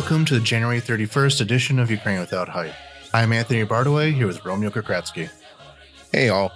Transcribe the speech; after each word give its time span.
Welcome 0.00 0.24
to 0.24 0.34
the 0.34 0.40
January 0.40 0.80
31st 0.80 1.42
edition 1.42 1.78
of 1.78 1.90
Ukraine 1.90 2.20
Without 2.20 2.48
Hype. 2.48 2.72
I'm 3.12 3.34
Anthony 3.34 3.66
Bartaway 3.66 4.14
here 4.14 4.26
with 4.26 4.42
Romeo 4.46 4.70
Kokriatski. 4.70 5.28
Hey, 6.10 6.30
all. 6.30 6.52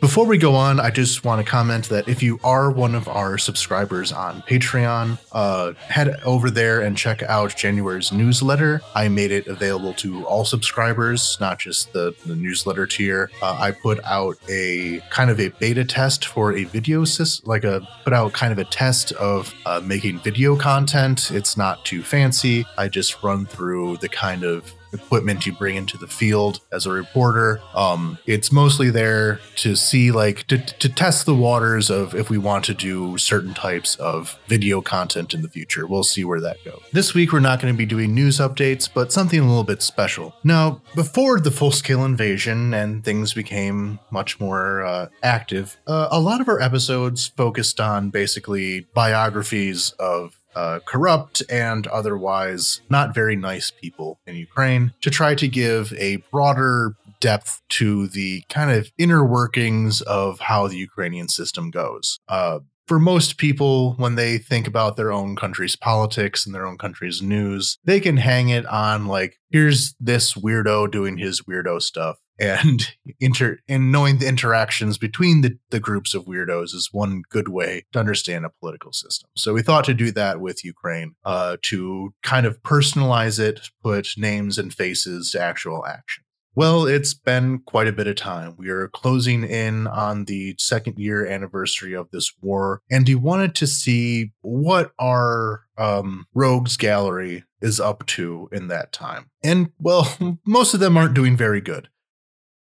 Before 0.00 0.26
we 0.26 0.38
go 0.38 0.54
on, 0.54 0.78
I 0.78 0.90
just 0.90 1.24
want 1.24 1.44
to 1.44 1.50
comment 1.50 1.88
that 1.88 2.08
if 2.08 2.22
you 2.22 2.38
are 2.44 2.70
one 2.70 2.94
of 2.94 3.08
our 3.08 3.36
subscribers 3.36 4.12
on 4.12 4.42
Patreon, 4.42 5.18
uh, 5.32 5.72
head 5.72 6.20
over 6.24 6.50
there 6.50 6.82
and 6.82 6.96
check 6.96 7.20
out 7.24 7.56
January's 7.56 8.12
newsletter. 8.12 8.80
I 8.94 9.08
made 9.08 9.32
it 9.32 9.48
available 9.48 9.92
to 9.94 10.24
all 10.24 10.44
subscribers, 10.44 11.36
not 11.40 11.58
just 11.58 11.92
the, 11.92 12.14
the 12.26 12.36
newsletter 12.36 12.86
tier. 12.86 13.28
Uh, 13.42 13.56
I 13.58 13.72
put 13.72 13.98
out 14.04 14.36
a 14.48 15.00
kind 15.10 15.30
of 15.30 15.40
a 15.40 15.48
beta 15.48 15.84
test 15.84 16.26
for 16.26 16.52
a 16.52 16.62
video 16.62 17.04
system, 17.04 17.48
like 17.48 17.64
a 17.64 17.86
put 18.04 18.12
out 18.12 18.32
kind 18.32 18.52
of 18.52 18.58
a 18.58 18.64
test 18.64 19.10
of 19.12 19.52
uh, 19.66 19.80
making 19.84 20.20
video 20.20 20.54
content. 20.54 21.32
It's 21.32 21.56
not 21.56 21.84
too 21.84 22.04
fancy. 22.04 22.64
I 22.76 22.86
just 22.86 23.20
run 23.24 23.46
through 23.46 23.96
the 23.96 24.08
kind 24.08 24.44
of 24.44 24.72
equipment 24.92 25.46
you 25.46 25.52
bring 25.52 25.76
into 25.76 25.96
the 25.98 26.06
field 26.06 26.60
as 26.72 26.86
a 26.86 26.90
reporter. 26.90 27.60
Um, 27.74 28.18
it's 28.26 28.50
mostly 28.52 28.90
there 28.90 29.40
to 29.56 29.76
see, 29.76 30.10
like, 30.10 30.46
to, 30.46 30.58
to 30.58 30.88
test 30.88 31.26
the 31.26 31.34
waters 31.34 31.90
of 31.90 32.14
if 32.14 32.30
we 32.30 32.38
want 32.38 32.64
to 32.66 32.74
do 32.74 33.18
certain 33.18 33.54
types 33.54 33.96
of 33.96 34.38
video 34.46 34.80
content 34.80 35.34
in 35.34 35.42
the 35.42 35.48
future. 35.48 35.86
We'll 35.86 36.02
see 36.02 36.24
where 36.24 36.40
that 36.40 36.64
goes. 36.64 36.80
This 36.92 37.14
week, 37.14 37.32
we're 37.32 37.40
not 37.40 37.60
going 37.60 37.72
to 37.72 37.78
be 37.78 37.86
doing 37.86 38.14
news 38.14 38.38
updates, 38.38 38.88
but 38.92 39.12
something 39.12 39.38
a 39.38 39.46
little 39.46 39.64
bit 39.64 39.82
special. 39.82 40.34
Now, 40.44 40.82
before 40.94 41.40
the 41.40 41.50
full 41.50 41.72
scale 41.72 42.04
invasion 42.04 42.74
and 42.74 43.04
things 43.04 43.34
became 43.34 43.98
much 44.10 44.40
more 44.40 44.84
uh, 44.84 45.08
active, 45.22 45.76
uh, 45.86 46.08
a 46.10 46.20
lot 46.20 46.40
of 46.40 46.48
our 46.48 46.60
episodes 46.60 47.28
focused 47.28 47.80
on 47.80 48.10
basically 48.10 48.86
biographies 48.94 49.92
of 49.98 50.37
uh, 50.58 50.80
corrupt 50.84 51.40
and 51.48 51.86
otherwise 51.86 52.80
not 52.90 53.14
very 53.14 53.36
nice 53.36 53.70
people 53.70 54.18
in 54.26 54.34
Ukraine 54.34 54.92
to 55.00 55.08
try 55.08 55.36
to 55.36 55.46
give 55.46 55.92
a 55.92 56.16
broader 56.32 56.96
depth 57.20 57.60
to 57.68 58.08
the 58.08 58.42
kind 58.48 58.72
of 58.72 58.90
inner 58.98 59.24
workings 59.24 60.00
of 60.02 60.40
how 60.40 60.66
the 60.66 60.76
Ukrainian 60.76 61.28
system 61.28 61.70
goes. 61.70 62.18
Uh, 62.28 62.58
for 62.88 62.98
most 62.98 63.38
people, 63.38 63.92
when 63.98 64.16
they 64.16 64.38
think 64.38 64.66
about 64.66 64.96
their 64.96 65.12
own 65.12 65.36
country's 65.36 65.76
politics 65.76 66.44
and 66.44 66.52
their 66.52 66.66
own 66.66 66.78
country's 66.78 67.22
news, 67.22 67.78
they 67.84 68.00
can 68.00 68.16
hang 68.16 68.48
it 68.48 68.66
on 68.66 69.06
like, 69.06 69.38
here's 69.50 69.94
this 70.00 70.34
weirdo 70.34 70.90
doing 70.90 71.18
his 71.18 71.42
weirdo 71.42 71.80
stuff 71.80 72.16
and 72.38 72.92
inter 73.20 73.58
and 73.68 73.92
knowing 73.92 74.18
the 74.18 74.28
interactions 74.28 74.98
between 74.98 75.40
the, 75.40 75.58
the 75.70 75.80
groups 75.80 76.14
of 76.14 76.24
weirdos 76.26 76.74
is 76.74 76.90
one 76.92 77.22
good 77.30 77.48
way 77.48 77.84
to 77.92 77.98
understand 77.98 78.44
a 78.44 78.50
political 78.60 78.92
system 78.92 79.28
so 79.36 79.52
we 79.52 79.62
thought 79.62 79.84
to 79.84 79.94
do 79.94 80.10
that 80.10 80.40
with 80.40 80.64
ukraine 80.64 81.14
uh, 81.24 81.56
to 81.62 82.12
kind 82.22 82.46
of 82.46 82.62
personalize 82.62 83.38
it 83.38 83.70
put 83.82 84.14
names 84.16 84.58
and 84.58 84.72
faces 84.72 85.32
to 85.32 85.40
actual 85.40 85.84
action 85.86 86.24
well, 86.58 86.86
it's 86.86 87.14
been 87.14 87.60
quite 87.60 87.86
a 87.86 87.92
bit 87.92 88.08
of 88.08 88.16
time. 88.16 88.56
We 88.58 88.68
are 88.70 88.88
closing 88.88 89.44
in 89.44 89.86
on 89.86 90.24
the 90.24 90.56
second 90.58 90.98
year 90.98 91.24
anniversary 91.24 91.94
of 91.94 92.10
this 92.10 92.32
war, 92.40 92.82
and 92.90 93.06
we 93.06 93.14
wanted 93.14 93.54
to 93.54 93.66
see 93.68 94.32
what 94.40 94.90
our 94.98 95.62
um, 95.76 96.26
rogues 96.34 96.76
gallery 96.76 97.44
is 97.60 97.78
up 97.78 98.04
to 98.06 98.48
in 98.50 98.66
that 98.66 98.92
time. 98.92 99.30
And 99.40 99.70
well, 99.78 100.12
most 100.44 100.74
of 100.74 100.80
them 100.80 100.96
aren't 100.96 101.14
doing 101.14 101.36
very 101.36 101.60
good. 101.60 101.90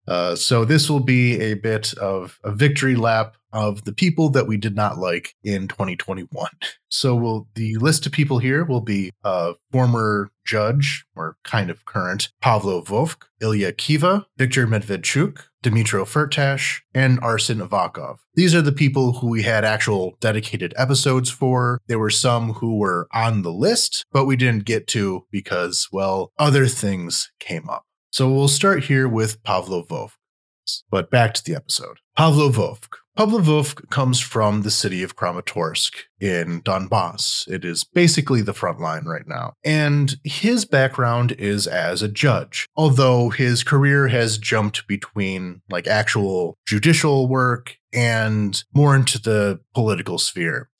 Uh, 0.08 0.34
so 0.34 0.64
this 0.64 0.88
will 0.88 1.00
be 1.00 1.38
a 1.40 1.54
bit 1.54 1.92
of 1.98 2.40
a 2.42 2.50
victory 2.50 2.96
lap 2.96 3.36
of 3.52 3.84
the 3.84 3.92
people 3.92 4.28
that 4.30 4.46
we 4.46 4.56
did 4.56 4.74
not 4.74 4.98
like 4.98 5.34
in 5.42 5.68
2021. 5.68 6.48
So 6.88 7.14
we'll, 7.14 7.48
the 7.54 7.76
list 7.76 8.06
of 8.06 8.12
people 8.12 8.38
here 8.38 8.64
will 8.64 8.80
be 8.80 9.10
uh, 9.24 9.54
former 9.70 10.30
judge, 10.44 11.04
or 11.14 11.36
kind 11.44 11.70
of 11.70 11.84
current, 11.84 12.30
Pavlo 12.40 12.82
Vovk, 12.82 13.24
Ilya 13.40 13.72
Kyva, 13.72 14.24
Viktor 14.38 14.66
Medvedchuk, 14.66 15.40
Dmytro 15.62 16.04
Firtash, 16.04 16.80
and 16.94 17.20
Arsen 17.20 17.66
Avakov. 17.66 18.18
These 18.34 18.54
are 18.54 18.62
the 18.62 18.72
people 18.72 19.14
who 19.14 19.28
we 19.28 19.42
had 19.42 19.64
actual 19.64 20.16
dedicated 20.20 20.72
episodes 20.76 21.28
for. 21.30 21.80
There 21.86 21.98
were 21.98 22.10
some 22.10 22.54
who 22.54 22.78
were 22.78 23.08
on 23.12 23.42
the 23.42 23.52
list, 23.52 24.06
but 24.12 24.24
we 24.24 24.36
didn't 24.36 24.64
get 24.64 24.86
to 24.88 25.26
because, 25.30 25.88
well, 25.92 26.32
other 26.38 26.66
things 26.66 27.30
came 27.38 27.68
up. 27.68 27.84
So 28.10 28.30
we'll 28.30 28.48
start 28.48 28.84
here 28.84 29.08
with 29.08 29.42
Pavlo 29.42 29.82
Vovk. 29.82 30.12
But 30.90 31.10
back 31.10 31.34
to 31.34 31.44
the 31.44 31.54
episode. 31.54 31.98
Pavlo 32.16 32.50
Vovk. 32.50 32.98
Pavlo 33.16 33.40
Vovk 33.40 33.90
comes 33.90 34.20
from 34.20 34.62
the 34.62 34.70
city 34.70 35.02
of 35.02 35.16
Kramatorsk 35.16 35.94
in 36.20 36.62
Donbass. 36.62 37.48
It 37.48 37.64
is 37.64 37.82
basically 37.82 38.42
the 38.42 38.52
front 38.52 38.80
line 38.80 39.06
right 39.06 39.26
now. 39.26 39.54
And 39.64 40.16
his 40.22 40.64
background 40.64 41.32
is 41.32 41.66
as 41.66 42.00
a 42.00 42.08
judge, 42.08 42.68
although 42.76 43.30
his 43.30 43.64
career 43.64 44.08
has 44.08 44.38
jumped 44.38 44.86
between 44.86 45.62
like 45.68 45.86
actual 45.86 46.56
judicial 46.66 47.28
work 47.28 47.76
and 47.92 48.62
more 48.72 48.94
into 48.94 49.20
the 49.20 49.58
political 49.74 50.18
sphere 50.18 50.70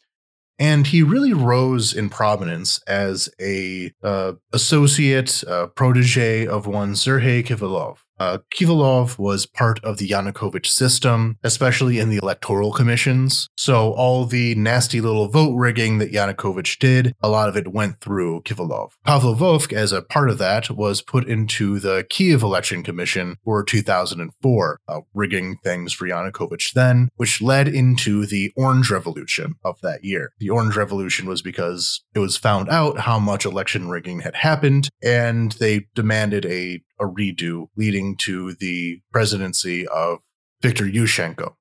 and 0.59 0.89
he 0.89 1.03
really 1.03 1.33
rose 1.33 1.95
in 1.95 2.11
prominence 2.11 2.81
as 2.87 3.29
a 3.41 3.93
uh, 4.03 4.33
associate 4.53 5.45
uh, 5.47 5.67
protege 5.69 6.47
of 6.47 6.67
one 6.67 6.97
Sergei 6.97 7.43
Kivalov. 7.43 7.99
Uh, 8.19 8.39
Kivalov 8.55 9.19
was 9.19 9.47
part 9.47 9.83
of 9.85 9.99
the 9.99 10.09
Yanukovych 10.09 10.67
system, 10.67 11.39
especially 11.43 11.99
in 11.99 12.11
the 12.11 12.19
electoral 12.23 12.73
commissions. 12.73 13.49
So 13.57 13.93
all 13.93 14.25
the 14.25 14.55
nasty 14.55 15.01
little 15.01 15.29
vote 15.29 15.55
rigging 15.55 15.99
that 15.99 16.13
Yanukovych 16.13 16.79
did, 16.79 17.15
a 17.23 17.29
lot 17.29 17.49
of 17.49 17.57
it 17.57 17.73
went 17.73 18.01
through 18.01 18.43
Kivalov. 18.43 18.91
Pavlo 19.05 19.35
Vovk, 19.35 19.73
as 19.73 19.93
a 19.93 20.03
part 20.03 20.31
of 20.31 20.39
that, 20.39 20.71
was 20.71 21.03
put 21.03 21.29
into 21.29 21.79
the 21.79 22.07
Kiev 22.09 22.43
election 22.43 22.83
commission 22.83 23.37
for 23.45 23.63
2004, 23.63 24.81
uh, 24.89 25.01
rigging 25.15 25.57
things 25.63 25.93
for 25.93 26.07
Yanukovych 26.07 26.73
then, 26.73 27.09
which 27.17 27.41
led 27.41 27.69
into 27.69 28.27
the 28.27 28.53
Orange 28.57 28.91
Revolution 28.91 29.55
of 29.65 29.81
that 29.83 30.05
year. 30.05 30.33
The 30.39 30.51
Orange 30.51 30.77
Revolution 30.77 31.27
was 31.27 31.43
because 31.43 32.03
it 32.15 32.19
was 32.19 32.37
found 32.37 32.69
out 32.69 33.01
how 33.01 33.19
much 33.19 33.45
election 33.45 33.89
rigging 33.89 34.21
had 34.21 34.35
happened, 34.35 34.89
and 35.03 35.53
they 35.53 35.87
demanded 35.95 36.45
a 36.47 36.81
a 37.01 37.05
redo, 37.05 37.69
leading 37.77 38.17
to 38.17 38.55
the 38.55 39.01
presidency 39.13 39.87
of 39.87 40.19
Viktor 40.63 40.85
Yushchenko. 40.85 41.55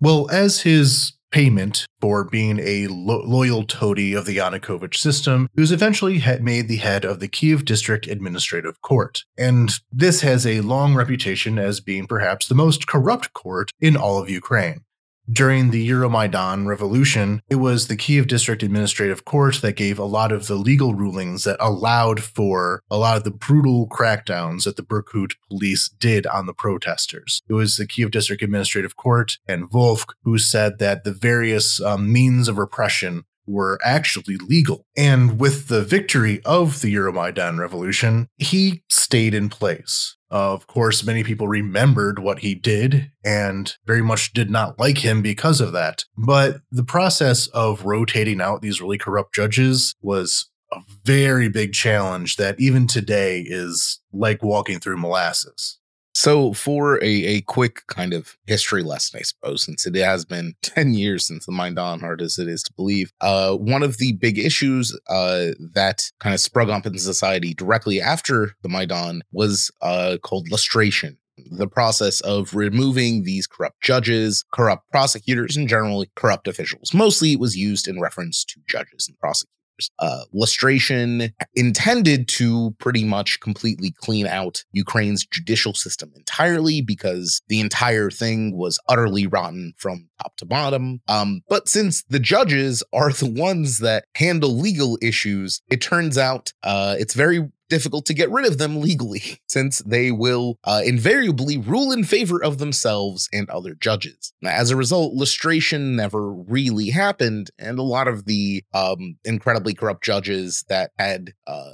Well, 0.00 0.28
as 0.30 0.62
his 0.62 1.14
payment 1.34 1.84
for 2.00 2.22
being 2.22 2.60
a 2.60 2.86
lo- 2.86 3.24
loyal 3.26 3.64
toady 3.64 4.14
of 4.14 4.24
the 4.24 4.36
Yanukovych 4.36 4.94
system, 4.94 5.48
he 5.52 5.60
was 5.60 5.72
eventually 5.72 6.22
made 6.40 6.68
the 6.68 6.76
head 6.76 7.04
of 7.04 7.18
the 7.18 7.26
Kiev 7.26 7.64
District 7.64 8.06
Administrative 8.06 8.80
Court. 8.82 9.24
And 9.36 9.72
this 9.90 10.20
has 10.20 10.46
a 10.46 10.60
long 10.60 10.94
reputation 10.94 11.58
as 11.58 11.80
being 11.80 12.06
perhaps 12.06 12.46
the 12.46 12.54
most 12.54 12.86
corrupt 12.86 13.32
court 13.32 13.72
in 13.80 13.96
all 13.96 14.22
of 14.22 14.30
Ukraine. 14.30 14.83
During 15.32 15.70
the 15.70 15.88
Euromaidan 15.88 16.66
revolution, 16.66 17.40
it 17.48 17.56
was 17.56 17.88
the 17.88 17.96
Kiev 17.96 18.26
District 18.26 18.62
Administrative 18.62 19.24
Court 19.24 19.60
that 19.62 19.72
gave 19.76 19.98
a 19.98 20.04
lot 20.04 20.32
of 20.32 20.48
the 20.48 20.54
legal 20.54 20.94
rulings 20.94 21.44
that 21.44 21.56
allowed 21.60 22.22
for 22.22 22.82
a 22.90 22.98
lot 22.98 23.16
of 23.16 23.24
the 23.24 23.30
brutal 23.30 23.88
crackdowns 23.88 24.64
that 24.64 24.76
the 24.76 24.82
Berkut 24.82 25.32
police 25.48 25.88
did 25.88 26.26
on 26.26 26.44
the 26.44 26.52
protesters. 26.52 27.42
It 27.48 27.54
was 27.54 27.76
the 27.76 27.86
Kiev 27.86 28.10
District 28.10 28.42
Administrative 28.42 28.96
Court 28.96 29.38
and 29.48 29.70
Vovk 29.70 30.12
who 30.24 30.36
said 30.36 30.78
that 30.78 31.04
the 31.04 31.12
various 31.12 31.80
um, 31.80 32.12
means 32.12 32.46
of 32.46 32.58
repression 32.58 33.24
were 33.46 33.78
actually 33.84 34.36
legal. 34.36 34.86
And 34.96 35.38
with 35.38 35.68
the 35.68 35.82
victory 35.82 36.42
of 36.44 36.80
the 36.80 36.94
Euromaidan 36.94 37.58
revolution, 37.58 38.28
he 38.36 38.82
stayed 38.88 39.34
in 39.34 39.48
place. 39.48 40.16
Of 40.34 40.66
course, 40.66 41.04
many 41.04 41.22
people 41.22 41.46
remembered 41.46 42.18
what 42.18 42.40
he 42.40 42.56
did 42.56 43.12
and 43.24 43.72
very 43.86 44.02
much 44.02 44.32
did 44.32 44.50
not 44.50 44.80
like 44.80 44.98
him 44.98 45.22
because 45.22 45.60
of 45.60 45.70
that. 45.74 46.06
But 46.18 46.56
the 46.72 46.82
process 46.82 47.46
of 47.46 47.84
rotating 47.84 48.40
out 48.40 48.60
these 48.60 48.80
really 48.80 48.98
corrupt 48.98 49.32
judges 49.32 49.94
was 50.02 50.50
a 50.72 50.80
very 51.04 51.48
big 51.48 51.72
challenge 51.72 52.34
that 52.34 52.58
even 52.58 52.88
today 52.88 53.44
is 53.46 54.00
like 54.12 54.42
walking 54.42 54.80
through 54.80 54.96
molasses. 54.96 55.78
So, 56.14 56.52
for 56.52 57.02
a, 57.02 57.06
a 57.06 57.40
quick 57.42 57.86
kind 57.88 58.14
of 58.14 58.36
history 58.46 58.82
lesson, 58.84 59.18
I 59.18 59.22
suppose, 59.22 59.64
since 59.64 59.84
it 59.84 59.96
has 59.96 60.24
been 60.24 60.54
10 60.62 60.94
years 60.94 61.26
since 61.26 61.44
the 61.44 61.52
Maidan, 61.52 62.00
hard 62.00 62.22
as 62.22 62.38
it 62.38 62.48
is 62.48 62.62
to 62.62 62.72
believe, 62.74 63.12
uh, 63.20 63.54
one 63.54 63.82
of 63.82 63.98
the 63.98 64.12
big 64.12 64.38
issues 64.38 64.98
uh, 65.08 65.48
that 65.74 66.10
kind 66.20 66.32
of 66.32 66.40
sprung 66.40 66.70
up 66.70 66.86
in 66.86 66.98
society 66.98 67.52
directly 67.52 68.00
after 68.00 68.54
the 68.62 68.68
Maidan 68.68 69.22
was 69.32 69.70
uh, 69.82 70.16
called 70.22 70.48
lustration 70.50 71.18
the 71.50 71.66
process 71.66 72.20
of 72.20 72.54
removing 72.54 73.24
these 73.24 73.46
corrupt 73.46 73.80
judges, 73.80 74.44
corrupt 74.52 74.88
prosecutors, 74.90 75.56
and 75.56 75.68
generally 75.68 76.10
corrupt 76.14 76.46
officials. 76.48 76.94
Mostly 76.94 77.32
it 77.32 77.40
was 77.40 77.56
used 77.56 77.88
in 77.88 78.00
reference 78.00 78.44
to 78.44 78.60
judges 78.68 79.08
and 79.08 79.18
prosecutors. 79.18 79.50
Uh, 79.98 80.20
lustration 80.32 81.32
intended 81.54 82.28
to 82.28 82.74
pretty 82.78 83.04
much 83.04 83.40
completely 83.40 83.92
clean 83.98 84.26
out 84.26 84.64
Ukraine's 84.72 85.26
judicial 85.26 85.74
system 85.74 86.12
entirely 86.14 86.80
because 86.80 87.40
the 87.48 87.60
entire 87.60 88.10
thing 88.10 88.56
was 88.56 88.78
utterly 88.88 89.26
rotten 89.26 89.72
from 89.76 90.08
top 90.22 90.36
to 90.36 90.46
bottom. 90.46 91.00
Um, 91.08 91.42
but 91.48 91.68
since 91.68 92.02
the 92.04 92.18
judges 92.18 92.82
are 92.92 93.12
the 93.24 93.30
ones 93.30 93.78
that 93.78 94.04
handle 94.14 94.56
legal 94.56 94.98
issues, 95.02 95.60
it 95.70 95.80
turns 95.80 96.18
out 96.18 96.52
uh, 96.62 96.96
it's 96.98 97.14
very 97.14 97.48
difficult 97.68 98.06
to 98.06 98.14
get 98.14 98.30
rid 98.30 98.46
of 98.46 98.58
them 98.58 98.80
legally, 98.80 99.38
since 99.48 99.78
they 99.80 100.10
will 100.10 100.58
uh, 100.64 100.82
invariably 100.84 101.58
rule 101.58 101.92
in 101.92 102.04
favor 102.04 102.42
of 102.42 102.58
themselves 102.58 103.28
and 103.32 103.48
other 103.50 103.74
judges. 103.74 104.32
As 104.44 104.70
a 104.70 104.76
result, 104.76 105.14
lustration 105.14 105.96
never 105.96 106.30
really 106.32 106.90
happened, 106.90 107.50
and 107.58 107.78
a 107.78 107.82
lot 107.82 108.08
of 108.08 108.26
the 108.26 108.64
um, 108.72 109.16
incredibly 109.24 109.74
corrupt 109.74 110.04
judges 110.04 110.64
that 110.68 110.92
had 110.98 111.34
uh, 111.46 111.72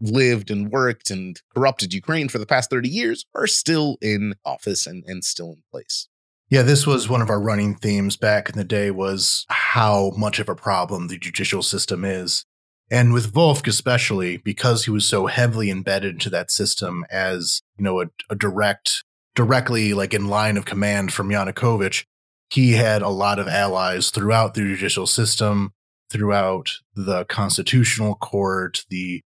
lived 0.00 0.50
and 0.50 0.70
worked 0.70 1.10
and 1.10 1.40
corrupted 1.54 1.94
Ukraine 1.94 2.28
for 2.28 2.38
the 2.38 2.46
past 2.46 2.70
30 2.70 2.88
years 2.88 3.24
are 3.34 3.46
still 3.46 3.96
in 4.00 4.34
office 4.44 4.86
and, 4.86 5.04
and 5.06 5.24
still 5.24 5.52
in 5.52 5.62
place. 5.70 6.08
Yeah, 6.50 6.60
this 6.60 6.86
was 6.86 7.08
one 7.08 7.22
of 7.22 7.30
our 7.30 7.40
running 7.40 7.76
themes 7.76 8.18
back 8.18 8.50
in 8.50 8.58
the 8.58 8.64
day 8.64 8.90
was 8.90 9.46
how 9.48 10.12
much 10.18 10.38
of 10.38 10.50
a 10.50 10.54
problem 10.54 11.08
the 11.08 11.16
judicial 11.16 11.62
system 11.62 12.04
is. 12.04 12.44
And 12.92 13.14
with 13.14 13.32
Vovk 13.32 13.66
especially, 13.66 14.36
because 14.36 14.84
he 14.84 14.90
was 14.90 15.08
so 15.08 15.26
heavily 15.26 15.70
embedded 15.70 16.16
into 16.16 16.28
that 16.28 16.50
system 16.50 17.06
as, 17.10 17.62
you 17.78 17.84
know, 17.84 18.02
a, 18.02 18.06
a 18.28 18.36
direct, 18.36 19.02
directly 19.34 19.94
like 19.94 20.12
in 20.12 20.28
line 20.28 20.58
of 20.58 20.66
command 20.66 21.10
from 21.10 21.30
Yanukovych, 21.30 22.04
he 22.50 22.72
had 22.72 23.00
a 23.00 23.08
lot 23.08 23.38
of 23.38 23.48
allies 23.48 24.10
throughout 24.10 24.52
the 24.52 24.60
judicial 24.60 25.06
system, 25.06 25.72
throughout 26.10 26.68
the 26.94 27.24
constitutional 27.24 28.14
court, 28.14 28.84
the 28.90 29.22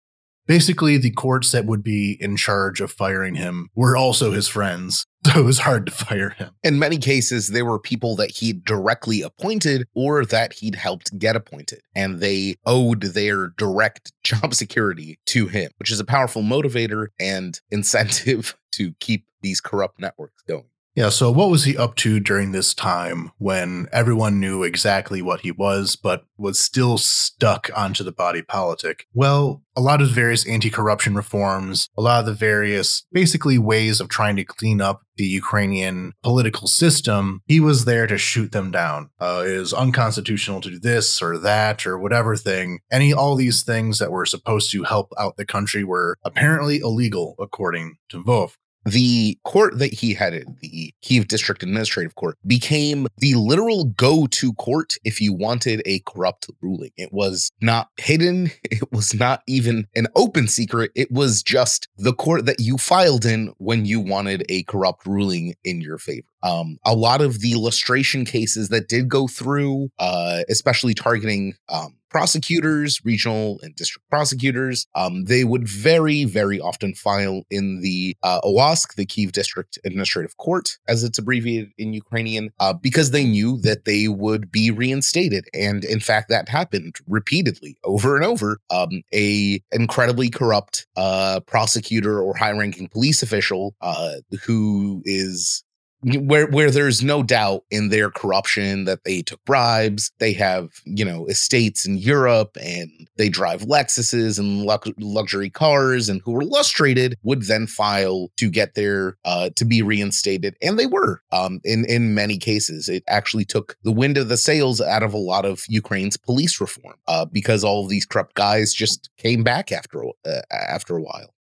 basically 0.46 0.98
the 0.98 1.12
courts 1.12 1.50
that 1.52 1.64
would 1.64 1.82
be 1.82 2.18
in 2.20 2.36
charge 2.36 2.82
of 2.82 2.92
firing 2.92 3.34
him 3.34 3.70
were 3.74 3.96
also 3.96 4.32
his 4.32 4.46
friends. 4.46 5.06
So 5.34 5.40
it 5.40 5.44
was 5.44 5.58
hard 5.58 5.86
to 5.86 5.92
fire 5.92 6.30
him. 6.30 6.50
In 6.62 6.78
many 6.78 6.98
cases, 6.98 7.48
they 7.48 7.62
were 7.62 7.78
people 7.78 8.14
that 8.16 8.30
he 8.30 8.52
directly 8.52 9.22
appointed 9.22 9.88
or 9.94 10.24
that 10.26 10.52
he'd 10.52 10.74
helped 10.74 11.18
get 11.18 11.34
appointed, 11.34 11.80
and 11.96 12.20
they 12.20 12.56
owed 12.66 13.02
their 13.02 13.48
direct 13.48 14.12
job 14.22 14.54
security 14.54 15.18
to 15.26 15.48
him, 15.48 15.70
which 15.78 15.90
is 15.90 15.98
a 15.98 16.04
powerful 16.04 16.42
motivator 16.42 17.08
and 17.18 17.60
incentive 17.70 18.56
to 18.72 18.92
keep 19.00 19.26
these 19.40 19.60
corrupt 19.60 19.98
networks 19.98 20.42
going. 20.46 20.64
Yeah, 20.94 21.08
so 21.08 21.32
what 21.32 21.50
was 21.50 21.64
he 21.64 21.76
up 21.76 21.96
to 21.96 22.20
during 22.20 22.52
this 22.52 22.72
time 22.72 23.32
when 23.38 23.88
everyone 23.90 24.38
knew 24.38 24.62
exactly 24.62 25.20
what 25.22 25.40
he 25.40 25.50
was, 25.50 25.96
but 25.96 26.24
was 26.38 26.60
still 26.60 26.98
stuck 26.98 27.68
onto 27.74 28.04
the 28.04 28.12
body 28.12 28.42
politic? 28.42 29.06
Well, 29.12 29.62
a 29.74 29.80
lot 29.80 30.00
of 30.00 30.10
various 30.10 30.46
anti 30.46 30.70
corruption 30.70 31.16
reforms, 31.16 31.88
a 31.98 32.02
lot 32.02 32.20
of 32.20 32.26
the 32.26 32.32
various 32.32 33.06
basically 33.10 33.58
ways 33.58 34.00
of 34.00 34.08
trying 34.08 34.36
to 34.36 34.44
clean 34.44 34.80
up 34.80 35.02
the 35.16 35.24
Ukrainian 35.24 36.12
political 36.22 36.68
system, 36.68 37.42
he 37.46 37.58
was 37.58 37.84
there 37.84 38.06
to 38.06 38.16
shoot 38.16 38.52
them 38.52 38.70
down. 38.70 39.10
Uh, 39.20 39.42
it 39.44 39.50
is 39.50 39.72
unconstitutional 39.72 40.60
to 40.60 40.70
do 40.70 40.78
this 40.78 41.20
or 41.20 41.38
that 41.38 41.86
or 41.86 41.98
whatever 41.98 42.36
thing. 42.36 42.78
Any, 42.92 43.12
all 43.12 43.34
these 43.34 43.64
things 43.64 43.98
that 43.98 44.12
were 44.12 44.26
supposed 44.26 44.70
to 44.72 44.84
help 44.84 45.12
out 45.18 45.36
the 45.36 45.44
country 45.44 45.82
were 45.82 46.16
apparently 46.24 46.78
illegal, 46.78 47.34
according 47.40 47.96
to 48.10 48.22
Vovk 48.22 48.54
the 48.84 49.38
court 49.44 49.78
that 49.78 49.92
he 49.92 50.14
headed, 50.14 50.46
the 50.60 50.92
Kiev 51.02 51.28
District 51.28 51.62
Administrative 51.62 52.14
Court, 52.14 52.36
became 52.46 53.06
the 53.18 53.34
literal 53.34 53.84
go 53.84 54.26
to 54.26 54.52
court 54.54 54.96
if 55.04 55.20
you 55.20 55.32
wanted 55.32 55.82
a 55.86 56.00
corrupt 56.00 56.48
ruling. 56.60 56.90
It 56.96 57.12
was 57.12 57.50
not 57.60 57.88
hidden, 57.98 58.50
it 58.64 58.90
was 58.92 59.14
not 59.14 59.42
even 59.46 59.86
an 59.94 60.06
open 60.16 60.48
secret. 60.48 60.90
It 60.94 61.10
was 61.10 61.42
just 61.42 61.88
the 61.96 62.14
court 62.14 62.46
that 62.46 62.60
you 62.60 62.78
filed 62.78 63.24
in 63.24 63.52
when 63.58 63.84
you 63.84 64.00
wanted 64.00 64.44
a 64.48 64.62
corrupt 64.64 65.06
ruling 65.06 65.54
in 65.64 65.80
your 65.80 65.98
favor. 65.98 66.26
Um, 66.42 66.78
a 66.84 66.94
lot 66.94 67.22
of 67.22 67.40
the 67.40 67.54
lustration 67.54 68.26
cases 68.26 68.68
that 68.68 68.88
did 68.88 69.08
go 69.08 69.26
through, 69.26 69.88
uh, 69.98 70.40
especially 70.50 70.92
targeting 70.92 71.54
um, 71.70 71.96
prosecutors, 72.14 73.00
regional 73.04 73.58
and 73.64 73.74
district 73.74 74.08
prosecutors, 74.08 74.86
um, 74.94 75.24
they 75.24 75.42
would 75.42 75.66
very, 75.66 76.24
very 76.24 76.60
often 76.60 76.94
file 76.94 77.42
in 77.50 77.80
the 77.80 78.16
uh, 78.22 78.40
OASK, 78.44 78.94
the 78.94 79.04
Kiev 79.04 79.32
District 79.32 79.80
Administrative 79.84 80.36
Court, 80.36 80.78
as 80.86 81.02
it's 81.02 81.18
abbreviated 81.18 81.72
in 81.76 81.92
Ukrainian, 81.92 82.50
uh, 82.60 82.72
because 82.72 83.10
they 83.10 83.24
knew 83.24 83.58
that 83.62 83.84
they 83.84 84.06
would 84.06 84.52
be 84.52 84.70
reinstated. 84.70 85.44
And 85.52 85.84
in 85.84 85.98
fact, 85.98 86.28
that 86.28 86.48
happened 86.48 86.94
repeatedly 87.08 87.76
over 87.82 88.14
and 88.14 88.24
over. 88.24 88.58
Um, 88.70 89.02
a 89.12 89.60
incredibly 89.72 90.30
corrupt 90.30 90.86
uh, 90.96 91.40
prosecutor 91.48 92.20
or 92.20 92.36
high-ranking 92.36 92.90
police 92.90 93.24
official 93.24 93.74
uh, 93.80 94.12
who 94.44 95.02
is 95.04 95.63
where 96.04 96.46
where 96.46 96.70
there's 96.70 97.02
no 97.02 97.22
doubt 97.22 97.64
in 97.70 97.88
their 97.88 98.10
corruption 98.10 98.84
that 98.84 99.04
they 99.04 99.22
took 99.22 99.44
bribes 99.44 100.10
they 100.18 100.32
have 100.32 100.68
you 100.84 101.04
know 101.04 101.26
estates 101.26 101.86
in 101.86 101.96
europe 101.96 102.56
and 102.60 102.90
they 103.16 103.28
drive 103.28 103.62
lexuses 103.64 104.38
and 104.38 104.64
luxury 104.98 105.50
cars 105.50 106.08
and 106.08 106.20
who 106.24 106.32
were 106.32 106.44
lustrated 106.44 107.16
would 107.22 107.42
then 107.42 107.66
file 107.66 108.30
to 108.36 108.50
get 108.50 108.74
their 108.74 109.16
uh, 109.24 109.50
to 109.56 109.64
be 109.64 109.82
reinstated 109.82 110.56
and 110.62 110.78
they 110.78 110.86
were 110.86 111.22
um, 111.32 111.60
in 111.64 111.84
in 111.84 112.14
many 112.14 112.38
cases. 112.38 112.88
It 112.88 113.04
actually 113.08 113.44
took 113.44 113.76
the 113.82 113.92
wind 113.92 114.16
of 114.16 114.28
the 114.28 114.36
sails 114.36 114.80
out 114.80 115.02
of 115.02 115.12
a 115.12 115.18
lot 115.18 115.44
of 115.44 115.62
ukraine's 115.68 116.16
police 116.16 116.60
reform 116.60 116.94
uh, 117.06 117.24
because 117.26 117.64
all 117.64 117.84
of 117.84 117.90
these 117.90 118.06
corrupt 118.06 118.34
guys 118.34 118.72
just 118.72 119.10
came 119.18 119.42
back 119.42 119.72
after 119.72 120.04
uh, 120.04 120.40
after 120.50 120.96
a 120.96 121.02
while 121.02 121.33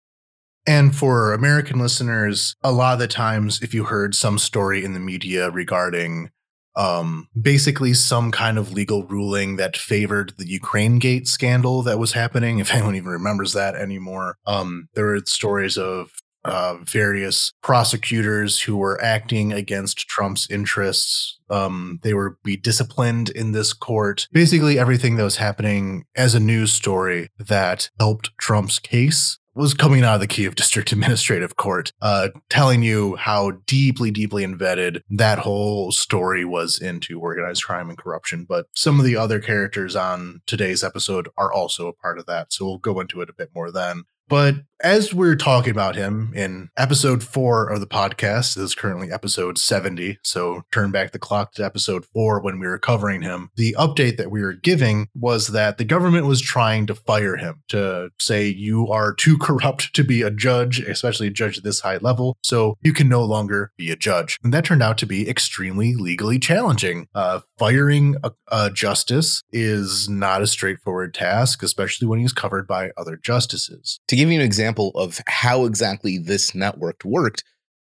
and 0.67 0.95
for 0.95 1.33
American 1.33 1.79
listeners, 1.79 2.55
a 2.63 2.71
lot 2.71 2.93
of 2.93 2.99
the 2.99 3.07
times, 3.07 3.61
if 3.61 3.73
you 3.73 3.85
heard 3.85 4.13
some 4.13 4.37
story 4.37 4.85
in 4.85 4.93
the 4.93 4.99
media 4.99 5.49
regarding 5.49 6.29
um, 6.75 7.27
basically 7.39 7.93
some 7.93 8.31
kind 8.31 8.57
of 8.57 8.71
legal 8.71 9.03
ruling 9.03 9.57
that 9.57 9.75
favored 9.75 10.33
the 10.37 10.47
Ukraine 10.47 10.99
Gate 10.99 11.27
scandal 11.27 11.81
that 11.83 11.99
was 11.99 12.13
happening, 12.13 12.59
if 12.59 12.73
anyone 12.73 12.95
even 12.95 13.09
remembers 13.09 13.53
that 13.53 13.75
anymore, 13.75 14.37
um, 14.45 14.87
there 14.93 15.05
were 15.05 15.21
stories 15.25 15.77
of 15.77 16.11
uh, 16.43 16.77
various 16.83 17.53
prosecutors 17.61 18.61
who 18.61 18.77
were 18.77 19.01
acting 19.01 19.53
against 19.53 20.07
Trump's 20.07 20.49
interests. 20.49 21.39
Um, 21.49 21.99
they 22.03 22.13
were 22.13 22.37
be 22.43 22.57
disciplined 22.57 23.29
in 23.29 23.51
this 23.51 23.73
court. 23.73 24.27
Basically, 24.31 24.79
everything 24.79 25.15
that 25.17 25.23
was 25.23 25.37
happening 25.37 26.05
as 26.15 26.33
a 26.33 26.39
news 26.39 26.71
story 26.71 27.29
that 27.37 27.89
helped 27.99 28.35
Trump's 28.37 28.79
case 28.79 29.37
was 29.53 29.73
coming 29.73 30.03
out 30.03 30.15
of 30.15 30.21
the 30.21 30.27
Kiev 30.27 30.55
District 30.61 30.91
Administrative 30.91 31.55
Court, 31.55 31.91
uh, 32.01 32.29
telling 32.49 32.81
you 32.81 33.15
how 33.17 33.51
deeply, 33.67 34.11
deeply 34.11 34.43
embedded 34.43 35.03
that 35.09 35.39
whole 35.39 35.91
story 35.91 36.45
was 36.45 36.79
into 36.79 37.19
organized 37.19 37.63
crime 37.63 37.89
and 37.89 37.97
corruption. 37.97 38.45
But 38.47 38.67
some 38.75 38.99
of 38.99 39.05
the 39.05 39.17
other 39.17 39.39
characters 39.39 39.95
on 39.95 40.41
today's 40.47 40.83
episode 40.83 41.29
are 41.37 41.51
also 41.51 41.87
a 41.87 41.93
part 41.93 42.17
of 42.17 42.25
that. 42.27 42.53
So 42.53 42.65
we'll 42.65 42.77
go 42.77 42.99
into 42.99 43.21
it 43.21 43.29
a 43.29 43.33
bit 43.33 43.49
more 43.53 43.71
then. 43.71 44.03
But 44.27 44.55
as 44.83 45.13
we're 45.13 45.35
talking 45.35 45.71
about 45.71 45.95
him 45.95 46.31
in 46.35 46.69
episode 46.77 47.23
four 47.23 47.67
of 47.67 47.79
the 47.79 47.87
podcast, 47.87 48.55
this 48.55 48.57
is 48.57 48.75
currently 48.75 49.11
episode 49.11 49.57
70. 49.57 50.19
So 50.23 50.63
turn 50.71 50.91
back 50.91 51.11
the 51.11 51.19
clock 51.19 51.53
to 51.53 51.65
episode 51.65 52.05
four 52.13 52.41
when 52.41 52.59
we 52.59 52.67
were 52.67 52.79
covering 52.79 53.21
him. 53.21 53.51
The 53.55 53.75
update 53.77 54.17
that 54.17 54.31
we 54.31 54.41
were 54.41 54.53
giving 54.53 55.07
was 55.15 55.47
that 55.47 55.77
the 55.77 55.85
government 55.85 56.25
was 56.25 56.41
trying 56.41 56.87
to 56.87 56.95
fire 56.95 57.37
him 57.37 57.61
to 57.69 58.09
say, 58.19 58.47
you 58.47 58.87
are 58.89 59.13
too 59.13 59.37
corrupt 59.37 59.93
to 59.93 60.03
be 60.03 60.21
a 60.21 60.31
judge, 60.31 60.79
especially 60.79 61.27
a 61.27 61.31
judge 61.31 61.59
at 61.59 61.63
this 61.63 61.81
high 61.81 61.97
level. 61.97 62.37
So 62.43 62.77
you 62.81 62.93
can 62.93 63.07
no 63.07 63.23
longer 63.23 63.71
be 63.77 63.91
a 63.91 63.95
judge. 63.95 64.37
And 64.43 64.53
that 64.53 64.65
turned 64.65 64.83
out 64.83 64.97
to 64.99 65.05
be 65.05 65.29
extremely 65.29 65.95
legally 65.95 66.39
challenging. 66.39 67.07
Uh, 67.13 67.41
firing 67.57 68.15
a, 68.23 68.31
a 68.51 68.71
justice 68.71 69.43
is 69.51 70.09
not 70.09 70.41
a 70.41 70.47
straightforward 70.47 71.13
task, 71.13 71.61
especially 71.61 72.07
when 72.07 72.19
he's 72.19 72.33
covered 72.33 72.67
by 72.67 72.91
other 72.97 73.17
justices. 73.17 73.99
To 74.07 74.15
give 74.15 74.29
you 74.29 74.39
an 74.39 74.45
example 74.45 74.70
of 74.79 75.19
how 75.27 75.65
exactly 75.65 76.17
this 76.17 76.55
network 76.55 77.01
worked, 77.03 77.43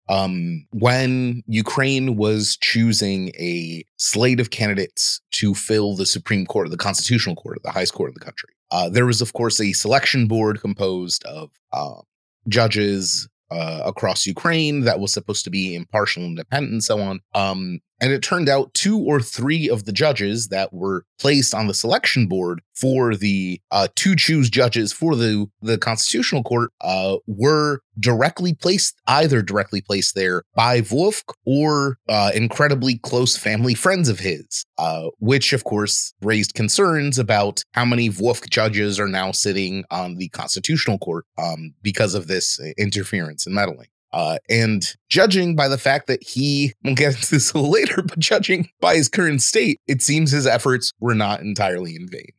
um, 0.10 0.66
when 0.72 1.44
Ukraine 1.46 2.16
was 2.16 2.58
choosing 2.58 3.30
a 3.36 3.84
slate 3.98 4.40
of 4.40 4.50
candidates 4.50 5.22
to 5.34 5.54
fill 5.54 5.96
the 5.96 6.06
Supreme 6.06 6.48
Court, 6.48 6.72
the 6.72 6.78
Constitutional 6.78 7.36
Court, 7.36 7.60
the 7.64 7.72
highest 7.72 7.94
court 7.94 8.10
of 8.10 8.16
the 8.16 8.26
country, 8.26 8.50
uh, 8.72 8.90
there 8.90 9.06
was, 9.06 9.22
of 9.22 9.34
course, 9.34 9.60
a 9.62 9.72
selection 9.74 10.28
board 10.28 10.62
composed 10.62 11.24
of 11.26 11.52
uh, 11.74 12.02
judges 12.48 13.30
uh, 13.52 13.82
across 13.86 14.26
Ukraine 14.26 14.82
that 14.82 15.00
was 15.00 15.14
supposed 15.14 15.44
to 15.44 15.50
be 15.50 15.76
impartial, 15.76 16.24
independent, 16.24 16.72
and 16.72 16.84
so 16.84 17.00
on. 17.00 17.20
Um, 17.36 17.80
And 18.02 18.14
it 18.14 18.22
turned 18.22 18.50
out 18.50 18.74
two 18.74 18.98
or 18.98 19.22
three 19.22 19.70
of 19.70 19.86
the 19.86 19.92
judges 19.92 20.48
that 20.48 20.74
were 20.74 21.06
placed 21.20 21.54
on 21.54 21.68
the 21.68 21.74
selection 21.74 22.28
board 22.28 22.62
for 22.74 23.16
the 23.16 23.60
uh, 23.72 23.90
to 23.96 24.16
choose 24.16 24.50
judges 24.50 24.94
for 24.94 25.16
the, 25.16 25.48
the 25.62 25.78
Constitutional 25.78 26.44
Court 26.44 26.72
uh, 26.82 27.18
were 27.28 27.82
directly 28.00 28.54
placed, 28.54 28.96
either 29.08 29.42
directly 29.42 29.82
placed 29.82 30.16
there 30.16 30.44
by 30.56 30.80
Vovk 30.80 31.34
or 31.46 31.98
uh, 32.08 32.32
incredibly 32.34 32.98
close 33.00 33.36
family 33.36 33.74
friends 33.74 34.08
of 34.08 34.20
his, 34.20 34.66
uh, 34.78 35.08
which 35.20 35.52
of 35.52 35.66
course 35.66 36.14
raised 36.22 36.54
concerns 36.54 37.20
about 37.20 37.64
how 37.74 37.84
many 37.84 38.10
Vovk 38.10 38.50
judges 38.50 39.00
are 39.00 39.10
now 39.10 39.32
sitting 39.32 39.84
on 39.92 40.16
the 40.16 40.30
Constitutional 40.30 40.98
Court 41.00 41.26
um, 41.38 41.74
because 41.82 42.16
of 42.16 42.28
this 42.28 42.60
interference 42.78 43.46
and 43.46 43.54
meddling. 43.56 43.88
Uh, 44.12 44.38
and 44.50 44.96
judging 45.10 45.56
by 45.56 45.68
the 45.68 45.78
fact 45.78 46.08
that 46.08 46.24
he, 46.24 46.74
we'll 46.84 46.96
get 46.96 47.16
into 47.16 47.32
this 47.32 47.54
later, 47.56 48.02
but 48.02 48.20
judging 48.20 48.70
by 48.80 48.96
his 48.96 49.08
current 49.08 49.42
state, 49.42 49.80
it 49.88 50.02
seems 50.02 50.32
his 50.32 50.48
efforts 50.48 50.92
were 51.00 51.16
not 51.16 51.42
entirely 51.42 51.96
in 51.96 52.08
vain. 52.08 52.30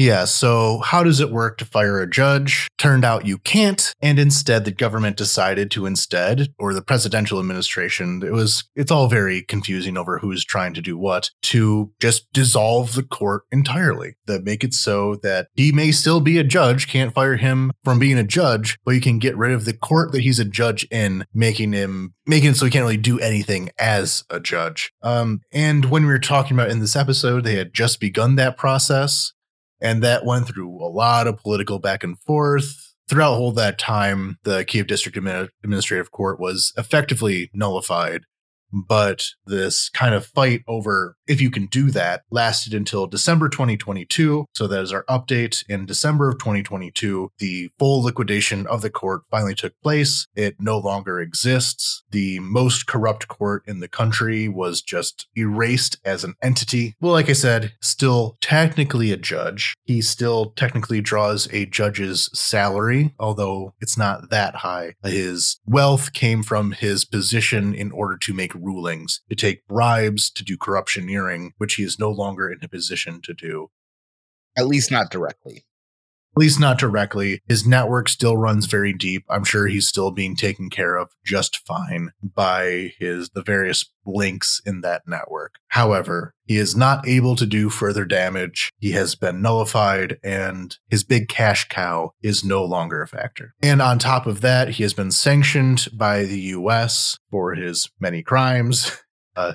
Yeah, 0.00 0.24
so 0.24 0.78
how 0.78 1.04
does 1.04 1.20
it 1.20 1.30
work 1.30 1.58
to 1.58 1.66
fire 1.66 2.00
a 2.00 2.08
judge? 2.08 2.68
Turned 2.78 3.04
out 3.04 3.26
you 3.26 3.36
can't, 3.36 3.94
and 4.00 4.18
instead 4.18 4.64
the 4.64 4.70
government 4.70 5.18
decided 5.18 5.70
to 5.72 5.84
instead, 5.84 6.54
or 6.58 6.72
the 6.72 6.80
presidential 6.80 7.38
administration, 7.38 8.22
it 8.24 8.32
was 8.32 8.64
it's 8.74 8.90
all 8.90 9.08
very 9.08 9.42
confusing 9.42 9.98
over 9.98 10.18
who's 10.18 10.42
trying 10.42 10.72
to 10.72 10.80
do 10.80 10.96
what, 10.96 11.30
to 11.42 11.92
just 12.00 12.32
dissolve 12.32 12.94
the 12.94 13.02
court 13.02 13.42
entirely. 13.52 14.14
That 14.24 14.42
make 14.42 14.64
it 14.64 14.72
so 14.72 15.16
that 15.16 15.48
he 15.52 15.70
may 15.70 15.92
still 15.92 16.22
be 16.22 16.38
a 16.38 16.44
judge, 16.44 16.88
can't 16.88 17.12
fire 17.12 17.36
him 17.36 17.70
from 17.84 17.98
being 17.98 18.16
a 18.16 18.24
judge, 18.24 18.78
but 18.86 18.92
you 18.92 19.02
can 19.02 19.18
get 19.18 19.36
rid 19.36 19.52
of 19.52 19.66
the 19.66 19.74
court 19.74 20.12
that 20.12 20.22
he's 20.22 20.38
a 20.38 20.46
judge 20.46 20.88
in, 20.90 21.26
making 21.34 21.74
him 21.74 22.14
making 22.26 22.52
it 22.52 22.56
so 22.56 22.64
he 22.64 22.70
can't 22.70 22.84
really 22.84 22.96
do 22.96 23.18
anything 23.18 23.68
as 23.78 24.24
a 24.30 24.40
judge. 24.40 24.94
Um, 25.02 25.42
and 25.52 25.84
when 25.86 26.04
we 26.04 26.08
were 26.08 26.18
talking 26.18 26.56
about 26.56 26.70
in 26.70 26.80
this 26.80 26.96
episode, 26.96 27.44
they 27.44 27.56
had 27.56 27.74
just 27.74 28.00
begun 28.00 28.36
that 28.36 28.56
process. 28.56 29.34
And 29.80 30.02
that 30.02 30.24
went 30.24 30.46
through 30.46 30.76
a 30.82 30.88
lot 30.88 31.26
of 31.26 31.38
political 31.38 31.78
back 31.78 32.04
and 32.04 32.18
forth. 32.20 32.94
Throughout 33.08 33.38
all 33.38 33.52
that 33.52 33.78
time, 33.78 34.38
the 34.44 34.64
Kiev 34.64 34.86
District 34.86 35.16
Administrative 35.16 36.12
Court 36.12 36.38
was 36.38 36.72
effectively 36.76 37.50
nullified 37.52 38.22
but 38.72 39.30
this 39.46 39.88
kind 39.88 40.14
of 40.14 40.26
fight 40.26 40.62
over 40.68 41.16
if 41.30 41.40
you 41.40 41.48
can 41.48 41.66
do 41.66 41.92
that 41.92 42.22
lasted 42.32 42.74
until 42.74 43.06
December 43.06 43.48
2022. 43.48 44.46
So 44.52 44.66
that 44.66 44.82
is 44.82 44.92
our 44.92 45.04
update. 45.04 45.64
In 45.68 45.86
December 45.86 46.28
of 46.28 46.38
2022, 46.38 47.30
the 47.38 47.70
full 47.78 48.02
liquidation 48.02 48.66
of 48.66 48.82
the 48.82 48.90
court 48.90 49.22
finally 49.30 49.54
took 49.54 49.72
place. 49.80 50.26
It 50.34 50.56
no 50.58 50.76
longer 50.76 51.20
exists. 51.20 52.02
The 52.10 52.40
most 52.40 52.88
corrupt 52.88 53.28
court 53.28 53.62
in 53.68 53.78
the 53.78 53.86
country 53.86 54.48
was 54.48 54.82
just 54.82 55.28
erased 55.36 55.98
as 56.04 56.24
an 56.24 56.34
entity. 56.42 56.96
Well, 57.00 57.12
like 57.12 57.30
I 57.30 57.34
said, 57.34 57.74
still 57.80 58.36
technically 58.40 59.12
a 59.12 59.16
judge. 59.16 59.74
He 59.84 60.02
still 60.02 60.46
technically 60.56 61.00
draws 61.00 61.46
a 61.52 61.64
judge's 61.66 62.28
salary, 62.34 63.14
although 63.20 63.74
it's 63.80 63.96
not 63.96 64.30
that 64.30 64.56
high. 64.56 64.94
His 65.04 65.60
wealth 65.64 66.12
came 66.12 66.42
from 66.42 66.72
his 66.72 67.04
position 67.04 67.72
in 67.72 67.92
order 67.92 68.16
to 68.16 68.34
make 68.34 68.52
rulings, 68.56 69.20
to 69.30 69.36
take 69.36 69.64
bribes, 69.68 70.28
to 70.30 70.42
do 70.42 70.56
corruptioneering, 71.20 71.50
which 71.58 71.74
he 71.74 71.82
is 71.82 71.98
no 71.98 72.10
longer 72.10 72.50
in 72.50 72.58
a 72.62 72.68
position 72.68 73.20
to 73.22 73.34
do. 73.34 73.70
At 74.56 74.66
least 74.66 74.90
not 74.90 75.10
directly. 75.10 75.64
At 76.36 76.40
least 76.40 76.60
not 76.60 76.78
directly. 76.78 77.40
His 77.48 77.66
network 77.66 78.08
still 78.08 78.36
runs 78.36 78.66
very 78.66 78.92
deep. 78.92 79.24
I'm 79.28 79.42
sure 79.42 79.66
he's 79.66 79.88
still 79.88 80.12
being 80.12 80.36
taken 80.36 80.70
care 80.70 80.94
of 80.96 81.10
just 81.24 81.66
fine 81.66 82.12
by 82.22 82.92
his 83.00 83.30
the 83.30 83.42
various 83.42 83.90
links 84.06 84.62
in 84.64 84.80
that 84.82 85.02
network. 85.08 85.56
However, 85.68 86.34
he 86.44 86.56
is 86.56 86.76
not 86.76 87.06
able 87.06 87.34
to 87.34 87.46
do 87.46 87.68
further 87.68 88.04
damage. 88.04 88.70
He 88.78 88.92
has 88.92 89.16
been 89.16 89.42
nullified 89.42 90.18
and 90.22 90.76
his 90.88 91.02
big 91.02 91.28
cash 91.28 91.68
cow 91.68 92.12
is 92.22 92.44
no 92.44 92.64
longer 92.64 93.02
a 93.02 93.08
factor. 93.08 93.54
And 93.60 93.82
on 93.82 93.98
top 93.98 94.26
of 94.26 94.40
that, 94.40 94.70
he 94.70 94.84
has 94.84 94.94
been 94.94 95.10
sanctioned 95.10 95.88
by 95.92 96.24
the 96.24 96.40
US 96.40 97.18
for 97.28 97.54
his 97.54 97.90
many 97.98 98.22
crimes. 98.22 98.96
Uh, 99.36 99.52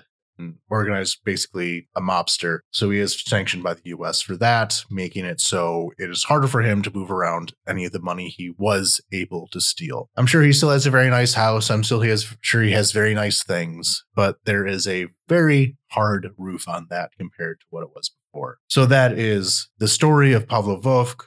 organized 0.70 1.20
basically 1.24 1.88
a 1.96 2.02
mobster. 2.02 2.60
So 2.72 2.90
he 2.90 3.00
is 3.00 3.22
sanctioned 3.22 3.64
by 3.64 3.76
the 3.76 3.90
US 3.90 4.22
for 4.22 4.36
that, 4.38 4.84
making 4.90 5.26
it 5.26 5.40
so 5.40 5.92
it 5.98 6.10
is 6.10 6.26
harder 6.26 6.48
for 6.48 6.62
him 6.62 6.82
to 6.84 6.92
move 6.94 7.12
around 7.12 7.54
any 7.68 7.86
of 7.86 7.92
the 7.92 8.02
money 8.02 8.30
he 8.30 8.54
was 8.58 9.02
able 9.12 9.48
to 9.52 9.62
steal. 9.62 10.10
I'm 10.16 10.26
sure 10.26 10.42
he 10.42 10.54
still 10.54 10.70
has 10.72 10.86
a 10.86 10.92
very 10.92 11.10
nice 11.10 11.34
house. 11.34 11.70
I'm 11.70 11.84
still 11.84 12.02
he 12.02 12.10
has 12.10 12.36
sure 12.42 12.62
he 12.62 12.72
has 12.72 12.92
very 12.92 13.14
nice 13.14 13.44
things, 13.44 14.04
but 14.16 14.38
there 14.46 14.66
is 14.66 14.88
a 14.88 15.08
very 15.28 15.78
hard 15.92 16.32
roof 16.38 16.68
on 16.68 16.88
that 16.90 17.12
compared 17.18 17.60
to 17.62 17.66
what 17.70 17.84
it 17.84 17.90
was 17.96 18.12
before. 18.34 18.58
So 18.68 18.86
that 18.86 19.14
is 19.14 19.70
the 19.78 19.88
story 19.88 20.34
of 20.34 20.48
Pavlo 20.48 20.80
Vovk. 20.80 21.26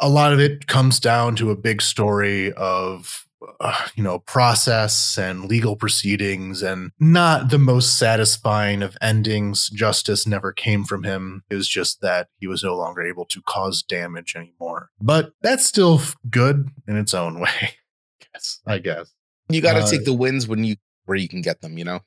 A 0.00 0.08
lot 0.08 0.32
of 0.32 0.38
it 0.38 0.66
comes 0.66 1.00
down 1.00 1.34
to 1.36 1.50
a 1.50 1.56
big 1.56 1.82
story 1.82 2.52
of 2.52 3.27
uh, 3.60 3.86
you 3.94 4.02
know 4.02 4.20
process 4.20 5.16
and 5.16 5.44
legal 5.44 5.76
proceedings 5.76 6.62
and 6.62 6.90
not 6.98 7.50
the 7.50 7.58
most 7.58 7.98
satisfying 7.98 8.82
of 8.82 8.96
endings. 9.00 9.68
Justice 9.70 10.26
never 10.26 10.52
came 10.52 10.84
from 10.84 11.04
him. 11.04 11.44
It 11.50 11.54
was 11.54 11.68
just 11.68 12.00
that 12.00 12.28
he 12.38 12.46
was 12.46 12.62
no 12.62 12.76
longer 12.76 13.02
able 13.02 13.24
to 13.26 13.42
cause 13.42 13.82
damage 13.82 14.34
anymore. 14.36 14.90
But 15.00 15.32
that's 15.42 15.64
still 15.64 16.00
good 16.28 16.68
in 16.86 16.96
its 16.96 17.14
own 17.14 17.40
way 17.40 17.48
I 17.50 18.26
guess 18.32 18.60
i 18.66 18.78
guess. 18.78 19.12
You 19.48 19.62
got 19.62 19.74
to 19.74 19.80
uh, 19.80 19.86
take 19.86 20.04
the 20.04 20.12
wins 20.12 20.46
when 20.46 20.64
you 20.64 20.76
where 21.06 21.16
you 21.16 21.28
can 21.28 21.42
get 21.42 21.60
them 21.60 21.78
you 21.78 21.84
know? 21.84 22.00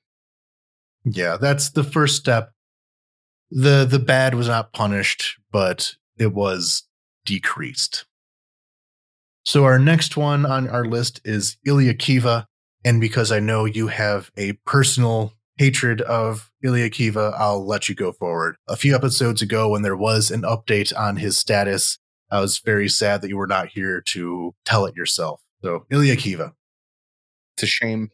Yeah 1.05 1.37
that's 1.37 1.71
the 1.71 1.83
first 1.83 2.17
step. 2.17 2.51
The 3.49 3.85
the 3.85 3.99
bad 3.99 4.35
was 4.35 4.47
not 4.47 4.73
punished 4.73 5.37
but 5.51 5.95
it 6.17 6.33
was 6.33 6.83
decreased 7.25 8.05
so 9.43 9.65
our 9.65 9.79
next 9.79 10.17
one 10.17 10.45
on 10.45 10.69
our 10.69 10.85
list 10.85 11.21
is 11.25 11.57
Ilya 11.65 11.95
Kyva. 11.95 12.45
And 12.83 12.99
because 12.99 13.31
I 13.31 13.39
know 13.39 13.65
you 13.65 13.87
have 13.87 14.31
a 14.37 14.53
personal 14.65 15.33
hatred 15.57 16.01
of 16.01 16.51
Ilya 16.63 16.89
Kyva, 16.89 17.33
I'll 17.37 17.65
let 17.65 17.89
you 17.89 17.95
go 17.95 18.11
forward. 18.11 18.55
A 18.67 18.75
few 18.75 18.95
episodes 18.95 19.41
ago, 19.41 19.69
when 19.69 19.81
there 19.81 19.97
was 19.97 20.31
an 20.31 20.41
update 20.41 20.91
on 20.97 21.17
his 21.17 21.37
status, 21.37 21.97
I 22.31 22.39
was 22.39 22.59
very 22.59 22.89
sad 22.89 23.21
that 23.21 23.29
you 23.29 23.37
were 23.37 23.47
not 23.47 23.69
here 23.69 24.01
to 24.07 24.55
tell 24.65 24.85
it 24.85 24.95
yourself. 24.95 25.41
So, 25.63 25.85
Ilya 25.91 26.15
Kyva. 26.15 26.53
It's 27.55 27.63
a 27.63 27.67
shame. 27.67 28.09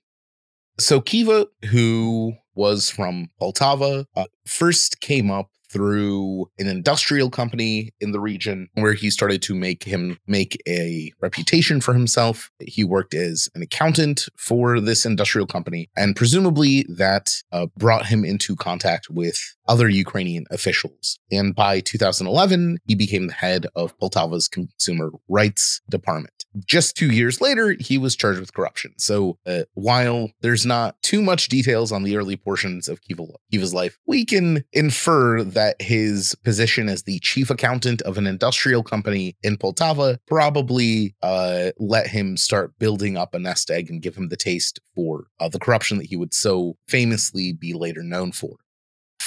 So, 0.80 1.00
Kyva, 1.00 1.48
who 1.70 2.34
was 2.56 2.90
from 2.90 3.30
Poltava, 3.40 4.06
uh, 4.16 4.26
first 4.46 5.00
came 5.00 5.30
up 5.32 5.50
through 5.72 6.50
an 6.60 6.68
industrial 6.68 7.30
company 7.30 7.92
in 8.00 8.12
the 8.12 8.20
region 8.20 8.70
where 8.76 8.94
he 8.94 9.10
started 9.10 9.42
to 9.44 9.56
make 9.56 9.84
him 9.84 10.18
make 10.28 10.62
a 10.68 11.12
reputation 11.22 11.82
for 11.82 11.94
himself. 11.94 12.50
He 12.60 12.84
worked 12.84 13.14
as 13.14 13.50
an 13.56 13.62
accountant 13.62 14.28
for 14.38 14.80
this 14.80 15.06
industrial 15.06 15.48
company, 15.48 15.90
and 15.96 16.16
presumably 16.16 16.86
that 16.90 17.42
uh, 17.52 17.68
brought 17.78 18.06
him 18.06 18.24
into 18.24 18.56
contact 18.56 19.10
with 19.10 19.56
other 19.68 19.90
Ukrainian 19.90 20.46
officials. 20.50 21.20
And 21.32 21.54
by 21.54 21.82
2011, 21.82 22.80
he 22.86 22.96
became 22.96 23.28
the 23.28 23.34
head 23.34 23.68
of 23.76 23.98
Poltava's 24.00 24.48
consumer 24.48 25.12
rights 25.28 25.82
department. 25.90 26.46
Just 26.66 26.96
two 26.96 27.12
years 27.12 27.42
later, 27.42 27.76
he 27.80 27.98
was 27.98 28.16
charged 28.16 28.40
with 28.40 28.54
corruption. 28.54 28.94
So 28.98 29.38
uh, 29.46 29.64
while 29.74 30.32
there's 30.42 30.66
not 30.66 31.02
too 31.02 31.22
much 31.22 31.50
details 31.50 31.92
on 31.92 32.04
the 32.04 32.18
early 32.18 32.38
portions 32.38 32.88
of 32.88 33.02
Kyva's 33.02 33.74
life, 33.74 33.98
we 34.08 34.26
can 34.26 34.64
infer 34.72 35.44
that 35.58 35.82
his 35.82 36.36
position 36.44 36.88
as 36.88 37.02
the 37.02 37.18
chief 37.18 37.50
accountant 37.50 38.04
of 38.04 38.20
an 38.20 38.28
industrial 38.28 38.84
company 38.84 39.36
in 39.42 39.58
Poltava 39.58 40.20
probably 40.28 41.16
uh, 41.24 41.72
let 41.80 42.06
him 42.06 42.38
start 42.38 42.78
building 42.78 43.18
up 43.18 43.34
a 43.34 43.40
nest 43.40 43.72
egg 43.72 43.90
and 43.90 44.04
give 44.04 44.16
him 44.16 44.30
the 44.30 44.38
taste 44.38 44.80
for 44.94 45.26
uh, 45.40 45.50
the 45.50 45.58
corruption 45.58 45.98
that 45.98 46.06
he 46.06 46.16
would 46.16 46.32
so 46.32 46.78
famously 46.88 47.54
be 47.54 47.74
later 47.74 48.04
known 48.04 48.32
for 48.32 48.58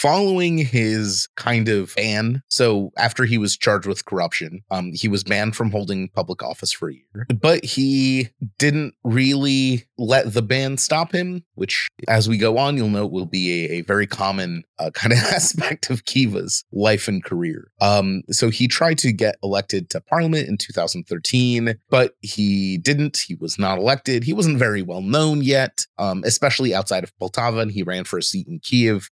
following 0.00 0.56
his 0.56 1.28
kind 1.36 1.68
of 1.68 1.94
ban. 1.94 2.42
So 2.48 2.90
after 2.96 3.26
he 3.26 3.36
was 3.36 3.56
charged 3.56 3.86
with 3.86 4.06
corruption, 4.06 4.62
um, 4.70 4.92
he 4.94 5.08
was 5.08 5.22
banned 5.24 5.56
from 5.56 5.70
holding 5.70 6.08
public 6.08 6.42
office 6.42 6.72
for 6.72 6.88
a 6.88 6.94
year. 6.94 7.26
But 7.40 7.64
he 7.64 8.30
didn't 8.58 8.94
really 9.04 9.84
let 9.98 10.32
the 10.32 10.40
ban 10.40 10.78
stop 10.78 11.12
him, 11.12 11.44
which, 11.54 11.88
as 12.08 12.28
we 12.30 12.38
go 12.38 12.56
on, 12.56 12.78
you'll 12.78 12.88
note 12.88 13.12
will 13.12 13.26
be 13.26 13.66
a, 13.66 13.70
a 13.72 13.80
very 13.82 14.06
common 14.06 14.64
uh, 14.78 14.90
kind 14.94 15.12
of 15.12 15.18
aspect 15.18 15.90
of 15.90 16.04
Kyva's 16.04 16.64
life 16.72 17.06
and 17.06 17.22
career. 17.22 17.70
Um, 17.82 18.22
so 18.30 18.48
he 18.48 18.68
tried 18.68 18.98
to 18.98 19.12
get 19.12 19.36
elected 19.42 19.90
to 19.90 20.00
parliament 20.00 20.48
in 20.48 20.56
2013, 20.56 21.74
but 21.90 22.16
he 22.22 22.78
didn't. 22.78 23.18
He 23.18 23.34
was 23.34 23.58
not 23.58 23.78
elected. 23.78 24.24
He 24.24 24.32
wasn't 24.32 24.58
very 24.58 24.80
well 24.80 25.02
known 25.02 25.42
yet, 25.42 25.86
um, 25.98 26.22
especially 26.24 26.74
outside 26.74 27.04
of 27.04 27.12
Poltava, 27.18 27.60
and 27.60 27.70
he 27.70 27.82
ran 27.82 28.04
for 28.04 28.18
a 28.18 28.22
seat 28.22 28.48
in 28.48 28.60
Kiev. 28.60 29.10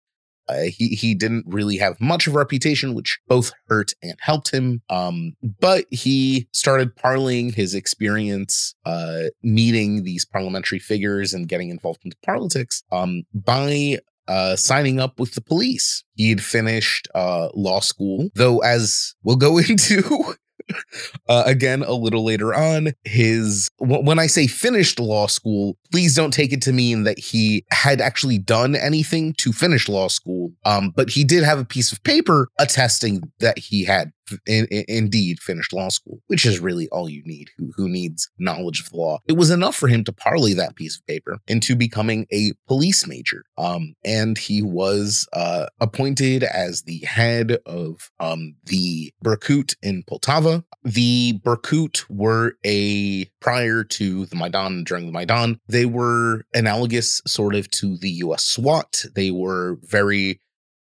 Uh, 0.48 0.62
he 0.64 0.88
he 0.88 1.14
didn't 1.14 1.44
really 1.46 1.76
have 1.76 2.00
much 2.00 2.26
of 2.26 2.34
a 2.34 2.38
reputation, 2.38 2.94
which 2.94 3.18
both 3.28 3.52
hurt 3.68 3.92
and 4.02 4.14
helped 4.20 4.50
him. 4.50 4.82
Um, 4.88 5.34
but 5.60 5.84
he 5.90 6.48
started 6.52 6.96
parlaying 6.96 7.54
his 7.54 7.74
experience 7.74 8.74
uh, 8.84 9.24
meeting 9.42 10.04
these 10.04 10.24
parliamentary 10.24 10.78
figures 10.78 11.32
and 11.32 11.48
getting 11.48 11.70
involved 11.70 12.00
into 12.04 12.16
politics 12.24 12.82
um, 12.92 13.24
by 13.34 13.98
uh, 14.28 14.56
signing 14.56 15.00
up 15.00 15.18
with 15.18 15.34
the 15.34 15.40
police. 15.40 16.04
He 16.14 16.28
had 16.30 16.42
finished 16.42 17.08
uh, 17.14 17.48
law 17.54 17.80
school, 17.80 18.28
though, 18.34 18.58
as 18.58 19.14
we'll 19.22 19.36
go 19.36 19.58
into 19.68 20.34
uh, 21.28 21.42
again 21.46 21.82
a 21.82 21.92
little 21.92 22.24
later 22.24 22.54
on 22.54 22.92
his 23.04 23.68
when 23.78 24.18
i 24.18 24.26
say 24.26 24.46
finished 24.46 25.00
law 25.00 25.26
school 25.26 25.76
please 25.90 26.14
don't 26.14 26.32
take 26.32 26.52
it 26.52 26.62
to 26.62 26.72
mean 26.72 27.04
that 27.04 27.18
he 27.18 27.64
had 27.70 28.00
actually 28.00 28.38
done 28.38 28.74
anything 28.74 29.32
to 29.34 29.52
finish 29.52 29.88
law 29.88 30.08
school. 30.08 30.52
Um, 30.64 30.92
but 30.94 31.10
he 31.10 31.24
did 31.24 31.44
have 31.44 31.58
a 31.58 31.64
piece 31.64 31.92
of 31.92 32.02
paper 32.04 32.48
attesting 32.58 33.22
that 33.40 33.58
he 33.58 33.84
had 33.84 34.12
in, 34.46 34.66
in, 34.66 34.84
indeed 34.88 35.40
finished 35.40 35.72
law 35.72 35.88
school, 35.88 36.20
which 36.26 36.46
is 36.46 36.60
really 36.60 36.88
all 36.88 37.08
you 37.08 37.22
need. 37.24 37.50
Who, 37.56 37.72
who 37.76 37.88
needs 37.88 38.30
knowledge 38.38 38.80
of 38.80 38.92
law? 38.92 39.18
It 39.26 39.36
was 39.36 39.50
enough 39.50 39.76
for 39.76 39.88
him 39.88 40.04
to 40.04 40.12
parley 40.12 40.54
that 40.54 40.76
piece 40.76 40.96
of 40.96 41.06
paper 41.06 41.38
into 41.46 41.76
becoming 41.76 42.26
a 42.32 42.52
police 42.66 43.06
major. 43.06 43.44
Um, 43.56 43.94
and 44.04 44.36
he 44.38 44.62
was 44.62 45.28
uh, 45.32 45.66
appointed 45.80 46.42
as 46.42 46.82
the 46.82 46.98
head 47.00 47.58
of 47.66 48.10
um, 48.20 48.54
the 48.64 49.12
Berkut 49.24 49.74
in 49.82 50.02
Poltava. 50.04 50.64
The 50.84 51.38
Berkut 51.44 52.04
were 52.08 52.54
a 52.64 53.26
prior 53.40 53.84
to 53.84 54.26
the 54.26 54.36
Maidan 54.36 54.84
during 54.84 55.06
the 55.06 55.12
Maidan, 55.12 55.60
they 55.68 55.86
were 55.86 56.44
analogous 56.54 57.20
sort 57.26 57.54
of 57.54 57.70
to 57.72 57.96
the 57.96 58.10
US 58.24 58.44
SWAT. 58.44 59.04
They 59.14 59.30
were 59.30 59.78
very 59.82 60.40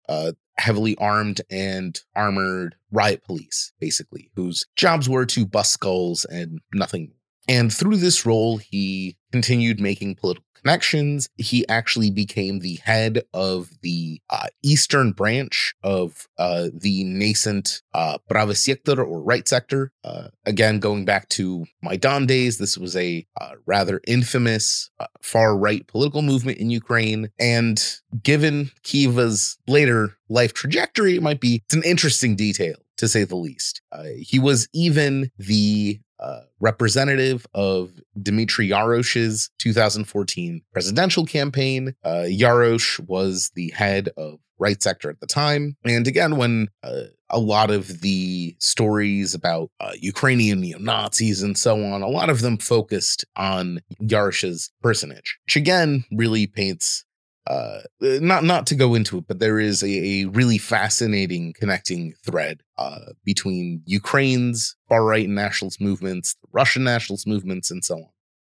uh, 0.09 0.33
heavily 0.57 0.97
armed 0.97 1.41
and 1.51 2.01
armored 2.15 2.77
riot 2.91 3.25
police, 3.25 3.73
basically, 3.81 4.31
whose 4.37 4.65
jobs 4.77 5.09
were 5.09 5.27
to 5.27 5.47
bust 5.47 5.73
skulls 5.73 6.25
and 6.25 6.61
nothing. 6.73 7.13
And 7.49 7.73
through 7.73 7.97
this 7.97 8.25
role, 8.25 8.57
he 8.57 9.17
continued 9.35 9.81
making 9.81 10.15
political 10.15 10.47
connections. 10.63 11.29
He 11.39 11.67
actually 11.69 12.13
became 12.13 12.61
the 12.61 12.77
head 12.85 13.25
of 13.35 13.69
the 13.83 14.21
uh, 14.31 14.47
eastern 14.63 15.11
branch 15.11 15.75
of 15.83 16.29
uh, 16.39 16.69
the 16.73 17.03
nascent 17.03 17.83
uh, 17.95 18.19
Pravy 18.31 18.57
Sektor 18.57 19.03
or 19.03 19.21
right 19.21 19.49
sector. 19.49 19.91
Uh, 20.05 20.29
again, 20.47 20.79
going 20.79 21.05
back 21.05 21.29
to 21.31 21.67
Maidan 21.83 22.27
days, 22.27 22.59
this 22.59 22.79
was 22.79 22.95
a 22.95 23.27
uh, 23.41 23.55
rather 23.67 24.01
infamous 24.07 24.89
uh, 25.01 25.07
far 25.21 25.59
right 25.59 25.85
political 25.89 26.23
movement 26.23 26.59
in 26.59 26.71
Ukraine. 26.71 27.29
And 27.41 27.85
given 28.23 28.71
Kyva's 28.85 29.59
later 29.67 30.17
life 30.29 30.55
trajectory, 30.55 31.17
it 31.17 31.25
might 31.25 31.41
be 31.41 31.63
it's 31.65 31.75
an 31.75 31.83
interesting 31.83 32.37
detail 32.37 32.77
to 32.99 33.09
say 33.09 33.25
the 33.25 33.35
least. 33.35 33.83
Uh, 33.91 34.05
he 34.17 34.39
was 34.39 34.69
even 34.73 35.33
the 35.39 35.99
uh, 36.25 36.41
representative 36.61 37.47
of 37.55 37.93
Dmitry 38.21 38.69
Yarosh's 38.69 39.51
2014 39.59 40.63
presidential 40.73 41.27
campaign. 41.27 41.95
Uh, 42.03 42.25
Yarosh 42.27 42.99
was 43.01 43.51
the 43.55 43.71
head 43.71 44.09
of 44.17 44.39
right 44.59 44.83
sector 44.83 45.11
at 45.11 45.21
the 45.21 45.27
time. 45.27 45.77
And 45.85 46.07
again, 46.07 46.37
when 46.37 46.69
uh, 46.83 47.03
a 47.29 47.39
lot 47.39 47.71
of 47.71 48.01
the 48.01 48.57
stories 48.59 49.35
about 49.35 49.71
uh, 49.81 49.93
Ukrainian 50.01 50.61
neo 50.61 50.79
Nazis 50.79 51.43
and 51.43 51.59
so 51.59 51.85
on, 51.85 52.01
a 52.03 52.09
lot 52.09 52.31
of 52.31 52.41
them 52.41 52.57
focused 52.57 53.25
on 53.37 53.81
Yarosh's 54.01 54.71
personage, 54.81 55.39
which 55.47 55.57
again 55.57 56.05
really 56.11 56.47
paints 56.47 57.05
uh, 57.47 57.81
not 58.01 58.43
not 58.43 58.67
to 58.69 58.75
go 58.75 58.95
into 58.95 59.19
it, 59.19 59.27
but 59.29 59.39
there 59.39 59.61
is 59.61 59.83
a, 59.83 59.87
a 59.87 60.25
really 60.27 60.57
fascinating 60.57 61.53
connecting 61.53 62.15
thread 62.25 62.63
uh, 62.79 63.13
between 63.23 63.83
Ukraine's 63.85 64.77
far 64.89 65.05
right 65.05 65.29
nationalist 65.29 65.81
movements, 65.81 66.35
the 66.43 66.49
Russian 66.53 66.85
nationalist 66.85 67.27
movements, 67.27 67.71
and 67.71 67.85
so 67.85 67.97
on. 67.97 68.09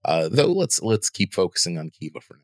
Uh, 0.04 0.28
though 0.30 0.52
let's 0.52 0.80
let's 0.82 1.10
keep 1.10 1.34
focusing 1.34 1.78
on 1.78 1.90
Kyva 1.90 2.22
for 2.22 2.34
now. 2.34 2.42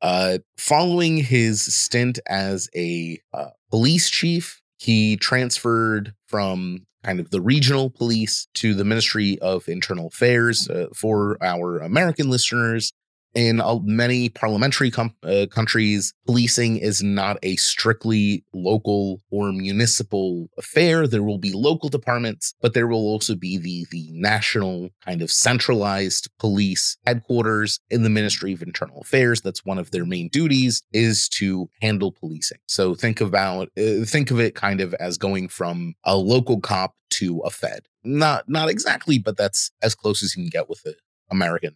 Uh, 0.00 0.38
following 0.56 1.16
his 1.16 1.62
stint 1.74 2.20
as 2.28 2.68
a 2.76 3.18
uh, 3.34 3.48
police 3.68 4.10
chief, 4.10 4.62
he 4.76 5.16
transferred 5.16 6.14
from 6.28 6.86
kind 7.02 7.18
of 7.18 7.30
the 7.30 7.40
regional 7.40 7.90
police 7.90 8.46
to 8.54 8.74
the 8.74 8.84
Ministry 8.84 9.40
of 9.40 9.68
Internal 9.68 10.06
Affairs. 10.06 10.68
For 10.94 11.36
our 11.42 11.78
American 11.78 12.30
listeners, 12.30 12.92
in 13.34 13.60
many 13.84 14.28
parliamentary 14.28 14.90
com- 14.90 15.14
uh, 15.22 15.46
countries, 15.50 16.14
policing 16.26 16.78
is 16.78 17.02
not 17.02 17.38
a 17.42 17.56
strictly 17.56 18.44
local 18.52 19.20
or 19.30 19.52
municipal 19.52 20.48
affair. 20.58 21.06
There 21.06 21.22
will 21.22 21.38
be 21.38 21.52
local 21.52 21.88
departments, 21.88 22.54
but 22.60 22.74
there 22.74 22.86
will 22.86 23.06
also 23.06 23.34
be 23.34 23.58
the 23.58 23.86
the 23.90 24.08
national 24.12 24.90
kind 25.04 25.22
of 25.22 25.30
centralized 25.30 26.28
police 26.38 26.96
headquarters 27.06 27.80
in 27.90 28.02
the 28.02 28.10
Ministry 28.10 28.52
of 28.52 28.62
Internal 28.62 29.00
Affairs. 29.00 29.40
That's 29.40 29.64
one 29.64 29.78
of 29.78 29.90
their 29.90 30.04
main 30.04 30.28
duties 30.28 30.82
is 30.92 31.28
to 31.30 31.68
handle 31.80 32.12
policing. 32.12 32.58
So 32.66 32.94
think 32.94 33.20
about 33.20 33.68
uh, 33.78 34.04
think 34.04 34.30
of 34.30 34.40
it 34.40 34.54
kind 34.54 34.80
of 34.80 34.94
as 34.94 35.18
going 35.18 35.48
from 35.48 35.94
a 36.04 36.16
local 36.16 36.60
cop 36.60 36.94
to 37.10 37.40
a 37.40 37.50
Fed. 37.50 37.86
Not 38.04 38.48
not 38.48 38.68
exactly, 38.68 39.18
but 39.18 39.36
that's 39.36 39.70
as 39.82 39.94
close 39.94 40.22
as 40.22 40.36
you 40.36 40.42
can 40.42 40.50
get 40.50 40.68
with 40.68 40.84
an 40.84 40.94
American 41.30 41.74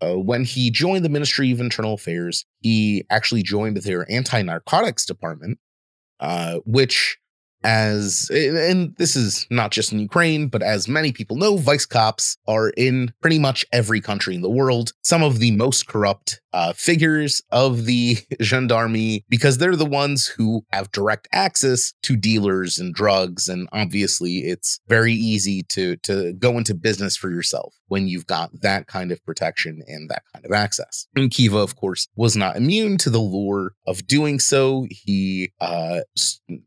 uh, 0.00 0.14
when 0.14 0.44
he 0.44 0.70
joined 0.70 1.04
the 1.04 1.08
Ministry 1.08 1.50
of 1.52 1.60
Internal 1.60 1.94
Affairs, 1.94 2.44
he 2.60 3.04
actually 3.10 3.42
joined 3.42 3.78
their 3.78 4.10
anti 4.10 4.42
narcotics 4.42 5.06
department, 5.06 5.58
uh, 6.20 6.58
which, 6.64 7.18
as 7.66 8.30
and 8.32 8.94
this 8.96 9.16
is 9.16 9.44
not 9.50 9.72
just 9.72 9.92
in 9.92 9.98
Ukraine, 9.98 10.46
but 10.46 10.62
as 10.62 10.86
many 10.86 11.10
people 11.10 11.36
know, 11.36 11.56
vice 11.56 11.84
cops 11.84 12.38
are 12.46 12.70
in 12.70 13.12
pretty 13.20 13.40
much 13.40 13.66
every 13.72 14.00
country 14.00 14.36
in 14.36 14.40
the 14.40 14.48
world. 14.48 14.92
Some 15.02 15.24
of 15.24 15.40
the 15.40 15.50
most 15.50 15.88
corrupt 15.88 16.40
uh, 16.56 16.72
figures 16.72 17.42
of 17.50 17.84
the 17.84 18.16
gendarmerie 18.40 19.24
because 19.28 19.58
they're 19.58 19.76
the 19.76 19.84
ones 19.84 20.26
who 20.26 20.64
have 20.72 20.90
direct 20.90 21.28
access 21.32 21.92
to 22.02 22.16
dealers 22.16 22.78
and 22.78 22.94
drugs. 22.94 23.46
And 23.46 23.68
obviously, 23.72 24.38
it's 24.38 24.80
very 24.88 25.12
easy 25.12 25.64
to, 25.64 25.96
to 25.96 26.32
go 26.32 26.56
into 26.56 26.74
business 26.74 27.14
for 27.14 27.30
yourself 27.30 27.74
when 27.88 28.08
you've 28.08 28.26
got 28.26 28.50
that 28.62 28.86
kind 28.86 29.12
of 29.12 29.24
protection 29.26 29.82
and 29.86 30.08
that 30.08 30.22
kind 30.32 30.46
of 30.46 30.52
access. 30.52 31.06
And 31.14 31.30
Kyva, 31.30 31.62
of 31.62 31.76
course, 31.76 32.08
was 32.16 32.36
not 32.36 32.56
immune 32.56 32.96
to 32.98 33.10
the 33.10 33.18
lure 33.18 33.74
of 33.86 34.06
doing 34.06 34.38
so. 34.40 34.86
He 34.88 35.52
uh, 35.60 36.00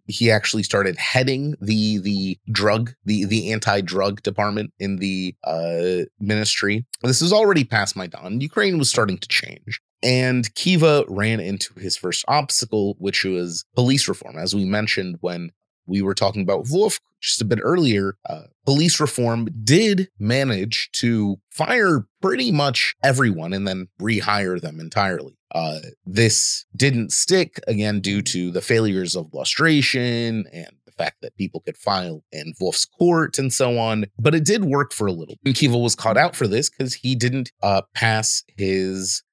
he 0.05 0.29
actually 0.29 0.63
started 0.63 0.88
heading 0.97 1.55
the 1.61 1.97
the 1.99 2.37
drug 2.51 2.93
the 3.05 3.25
the 3.25 3.51
anti 3.51 3.81
drug 3.81 4.21
department 4.21 4.71
in 4.79 4.97
the 4.97 5.35
uh, 5.43 6.05
ministry. 6.19 6.85
This 7.01 7.21
is 7.21 7.33
already 7.33 7.63
past 7.63 7.95
Maidan. 7.95 8.41
Ukraine 8.41 8.77
was 8.77 8.89
starting 8.89 9.17
to 9.17 9.27
change. 9.27 9.81
And 10.01 10.53
Kyva 10.55 11.05
ran 11.09 11.41
into 11.41 11.73
his 11.73 11.97
first 11.97 12.23
obstacle, 12.27 12.95
which 12.99 13.25
was 13.25 13.65
police 13.75 14.07
reform. 14.07 14.37
As 14.37 14.55
we 14.55 14.63
mentioned 14.63 15.17
when 15.19 15.51
we 15.85 16.01
were 16.01 16.13
talking 16.13 16.41
about 16.41 16.65
Vovk 16.65 16.99
just 17.21 17.41
a 17.41 17.45
bit 17.45 17.59
earlier, 17.61 18.15
uh, 18.29 18.43
police 18.65 18.99
reform 18.99 19.49
did 19.63 20.07
manage 20.19 20.89
to 20.93 21.37
fire 21.49 22.05
pretty 22.21 22.51
much 22.51 22.95
everyone 23.03 23.51
and 23.51 23.67
then 23.67 23.87
rehire 24.01 24.61
them 24.61 24.79
entirely. 24.79 25.38
Uh, 25.53 25.79
this 26.05 26.65
didn't 26.75 27.11
stick 27.11 27.59
again 27.67 27.99
due 27.99 28.21
to 28.21 28.51
the 28.51 28.61
failures 28.61 29.15
of 29.15 29.33
lustration 29.33 30.45
and 30.53 30.71
the 30.85 30.91
fact 30.91 31.21
that 31.21 31.35
people 31.37 31.61
could 31.61 31.77
file 31.77 32.23
in 32.31 32.53
Vovk's 32.61 32.85
court 32.85 33.39
and 33.39 33.51
so 33.51 33.77
on. 33.77 34.05
But 34.19 34.35
it 34.35 34.45
did 34.45 34.65
work 34.65 34.93
for 34.93 35.07
a 35.07 35.11
little. 35.11 35.37
And 35.45 35.55
Kyva 35.55 35.81
was 35.81 35.95
caught 35.95 36.17
out 36.17 36.35
for 36.35 36.47
this 36.47 36.69
because 36.69 36.93
he 36.93 37.15
didn't 37.15 37.51
uh, 37.63 37.81
pass 37.93 38.43
his 38.57 39.23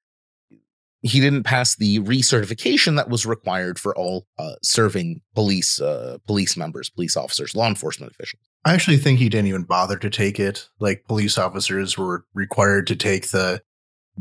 he 1.01 1.19
didn't 1.19 1.43
pass 1.43 1.75
the 1.75 1.99
recertification 1.99 2.95
that 2.95 3.09
was 3.09 3.25
required 3.25 3.79
for 3.79 3.95
all 3.97 4.25
uh, 4.39 4.55
serving 4.63 5.21
police 5.35 5.79
uh, 5.79 6.17
police 6.25 6.57
members, 6.57 6.89
police 6.89 7.15
officers, 7.15 7.55
law 7.55 7.67
enforcement 7.67 8.11
officials. 8.11 8.41
I 8.65 8.73
actually 8.73 8.97
think 8.97 9.19
he 9.19 9.29
didn't 9.29 9.47
even 9.47 9.63
bother 9.63 9.97
to 9.97 10.09
take 10.09 10.39
it. 10.39 10.67
Like 10.79 11.05
police 11.07 11.37
officers 11.37 11.97
were 11.97 12.25
required 12.33 12.87
to 12.87 12.95
take 12.95 13.29
the 13.29 13.61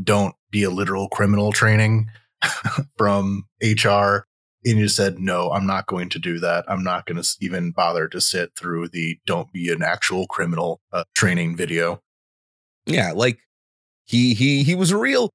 "don't 0.02 0.34
be 0.50 0.62
a 0.62 0.70
literal 0.70 1.08
criminal" 1.08 1.52
training 1.52 2.08
from 2.96 3.44
HR, 3.62 4.26
and 4.64 4.78
you 4.78 4.88
said, 4.88 5.18
"No, 5.18 5.50
I'm 5.50 5.66
not 5.66 5.86
going 5.86 6.08
to 6.10 6.18
do 6.18 6.38
that. 6.40 6.64
I'm 6.68 6.82
not 6.82 7.06
going 7.06 7.22
to 7.22 7.28
even 7.40 7.72
bother 7.72 8.08
to 8.08 8.20
sit 8.20 8.56
through 8.56 8.88
the 8.88 9.18
"don't 9.26 9.52
be 9.52 9.70
an 9.72 9.82
actual 9.82 10.26
criminal" 10.26 10.80
uh, 10.92 11.04
training 11.14 11.56
video." 11.56 12.02
Yeah, 12.86 13.12
like 13.12 13.38
he 14.04 14.34
he 14.34 14.62
he 14.62 14.74
was 14.74 14.90
a 14.90 14.96
real 14.96 15.30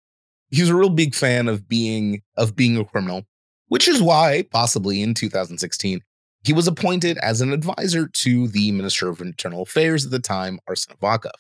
he's 0.50 0.70
a 0.70 0.76
real 0.76 0.90
big 0.90 1.16
fan 1.16 1.48
of 1.48 1.68
being 1.68 2.22
of 2.38 2.56
being 2.56 2.78
a 2.78 2.86
criminal, 2.86 3.26
which 3.68 3.88
is 3.88 4.02
why 4.02 4.46
possibly 4.52 5.02
in 5.02 5.14
2016 5.14 6.02
he 6.44 6.54
was 6.54 6.68
appointed 6.68 7.18
as 7.20 7.42
an 7.42 7.54
advisor 7.54 8.08
to 8.08 8.48
the 8.48 8.72
Minister 8.72 9.10
of 9.10 9.22
Internal 9.22 9.62
Affairs 9.62 10.06
at 10.06 10.12
the 10.12 10.20
time, 10.20 10.60
Arsen 10.68 10.98
Avakov. 10.98 11.32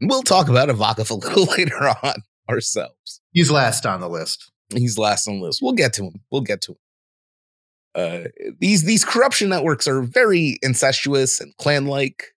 We'll 0.00 0.22
talk 0.22 0.48
about 0.48 0.68
Avakov 0.68 1.10
a 1.10 1.14
little 1.14 1.44
later 1.56 1.88
on 2.02 2.22
ourselves. 2.48 3.20
He's 3.32 3.50
last 3.50 3.86
on 3.86 4.00
the 4.00 4.08
list. 4.08 4.50
He's 4.74 4.98
last 4.98 5.28
on 5.28 5.40
the 5.40 5.46
list. 5.46 5.60
We'll 5.62 5.72
get 5.72 5.92
to 5.94 6.04
him. 6.04 6.20
We'll 6.30 6.42
get 6.42 6.60
to 6.62 6.72
him. 6.72 6.78
Uh, 7.94 8.28
these 8.60 8.84
these 8.84 9.04
corruption 9.04 9.48
networks 9.48 9.88
are 9.88 10.02
very 10.02 10.58
incestuous 10.62 11.40
and 11.40 11.56
clan 11.56 11.86
like. 11.86 12.34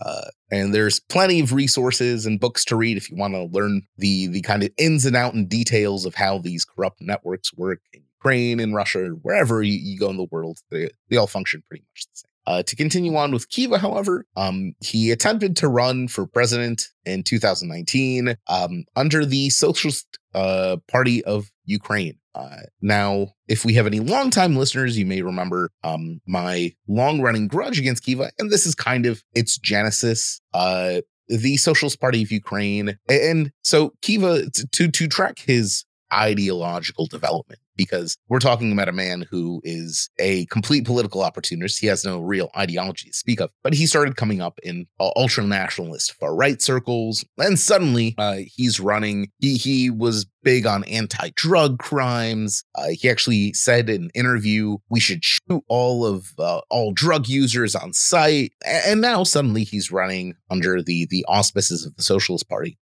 Uh, 0.00 0.28
and 0.50 0.74
there's 0.74 1.00
plenty 1.00 1.40
of 1.40 1.52
resources 1.52 2.24
and 2.24 2.38
books 2.38 2.64
to 2.64 2.76
read 2.76 2.96
if 2.96 3.10
you 3.10 3.16
want 3.16 3.34
to 3.34 3.44
learn 3.44 3.82
the 3.96 4.28
the 4.28 4.40
kind 4.42 4.62
of 4.62 4.70
ins 4.78 5.04
and 5.04 5.16
out 5.16 5.34
and 5.34 5.48
details 5.48 6.04
of 6.04 6.14
how 6.14 6.38
these 6.38 6.64
corrupt 6.64 7.00
networks 7.00 7.52
work 7.54 7.80
in 7.92 8.02
Ukraine 8.18 8.60
in 8.60 8.74
Russia, 8.74 9.08
wherever 9.22 9.62
you, 9.62 9.78
you 9.78 9.98
go 9.98 10.10
in 10.10 10.16
the 10.16 10.26
world. 10.30 10.58
They, 10.70 10.88
they 11.08 11.16
all 11.16 11.26
function 11.26 11.62
pretty 11.68 11.84
much 11.92 12.06
the 12.06 12.16
same. 12.16 12.27
Uh, 12.48 12.62
to 12.62 12.74
continue 12.74 13.14
on 13.14 13.30
with 13.30 13.50
Kyva, 13.50 13.78
however, 13.78 14.24
um, 14.34 14.72
he 14.80 15.10
attempted 15.10 15.54
to 15.58 15.68
run 15.68 16.08
for 16.08 16.26
president 16.26 16.86
in 17.04 17.22
2019 17.22 18.36
um, 18.46 18.84
under 18.96 19.26
the 19.26 19.50
Socialist 19.50 20.18
uh, 20.34 20.78
Party 20.90 21.22
of 21.26 21.50
Ukraine. 21.66 22.16
Uh, 22.34 22.60
now, 22.80 23.34
if 23.48 23.66
we 23.66 23.74
have 23.74 23.86
any 23.86 24.00
longtime 24.00 24.56
listeners, 24.56 24.96
you 24.96 25.04
may 25.04 25.20
remember 25.20 25.70
um, 25.84 26.22
my 26.26 26.72
long 26.88 27.20
running 27.20 27.48
grudge 27.48 27.78
against 27.78 28.06
Kyva, 28.06 28.30
and 28.38 28.50
this 28.50 28.64
is 28.64 28.74
kind 28.74 29.04
of 29.04 29.22
its 29.34 29.58
genesis. 29.58 30.40
Uh, 30.54 31.02
the 31.28 31.58
Socialist 31.58 32.00
Party 32.00 32.22
of 32.22 32.32
Ukraine, 32.32 32.96
and 33.10 33.52
so 33.62 33.92
Kyva 34.00 34.50
to 34.72 34.88
to 34.90 35.06
track 35.06 35.40
his 35.40 35.84
ideological 36.12 37.06
development 37.06 37.60
because 37.78 38.18
we're 38.28 38.40
talking 38.40 38.72
about 38.72 38.88
a 38.88 38.92
man 38.92 39.24
who 39.30 39.62
is 39.64 40.10
a 40.18 40.44
complete 40.46 40.84
political 40.84 41.22
opportunist. 41.22 41.80
He 41.80 41.86
has 41.86 42.04
no 42.04 42.20
real 42.20 42.50
ideology 42.56 43.08
to 43.08 43.16
speak 43.16 43.40
of, 43.40 43.50
but 43.62 43.72
he 43.72 43.86
started 43.86 44.16
coming 44.16 44.42
up 44.42 44.58
in 44.62 44.86
uh, 45.00 45.10
ultra 45.16 45.44
nationalist 45.44 46.12
far 46.14 46.34
right 46.34 46.60
circles, 46.60 47.24
and 47.38 47.58
suddenly 47.58 48.14
uh, 48.18 48.38
he's 48.44 48.80
running. 48.80 49.28
He 49.38 49.56
he 49.56 49.88
was 49.88 50.26
big 50.42 50.66
on 50.66 50.84
anti 50.84 51.30
drug 51.36 51.78
crimes. 51.78 52.64
Uh, 52.74 52.88
he 52.90 53.08
actually 53.08 53.52
said 53.54 53.88
in 53.88 54.04
an 54.04 54.10
interview, 54.14 54.76
"We 54.90 55.00
should 55.00 55.24
shoot 55.24 55.62
all 55.68 56.04
of 56.04 56.32
uh, 56.38 56.60
all 56.68 56.92
drug 56.92 57.28
users 57.28 57.74
on 57.74 57.94
sight." 57.94 58.52
And 58.66 59.00
now 59.00 59.22
suddenly 59.22 59.64
he's 59.64 59.92
running 59.92 60.34
under 60.50 60.82
the 60.82 61.06
the 61.08 61.24
auspices 61.28 61.86
of 61.86 61.96
the 61.96 62.02
Socialist 62.02 62.48
Party 62.48 62.76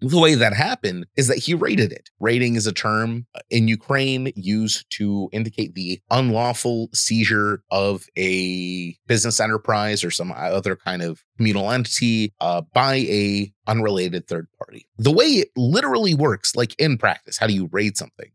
the 0.00 0.18
way 0.18 0.34
that 0.34 0.52
happened 0.52 1.06
is 1.16 1.26
that 1.28 1.38
he 1.38 1.54
raided 1.54 1.92
it. 1.92 2.10
Raiding 2.20 2.54
is 2.56 2.66
a 2.66 2.72
term 2.72 3.26
uh, 3.34 3.40
in 3.50 3.68
Ukraine 3.68 4.32
used 4.36 4.86
to 4.90 5.28
indicate 5.32 5.74
the 5.74 6.00
unlawful 6.10 6.88
seizure 6.94 7.62
of 7.70 8.04
a 8.16 8.96
business 9.06 9.40
enterprise 9.40 10.04
or 10.04 10.10
some 10.10 10.32
other 10.32 10.76
kind 10.76 11.02
of 11.02 11.24
communal 11.36 11.70
entity 11.70 12.32
uh, 12.40 12.62
by 12.72 12.96
a 12.96 13.52
unrelated 13.66 14.26
third 14.28 14.46
party. 14.56 14.86
The 14.98 15.12
way 15.12 15.26
it 15.26 15.48
literally 15.56 16.14
works, 16.14 16.54
like 16.54 16.78
in 16.78 16.98
practice, 16.98 17.38
how 17.38 17.46
do 17.46 17.54
you 17.54 17.68
raid 17.72 17.96
something? 17.96 18.30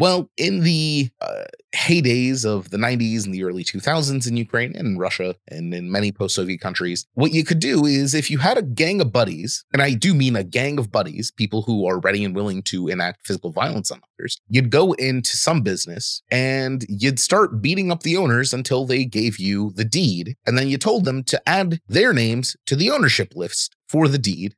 Well, 0.00 0.30
in 0.38 0.60
the 0.60 1.10
uh, 1.20 1.44
heydays 1.74 2.46
of 2.46 2.70
the 2.70 2.78
90s 2.78 3.26
and 3.26 3.34
the 3.34 3.44
early 3.44 3.62
2000s 3.62 4.26
in 4.26 4.34
Ukraine 4.38 4.74
and 4.74 4.98
Russia 4.98 5.34
and 5.48 5.74
in 5.74 5.92
many 5.92 6.10
post 6.10 6.34
Soviet 6.34 6.58
countries, 6.58 7.06
what 7.12 7.32
you 7.34 7.44
could 7.44 7.60
do 7.60 7.84
is 7.84 8.14
if 8.14 8.30
you 8.30 8.38
had 8.38 8.56
a 8.56 8.62
gang 8.62 9.02
of 9.02 9.12
buddies, 9.12 9.62
and 9.74 9.82
I 9.82 9.92
do 9.92 10.14
mean 10.14 10.36
a 10.36 10.42
gang 10.42 10.78
of 10.78 10.90
buddies, 10.90 11.30
people 11.30 11.60
who 11.60 11.86
are 11.86 12.00
ready 12.00 12.24
and 12.24 12.34
willing 12.34 12.62
to 12.62 12.88
enact 12.88 13.26
physical 13.26 13.52
violence 13.52 13.90
on 13.90 14.00
others, 14.18 14.40
you'd 14.48 14.70
go 14.70 14.92
into 14.92 15.36
some 15.36 15.60
business 15.60 16.22
and 16.30 16.86
you'd 16.88 17.20
start 17.20 17.60
beating 17.60 17.92
up 17.92 18.02
the 18.02 18.16
owners 18.16 18.54
until 18.54 18.86
they 18.86 19.04
gave 19.04 19.38
you 19.38 19.70
the 19.76 19.84
deed. 19.84 20.34
And 20.46 20.56
then 20.56 20.68
you 20.68 20.78
told 20.78 21.04
them 21.04 21.22
to 21.24 21.46
add 21.46 21.78
their 21.88 22.14
names 22.14 22.56
to 22.64 22.74
the 22.74 22.90
ownership 22.90 23.34
list 23.36 23.76
for 23.86 24.08
the 24.08 24.18
deed. 24.18 24.54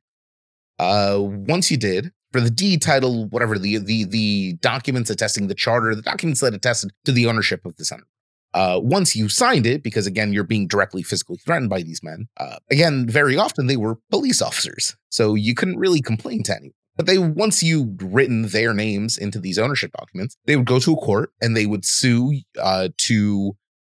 Uh, 0.79 1.17
once 1.19 1.69
you 1.69 1.75
did, 1.75 2.13
for 2.33 2.41
the 2.41 2.49
D 2.49 2.77
title, 2.77 3.27
whatever 3.27 3.57
the 3.57 3.77
the 3.77 4.03
the 4.03 4.53
documents 4.53 5.09
attesting 5.09 5.47
the 5.47 5.55
charter, 5.55 5.95
the 5.95 6.01
documents 6.01 6.41
that 6.41 6.53
attested 6.53 6.91
to 7.05 7.11
the 7.11 7.27
ownership 7.27 7.65
of 7.65 7.77
the 7.77 7.85
center. 7.85 8.07
Uh, 8.53 8.79
once 8.83 9.15
you 9.15 9.29
signed 9.29 9.65
it, 9.65 9.81
because 9.81 10.05
again, 10.05 10.33
you're 10.33 10.43
being 10.43 10.67
directly 10.67 11.01
physically 11.01 11.37
threatened 11.37 11.69
by 11.69 11.81
these 11.81 12.03
men. 12.03 12.27
Uh, 12.37 12.57
again, 12.69 13.07
very 13.07 13.37
often 13.37 13.67
they 13.67 13.77
were 13.77 13.97
police 14.11 14.41
officers, 14.41 14.95
so 15.09 15.33
you 15.35 15.55
couldn't 15.55 15.79
really 15.79 16.01
complain 16.01 16.43
to 16.43 16.55
anyone. 16.55 16.73
But 16.95 17.07
they, 17.07 17.17
once 17.17 17.63
you 17.63 17.95
written 17.99 18.49
their 18.49 18.73
names 18.73 19.17
into 19.17 19.39
these 19.39 19.57
ownership 19.57 19.91
documents, 19.97 20.37
they 20.45 20.55
would 20.55 20.67
go 20.67 20.79
to 20.79 20.93
a 20.93 20.97
court 20.97 21.31
and 21.41 21.57
they 21.57 21.65
would 21.65 21.85
sue 21.85 22.41
uh, 22.61 22.89
to 22.99 23.55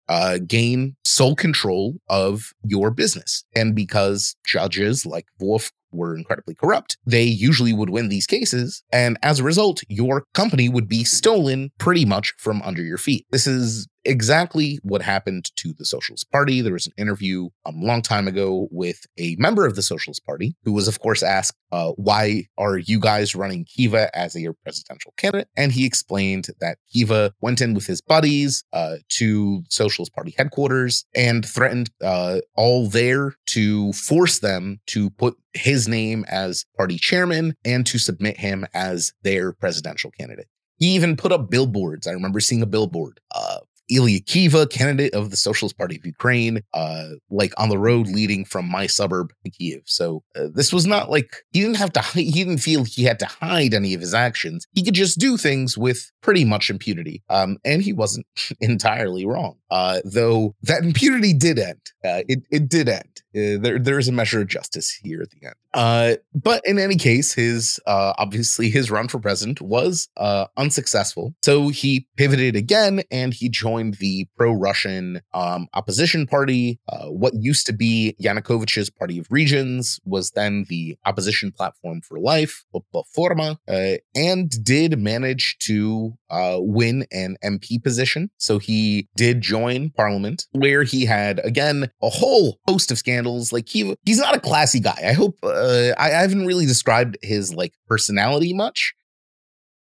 uh, 0.07 0.39
gain 0.47 0.95
sole 1.03 1.35
control 1.35 1.95
of 2.09 2.53
your 2.63 2.91
business. 2.91 3.43
And 3.53 3.75
because 3.75 4.35
judges 4.45 5.05
like 5.05 5.25
Vovk 5.41 5.71
were 5.95 6.15
incredibly 6.15 6.55
corrupt, 6.55 6.97
they 7.05 7.23
usually 7.23 7.73
would 7.73 7.89
win 7.89 8.09
these 8.09 8.27
cases. 8.27 8.83
And 8.91 9.17
as 9.23 9.39
a 9.39 9.43
result, 9.43 9.81
your 9.87 10.25
company 10.33 10.69
would 10.69 10.87
be 10.87 11.03
stolen 11.03 11.71
pretty 11.77 12.05
much 12.05 12.33
from 12.37 12.61
under 12.63 12.83
your 12.83 12.97
feet. 12.97 13.25
This 13.31 13.47
is 13.47 13.87
exactly 14.05 14.79
what 14.83 15.01
happened 15.01 15.51
to 15.57 15.73
the 15.73 15.85
Socialist 15.85 16.31
Party. 16.31 16.61
There 16.61 16.73
was 16.73 16.87
an 16.87 16.93
interview 16.97 17.49
a 17.65 17.71
long 17.71 18.01
time 18.01 18.27
ago 18.27 18.67
with 18.71 19.05
a 19.17 19.35
member 19.37 19.65
of 19.65 19.75
the 19.75 19.81
Socialist 19.81 20.25
Party 20.25 20.55
who 20.63 20.73
was, 20.73 20.87
of 20.87 20.99
course, 20.99 21.23
asked, 21.23 21.57
uh, 21.71 21.91
Why 21.93 22.47
are 22.57 22.77
you 22.77 22.99
guys 22.99 23.35
running 23.35 23.65
Kyva 23.65 24.09
as 24.13 24.35
a 24.35 24.47
presidential 24.63 25.13
candidate? 25.17 25.49
And 25.57 25.71
he 25.71 25.85
explained 25.85 26.47
that 26.59 26.77
Kyva 26.93 27.31
went 27.41 27.61
in 27.61 27.73
with 27.73 27.87
his 27.87 28.01
buddies 28.01 28.63
uh, 28.73 28.97
to 29.09 29.63
Socialist 29.69 30.13
Party 30.13 30.33
headquarters 30.37 31.05
and 31.15 31.45
threatened 31.45 31.89
uh, 32.03 32.39
all 32.55 32.87
there 32.87 33.33
to 33.47 33.93
force 33.93 34.39
them 34.39 34.79
to 34.87 35.09
put 35.11 35.35
his 35.53 35.87
name 35.87 36.25
as 36.27 36.65
party 36.75 36.97
chairman 36.97 37.55
and 37.63 37.85
to 37.87 37.97
submit 37.97 38.37
him 38.37 38.65
as 38.73 39.13
their 39.23 39.53
presidential 39.53 40.11
candidate. 40.11 40.47
He 40.77 40.87
even 40.87 41.15
put 41.15 41.31
up 41.31 41.49
billboards. 41.49 42.05
I 42.05 42.11
remember 42.11 42.39
seeing 42.41 42.61
a 42.61 42.67
billboard 42.67 43.19
uh, 43.33 43.54
Ilya 43.89 44.21
Kyva, 44.21 44.69
candidate 44.69 45.13
of 45.13 45.29
the 45.29 45.37
Socialist 45.37 45.77
Party 45.77 45.97
of 45.97 46.05
Ukraine, 46.05 46.61
uh, 46.73 47.09
like 47.29 47.53
on 47.57 47.69
the 47.69 47.77
road 47.77 48.07
leading 48.07 48.45
from 48.45 48.69
my 48.69 48.87
suburb 48.87 49.31
Kiev. 49.57 49.81
So 49.85 50.23
uh, 50.35 50.47
this 50.53 50.73
was 50.73 50.85
not 50.85 51.09
like 51.09 51.43
he 51.51 51.61
didn't 51.61 51.77
have 51.77 51.93
to. 51.93 52.01
He 52.01 52.31
didn't 52.31 52.57
feel 52.57 52.83
he 52.83 53.03
had 53.03 53.19
to 53.19 53.25
hide 53.25 53.73
any 53.73 53.93
of 53.93 54.01
his 54.01 54.13
actions. 54.13 54.65
He 54.73 54.83
could 54.83 54.93
just 54.93 55.19
do 55.19 55.37
things 55.37 55.77
with 55.77 56.11
pretty 56.21 56.45
much 56.45 56.69
impunity. 56.69 57.23
Um, 57.29 57.57
and 57.63 57.81
he 57.81 57.93
wasn't 57.93 58.25
entirely 58.59 59.25
wrong. 59.25 59.57
Uh, 59.69 59.99
though 60.03 60.55
that 60.63 60.83
impunity 60.83 61.33
did 61.33 61.59
end. 61.59 61.81
Uh, 62.03 62.21
it 62.27 62.43
it 62.51 62.69
did 62.69 62.89
end. 62.89 63.21
Uh, 63.35 63.59
there 63.61 63.79
there 63.79 63.99
is 63.99 64.07
a 64.07 64.11
measure 64.11 64.41
of 64.41 64.47
justice 64.47 64.91
here 64.91 65.21
at 65.21 65.29
the 65.31 65.45
end. 65.45 65.55
Uh, 65.75 66.15
but 66.33 66.61
in 66.65 66.79
any 66.79 66.95
case, 66.95 67.33
his 67.33 67.79
uh, 67.85 68.13
obviously 68.17 68.69
his 68.69 68.89
run 68.89 69.09
for 69.09 69.19
president 69.19 69.59
was 69.61 70.07
uh, 70.15 70.45
unsuccessful. 70.55 71.35
So 71.43 71.67
he 71.67 72.07
pivoted 72.15 72.55
again 72.55 73.03
and 73.11 73.33
he 73.33 73.49
joined 73.49 73.74
the 73.83 74.27
pro-Russian 74.37 75.21
um, 75.33 75.67
opposition 75.73 76.27
party. 76.27 76.79
Uh, 76.87 77.07
what 77.07 77.33
used 77.35 77.65
to 77.67 77.73
be 77.73 78.15
Yanukovych's 78.21 78.89
Party 78.89 79.19
of 79.19 79.27
Regions 79.29 79.99
was 80.05 80.31
then 80.31 80.65
the 80.69 80.97
opposition 81.05 81.51
platform 81.51 82.01
for 82.01 82.19
life, 82.19 82.63
Platforma, 82.93 83.57
uh, 83.67 83.97
and 84.15 84.49
did 84.63 84.99
manage 84.99 85.57
to 85.59 86.13
uh, 86.29 86.57
win 86.59 87.05
an 87.11 87.37
MP 87.43 87.81
position. 87.81 88.29
So 88.37 88.59
he 88.59 89.07
did 89.15 89.41
join 89.41 89.89
parliament 89.91 90.45
where 90.51 90.83
he 90.83 91.05
had 91.05 91.39
again 91.43 91.89
a 92.01 92.09
whole 92.09 92.59
host 92.67 92.91
of 92.91 92.97
scandals. 92.97 93.51
Like 93.51 93.69
he 93.69 93.95
he's 94.05 94.19
not 94.19 94.35
a 94.35 94.39
classy 94.39 94.79
guy. 94.79 95.01
I 95.07 95.13
hope 95.13 95.37
uh, 95.43 95.91
I, 95.97 96.07
I 96.07 96.21
haven't 96.21 96.45
really 96.45 96.65
described 96.65 97.17
his 97.21 97.53
like 97.53 97.73
personality 97.87 98.53
much. 98.53 98.93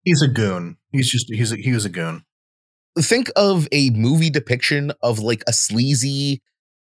He's 0.05 0.23
a 0.23 0.29
goon. 0.29 0.77
He's 0.93 1.11
just 1.11 1.33
he's 1.33 1.53
a, 1.53 1.57
he 1.57 1.73
was 1.73 1.85
a 1.85 1.91
goon. 1.91 2.25
Think 2.99 3.31
of 3.37 3.67
a 3.73 3.91
movie 3.91 4.31
depiction 4.31 4.93
of 5.03 5.19
like 5.19 5.43
a 5.47 5.53
sleazy, 5.53 6.43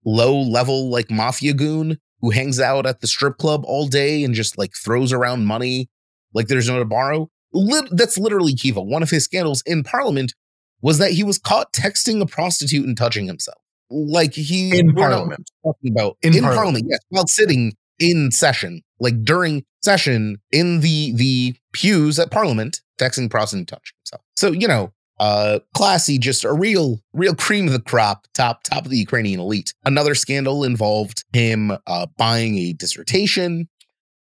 low 0.05 0.39
level 0.39 0.91
like 0.91 1.11
mafia 1.11 1.55
goon 1.55 1.99
who 2.21 2.31
hangs 2.31 2.61
out 2.61 2.87
at 2.87 3.01
the 3.01 3.07
strip 3.07 3.39
club 3.39 3.63
all 3.65 3.87
day 3.87 4.23
and 4.23 4.35
just 4.35 4.59
like 4.59 4.73
throws 4.75 5.13
around 5.13 5.47
money 5.47 5.89
like 6.35 6.49
there's 6.49 6.69
no 6.69 6.79
tomorrow 6.79 7.31
lit- 7.55 7.97
that's 7.97 8.19
literally 8.19 8.55
Kyva. 8.55 8.85
One 8.85 9.03
of 9.03 9.11
his 9.11 9.25
scandals 9.25 9.63
in 9.65 9.83
Parliament 9.85 10.35
was 10.83 10.99
that 10.99 11.13
he 11.13 11.23
was 11.23 11.39
caught 11.39 11.73
texting 11.73 12.21
a 12.21 12.27
prostitute 12.27 12.87
and 12.87 12.97
touching 12.97 13.27
himself. 13.27 13.59
Like 13.91 14.35
he 14.35 14.77
in 14.77 14.93
Parliament 14.95 15.51
talking 15.65 15.93
about 15.93 16.17
in, 16.23 16.35
in 16.35 16.41
Parliament. 16.41 16.57
Parliament, 16.57 16.87
yes, 16.91 17.01
while 17.11 17.27
sitting 17.27 17.75
in 17.99 18.31
session, 18.31 18.83
like 18.99 19.23
during 19.23 19.65
session 19.83 20.39
in 20.51 20.81
the 20.81 21.13
the 21.15 21.55
pews 21.73 22.19
at 22.19 22.31
Parliament, 22.31 22.81
texting 22.99 23.31
prostitute 23.31 23.61
and 23.61 23.69
touching 23.69 23.95
himself. 24.01 24.23
So 24.37 24.53
you 24.53 24.67
know, 24.67 24.93
uh 25.21 25.61
classy 25.75 26.19
just 26.19 26.45
a 26.45 26.53
real 26.53 27.01
real 27.13 27.35
cream 27.35 27.67
of 27.67 27.73
the 27.73 27.81
crop 27.81 28.27
top 28.35 28.63
top 28.65 28.85
of 28.85 28.91
the 28.91 28.99
ukrainian 28.99 29.39
elite 29.39 29.73
another 29.85 30.15
scandal 30.15 30.65
involved 30.65 31.25
him 31.33 31.71
uh 31.87 32.07
buying 32.17 32.59
a 32.59 32.73
dissertation 32.73 33.69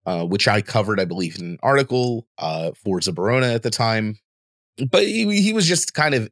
uh, 0.06 0.26
which 0.26 0.48
I 0.48 0.62
covered, 0.62 1.00
I 1.00 1.06
believe, 1.06 1.38
in 1.38 1.46
an 1.46 1.58
article 1.62 2.28
uh, 2.38 2.72
for 2.84 3.00
Zaborona 3.00 3.54
at 3.54 3.63
the 3.63 3.70
time. 3.70 4.17
But 4.89 5.04
he, 5.04 5.41
he 5.41 5.54
was 5.54 5.67
just 5.67 5.94
kind 5.94 6.15
of 6.15 6.30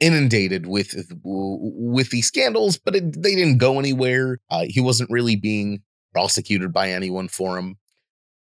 inundated 0.00 0.66
with 0.66 0.94
with 1.22 2.10
these 2.10 2.26
scandals, 2.26 2.78
but 2.78 2.94
it, 2.94 3.20
they 3.22 3.34
didn't 3.34 3.58
go 3.58 3.78
anywhere. 3.78 4.38
Uh, 4.50 4.64
he 4.68 4.80
wasn't 4.80 5.10
really 5.10 5.36
being 5.36 5.82
prosecuted 6.12 6.72
by 6.72 6.90
anyone 6.90 7.28
for 7.28 7.56
them. 7.56 7.76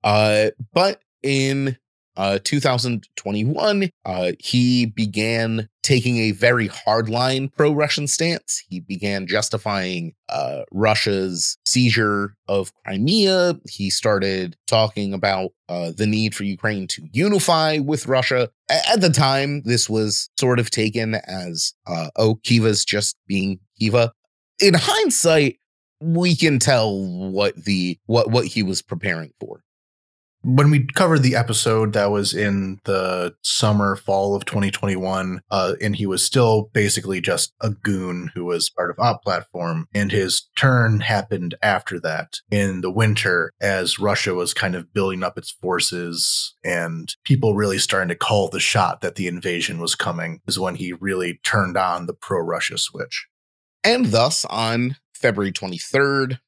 Uh, 0.04 0.52
but 0.74 1.02
in 1.22 1.78
uh, 2.20 2.38
2021, 2.44 3.90
uh, 4.04 4.32
he 4.40 4.86
began 4.86 5.70
taking 5.84 6.18
a 6.18 6.32
very 6.32 6.68
hardline 6.68 7.50
pro 7.56 7.72
Russian 7.72 8.08
stance. 8.08 8.62
He 8.68 8.82
began 8.82 9.26
justifying 9.26 10.14
uh, 10.28 10.64
Russia's 10.70 11.58
seizure 11.66 12.36
of 12.50 12.74
Crimea. 12.84 13.58
He 13.70 13.90
started 13.90 14.58
talking 14.68 15.14
about 15.14 15.52
uh, 15.70 15.94
the 15.96 16.06
need 16.06 16.36
for 16.36 16.44
Ukraine 16.44 16.88
to 16.88 17.08
unify 17.14 17.78
with 17.78 18.06
Russia. 18.06 18.50
A- 18.70 18.90
at 18.90 19.00
the 19.00 19.12
time, 19.12 19.62
this 19.64 19.90
was 19.90 20.30
sort 20.38 20.60
of 20.60 20.70
taken 20.70 21.16
as, 21.16 21.74
uh, 21.88 22.10
oh, 22.18 22.36
Kyva's 22.44 22.84
just 22.84 23.16
being 23.28 23.62
Kyva. 23.82 24.12
In 24.60 24.74
hindsight, 24.74 25.56
we 26.02 26.36
can 26.36 26.60
tell 26.60 27.02
what 27.02 27.56
the 27.64 27.98
what 28.08 28.30
what 28.30 28.46
he 28.46 28.62
was 28.62 28.82
preparing 28.82 29.32
for 29.40 29.62
when 30.42 30.72
we 30.72 30.86
covered 30.96 31.20
the 31.20 31.36
episode 31.36 31.94
that 31.94 32.12
was 32.12 32.34
in 32.34 32.80
the 32.86 33.34
summer 33.42 33.96
fall 33.96 34.36
of 34.36 34.46
2021 34.46 35.42
uh, 35.52 35.74
and 35.82 35.96
he 35.96 36.06
was 36.06 36.24
still 36.24 36.70
basically 36.74 37.20
just 37.20 37.54
a 37.62 37.72
goon 37.72 38.32
who 38.34 38.46
was 38.46 38.70
part 38.70 38.90
of 38.90 39.00
op 39.00 39.22
platform 39.24 39.88
and 39.94 40.12
his 40.12 40.48
turn 40.56 41.02
happened 41.02 41.56
after 41.62 42.00
that 42.00 42.38
in 42.50 42.82
the 42.82 42.92
winter 42.92 43.52
as 43.60 44.00
russia 44.00 44.34
was 44.34 44.54
kind 44.54 44.76
of 44.76 44.94
building 44.94 45.24
up 45.24 45.38
its 45.38 45.52
forces 45.52 46.56
and 46.64 47.16
people 47.26 47.56
really 47.56 47.78
starting 47.78 48.10
to 48.10 48.16
call 48.16 48.48
the 48.48 48.60
shot 48.60 49.02
that 49.02 49.16
the 49.16 49.28
invasion 49.28 49.80
was 49.80 49.96
coming 49.96 50.40
is 50.48 50.60
when 50.60 50.76
he 50.76 50.94
really 50.94 51.40
turned 51.44 51.78
on 51.78 52.06
the 52.06 52.14
pro-russia 52.14 52.78
switch. 52.78 53.28
And 53.84 54.08
thus 54.08 54.46
on 54.46 54.96
february 55.14 55.52
23rd 55.52 56.40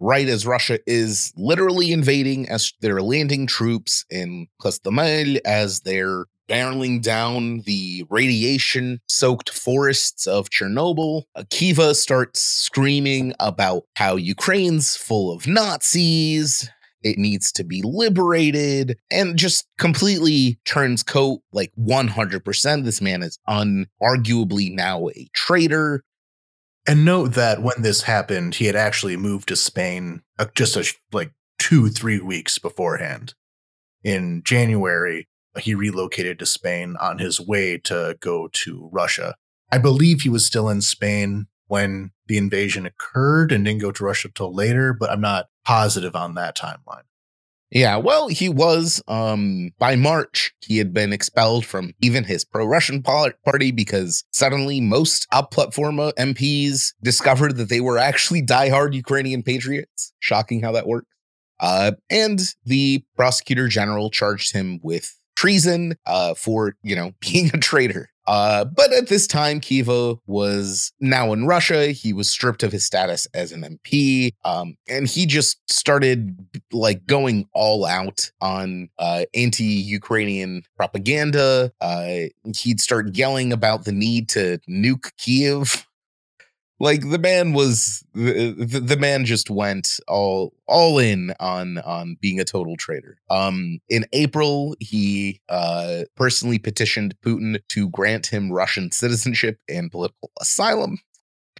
right 0.00 0.28
as 0.28 0.46
Russia 0.46 0.78
is 0.86 1.32
literally 1.36 1.92
invading, 1.92 2.48
as 2.48 2.72
they're 2.80 3.02
landing 3.02 3.46
troops 3.46 4.04
in 4.10 4.48
Hostomel, 4.62 5.38
as 5.44 5.80
they're 5.80 6.24
barreling 6.50 7.00
down 7.00 7.60
the 7.60 8.04
radiation 8.10 9.00
soaked 9.08 9.50
forests 9.50 10.26
of 10.26 10.50
Chernobyl. 10.50 11.22
Uh, 11.36 11.42
Akiva 11.42 11.94
starts 11.94 12.42
screaming 12.42 13.32
about 13.38 13.84
how 13.94 14.16
Ukraine's 14.16 14.96
full 14.96 15.32
of 15.32 15.46
Nazis. 15.46 16.68
It 17.02 17.18
needs 17.18 17.50
to 17.52 17.64
be 17.64 17.80
liberated 17.82 18.98
and 19.10 19.38
just 19.38 19.66
completely 19.78 20.58
turns 20.66 21.02
coat 21.02 21.40
like 21.52 21.72
100%. 21.78 22.84
This 22.84 23.00
man 23.00 23.22
is 23.22 23.38
unarguably 23.48 24.74
now 24.74 25.08
a 25.08 25.28
traitor. 25.32 26.02
And 26.86 27.04
note 27.04 27.34
that 27.34 27.62
when 27.62 27.82
this 27.82 28.02
happened, 28.02 28.56
he 28.56 28.66
had 28.66 28.76
actually 28.76 29.16
moved 29.16 29.48
to 29.48 29.56
Spain 29.56 30.22
uh, 30.38 30.46
just 30.54 30.76
a, 30.76 30.92
like 31.12 31.32
two, 31.58 31.88
three 31.88 32.20
weeks 32.20 32.58
beforehand. 32.58 33.34
In 34.02 34.42
January, 34.44 35.28
he 35.58 35.74
relocated 35.74 36.38
to 36.38 36.46
Spain 36.46 36.96
on 37.00 37.18
his 37.18 37.40
way 37.40 37.76
to 37.78 38.16
go 38.20 38.48
to 38.52 38.88
Russia. 38.92 39.34
I 39.70 39.78
believe 39.78 40.22
he 40.22 40.28
was 40.28 40.46
still 40.46 40.68
in 40.68 40.80
Spain 40.80 41.46
when 41.66 42.12
the 42.26 42.38
invasion 42.38 42.86
occurred 42.86 43.52
and 43.52 43.64
didn't 43.64 43.80
go 43.80 43.92
to 43.92 44.04
Russia 44.04 44.28
till 44.34 44.52
later, 44.52 44.92
but 44.92 45.10
I'm 45.10 45.20
not 45.20 45.48
positive 45.64 46.16
on 46.16 46.34
that 46.34 46.56
timeline. 46.56 47.02
Yeah, 47.70 47.96
well, 47.96 48.28
he 48.28 48.48
was. 48.48 49.00
Um, 49.06 49.70
by 49.78 49.94
March, 49.94 50.52
he 50.60 50.78
had 50.78 50.92
been 50.92 51.12
expelled 51.12 51.64
from 51.64 51.92
even 52.00 52.24
his 52.24 52.44
pro-Russian 52.44 53.02
party 53.02 53.70
because 53.70 54.24
suddenly 54.32 54.80
most 54.80 55.28
up-platform 55.30 55.96
MPs 55.96 56.94
discovered 57.02 57.56
that 57.56 57.68
they 57.68 57.80
were 57.80 57.98
actually 57.98 58.42
die-hard 58.42 58.94
Ukrainian 58.94 59.42
patriots. 59.42 60.12
Shocking 60.18 60.62
how 60.62 60.72
that 60.72 60.88
works. 60.88 61.06
Uh, 61.60 61.92
and 62.10 62.40
the 62.64 63.04
prosecutor 63.16 63.68
general 63.68 64.10
charged 64.10 64.52
him 64.52 64.80
with 64.82 65.16
treason 65.36 65.94
uh, 66.06 66.34
for 66.34 66.74
you 66.82 66.96
know 66.96 67.12
being 67.20 67.50
a 67.54 67.58
traitor. 67.58 68.10
Uh, 68.30 68.64
but 68.64 68.92
at 68.92 69.08
this 69.08 69.26
time, 69.26 69.60
Kyva 69.60 70.16
was 70.28 70.92
now 71.00 71.32
in 71.32 71.48
Russia. 71.48 71.88
He 71.88 72.12
was 72.12 72.30
stripped 72.30 72.62
of 72.62 72.70
his 72.70 72.86
status 72.86 73.26
as 73.34 73.50
an 73.50 73.62
MP, 73.62 74.34
um, 74.44 74.76
and 74.88 75.08
he 75.08 75.26
just 75.26 75.58
started 75.68 76.38
like 76.70 77.04
going 77.06 77.48
all 77.54 77.84
out 77.84 78.30
on 78.40 78.88
uh, 79.00 79.24
anti-Ukrainian 79.34 80.62
propaganda. 80.76 81.72
Uh, 81.80 82.28
he'd 82.56 82.80
start 82.80 83.16
yelling 83.16 83.52
about 83.52 83.84
the 83.84 83.90
need 83.90 84.28
to 84.28 84.60
nuke 84.70 85.10
Kiev 85.18 85.88
like 86.80 87.08
the 87.10 87.18
man 87.18 87.52
was 87.52 88.04
the, 88.14 88.52
the 88.52 88.96
man 88.96 89.24
just 89.24 89.50
went 89.50 90.00
all 90.08 90.52
all 90.66 90.98
in 90.98 91.32
on 91.38 91.78
on 91.78 92.16
being 92.20 92.40
a 92.40 92.44
total 92.44 92.76
traitor 92.76 93.18
um 93.30 93.78
in 93.88 94.04
april 94.12 94.74
he 94.80 95.40
uh 95.48 96.02
personally 96.16 96.58
petitioned 96.58 97.14
putin 97.24 97.60
to 97.68 97.88
grant 97.90 98.26
him 98.26 98.50
russian 98.50 98.90
citizenship 98.90 99.58
and 99.68 99.90
political 99.90 100.30
asylum 100.40 100.98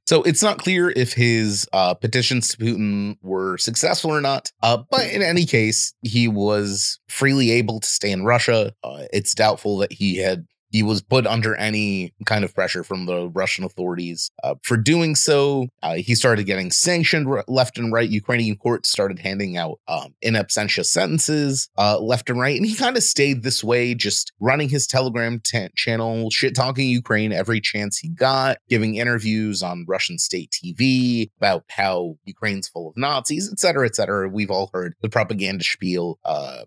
so 0.07 0.25
it's 0.25 0.43
not 0.43 0.59
clear 0.59 0.91
if 0.91 1.13
his 1.13 1.69
uh, 1.73 1.95
petitions 1.95 2.49
to 2.49 2.57
Putin 2.57 3.17
were 3.23 3.57
successful 3.59 4.11
or 4.11 4.21
not. 4.21 4.51
Uh, 4.61 4.79
but 4.91 5.07
in 5.07 5.23
any 5.23 5.45
case, 5.47 5.95
he 6.03 6.27
was 6.27 6.99
freely 7.09 7.53
able 7.53 7.79
to 7.79 7.87
stay 7.87 8.11
in 8.11 8.25
Russia. 8.25 8.75
Uh, 8.83 9.05
it's 9.13 9.35
doubtful 9.37 9.79
that 9.79 9.93
he 9.93 10.17
had 10.17 10.47
he 10.71 10.83
was 10.83 11.03
put 11.03 11.27
under 11.27 11.55
any 11.57 12.13
kind 12.27 12.45
of 12.45 12.55
pressure 12.55 12.85
from 12.85 13.07
the 13.07 13.29
Russian 13.29 13.65
authorities. 13.65 14.31
Uh, 14.43 14.55
for 14.63 14.77
doing 14.77 15.15
so, 15.15 15.67
uh, 15.83 15.95
he 15.95 16.15
started 16.15 16.45
getting 16.45 16.71
sanctioned 16.71 17.29
left 17.49 17.79
and 17.79 17.93
right. 17.93 18.09
Ukrainian 18.09 18.57
courts 18.57 18.89
started 18.89 19.19
handing 19.19 19.57
out 19.57 19.81
um, 19.89 20.15
in 20.23 20.35
absentia 20.35 20.85
sentences 20.85 21.69
uh, 21.77 21.99
left 21.99 22.31
and 22.31 22.39
right. 22.39 22.57
And 22.57 22.67
he 22.67 22.75
kind 22.75 22.97
of 22.97 23.03
stayed 23.03 23.43
this 23.43 23.65
way, 23.65 23.95
just 23.95 24.33
running 24.41 24.69
his 24.69 24.87
Telegram 24.87 25.41
t- 25.45 25.69
channel, 25.77 26.31
shit 26.31 26.55
talking 26.55 26.89
Ukraine 26.89 27.33
every 27.33 27.61
chance 27.61 27.99
he 27.99 28.09
got, 28.09 28.59
giving 28.69 28.95
interviews 28.97 29.63
on 29.63 29.85
Russian 29.89 30.19
state 30.19 30.53
TV 30.53 31.31
about 31.39 31.65
how 31.69 32.17
Ukraine's 32.25 32.69
full 32.69 32.89
of 32.89 32.97
Nazis, 32.97 33.51
et 33.53 33.59
cetera, 33.59 33.87
et 33.87 33.97
cetera. 33.97 34.29
We've 34.29 34.51
all 34.51 34.71
heard 34.73 34.95
the 35.01 35.09
propaganda 35.09 35.65
spiel 35.65 36.19
uh, 36.25 36.65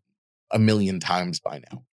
a 0.51 0.59
million 0.59 0.99
times 0.99 1.39
by 1.39 1.61
now. 1.71 1.83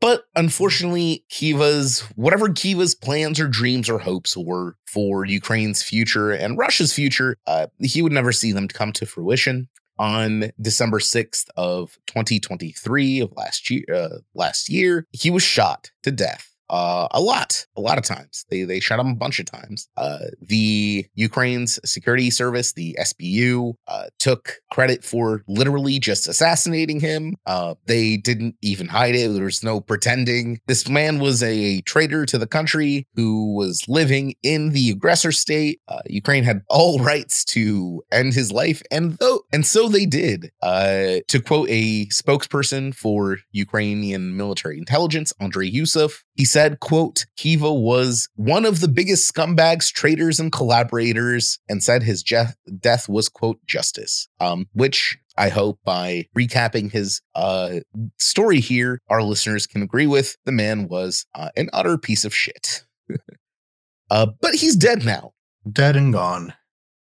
But 0.00 0.24
unfortunately, 0.34 1.24
Kyva's 1.30 2.00
whatever 2.16 2.48
Kyva's 2.48 2.94
plans 2.94 3.38
or 3.38 3.48
dreams 3.48 3.88
or 3.88 3.98
hopes 3.98 4.36
were 4.36 4.76
for 4.86 5.26
Ukraine's 5.26 5.82
future 5.82 6.30
and 6.30 6.56
Russia's 6.56 6.92
future, 6.92 7.36
uh, 7.46 7.66
he 7.80 8.00
would 8.00 8.12
never 8.12 8.32
see 8.32 8.52
them 8.52 8.68
come 8.68 8.92
to 8.92 9.06
fruition. 9.06 9.68
On 9.98 10.50
December 10.58 10.98
6th 10.98 11.44
of 11.58 11.98
2023 12.06 13.20
of 13.20 13.32
last 13.36 13.68
year, 13.68 13.84
uh, 13.94 14.18
last 14.34 14.70
year, 14.70 15.06
he 15.12 15.28
was 15.30 15.42
shot 15.42 15.90
to 16.02 16.10
death 16.10 16.49
uh, 16.70 17.08
a 17.10 17.20
lot, 17.20 17.66
a 17.76 17.80
lot 17.80 17.98
of 17.98 18.04
times. 18.04 18.46
They 18.48 18.62
they 18.62 18.80
shot 18.80 19.00
him 19.00 19.08
a 19.08 19.16
bunch 19.16 19.40
of 19.40 19.46
times. 19.46 19.88
Uh, 19.96 20.26
the 20.40 21.04
Ukraine's 21.14 21.80
security 21.84 22.30
service, 22.30 22.72
the 22.72 22.96
SBU, 23.00 23.74
uh, 23.88 24.04
took 24.18 24.60
credit 24.72 25.04
for 25.04 25.42
literally 25.48 25.98
just 25.98 26.28
assassinating 26.28 27.00
him. 27.00 27.34
Uh, 27.44 27.74
they 27.86 28.16
didn't 28.16 28.54
even 28.62 28.86
hide 28.86 29.16
it. 29.16 29.32
There 29.32 29.44
was 29.44 29.64
no 29.64 29.80
pretending. 29.80 30.60
This 30.68 30.88
man 30.88 31.18
was 31.18 31.42
a 31.42 31.80
traitor 31.82 32.24
to 32.26 32.38
the 32.38 32.46
country 32.46 33.06
who 33.14 33.54
was 33.54 33.84
living 33.88 34.34
in 34.44 34.70
the 34.70 34.90
aggressor 34.90 35.32
state. 35.32 35.80
Uh, 35.88 36.00
Ukraine 36.06 36.44
had 36.44 36.62
all 36.68 36.98
rights 37.12 37.44
to 37.46 38.02
end 38.12 38.32
his 38.32 38.52
life, 38.52 38.80
and 38.92 39.14
though 39.18 39.40
and 39.52 39.66
so 39.66 39.88
they 39.88 40.06
did. 40.06 40.52
Uh, 40.62 41.16
to 41.26 41.40
quote 41.40 41.68
a 41.68 42.06
spokesperson 42.06 42.94
for 42.94 43.38
Ukrainian 43.50 44.36
military 44.36 44.78
intelligence, 44.78 45.32
Andrei 45.40 45.70
Yusov, 45.70 46.22
he 46.36 46.44
said 46.44 46.59
said, 46.60 46.80
quote, 46.80 47.24
Kyva 47.38 47.74
was 47.80 48.28
one 48.34 48.66
of 48.66 48.80
the 48.80 48.88
biggest 48.88 49.32
scumbags, 49.32 49.90
traitors, 49.90 50.38
and 50.38 50.52
collaborators, 50.52 51.58
and 51.70 51.82
said 51.82 52.02
his 52.02 52.22
je- 52.22 52.52
death 52.78 53.08
was, 53.08 53.30
quote, 53.30 53.64
justice. 53.66 54.28
Um, 54.40 54.66
which 54.74 55.16
I 55.38 55.48
hope 55.48 55.78
by 55.84 56.26
recapping 56.36 56.92
his 56.92 57.22
uh, 57.34 57.76
story 58.18 58.60
here, 58.60 59.00
our 59.08 59.22
listeners 59.22 59.66
can 59.66 59.82
agree 59.82 60.06
with. 60.06 60.36
The 60.44 60.52
man 60.52 60.86
was 60.86 61.24
uh, 61.34 61.48
an 61.56 61.70
utter 61.72 61.96
piece 61.96 62.26
of 62.26 62.34
shit. 62.34 62.84
uh, 64.10 64.26
but 64.42 64.54
he's 64.56 64.76
dead 64.76 65.02
now. 65.02 65.32
Dead 65.70 65.96
and 65.96 66.12
gone. 66.12 66.52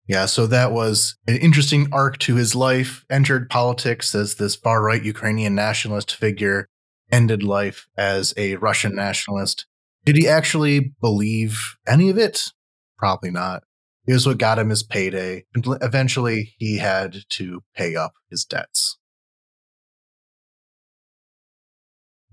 Yeah, 0.09 0.27
so 0.27 0.47
that 0.49 0.73
was 0.73 1.17
an 1.29 1.37
interesting 1.37 1.87
arc 1.93 2.19
to 2.19 2.35
his 2.35 2.57
life. 2.57 3.07
Entered 3.09 3.49
politics 3.49 4.15
as 4.15 4.35
this 4.35 4.57
far 4.57 4.83
right 4.83 5.03
Ukrainian 5.03 5.55
nationalist 5.55 6.15
figure, 6.15 6.69
ended 7.11 7.43
life 7.43 7.87
as 7.97 8.35
a 8.37 8.57
Russian 8.57 8.95
nationalist. 8.95 9.67
Did 10.05 10.17
he 10.17 10.29
actually 10.29 10.95
believe 11.01 11.77
any 11.87 12.11
of 12.11 12.19
it? 12.19 12.53
Probably 12.99 13.31
not. 13.31 13.63
It 14.07 14.13
was 14.13 14.27
what 14.27 14.39
got 14.39 14.59
him 14.59 14.69
his 14.71 14.83
payday. 14.83 15.45
And 15.55 15.65
eventually, 15.81 16.55
he 16.59 16.79
had 16.79 17.17
to 17.31 17.63
pay 17.75 17.97
up 17.97 18.13
his 18.31 18.45
debts. 18.45 18.99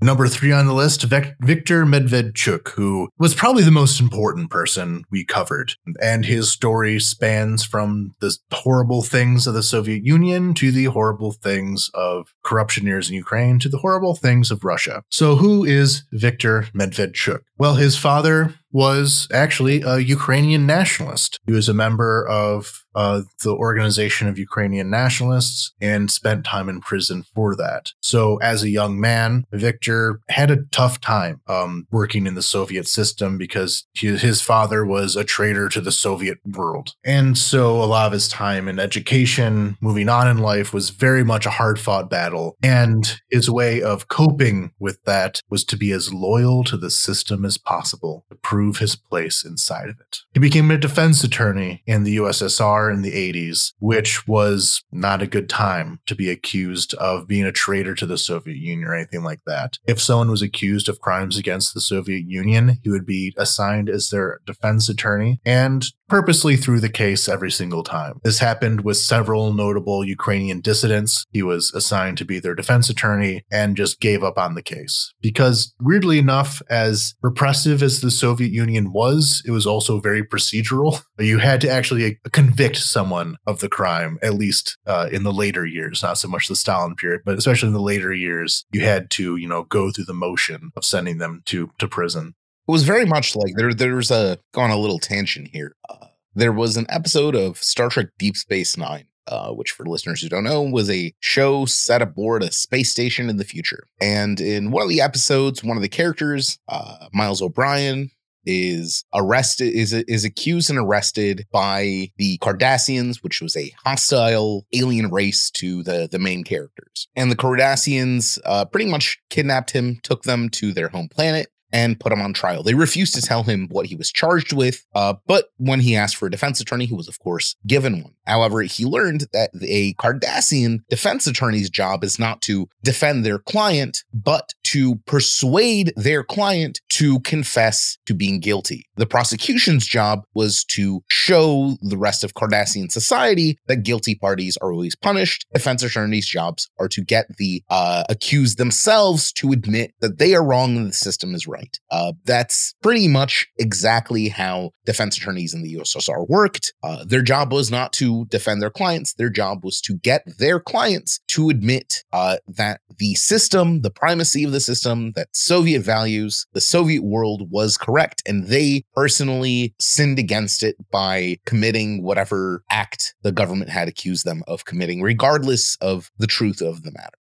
Number 0.04 0.28
three 0.28 0.52
on 0.52 0.66
the 0.66 0.74
list, 0.74 1.04
Viktor 1.04 1.86
Medvedchuk, 1.86 2.70
who 2.70 3.10
was 3.20 3.36
probably 3.36 3.62
the 3.62 3.70
most 3.70 4.00
important 4.00 4.50
person 4.50 5.04
we 5.12 5.24
covered. 5.24 5.74
And 6.02 6.26
his 6.26 6.50
story 6.50 7.00
spans 7.00 7.64
from 7.64 8.16
the 8.20 8.36
horrible 8.52 9.04
things 9.04 9.46
of 9.46 9.54
the 9.54 9.62
Soviet 9.62 10.04
Union 10.04 10.56
to 10.56 10.72
the 10.72 10.86
horrible 10.86 11.32
things 11.32 11.92
of 11.94 12.34
corruptioneers 12.44 13.10
in 13.10 13.16
Ukraine 13.16 13.60
to 13.60 13.70
the 13.70 13.78
horrible 13.78 14.16
things 14.16 14.50
of 14.50 14.64
Russia. 14.64 15.04
So, 15.10 15.36
who 15.36 15.64
is 15.64 16.04
Viktor 16.12 16.64
Medvedchuk? 16.74 17.42
Well, 17.62 17.76
his 17.76 17.96
father 17.96 18.56
was 18.72 19.28
actually 19.32 19.82
a 19.82 20.00
Ukrainian 20.00 20.66
nationalist. 20.66 21.40
He 21.46 21.54
was 21.54 21.70
a 21.70 21.74
member 21.74 22.28
of 22.28 22.84
uh, 22.94 23.22
the 23.44 23.52
Organization 23.54 24.28
of 24.28 24.38
Ukrainian 24.38 24.90
Nationalists 24.90 25.74
and 25.80 26.12
spent 26.12 26.46
time 26.46 26.68
in 26.68 26.82
prison 26.82 27.24
for 27.34 27.56
that. 27.56 27.92
So, 28.02 28.38
as 28.38 28.64
a 28.64 28.70
young 28.70 29.00
man, 29.00 29.46
Victor 29.54 30.20
had 30.30 30.52
a 30.52 30.64
tough 30.72 31.00
time 31.00 31.42
um, 31.48 31.88
working 31.92 32.28
in 32.28 32.36
the 32.36 32.42
Soviet 32.42 32.88
system 32.88 33.38
because 33.38 33.86
his 33.94 34.42
father 34.42 34.86
was 34.86 35.16
a 35.16 35.24
traitor 35.24 35.70
to 35.70 35.82
the 35.82 35.92
Soviet 35.92 36.40
world. 36.46 36.94
And 37.06 37.38
so, 37.38 37.82
a 37.82 37.86
lot 37.86 38.08
of 38.08 38.14
his 38.14 38.28
time 38.28 38.68
in 38.68 38.80
education, 38.80 39.78
moving 39.80 40.10
on 40.10 40.28
in 40.28 40.38
life, 40.38 40.74
was 40.74 40.90
very 40.90 41.24
much 41.24 41.46
a 41.46 41.52
hard 41.52 41.80
fought 41.80 42.10
battle. 42.10 42.58
And 42.62 43.22
his 43.30 43.50
way 43.50 43.82
of 43.82 44.10
coping 44.10 44.72
with 44.80 45.02
that 45.06 45.42
was 45.50 45.64
to 45.66 45.78
be 45.78 45.92
as 45.92 46.14
loyal 46.14 46.64
to 46.66 46.76
the 46.76 46.92
system 46.92 47.46
as 47.46 47.51
possible 47.58 48.26
to 48.30 48.36
prove 48.36 48.62
prove 48.62 48.78
his 48.78 48.96
place 48.96 49.44
inside 49.44 49.90
of 49.90 50.00
it. 50.00 50.20
He 50.34 50.40
became 50.40 50.70
a 50.72 50.78
defense 50.78 51.24
attorney 51.24 51.84
in 51.86 52.04
the 52.04 52.18
USSR 52.18 52.94
in 52.94 53.02
the 53.02 53.12
80s, 53.12 53.74
which 53.80 54.28
was 54.28 54.84
not 54.92 55.22
a 55.22 55.28
good 55.28 55.50
time 55.50 56.00
to 56.06 56.16
be 56.16 56.30
accused 56.30 56.94
of 56.96 57.28
being 57.28 57.46
a 57.46 57.52
traitor 57.52 57.96
to 57.96 58.06
the 58.06 58.18
Soviet 58.18 58.58
Union 58.58 58.88
or 58.88 58.94
anything 58.94 59.24
like 59.24 59.42
that. 59.48 59.78
If 59.88 60.00
someone 60.00 60.30
was 60.30 60.42
accused 60.42 60.88
of 60.90 61.02
crimes 61.02 61.38
against 61.38 61.74
the 61.74 61.82
Soviet 61.82 62.26
Union, 62.28 62.80
he 62.84 62.90
would 62.90 63.06
be 63.06 63.34
assigned 63.38 63.90
as 63.90 64.10
their 64.10 64.42
defense 64.46 64.88
attorney 64.90 65.40
and 65.46 65.86
purposely 66.12 66.58
threw 66.58 66.82
the 66.82 66.90
case 66.90 67.30
every 67.30 67.50
single 67.50 67.84
time. 67.84 68.20
This 68.22 68.40
happened 68.40 68.82
with 68.82 68.98
several 68.98 69.54
notable 69.54 70.04
Ukrainian 70.04 70.60
dissidents. 70.60 71.26
He 71.32 71.42
was 71.42 71.72
assigned 71.74 72.18
to 72.18 72.26
be 72.26 72.38
their 72.38 72.54
defense 72.54 72.90
attorney 72.90 73.46
and 73.50 73.78
just 73.78 74.02
gave 74.02 74.22
up 74.22 74.38
on 74.38 74.56
the 74.56 74.62
case. 74.62 75.14
Because, 75.22 75.74
weirdly 75.80 76.20
enough, 76.20 76.62
as 76.70 77.16
repressive 77.42 77.82
as 77.82 78.02
the 78.02 78.12
Soviet 78.12 78.52
Union 78.52 78.94
was, 78.94 79.42
it 79.48 79.52
was 79.52 79.66
also 79.66 80.00
very 80.00 80.24
procedural. 80.24 81.02
You 81.18 81.40
had 81.40 81.60
to 81.62 81.70
actually 81.70 82.20
convict 82.32 82.78
someone 82.78 83.36
of 83.48 83.62
the 83.62 83.70
crime, 83.70 84.20
at 84.22 84.36
least 84.36 84.78
uh, 84.86 85.10
in 85.12 85.24
the 85.24 85.34
later 85.34 85.66
years, 85.66 86.04
not 86.04 86.20
so 86.20 86.28
much 86.28 86.48
the 86.48 86.56
Stalin 86.56 86.96
period, 86.96 87.22
but 87.26 87.40
especially 87.40 87.68
in 87.68 87.74
the 87.74 87.82
later 87.82 88.14
years, 88.14 88.66
you 88.72 88.82
had 88.82 89.10
to, 89.12 89.38
you 89.38 89.48
know, 89.48 89.64
go 89.64 89.90
through 89.90 90.06
the 90.06 90.14
motion 90.14 90.72
of 90.76 90.86
sending 90.86 91.18
them 91.18 91.42
to, 91.46 91.72
to 91.80 91.88
prison. 91.88 92.36
It 92.68 92.72
was 92.72 92.84
very 92.84 93.06
much 93.06 93.36
like 93.36 93.54
there. 93.56 93.74
There's 93.74 94.12
a 94.12 94.38
going 94.54 94.72
a 94.72 94.78
little 94.78 95.00
tangent 95.00 95.50
here. 95.52 95.76
Uh, 95.90 96.08
there 96.36 96.54
was 96.54 96.78
an 96.78 96.86
episode 96.90 97.36
of 97.36 97.58
Star 97.58 97.90
Trek 97.90 98.08
Deep 98.20 98.38
Space 98.38 98.78
Nine, 98.78 99.06
uh, 99.28 99.52
which 99.52 99.72
for 99.72 99.86
listeners 99.86 100.22
who 100.22 100.30
don't 100.30 100.44
know 100.44 100.62
was 100.62 100.90
a 100.90 101.14
show 101.20 101.66
set 101.66 102.02
aboard 102.02 102.44
a 102.44 102.52
space 102.52 102.92
station 102.92 103.30
in 103.30 103.38
the 103.38 103.46
future. 103.46 103.88
And 104.00 104.40
in 104.40 104.72
one 104.72 104.84
of 104.84 104.90
the 104.90 105.02
episodes, 105.02 105.64
one 105.64 105.78
of 105.78 105.84
the 105.84 105.90
characters, 105.90 106.60
uh, 106.68 107.08
Miles 107.14 107.42
O'Brien, 107.42 108.12
is 108.46 109.06
arrested 109.14 109.72
is 109.74 109.94
is 109.94 110.24
accused 110.24 110.70
and 110.70 110.80
arrested 110.80 111.46
by 111.52 112.10
the 112.18 112.38
Cardassians, 112.40 113.18
which 113.22 113.42
was 113.42 113.56
a 113.56 113.72
hostile 113.86 114.66
alien 114.74 115.12
race 115.12 115.52
to 115.52 115.84
the 115.84 116.08
the 116.12 116.20
main 116.20 116.44
characters. 116.44 117.08
And 117.16 117.32
the 117.32 117.36
Cardassians 117.36 118.40
uh, 118.46 118.66
pretty 118.66 118.90
much 118.90 119.20
kidnapped 119.30 119.72
him, 119.72 120.00
took 120.04 120.24
them 120.24 120.50
to 120.50 120.74
their 120.74 120.90
home 120.90 121.08
planet, 121.08 121.51
and 121.74 122.00
put 122.00 122.12
him 122.12 122.22
on 122.22 122.34
trial. 122.34 122.64
They 122.64 122.74
refused 122.74 123.16
to 123.16 123.22
tell 123.22 123.44
him 123.44 123.68
what 123.70 123.86
he 123.86 123.96
was 123.96 124.12
charged 124.12 124.54
with, 124.54 124.86
uh, 124.96 125.16
but 125.28 125.50
when 125.58 125.80
he 125.80 125.96
asked 125.96 126.18
for 126.18 126.28
a 126.28 126.32
defense 126.32 126.60
attorney, 126.60 126.86
he 126.86 126.94
was, 126.94 127.08
of 127.08 127.20
course, 127.20 127.56
given 127.66 128.04
one. 128.04 128.14
However, 128.26 128.62
he 128.62 128.86
learned 128.86 129.26
that 129.34 129.50
a 129.62 129.94
Cardassian 129.96 130.80
defense 130.90 131.28
attorney's 131.28 131.70
job 131.70 132.04
is 132.04 132.20
not 132.20 132.42
to 132.44 132.70
defend 132.84 133.26
their 133.26 133.40
client, 133.40 134.04
but 134.14 134.54
to 134.64 134.96
persuade 135.06 135.94
their 135.96 136.24
client 136.24 136.82
to 136.90 137.20
confess 137.22 137.98
to 138.06 138.14
being 138.14 138.40
guilty. 138.40 138.86
The 139.02 139.08
prosecution's 139.08 139.88
job 139.88 140.26
was 140.36 140.64
to 140.66 141.04
show 141.08 141.76
the 141.82 141.98
rest 141.98 142.24
of 142.24 142.36
Cardassian 142.36 142.92
society 142.92 143.58
that 143.66 143.78
guilty 143.78 144.14
parties 144.14 144.60
are 144.62 144.72
always 144.72 144.96
punished. 144.96 145.48
Defense 145.56 145.82
attorneys' 145.82 146.28
jobs 146.28 146.70
are 146.80 146.88
to 146.90 147.02
get 147.02 147.26
the 147.38 147.64
uh, 147.72 148.04
accused 148.10 148.60
themselves 148.60 149.32
to 149.34 149.54
admit 149.54 149.96
that 150.02 150.20
they 150.20 150.36
are 150.36 150.46
wrong 150.46 150.78
and 150.78 150.90
the 150.90 150.94
system 150.94 151.34
is 151.34 151.48
right. 151.48 151.80
Uh, 151.90 152.14
that's 152.26 152.76
pretty 152.84 153.08
much 153.08 153.48
exactly 153.58 154.30
how 154.30 154.70
defense 154.86 155.18
attorneys 155.18 155.56
in 155.56 155.64
the 155.64 155.74
USSR 155.78 156.30
worked. 156.30 156.72
Uh, 156.84 157.04
their 157.04 157.24
job 157.24 157.52
was 157.52 157.72
not 157.72 157.94
to 157.94 158.26
defend 158.26 158.62
their 158.62 158.70
clients, 158.70 159.16
their 159.16 159.32
job 159.32 159.64
was 159.64 159.82
to 159.82 159.96
get 159.96 160.22
their 160.38 160.60
clients 160.60 161.22
to 161.30 161.50
admit 161.50 162.04
uh, 162.14 162.38
that 162.48 162.82
the 163.00 163.16
system, 163.16 163.82
the 163.82 163.90
primacy 163.90 164.44
of 164.44 164.52
the 164.52 164.60
system, 164.60 165.14
that 165.14 165.30
Soviet 165.34 165.82
values, 165.82 166.46
the 166.54 166.62
Soviet 166.62 167.04
world 167.04 167.50
was 167.50 167.78
correct. 167.78 168.22
And 168.28 168.48
they 168.48 168.84
personally 168.94 169.74
sinned 169.80 170.20
against 170.20 170.64
it 170.64 170.76
by 170.92 171.38
committing 171.46 172.04
whatever 172.04 172.64
act 172.70 173.16
the 173.22 173.32
government 173.32 173.70
had 173.70 173.88
accused 173.88 174.26
them 174.26 174.44
of 174.48 174.66
committing, 174.66 175.02
regardless 175.02 175.76
of 175.82 176.12
the 176.18 176.28
truth 176.28 176.62
of 176.62 176.84
the 176.84 176.92
matter. 176.92 177.18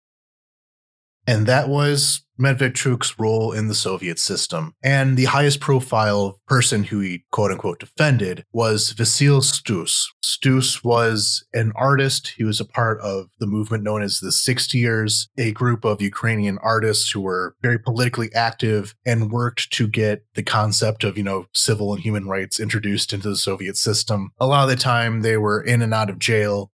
And 1.28 1.46
that 1.48 1.70
was 1.70 2.24
Medvedchuk's 2.40 3.20
role 3.20 3.52
in 3.52 3.68
the 3.68 3.76
Soviet 3.76 4.18
system. 4.18 4.74
And 4.82 5.18
the 5.18 5.26
highest 5.26 5.60
profile 5.60 6.40
person 6.48 6.86
who 6.86 7.02
he 7.02 7.26
quote 7.32 7.52
unquote 7.52 7.80
defended 7.80 8.46
was 8.54 8.94
Vasil 8.94 9.44
Stus. 9.44 10.08
Stus 10.24 10.84
was 10.84 11.46
an 11.54 11.74
artist. 11.76 12.34
He 12.38 12.44
was 12.44 12.60
a 12.60 12.66
part 12.66 13.00
of 13.02 13.28
the 13.40 13.48
movement 13.48 13.84
known 13.84 14.02
as 14.02 14.20
the 14.20 14.30
60ers, 14.30 15.28
a 15.38 15.52
group 15.52 15.84
of 15.84 16.02
Ukrainian 16.02 16.58
artists 16.60 17.12
who 17.12 17.22
were 17.22 17.56
very 17.62 17.78
politically 17.78 18.34
active 18.34 18.96
and 19.06 19.32
worked 19.32 19.72
to 19.72 19.88
get 19.88 20.24
the 20.36 20.44
concept 20.44 21.04
of, 21.04 21.18
you 21.18 21.24
know, 21.24 21.48
civil 21.54 21.94
and 21.94 22.02
human 22.02 22.28
rights 22.28 22.60
introduced 22.60 23.12
into 23.12 23.30
the 23.30 23.36
Soviet 23.36 23.76
system. 23.76 24.32
A 24.40 24.48
lot 24.48 24.64
of 24.64 24.70
the 24.70 24.82
time 24.82 25.22
they 25.22 25.38
were 25.38 25.62
in 25.62 25.82
and 25.82 25.94
out 25.94 26.10
of 26.10 26.20
jail. 26.20 26.72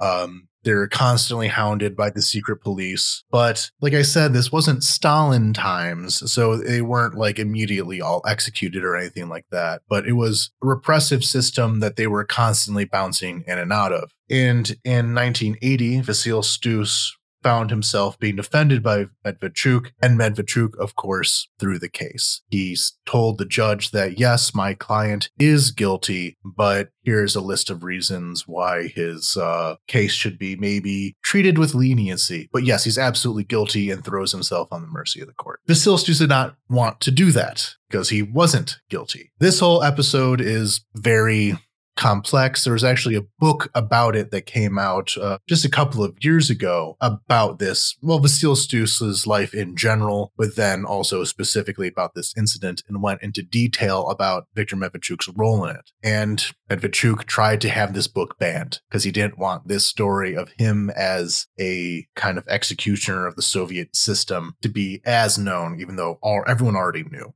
Um, 0.00 0.48
they're 0.64 0.88
constantly 0.88 1.48
hounded 1.48 1.96
by 1.96 2.10
the 2.10 2.22
secret 2.22 2.56
police. 2.56 3.24
But 3.30 3.70
like 3.80 3.94
I 3.94 4.02
said, 4.02 4.32
this 4.32 4.50
wasn't 4.50 4.84
Stalin 4.84 5.52
times, 5.52 6.30
so 6.30 6.56
they 6.56 6.82
weren't 6.82 7.14
like 7.14 7.38
immediately 7.38 8.00
all 8.00 8.22
executed 8.26 8.84
or 8.84 8.96
anything 8.96 9.28
like 9.28 9.46
that. 9.50 9.82
But 9.88 10.06
it 10.06 10.14
was 10.14 10.50
a 10.62 10.66
repressive 10.66 11.24
system 11.24 11.80
that 11.80 11.96
they 11.96 12.06
were 12.06 12.24
constantly 12.24 12.84
bouncing 12.84 13.44
in 13.46 13.58
and 13.58 13.72
out 13.72 13.92
of. 13.92 14.10
And 14.30 14.76
in 14.84 15.14
1980, 15.14 16.02
Vasil 16.02 16.42
Stus 16.42 17.12
found 17.44 17.70
himself 17.70 18.18
being 18.18 18.36
defended 18.36 18.82
by 18.82 19.06
Medvedchuk, 19.24 19.90
and 20.02 20.18
Medvedchuk, 20.18 20.76
of 20.78 20.96
course, 20.96 21.48
threw 21.60 21.78
the 21.78 21.88
case. 21.88 22.42
He 22.48 22.76
told 23.06 23.38
the 23.38 23.44
judge 23.44 23.90
that, 23.92 24.18
yes, 24.18 24.54
my 24.54 24.74
client 24.74 25.28
is 25.38 25.70
guilty, 25.70 26.36
but 26.42 26.88
here's 27.02 27.36
a 27.36 27.40
list 27.40 27.70
of 27.70 27.84
reasons 27.84 28.48
why 28.48 28.88
his 28.88 29.36
uh, 29.36 29.76
case 29.86 30.12
should 30.12 30.38
be 30.38 30.56
maybe 30.56 31.14
treated 31.22 31.58
with 31.58 31.74
leniency. 31.74 32.48
But 32.52 32.64
yes, 32.64 32.84
he's 32.84 32.98
absolutely 32.98 33.44
guilty 33.44 33.90
and 33.90 34.02
throws 34.02 34.32
himself 34.32 34.72
on 34.72 34.80
the 34.80 34.88
mercy 34.88 35.20
of 35.20 35.26
the 35.28 35.34
court. 35.34 35.60
Vasil 35.68 35.98
Stus 35.98 36.18
did 36.18 36.30
not 36.30 36.56
want 36.68 37.00
to 37.02 37.10
do 37.10 37.30
that 37.32 37.74
because 37.90 38.08
he 38.08 38.22
wasn't 38.22 38.78
guilty. 38.88 39.32
This 39.38 39.60
whole 39.60 39.82
episode 39.82 40.40
is 40.40 40.84
very 40.94 41.58
complex. 41.96 42.64
There 42.64 42.72
was 42.72 42.84
actually 42.84 43.14
a 43.14 43.24
book 43.38 43.70
about 43.74 44.16
it 44.16 44.30
that 44.30 44.46
came 44.46 44.78
out 44.78 45.16
uh, 45.16 45.38
just 45.48 45.64
a 45.64 45.70
couple 45.70 46.02
of 46.02 46.16
years 46.20 46.50
ago 46.50 46.96
about 47.00 47.58
this. 47.58 47.96
Well, 48.02 48.20
Vasil 48.20 48.56
Stus's 48.56 49.26
life 49.26 49.54
in 49.54 49.76
general, 49.76 50.32
but 50.36 50.56
then 50.56 50.84
also 50.84 51.24
specifically 51.24 51.88
about 51.88 52.14
this 52.14 52.34
incident 52.36 52.82
and 52.88 53.02
went 53.02 53.22
into 53.22 53.42
detail 53.42 54.08
about 54.08 54.46
Viktor 54.54 54.76
Medvedchuk's 54.76 55.28
role 55.28 55.64
in 55.64 55.76
it. 55.76 55.90
And 56.02 56.44
Medvedchuk 56.70 57.24
tried 57.24 57.60
to 57.62 57.68
have 57.68 57.94
this 57.94 58.08
book 58.08 58.38
banned 58.38 58.80
because 58.88 59.04
he 59.04 59.10
didn't 59.10 59.38
want 59.38 59.68
this 59.68 59.86
story 59.86 60.34
of 60.34 60.50
him 60.58 60.90
as 60.90 61.46
a 61.60 62.06
kind 62.16 62.38
of 62.38 62.46
executioner 62.48 63.26
of 63.26 63.36
the 63.36 63.42
Soviet 63.42 63.94
system 63.94 64.56
to 64.62 64.68
be 64.68 65.00
as 65.04 65.38
known, 65.38 65.80
even 65.80 65.96
though 65.96 66.18
all 66.22 66.42
everyone 66.46 66.76
already 66.76 67.04
knew. 67.04 67.34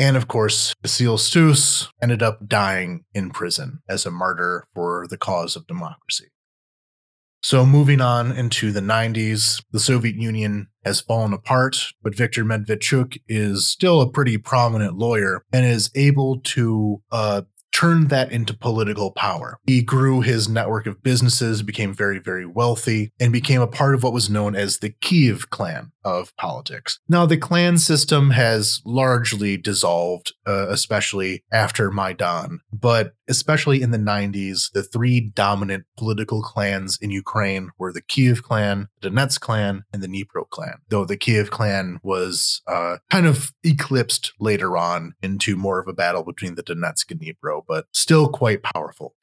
And 0.00 0.16
of 0.16 0.28
course, 0.28 0.74
Vasil 0.82 1.18
Stus 1.18 1.90
ended 2.02 2.22
up 2.22 2.48
dying 2.48 3.04
in 3.12 3.28
prison 3.28 3.80
as 3.86 4.06
a 4.06 4.10
martyr 4.10 4.66
for 4.74 5.06
the 5.10 5.18
cause 5.18 5.56
of 5.56 5.66
democracy. 5.66 6.28
So, 7.42 7.66
moving 7.66 8.00
on 8.00 8.32
into 8.32 8.72
the 8.72 8.80
90s, 8.80 9.62
the 9.72 9.80
Soviet 9.80 10.16
Union 10.16 10.68
has 10.86 11.02
fallen 11.02 11.34
apart, 11.34 11.76
but 12.02 12.14
Viktor 12.14 12.44
Medvedchuk 12.44 13.18
is 13.28 13.66
still 13.66 14.00
a 14.00 14.10
pretty 14.10 14.38
prominent 14.38 14.96
lawyer 14.96 15.44
and 15.52 15.66
is 15.66 15.90
able 15.94 16.40
to 16.40 17.02
uh, 17.12 17.42
turned 17.72 18.10
that 18.10 18.32
into 18.32 18.56
political 18.56 19.10
power. 19.10 19.58
He 19.66 19.82
grew 19.82 20.20
his 20.20 20.48
network 20.48 20.86
of 20.86 21.02
businesses, 21.02 21.62
became 21.62 21.94
very, 21.94 22.18
very 22.18 22.46
wealthy, 22.46 23.12
and 23.18 23.32
became 23.32 23.60
a 23.60 23.66
part 23.66 23.94
of 23.94 24.02
what 24.02 24.12
was 24.12 24.30
known 24.30 24.54
as 24.54 24.78
the 24.78 24.90
Kiev 25.00 25.50
clan 25.50 25.92
of 26.04 26.34
politics. 26.36 26.98
Now, 27.08 27.26
the 27.26 27.36
clan 27.36 27.78
system 27.78 28.30
has 28.30 28.80
largely 28.84 29.56
dissolved, 29.56 30.32
uh, 30.46 30.68
especially 30.68 31.44
after 31.52 31.90
Maidan, 31.90 32.60
but 32.80 33.12
especially 33.28 33.82
in 33.82 33.90
the 33.90 33.98
90s, 33.98 34.70
the 34.72 34.82
three 34.82 35.20
dominant 35.20 35.84
political 35.96 36.42
clans 36.42 36.98
in 37.00 37.10
Ukraine 37.10 37.70
were 37.78 37.92
the 37.92 38.00
Kiev 38.00 38.42
clan, 38.42 38.88
the 39.00 39.10
Donetsk 39.10 39.40
clan, 39.40 39.84
and 39.92 40.02
the 40.02 40.08
Dnipro 40.08 40.48
clan, 40.48 40.74
though 40.88 41.04
the 41.04 41.16
Kiev 41.16 41.50
clan 41.50 42.00
was 42.02 42.62
uh, 42.66 42.96
kind 43.10 43.26
of 43.26 43.52
eclipsed 43.64 44.32
later 44.40 44.76
on 44.76 45.14
into 45.22 45.56
more 45.56 45.80
of 45.80 45.88
a 45.88 45.92
battle 45.92 46.24
between 46.24 46.54
the 46.54 46.62
Donetsk 46.62 47.10
and 47.10 47.20
Dnipro, 47.20 47.62
but 47.66 47.86
still 47.92 48.28
quite 48.28 48.62
powerful. 48.62 49.14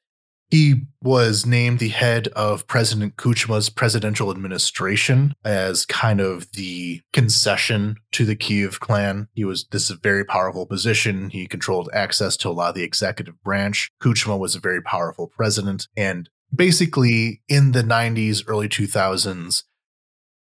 He 0.50 0.86
was 1.02 1.44
named 1.44 1.78
the 1.78 1.88
head 1.88 2.28
of 2.28 2.66
President 2.66 3.16
Kuchma's 3.16 3.68
presidential 3.68 4.30
administration 4.30 5.34
as 5.44 5.84
kind 5.84 6.20
of 6.20 6.50
the 6.52 7.02
concession 7.12 7.96
to 8.12 8.24
the 8.24 8.36
Kiev 8.36 8.80
clan. 8.80 9.28
He 9.34 9.44
was 9.44 9.66
this 9.70 9.84
is 9.84 9.90
a 9.90 10.00
very 10.02 10.24
powerful 10.24 10.64
position. 10.64 11.28
He 11.30 11.46
controlled 11.46 11.90
access 11.92 12.36
to 12.38 12.48
a 12.48 12.50
lot 12.50 12.70
of 12.70 12.74
the 12.74 12.82
executive 12.82 13.42
branch. 13.42 13.90
Kuchma 14.02 14.38
was 14.38 14.54
a 14.54 14.60
very 14.60 14.80
powerful 14.82 15.28
president. 15.28 15.86
And 15.96 16.30
basically 16.54 17.42
in 17.48 17.72
the 17.72 17.82
90s, 17.82 18.42
early 18.46 18.68
2000s, 18.68 19.64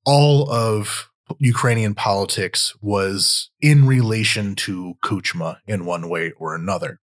all 0.04 0.50
of 0.50 1.10
Ukrainian 1.38 1.94
politics 1.94 2.74
was 2.80 3.50
in 3.60 3.86
relation 3.86 4.54
to 4.56 4.94
Kuchma 5.02 5.58
in 5.66 5.86
one 5.86 6.08
way 6.08 6.32
or 6.32 6.54
another. 6.54 7.00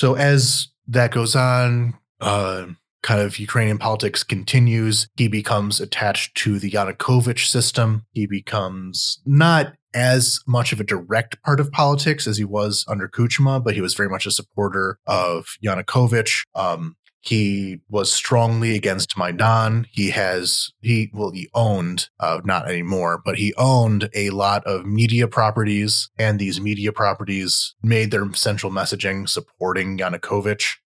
So 0.00 0.14
as 0.14 0.68
that 0.88 1.10
goes 1.10 1.36
on, 1.36 1.92
uh, 2.22 2.68
kind 3.02 3.20
of 3.20 3.38
Ukrainian 3.38 3.76
politics 3.76 4.24
continues. 4.24 5.06
He 5.18 5.28
becomes 5.28 5.78
attached 5.78 6.34
to 6.38 6.58
the 6.58 6.70
Yanukovych 6.70 7.44
system. 7.44 8.06
He 8.12 8.26
becomes 8.26 9.20
not 9.26 9.74
as 9.92 10.40
much 10.46 10.72
of 10.72 10.80
a 10.80 10.84
direct 10.84 11.42
part 11.42 11.60
of 11.60 11.70
politics 11.70 12.26
as 12.26 12.38
he 12.38 12.44
was 12.44 12.82
under 12.88 13.08
Kuchma, 13.08 13.62
but 13.62 13.74
he 13.74 13.82
was 13.82 13.92
very 13.92 14.08
much 14.08 14.24
a 14.24 14.30
supporter 14.30 14.98
of 15.06 15.44
Yanukovych. 15.62 16.46
Um, 16.54 16.96
he 17.20 17.80
was 17.88 18.12
strongly 18.12 18.74
against 18.74 19.16
Maidan. 19.16 19.86
He 19.90 20.10
has 20.10 20.72
he 20.80 21.10
well 21.12 21.30
he 21.30 21.48
owned 21.54 22.08
uh, 22.18 22.40
not 22.44 22.68
anymore, 22.68 23.20
but 23.24 23.36
he 23.36 23.54
owned 23.56 24.08
a 24.14 24.30
lot 24.30 24.64
of 24.66 24.86
media 24.86 25.28
properties, 25.28 26.08
and 26.18 26.38
these 26.38 26.60
media 26.60 26.92
properties 26.92 27.74
made 27.82 28.10
their 28.10 28.32
central 28.32 28.72
messaging 28.72 29.28
supporting 29.28 29.98
Yanukovych. 29.98 30.76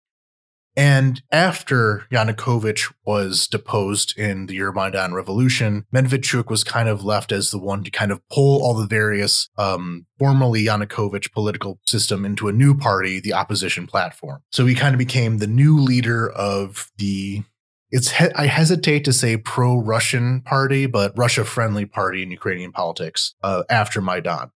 And 0.76 1.22
after 1.30 2.04
Yanukovych 2.10 2.92
was 3.06 3.46
deposed 3.46 4.18
in 4.18 4.46
the 4.46 4.58
Euromaidan 4.58 5.12
revolution, 5.12 5.84
Medvedchuk 5.94 6.50
was 6.50 6.64
kind 6.64 6.88
of 6.88 7.04
left 7.04 7.30
as 7.30 7.50
the 7.50 7.60
one 7.60 7.84
to 7.84 7.90
kind 7.90 8.10
of 8.10 8.20
pull 8.28 8.62
all 8.62 8.74
the 8.74 8.86
various 8.86 9.48
um, 9.56 10.06
formerly 10.18 10.64
Yanukovych 10.64 11.32
political 11.32 11.78
system 11.86 12.24
into 12.24 12.48
a 12.48 12.52
new 12.52 12.76
party, 12.76 13.20
the 13.20 13.34
opposition 13.34 13.86
platform. 13.86 14.42
So 14.50 14.66
he 14.66 14.74
kind 14.74 14.94
of 14.94 14.98
became 14.98 15.38
the 15.38 15.46
new 15.46 15.78
leader 15.78 16.28
of 16.30 16.90
the 16.98 17.44
it's 17.90 18.10
he- 18.10 18.34
I 18.34 18.46
hesitate 18.46 19.04
to 19.04 19.12
say 19.12 19.36
pro-Russian 19.36 20.40
party, 20.40 20.86
but 20.86 21.16
Russia-friendly 21.16 21.86
party 21.86 22.24
in 22.24 22.32
Ukrainian 22.32 22.72
politics 22.72 23.34
uh, 23.44 23.62
after 23.70 24.00
Maidan. 24.00 24.50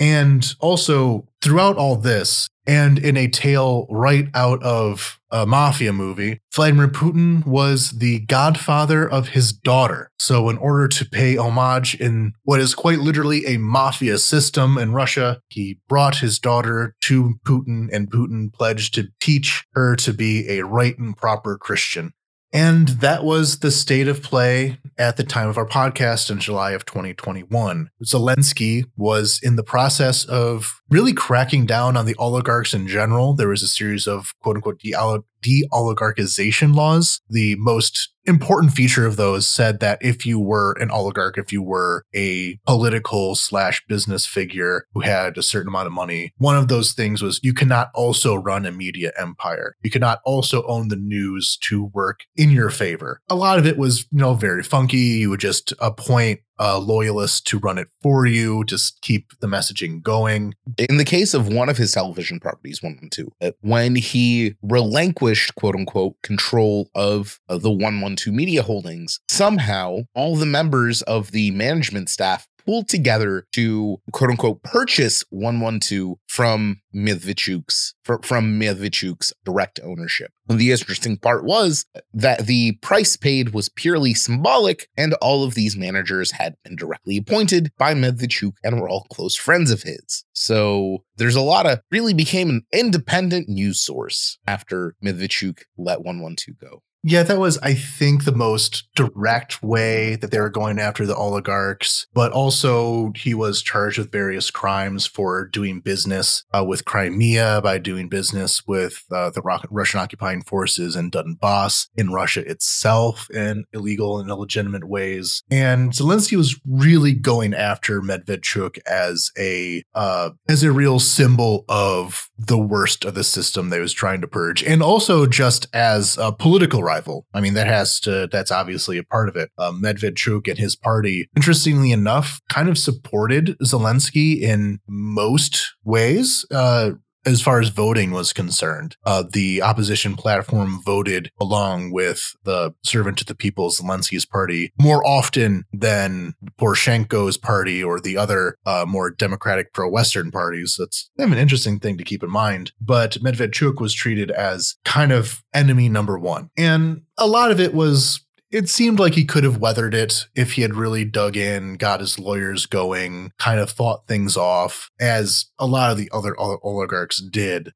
And 0.00 0.52
also 0.58 1.28
throughout 1.40 1.76
all 1.76 1.94
this, 1.94 2.48
and 2.66 2.98
in 2.98 3.16
a 3.16 3.28
tale 3.28 3.86
right 3.90 4.28
out 4.34 4.62
of 4.62 5.18
a 5.30 5.46
mafia 5.46 5.92
movie, 5.92 6.40
Vladimir 6.54 6.88
Putin 6.88 7.44
was 7.46 7.92
the 7.92 8.20
godfather 8.20 9.08
of 9.08 9.28
his 9.28 9.52
daughter. 9.52 10.10
So, 10.18 10.48
in 10.48 10.56
order 10.58 10.88
to 10.88 11.04
pay 11.04 11.36
homage 11.36 11.94
in 11.96 12.32
what 12.44 12.60
is 12.60 12.74
quite 12.74 13.00
literally 13.00 13.44
a 13.46 13.58
mafia 13.58 14.18
system 14.18 14.78
in 14.78 14.92
Russia, 14.92 15.40
he 15.48 15.80
brought 15.88 16.18
his 16.18 16.38
daughter 16.38 16.94
to 17.02 17.34
Putin, 17.44 17.88
and 17.92 18.10
Putin 18.10 18.52
pledged 18.52 18.94
to 18.94 19.08
teach 19.20 19.64
her 19.72 19.96
to 19.96 20.12
be 20.12 20.48
a 20.48 20.64
right 20.64 20.96
and 20.98 21.16
proper 21.16 21.58
Christian. 21.58 22.12
And 22.54 22.86
that 23.00 23.24
was 23.24 23.58
the 23.58 23.72
state 23.72 24.06
of 24.06 24.22
play 24.22 24.78
at 24.96 25.16
the 25.16 25.24
time 25.24 25.48
of 25.48 25.58
our 25.58 25.66
podcast 25.66 26.30
in 26.30 26.38
July 26.38 26.70
of 26.70 26.86
2021. 26.86 27.90
Zelensky 28.04 28.84
was 28.96 29.40
in 29.42 29.56
the 29.56 29.64
process 29.64 30.24
of 30.24 30.80
really 30.88 31.12
cracking 31.12 31.66
down 31.66 31.96
on 31.96 32.06
the 32.06 32.14
oligarchs 32.14 32.72
in 32.72 32.86
general. 32.86 33.34
There 33.34 33.48
was 33.48 33.64
a 33.64 33.68
series 33.68 34.06
of 34.06 34.34
quote 34.40 34.54
unquote 34.54 34.78
de 34.78 35.66
oligarchization 35.72 36.76
laws. 36.76 37.20
The 37.28 37.56
most 37.56 38.13
important 38.26 38.72
feature 38.72 39.06
of 39.06 39.16
those 39.16 39.46
said 39.46 39.80
that 39.80 39.98
if 40.00 40.24
you 40.24 40.38
were 40.38 40.72
an 40.80 40.90
oligarch, 40.90 41.38
if 41.38 41.52
you 41.52 41.62
were 41.62 42.04
a 42.14 42.58
political 42.66 43.34
slash 43.34 43.84
business 43.86 44.26
figure 44.26 44.86
who 44.92 45.00
had 45.00 45.36
a 45.36 45.42
certain 45.42 45.68
amount 45.68 45.86
of 45.86 45.92
money, 45.92 46.32
one 46.38 46.56
of 46.56 46.68
those 46.68 46.92
things 46.92 47.22
was 47.22 47.40
you 47.42 47.52
cannot 47.52 47.90
also 47.94 48.34
run 48.34 48.66
a 48.66 48.72
media 48.72 49.12
empire. 49.18 49.76
You 49.82 49.90
cannot 49.90 50.20
also 50.24 50.64
own 50.66 50.88
the 50.88 50.96
news 50.96 51.56
to 51.62 51.84
work 51.84 52.20
in 52.36 52.50
your 52.50 52.70
favor. 52.70 53.20
A 53.28 53.34
lot 53.34 53.58
of 53.58 53.66
it 53.66 53.76
was, 53.76 54.06
you 54.10 54.18
know, 54.18 54.34
very 54.34 54.62
funky. 54.62 54.96
You 54.96 55.30
would 55.30 55.40
just 55.40 55.72
appoint 55.78 56.40
a 56.58 56.78
loyalist 56.78 57.46
to 57.48 57.58
run 57.58 57.78
it 57.78 57.88
for 58.02 58.26
you, 58.26 58.64
just 58.64 59.00
keep 59.00 59.32
the 59.40 59.46
messaging 59.46 60.02
going. 60.02 60.54
In 60.88 60.98
the 60.98 61.04
case 61.04 61.34
of 61.34 61.48
one 61.48 61.68
of 61.68 61.76
his 61.76 61.92
television 61.92 62.38
properties, 62.38 62.82
112, 62.82 63.28
uh, 63.40 63.50
when 63.60 63.96
he 63.96 64.54
relinquished, 64.62 65.54
quote 65.56 65.74
unquote, 65.74 66.14
control 66.22 66.90
of 66.94 67.40
uh, 67.48 67.58
the 67.58 67.70
112 68.14 68.34
media 68.34 68.62
holdings, 68.62 69.20
somehow 69.28 69.98
all 70.14 70.36
the 70.36 70.46
members 70.46 71.02
of 71.02 71.32
the 71.32 71.50
management 71.50 72.08
staff 72.08 72.46
pulled 72.64 72.88
together 72.88 73.46
to 73.52 73.98
quote 74.12 74.30
unquote 74.30 74.62
purchase 74.62 75.24
112 75.30 76.16
from 76.28 76.80
Medvedchuk's 76.94 77.94
from 78.22 78.58
Medvedchuk's 78.58 79.32
direct 79.44 79.80
ownership. 79.82 80.30
And 80.48 80.58
the 80.58 80.72
interesting 80.72 81.16
part 81.16 81.44
was 81.44 81.86
that 82.12 82.46
the 82.46 82.72
price 82.80 83.16
paid 83.16 83.52
was 83.52 83.68
purely 83.68 84.14
symbolic, 84.14 84.88
and 84.96 85.14
all 85.14 85.44
of 85.44 85.54
these 85.54 85.76
managers 85.76 86.32
had 86.32 86.54
been 86.64 86.76
directly 86.76 87.16
appointed 87.16 87.70
by 87.78 87.94
Medvedchuk 87.94 88.54
and 88.62 88.80
were 88.80 88.88
all 88.88 89.06
close 89.12 89.36
friends 89.36 89.70
of 89.70 89.82
his. 89.82 90.24
So 90.32 91.04
there's 91.16 91.36
a 91.36 91.40
lot 91.40 91.66
of 91.66 91.80
really 91.90 92.14
became 92.14 92.50
an 92.50 92.62
independent 92.72 93.48
news 93.48 93.80
source 93.80 94.38
after 94.46 94.94
Medvedchuk 95.04 95.62
let 95.76 95.98
112 95.98 96.58
go. 96.58 96.82
Yeah, 97.06 97.22
that 97.22 97.38
was, 97.38 97.58
I 97.58 97.74
think, 97.74 98.24
the 98.24 98.32
most 98.32 98.88
direct 98.94 99.62
way 99.62 100.16
that 100.16 100.30
they 100.30 100.40
were 100.40 100.48
going 100.48 100.78
after 100.78 101.04
the 101.04 101.14
oligarchs. 101.14 102.06
But 102.14 102.32
also, 102.32 103.12
he 103.14 103.34
was 103.34 103.60
charged 103.60 103.98
with 103.98 104.10
various 104.10 104.50
crimes 104.50 105.06
for 105.06 105.44
doing 105.46 105.80
business 105.80 106.44
uh, 106.56 106.64
with 106.64 106.86
Crimea, 106.86 107.60
by 107.62 107.76
doing 107.76 108.08
business 108.08 108.66
with 108.66 109.04
uh, 109.12 109.28
the 109.28 109.42
Russian 109.70 110.00
occupying 110.00 110.44
forces 110.44 110.96
in 110.96 111.10
Donbass, 111.10 111.88
in 111.94 112.10
Russia 112.10 112.40
itself, 112.48 113.30
in 113.30 113.66
illegal 113.74 114.18
and 114.18 114.30
illegitimate 114.30 114.88
ways. 114.88 115.42
And 115.50 115.92
Zelensky 115.92 116.38
was 116.38 116.58
really 116.66 117.12
going 117.12 117.52
after 117.52 118.00
Medvedchuk 118.00 118.78
as 118.86 119.30
a 119.38 119.84
uh, 119.94 120.30
as 120.48 120.62
a 120.62 120.72
real 120.72 120.98
symbol 120.98 121.66
of 121.68 122.30
the 122.38 122.58
worst 122.58 123.04
of 123.04 123.14
the 123.14 123.24
system 123.24 123.68
they 123.68 123.80
was 123.80 123.92
trying 123.92 124.22
to 124.22 124.26
purge, 124.26 124.62
and 124.62 124.82
also 124.82 125.26
just 125.26 125.66
as 125.74 126.16
a 126.16 126.32
political 126.32 126.82
rival. 126.82 126.93
I 127.32 127.40
mean, 127.40 127.54
that 127.54 127.66
has 127.66 128.00
to, 128.00 128.28
that's 128.30 128.50
obviously 128.50 128.98
a 128.98 129.04
part 129.04 129.28
of 129.28 129.36
it. 129.36 129.50
Uh, 129.58 129.72
Medvedchuk 129.72 130.48
and 130.48 130.58
his 130.58 130.76
party, 130.76 131.28
interestingly 131.36 131.92
enough, 131.92 132.40
kind 132.48 132.68
of 132.68 132.78
supported 132.78 133.56
Zelensky 133.62 134.40
in 134.40 134.80
most 134.88 135.74
ways. 135.84 136.44
Uh, 136.50 136.92
as 137.26 137.40
far 137.42 137.60
as 137.60 137.68
voting 137.68 138.10
was 138.10 138.32
concerned, 138.32 138.96
uh, 139.04 139.24
the 139.32 139.62
opposition 139.62 140.14
platform 140.14 140.80
voted 140.84 141.30
along 141.40 141.92
with 141.92 142.34
the 142.44 142.74
servant 142.82 143.18
to 143.18 143.24
the 143.24 143.34
people, 143.34 143.70
Zelensky's 143.70 144.26
party, 144.26 144.72
more 144.80 145.06
often 145.06 145.64
than 145.72 146.34
Poroshenko's 146.58 147.36
party 147.36 147.82
or 147.82 148.00
the 148.00 148.16
other 148.16 148.56
uh, 148.66 148.84
more 148.86 149.10
democratic 149.10 149.72
pro-Western 149.72 150.30
parties. 150.30 150.76
That's 150.78 151.10
kind 151.18 151.30
of 151.30 151.36
an 151.36 151.42
interesting 151.42 151.78
thing 151.78 151.98
to 151.98 152.04
keep 152.04 152.22
in 152.22 152.30
mind. 152.30 152.72
But 152.80 153.12
Medvedchuk 153.22 153.80
was 153.80 153.94
treated 153.94 154.30
as 154.30 154.76
kind 154.84 155.12
of 155.12 155.42
enemy 155.52 155.88
number 155.88 156.18
one. 156.18 156.50
And 156.56 157.02
a 157.18 157.26
lot 157.26 157.50
of 157.50 157.60
it 157.60 157.74
was 157.74 158.24
it 158.54 158.68
seemed 158.68 159.00
like 159.00 159.14
he 159.14 159.24
could 159.24 159.42
have 159.42 159.58
weathered 159.58 159.94
it 159.94 160.28
if 160.36 160.52
he 160.52 160.62
had 160.62 160.76
really 160.76 161.04
dug 161.04 161.36
in, 161.36 161.74
got 161.74 161.98
his 161.98 162.20
lawyers 162.20 162.66
going, 162.66 163.32
kind 163.36 163.58
of 163.58 163.68
fought 163.68 164.06
things 164.06 164.36
off, 164.36 164.90
as 165.00 165.46
a 165.58 165.66
lot 165.66 165.90
of 165.90 165.96
the 165.96 166.08
other 166.12 166.38
oligarchs 166.38 167.20
did. 167.20 167.72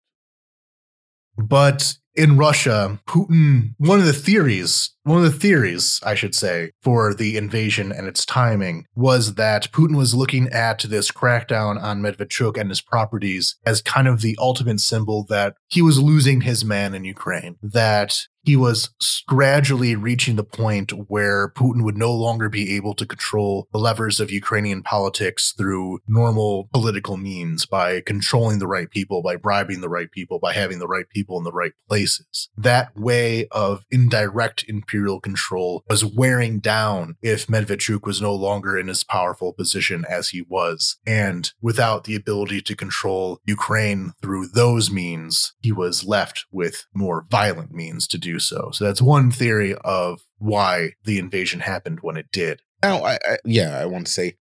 But 1.37 1.95
in 2.15 2.37
Russia, 2.37 3.01
Putin, 3.09 3.75
one 3.79 3.99
of 3.99 4.07
the 4.07 4.13
theories, 4.13 4.91
one 5.03 5.19
of 5.19 5.25
the 5.25 5.39
theories, 5.39 6.01
I 6.05 6.15
should 6.15 6.35
say, 6.35 6.73
for 6.83 7.13
the 7.13 7.37
invasion 7.37 7.91
and 7.91 8.07
its 8.07 8.25
timing 8.25 8.87
was 8.95 9.35
that 9.35 9.73
Putin 9.73 9.97
was 9.97 10.15
looking 10.15 10.49
at 10.49 10.81
this 10.81 11.11
crackdown 11.11 11.81
on 11.81 12.03
Medvedchuk 12.03 12.57
and 12.57 12.71
his 12.71 12.81
properties 12.81 13.57
as 13.65 13.83
kind 13.83 14.07
of 14.07 14.21
the 14.21 14.37
ultimate 14.41 14.81
symbol 14.81 15.25
that 15.29 15.55
he 15.69 15.83
was 15.83 16.01
losing 16.01 16.41
his 16.41 16.65
man 16.65 16.95
in 16.95 17.05
Ukraine, 17.05 17.57
that 17.63 18.27
he 18.49 18.57
was 18.57 18.89
gradually 19.27 19.95
reaching 19.95 20.37
the 20.37 20.43
point 20.43 20.91
where 21.11 21.51
Putin 21.51 21.85
would 21.85 21.99
no 21.99 22.11
longer 22.11 22.49
be 22.49 22.75
able 22.75 22.95
to 22.95 23.05
control 23.05 23.69
the 23.73 23.79
levers 23.79 24.21
of 24.21 24.31
Ukrainian 24.31 24.83
politics 24.83 25.53
through 25.59 25.99
normal 26.09 26.71
political 26.73 27.19
means 27.19 27.67
by 27.67 28.01
controlling 28.01 28.59
the 28.59 28.67
right 28.67 28.91
people, 28.91 29.21
by 29.21 29.37
bribing 29.37 29.83
the 29.83 29.89
right 29.91 30.11
people, 30.11 30.39
by 30.39 30.55
having 30.55 30.79
the 30.79 30.89
right 30.89 31.07
people 31.11 31.37
in 31.37 31.45
the 31.45 31.53
right 31.53 31.73
places. 31.91 32.49
That 32.57 32.97
way 32.97 33.49
of 33.49 33.85
indirect 33.91 34.65
imperial 34.67 35.21
control 35.21 35.85
was 35.87 36.03
wearing 36.03 36.59
down 36.59 37.17
if 37.21 37.49
Medvedchuk 37.49 38.07
was 38.07 38.23
no 38.23 38.35
longer 38.35 38.79
in 38.79 38.89
his 38.89 39.05
powerful 39.05 39.53
position 39.53 40.07
as 40.09 40.31
he 40.31 40.41
was. 40.49 40.97
And 41.07 41.53
without 41.61 42.05
the 42.05 42.15
ability 42.15 42.63
to 42.63 42.75
control 42.75 43.41
Ukraine 43.45 44.15
through 44.23 44.49
those 44.49 44.91
means, 44.91 45.53
he 45.61 45.71
was 45.71 46.07
left 46.07 46.47
with 46.51 46.87
more 46.95 47.27
violent 47.31 47.73
means 47.73 48.09
to 48.09 48.17
do 48.17 48.38
so. 48.39 48.71
So 48.73 48.85
that's 48.85 49.03
one 49.03 49.31
theory 49.31 49.75
of 49.85 50.21
why 50.39 50.93
the 51.05 51.19
invasion 51.19 51.61
happened 51.61 52.01
when 52.03 52.17
it 52.17 52.31
did. 52.33 52.63
Now, 52.83 53.03
I, 53.05 53.15
I, 53.15 53.39
yeah, 53.45 53.79
I 53.79 53.87
want 53.87 54.07
to 54.07 54.13
say 54.13 54.37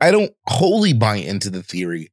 I 0.00 0.10
don't 0.10 0.32
wholly 0.46 0.92
buy 0.92 1.16
into 1.16 1.50
the 1.50 1.62
theory, 1.62 2.12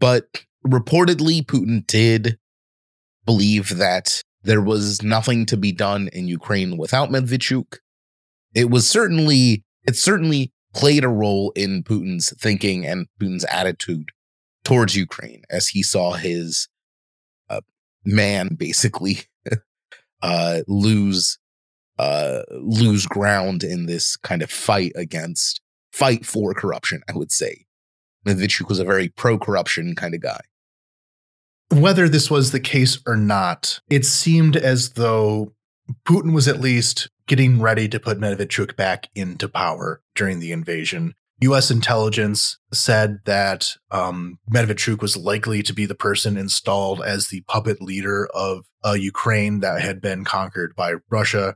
but 0.00 0.44
reportedly 0.66 1.44
Putin 1.44 1.86
did 1.86 2.38
believe 3.24 3.76
that 3.76 4.22
there 4.42 4.60
was 4.60 5.02
nothing 5.02 5.46
to 5.46 5.56
be 5.56 5.72
done 5.72 6.08
in 6.12 6.26
Ukraine 6.26 6.76
without 6.76 7.10
Medvedchuk. 7.10 7.78
It 8.54 8.70
was 8.70 8.88
certainly 8.88 9.64
it 9.84 9.96
certainly 9.96 10.52
played 10.74 11.04
a 11.04 11.08
role 11.08 11.52
in 11.54 11.82
Putin's 11.82 12.32
thinking 12.38 12.86
and 12.86 13.06
Putin's 13.20 13.44
attitude 13.44 14.10
towards 14.64 14.96
Ukraine 14.96 15.42
as 15.50 15.68
he 15.68 15.82
saw 15.82 16.12
his 16.12 16.68
uh, 17.50 17.60
man 18.04 18.54
basically 18.54 19.20
uh, 20.22 20.60
lose 20.66 21.38
uh, 21.98 22.42
lose 22.50 23.06
ground 23.06 23.62
in 23.62 23.86
this 23.86 24.16
kind 24.16 24.42
of 24.42 24.50
fight 24.50 24.92
against 24.96 25.60
fight 25.92 26.24
for 26.24 26.54
corruption. 26.54 27.02
I 27.08 27.16
would 27.16 27.30
say 27.30 27.66
Medvedchuk 28.26 28.68
was 28.68 28.78
a 28.78 28.84
very 28.84 29.08
pro 29.08 29.38
corruption 29.38 29.94
kind 29.94 30.14
of 30.14 30.20
guy. 30.20 30.40
Whether 31.70 32.08
this 32.08 32.30
was 32.30 32.50
the 32.50 32.60
case 32.60 32.98
or 33.06 33.16
not, 33.16 33.80
it 33.88 34.04
seemed 34.04 34.56
as 34.56 34.90
though 34.90 35.52
Putin 36.06 36.32
was 36.32 36.48
at 36.48 36.60
least 36.60 37.08
getting 37.26 37.60
ready 37.60 37.88
to 37.88 38.00
put 38.00 38.18
Medvedchuk 38.18 38.76
back 38.76 39.08
into 39.14 39.48
power 39.48 40.02
during 40.14 40.40
the 40.40 40.52
invasion. 40.52 41.14
U.S. 41.42 41.70
intelligence 41.70 42.58
said 42.72 43.18
that 43.24 43.68
um, 43.90 44.38
Medvedchuk 44.52 45.00
was 45.00 45.16
likely 45.16 45.62
to 45.62 45.72
be 45.72 45.86
the 45.86 45.94
person 45.94 46.36
installed 46.36 47.02
as 47.02 47.28
the 47.28 47.42
puppet 47.48 47.82
leader 47.82 48.28
of 48.34 48.64
uh, 48.84 48.92
Ukraine 48.92 49.60
that 49.60 49.80
had 49.80 50.00
been 50.00 50.24
conquered 50.24 50.74
by 50.76 50.94
Russia 51.10 51.54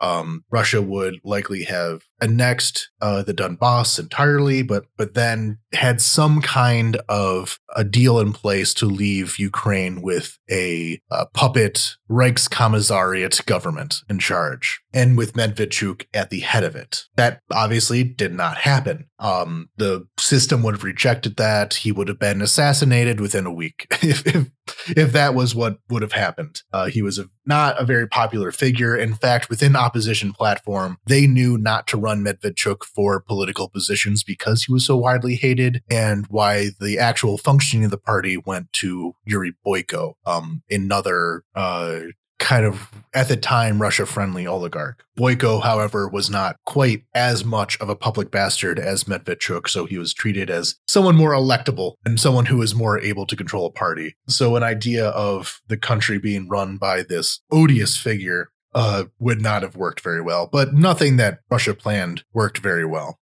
um, 0.00 0.44
Russia 0.50 0.82
would 0.82 1.16
likely 1.24 1.64
have 1.64 2.02
annexed 2.20 2.90
uh, 3.00 3.22
the 3.22 3.34
Donbass 3.34 3.98
entirely, 3.98 4.62
but 4.62 4.86
but 4.96 5.14
then 5.14 5.58
had 5.72 6.00
some 6.00 6.40
kind 6.40 6.96
of 7.08 7.58
a 7.74 7.84
deal 7.84 8.18
in 8.18 8.32
place 8.32 8.72
to 8.74 8.86
leave 8.86 9.38
Ukraine 9.38 10.00
with 10.00 10.38
a, 10.50 11.00
a 11.10 11.26
puppet 11.26 11.96
Reichskommissariat 12.10 13.44
government 13.46 13.96
in 14.08 14.18
charge, 14.18 14.80
and 14.92 15.16
with 15.16 15.34
Medvedchuk 15.34 16.06
at 16.14 16.30
the 16.30 16.40
head 16.40 16.64
of 16.64 16.74
it. 16.74 17.04
That 17.16 17.40
obviously 17.52 18.04
did 18.04 18.32
not 18.32 18.58
happen. 18.58 19.08
Um, 19.18 19.68
the 19.76 20.06
system 20.18 20.62
would 20.62 20.74
have 20.74 20.84
rejected 20.84 21.36
that. 21.36 21.74
He 21.74 21.92
would 21.92 22.08
have 22.08 22.18
been 22.18 22.40
assassinated 22.40 23.20
within 23.20 23.46
a 23.46 23.52
week 23.52 23.86
if, 24.02 24.26
if 24.26 24.50
if 24.88 25.12
that 25.12 25.34
was 25.34 25.54
what 25.54 25.78
would 25.88 26.02
have 26.02 26.12
happened. 26.12 26.62
Uh, 26.72 26.86
he 26.86 27.02
was 27.02 27.18
a, 27.18 27.28
not 27.44 27.80
a 27.80 27.84
very 27.84 28.06
popular 28.06 28.52
figure. 28.52 28.96
In 28.96 29.14
fact, 29.14 29.48
within 29.48 29.76
opposition 29.76 30.32
platform, 30.32 30.98
they 31.06 31.26
knew 31.26 31.56
not 31.56 31.86
to 31.88 31.96
run 32.06 32.24
Medvedchuk 32.24 32.84
for 32.84 33.20
political 33.20 33.68
positions 33.68 34.22
because 34.22 34.64
he 34.64 34.72
was 34.72 34.86
so 34.86 34.96
widely 34.96 35.34
hated, 35.34 35.82
and 35.90 36.26
why 36.28 36.68
the 36.80 36.98
actual 36.98 37.36
functioning 37.36 37.84
of 37.84 37.90
the 37.90 37.98
party 37.98 38.36
went 38.36 38.72
to 38.74 39.14
Yuri 39.24 39.54
Boyko, 39.66 40.14
um, 40.24 40.62
another 40.70 41.42
uh, 41.54 42.00
kind 42.38 42.66
of 42.66 42.90
at 43.14 43.28
the 43.28 43.36
time 43.36 43.80
Russia 43.80 44.06
friendly 44.06 44.46
oligarch. 44.46 45.02
Boyko, 45.18 45.62
however, 45.62 46.08
was 46.08 46.28
not 46.28 46.56
quite 46.66 47.02
as 47.14 47.44
much 47.44 47.78
of 47.80 47.88
a 47.88 47.96
public 47.96 48.30
bastard 48.30 48.78
as 48.78 49.04
Medvedchuk, 49.04 49.68
so 49.68 49.86
he 49.86 49.98
was 49.98 50.12
treated 50.12 50.50
as 50.50 50.76
someone 50.86 51.16
more 51.16 51.32
electable 51.32 51.94
and 52.04 52.20
someone 52.20 52.46
who 52.46 52.58
was 52.58 52.74
more 52.74 53.00
able 53.00 53.26
to 53.26 53.36
control 53.36 53.66
a 53.66 53.70
party. 53.70 54.14
So 54.28 54.56
an 54.56 54.62
idea 54.62 55.08
of 55.08 55.60
the 55.68 55.78
country 55.78 56.18
being 56.18 56.48
run 56.48 56.76
by 56.76 57.02
this 57.02 57.40
odious 57.50 57.96
figure 57.96 58.50
uh, 58.76 59.04
would 59.18 59.40
not 59.40 59.62
have 59.62 59.74
worked 59.74 60.00
very 60.00 60.20
well, 60.20 60.46
but 60.52 60.74
nothing 60.74 61.16
that 61.16 61.40
Russia 61.50 61.72
planned 61.72 62.24
worked 62.34 62.58
very 62.58 62.84
well. 62.84 63.18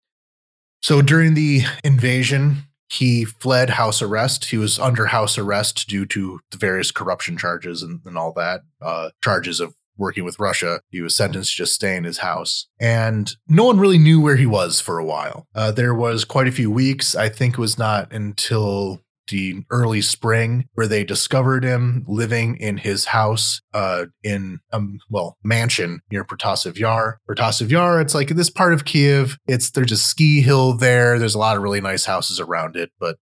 So 0.81 1.01
during 1.03 1.35
the 1.35 1.61
invasion, 1.83 2.63
he 2.89 3.23
fled 3.23 3.69
house 3.69 4.01
arrest. 4.01 4.45
He 4.45 4.57
was 4.57 4.79
under 4.79 5.05
house 5.05 5.37
arrest 5.37 5.87
due 5.87 6.07
to 6.07 6.39
the 6.49 6.57
various 6.57 6.91
corruption 6.91 7.37
charges 7.37 7.83
and, 7.83 8.01
and 8.03 8.17
all 8.17 8.33
that, 8.33 8.61
uh, 8.81 9.11
charges 9.23 9.59
of 9.59 9.75
working 9.95 10.25
with 10.25 10.39
Russia. 10.39 10.81
He 10.89 11.01
was 11.01 11.15
sentenced 11.15 11.51
to 11.51 11.57
just 11.57 11.75
stay 11.75 11.95
in 11.95 12.03
his 12.03 12.17
house. 12.17 12.67
And 12.79 13.31
no 13.47 13.65
one 13.65 13.79
really 13.79 13.99
knew 13.99 14.19
where 14.19 14.37
he 14.37 14.47
was 14.47 14.81
for 14.81 14.97
a 14.97 15.05
while. 15.05 15.45
Uh, 15.53 15.71
there 15.71 15.93
was 15.93 16.25
quite 16.25 16.47
a 16.47 16.51
few 16.51 16.71
weeks. 16.71 17.15
I 17.15 17.29
think 17.29 17.53
it 17.53 17.59
was 17.59 17.77
not 17.77 18.11
until 18.11 19.02
the 19.29 19.63
early 19.69 20.01
spring 20.01 20.65
where 20.73 20.87
they 20.87 21.03
discovered 21.03 21.63
him 21.63 22.03
living 22.07 22.57
in 22.57 22.77
his 22.77 23.05
house 23.05 23.61
uh, 23.73 24.05
in 24.23 24.59
um 24.71 24.99
well 25.09 25.37
mansion 25.43 26.01
near 26.11 26.23
Protasov 26.23 26.77
Yar. 26.77 27.19
Protasov 27.29 27.69
Yar, 27.69 28.01
it's 28.01 28.15
like 28.15 28.29
this 28.29 28.49
part 28.49 28.73
of 28.73 28.85
Kiev. 28.85 29.37
It's 29.47 29.71
there's 29.71 29.91
a 29.91 29.97
ski 29.97 30.41
hill 30.41 30.73
there. 30.73 31.17
There's 31.19 31.35
a 31.35 31.39
lot 31.39 31.57
of 31.57 31.63
really 31.63 31.81
nice 31.81 32.05
houses 32.05 32.39
around 32.39 32.75
it, 32.75 32.91
but 32.99 33.17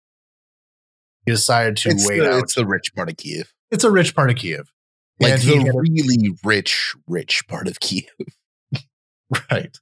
he 1.25 1.31
decided 1.31 1.77
to 1.77 1.89
it's 1.89 2.07
wait 2.07 2.19
the, 2.19 2.31
out. 2.31 2.43
It's 2.43 2.55
the 2.55 2.65
rich 2.65 2.93
part 2.95 3.09
of 3.09 3.17
Kiev, 3.17 3.53
It's 3.71 3.83
a 3.83 3.91
rich 3.91 4.15
part 4.15 4.29
of 4.29 4.37
Kiev. 4.37 4.71
like 5.19 5.33
And 5.33 5.41
the 5.41 5.57
he 5.57 5.69
really 5.73 6.37
rich, 6.43 6.95
rich 7.07 7.47
part 7.47 7.67
of 7.67 7.79
Kiev. 7.79 8.09
Right. 9.51 9.77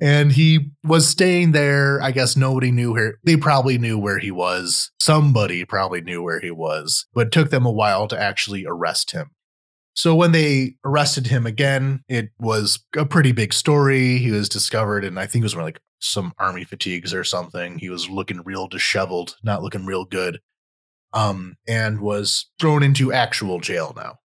And 0.00 0.32
he 0.32 0.70
was 0.84 1.06
staying 1.06 1.52
there. 1.52 2.00
I 2.02 2.10
guess 2.10 2.36
nobody 2.36 2.70
knew 2.70 2.92
where 2.92 3.18
they 3.24 3.36
probably 3.36 3.78
knew 3.78 3.98
where 3.98 4.18
he 4.18 4.30
was. 4.30 4.90
Somebody 5.00 5.64
probably 5.64 6.00
knew 6.00 6.22
where 6.22 6.40
he 6.40 6.50
was, 6.50 7.06
but 7.14 7.28
it 7.28 7.32
took 7.32 7.50
them 7.50 7.66
a 7.66 7.70
while 7.70 8.08
to 8.08 8.20
actually 8.20 8.64
arrest 8.66 9.12
him. 9.12 9.30
So 9.94 10.14
when 10.14 10.32
they 10.32 10.76
arrested 10.84 11.26
him 11.26 11.46
again, 11.46 12.02
it 12.08 12.30
was 12.38 12.80
a 12.96 13.04
pretty 13.04 13.32
big 13.32 13.52
story. 13.52 14.18
He 14.18 14.30
was 14.30 14.48
discovered, 14.48 15.04
and 15.04 15.18
I 15.18 15.26
think 15.26 15.42
it 15.42 15.44
was 15.44 15.56
like 15.56 15.80
some 16.00 16.32
army 16.38 16.64
fatigues 16.64 17.12
or 17.12 17.24
something. 17.24 17.78
He 17.78 17.90
was 17.90 18.08
looking 18.08 18.42
real 18.42 18.68
disheveled, 18.68 19.36
not 19.42 19.62
looking 19.62 19.84
real 19.86 20.04
good. 20.04 20.40
Um, 21.14 21.56
and 21.68 22.00
was 22.00 22.50
thrown 22.58 22.82
into 22.82 23.12
actual 23.12 23.60
jail 23.60 23.92
now. 23.94 24.16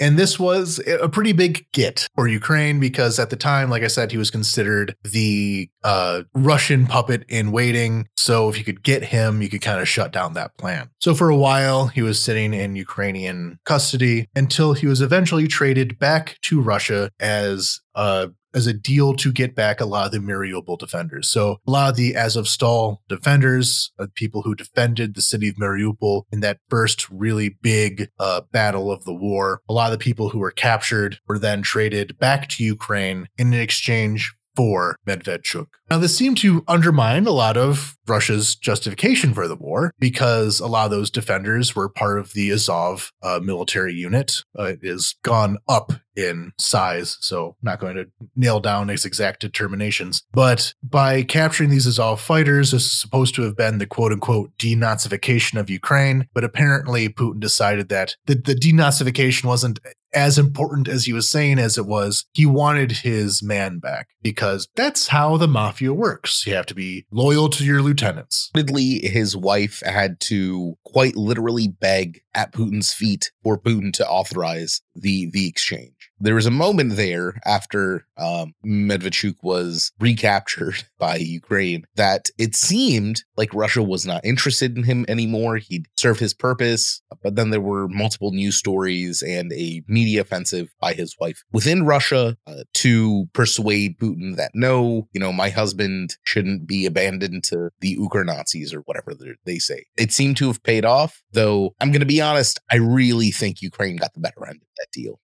And 0.00 0.18
this 0.18 0.38
was 0.38 0.80
a 0.86 1.08
pretty 1.08 1.32
big 1.32 1.66
get 1.72 2.06
for 2.14 2.28
Ukraine 2.28 2.78
because 2.78 3.18
at 3.18 3.30
the 3.30 3.36
time, 3.36 3.68
like 3.70 3.82
I 3.82 3.88
said, 3.88 4.12
he 4.12 4.18
was 4.18 4.30
considered 4.30 4.94
the 5.02 5.68
uh, 5.82 6.22
Russian 6.34 6.86
puppet 6.86 7.24
in 7.28 7.50
waiting. 7.50 8.08
So 8.16 8.48
if 8.48 8.58
you 8.58 8.64
could 8.64 8.82
get 8.82 9.04
him, 9.04 9.42
you 9.42 9.48
could 9.48 9.62
kind 9.62 9.80
of 9.80 9.88
shut 9.88 10.12
down 10.12 10.34
that 10.34 10.56
plan. 10.56 10.90
So 11.00 11.14
for 11.14 11.30
a 11.30 11.36
while, 11.36 11.88
he 11.88 12.02
was 12.02 12.22
sitting 12.22 12.54
in 12.54 12.76
Ukrainian 12.76 13.58
custody 13.64 14.28
until 14.36 14.72
he 14.72 14.86
was 14.86 15.00
eventually 15.00 15.48
traded 15.48 15.98
back 15.98 16.38
to 16.42 16.60
Russia 16.60 17.10
as 17.18 17.80
uh, 17.94 18.28
as 18.58 18.66
a 18.66 18.74
deal 18.74 19.14
to 19.14 19.32
get 19.32 19.54
back 19.54 19.80
a 19.80 19.86
lot 19.86 20.06
of 20.06 20.12
the 20.12 20.18
Mariupol 20.18 20.78
defenders. 20.78 21.28
So 21.28 21.60
a 21.66 21.70
lot 21.70 21.90
of 21.90 21.96
the 21.96 22.14
Azovstal 22.14 22.98
defenders, 23.08 23.92
uh, 23.98 24.08
people 24.14 24.42
who 24.42 24.54
defended 24.54 25.14
the 25.14 25.22
city 25.22 25.48
of 25.48 25.54
Mariupol 25.54 26.24
in 26.32 26.40
that 26.40 26.58
first 26.68 27.08
really 27.08 27.56
big 27.62 28.10
uh, 28.18 28.42
battle 28.52 28.90
of 28.90 29.04
the 29.04 29.14
war, 29.14 29.62
a 29.68 29.72
lot 29.72 29.92
of 29.92 29.98
the 29.98 30.04
people 30.04 30.30
who 30.30 30.40
were 30.40 30.50
captured 30.50 31.20
were 31.28 31.38
then 31.38 31.62
traded 31.62 32.18
back 32.18 32.48
to 32.48 32.64
Ukraine 32.64 33.28
in 33.38 33.54
exchange 33.54 34.34
for 34.58 34.96
Medvedchuk. 35.06 35.68
Now, 35.88 35.98
this 35.98 36.16
seemed 36.16 36.36
to 36.38 36.64
undermine 36.66 37.28
a 37.28 37.30
lot 37.30 37.56
of 37.56 37.96
Russia's 38.08 38.56
justification 38.56 39.32
for 39.32 39.46
the 39.46 39.54
war 39.54 39.92
because 40.00 40.58
a 40.58 40.66
lot 40.66 40.86
of 40.86 40.90
those 40.90 41.12
defenders 41.12 41.76
were 41.76 41.88
part 41.88 42.18
of 42.18 42.32
the 42.32 42.50
Azov 42.50 43.12
uh, 43.22 43.38
military 43.40 43.94
unit. 43.94 44.42
Uh, 44.58 44.64
it 44.64 44.84
has 44.84 45.14
gone 45.22 45.58
up 45.68 45.92
in 46.18 46.52
size, 46.58 47.16
so 47.20 47.56
not 47.62 47.78
going 47.78 47.94
to 47.94 48.06
nail 48.34 48.58
down 48.58 48.90
its 48.90 49.04
exact 49.04 49.40
determinations. 49.40 50.24
But 50.32 50.74
by 50.82 51.22
capturing 51.22 51.70
these 51.70 51.86
Azov 51.86 52.20
fighters, 52.20 52.72
this 52.72 52.86
is 52.86 53.00
supposed 53.00 53.36
to 53.36 53.42
have 53.42 53.56
been 53.56 53.78
the 53.78 53.86
quote 53.86 54.12
unquote 54.12 54.50
denazification 54.58 55.60
of 55.60 55.70
Ukraine. 55.70 56.26
But 56.34 56.44
apparently, 56.44 57.08
Putin 57.08 57.38
decided 57.38 57.88
that 57.90 58.16
the, 58.26 58.34
the 58.34 58.54
denazification 58.54 59.44
wasn't 59.44 59.78
as 60.14 60.38
important 60.38 60.88
as 60.88 61.04
he 61.04 61.12
was 61.12 61.30
saying 61.30 61.58
as 61.58 61.76
it 61.76 61.86
was, 61.86 62.24
he 62.32 62.46
wanted 62.46 62.92
his 62.92 63.42
man 63.42 63.78
back 63.78 64.08
because 64.22 64.68
that's 64.74 65.08
how 65.08 65.36
the 65.36 65.48
mafia 65.48 65.92
works. 65.92 66.46
You 66.46 66.54
have 66.54 66.66
to 66.66 66.74
be 66.74 67.06
loyal 67.10 67.48
to 67.50 67.64
your 67.64 67.82
lieutenants. 67.82 68.50
Admittedly, 68.54 69.00
his 69.06 69.36
wife 69.36 69.82
had 69.84 70.18
to 70.20 70.76
quite 70.84 71.16
literally 71.16 71.68
beg 71.68 72.22
at 72.34 72.52
Putin's 72.52 72.92
feet 72.92 73.30
for 73.42 73.58
Putin 73.58 73.92
to 73.94 74.08
authorize 74.08 74.80
the 74.94 75.28
the 75.32 75.46
exchange. 75.46 76.07
There 76.20 76.34
was 76.34 76.46
a 76.46 76.50
moment 76.50 76.96
there 76.96 77.40
after 77.44 78.04
um, 78.16 78.54
Medvedchuk 78.64 79.36
was 79.42 79.92
recaptured 80.00 80.84
by 80.98 81.16
Ukraine 81.16 81.84
that 81.94 82.28
it 82.38 82.54
seemed 82.54 83.22
like 83.36 83.54
Russia 83.54 83.82
was 83.82 84.04
not 84.04 84.24
interested 84.24 84.76
in 84.76 84.84
him 84.84 85.04
anymore. 85.08 85.56
He'd 85.56 85.86
served 85.96 86.20
his 86.20 86.34
purpose, 86.34 87.00
but 87.22 87.36
then 87.36 87.50
there 87.50 87.60
were 87.60 87.88
multiple 87.88 88.32
news 88.32 88.56
stories 88.56 89.22
and 89.22 89.52
a 89.52 89.82
media 89.86 90.22
offensive 90.22 90.68
by 90.80 90.92
his 90.92 91.14
wife 91.20 91.44
within 91.52 91.86
Russia 91.86 92.36
uh, 92.46 92.64
to 92.74 93.28
persuade 93.32 93.98
Putin 93.98 94.36
that 94.36 94.52
no, 94.54 95.08
you 95.12 95.20
know, 95.20 95.32
my 95.32 95.50
husband 95.50 96.16
shouldn't 96.24 96.66
be 96.66 96.86
abandoned 96.86 97.44
to 97.44 97.70
the 97.80 97.96
Ukra 97.96 98.26
Nazis 98.26 98.74
or 98.74 98.80
whatever 98.80 99.14
they 99.44 99.58
say. 99.58 99.84
It 99.96 100.12
seemed 100.12 100.36
to 100.38 100.48
have 100.48 100.62
paid 100.62 100.84
off, 100.84 101.22
though 101.32 101.74
I'm 101.80 101.90
going 101.90 102.00
to 102.00 102.06
be 102.06 102.20
honest, 102.20 102.58
I 102.70 102.76
really 102.76 103.30
think 103.30 103.62
Ukraine 103.62 103.96
got 103.96 104.14
the 104.14 104.20
better 104.20 104.44
end 104.46 104.56
of 104.62 104.68
that 104.78 104.88
deal. 104.92 105.20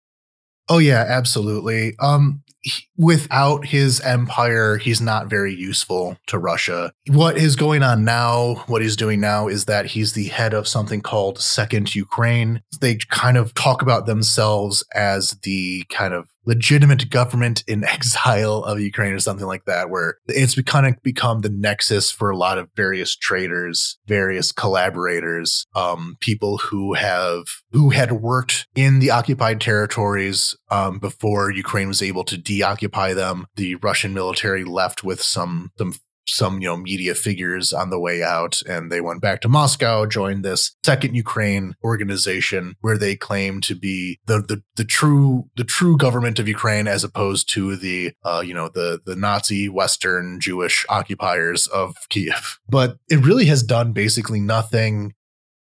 Oh 0.69 0.79
yeah, 0.79 1.05
absolutely. 1.07 1.95
Um 1.99 2.43
he, 2.63 2.85
without 2.97 3.67
his 3.67 4.01
empire, 4.01 4.77
he's 4.77 5.01
not 5.01 5.27
very 5.27 5.53
useful 5.53 6.17
to 6.29 6.39
Russia. 6.39 6.93
What 7.09 7.37
is 7.37 7.57
going 7.57 7.83
on 7.83 8.05
now, 8.05 8.63
what 8.69 8.83
he's 8.83 8.95
doing 8.97 9.21
now 9.21 9.49
is 9.49 9.65
that 9.65 9.87
he's 9.87 10.13
the 10.13 10.29
head 10.29 10.55
of 10.55 10.69
something 10.69 11.01
called 11.01 11.41
Second 11.41 11.95
Ukraine. 11.95 12.63
They 12.81 12.99
kind 13.11 13.37
of 13.37 13.53
talk 13.55 13.83
about 13.83 14.07
themselves 14.07 14.85
as 14.95 15.33
the 15.43 15.85
kind 15.91 16.15
of 16.15 16.29
legitimate 16.45 17.11
government 17.11 17.63
in 17.67 17.85
exile 17.97 18.65
of 18.65 18.81
Ukraine 18.81 19.13
or 19.13 19.21
something 19.21 19.47
like 19.47 19.65
that, 19.67 19.91
where 19.91 20.17
it's 20.27 20.61
kind 20.63 20.87
of 20.87 21.03
become 21.03 21.41
the 21.41 21.49
nexus 21.49 22.11
for 22.11 22.31
a 22.31 22.37
lot 22.37 22.59
of 22.59 22.69
various 22.77 23.17
traders, 23.17 23.99
various 24.07 24.53
collaborators, 24.53 25.67
um, 25.75 26.17
people 26.21 26.59
who 26.59 26.95
have 26.95 27.45
who 27.73 27.91
had 27.91 28.13
worked 28.13 28.67
in 28.75 28.99
the 28.99 29.11
occupied 29.11 29.61
territories 29.61 30.55
um, 30.71 30.99
before 30.99 31.51
Ukraine 31.51 31.89
was 31.89 32.03
able 32.03 32.25
to 32.25 32.37
deoccupy 32.37 33.15
them. 33.15 33.47
The 33.57 33.77
Russian 33.77 34.15
military 34.15 34.65
left 34.65 35.05
with 35.05 35.23
some 35.23 35.71
some 35.79 35.95
some 36.27 36.61
you 36.61 36.69
know 36.69 36.77
media 36.77 37.15
figures 37.15 37.73
on 37.73 37.91
the 37.91 37.99
way 37.99 38.23
out 38.23 38.63
and 38.63 38.91
they 38.91 39.01
went 39.01 39.21
back 39.21 39.41
to 39.41 39.49
Moscow 39.49 40.07
joined 40.07 40.45
this 40.45 40.77
second 40.85 41.15
Ukraine 41.15 41.75
organization 41.83 42.77
where 42.81 42.97
they 42.97 43.17
claim 43.17 43.61
to 43.63 43.75
be 43.75 44.19
the 44.27 44.41
the, 44.41 44.63
the 44.77 44.85
true 44.85 45.49
the 45.57 45.65
true 45.65 45.97
government 45.97 46.39
of 46.39 46.49
Ukraine 46.49 46.87
as 46.87 47.05
opposed 47.05 47.49
to 47.51 47.77
the 47.77 48.13
uh, 48.25 48.43
you 48.45 48.55
know 48.55 48.69
the 48.69 49.01
the 49.05 49.17
Nazi 49.17 49.69
western 49.69 50.41
Jewish 50.41 50.87
occupiers 50.89 51.67
of 51.67 51.97
Kiev 52.09 52.59
but 52.69 52.99
it 53.09 53.25
really 53.25 53.47
has 53.47 53.63
done 53.63 53.93
basically 53.93 54.41
nothing. 54.41 55.15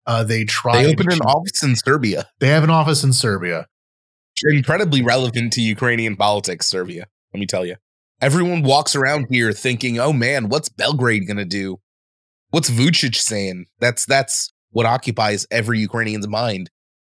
Uh, 0.07 0.23
they 0.23 0.45
tried 0.45 0.85
they 0.85 0.93
opened 0.93 1.13
an 1.13 1.21
office 1.21 1.63
in 1.63 1.75
Serbia. 1.77 2.29
They 2.39 2.49
have 2.49 2.63
an 2.63 2.71
office 2.71 3.03
in 3.03 3.15
Serbia. 3.15 3.67
Incredibly 4.43 5.01
relevant 5.01 5.55
to 5.55 5.63
Ukrainian 5.63 6.17
politics 6.17 6.67
Serbia 6.67 7.07
let 7.35 7.41
me 7.41 7.47
tell 7.47 7.67
you 7.67 7.77
Everyone 8.21 8.63
walks 8.63 8.95
around 8.95 9.27
here 9.31 9.53
thinking, 9.53 9.99
"Oh 9.99 10.13
man, 10.13 10.49
what's 10.49 10.69
Belgrade 10.69 11.27
going 11.27 11.37
to 11.37 11.45
do? 11.45 11.81
What's 12.51 12.71
Vucic 12.71 13.17
saying?" 13.17 13.67
That's 13.81 14.07
that's 14.07 14.53
what 14.71 14.87
occupies 14.87 15.47
every 15.51 15.79
Ukrainian's 15.79 16.29
mind 16.29 16.71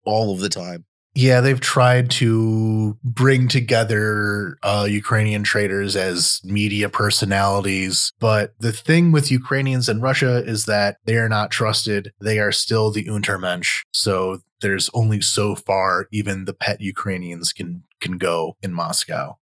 all 0.04 0.32
of 0.32 0.40
the 0.40 0.48
time. 0.48 0.84
Yeah, 1.14 1.40
they've 1.40 1.60
tried 1.60 2.10
to 2.12 2.96
bring 3.02 3.48
together 3.48 4.56
uh, 4.62 4.86
Ukrainian 4.88 5.42
traders 5.42 5.96
as 5.96 6.40
media 6.44 6.88
personalities. 6.88 8.12
But 8.20 8.54
the 8.60 8.70
thing 8.70 9.10
with 9.10 9.30
Ukrainians 9.30 9.88
and 9.88 10.00
Russia 10.00 10.44
is 10.44 10.66
that 10.66 10.98
they 11.06 11.16
are 11.16 11.28
not 11.28 11.50
trusted. 11.50 12.12
They 12.20 12.38
are 12.38 12.52
still 12.52 12.92
the 12.92 13.06
Untermensch. 13.06 13.82
So 13.92 14.42
there's 14.60 14.90
only 14.94 15.20
so 15.20 15.56
far 15.56 16.06
even 16.12 16.44
the 16.44 16.54
pet 16.54 16.80
Ukrainians 16.80 17.52
can 17.52 17.82
can 18.00 18.16
go 18.16 18.56
in 18.62 18.72
Moscow 18.72 19.38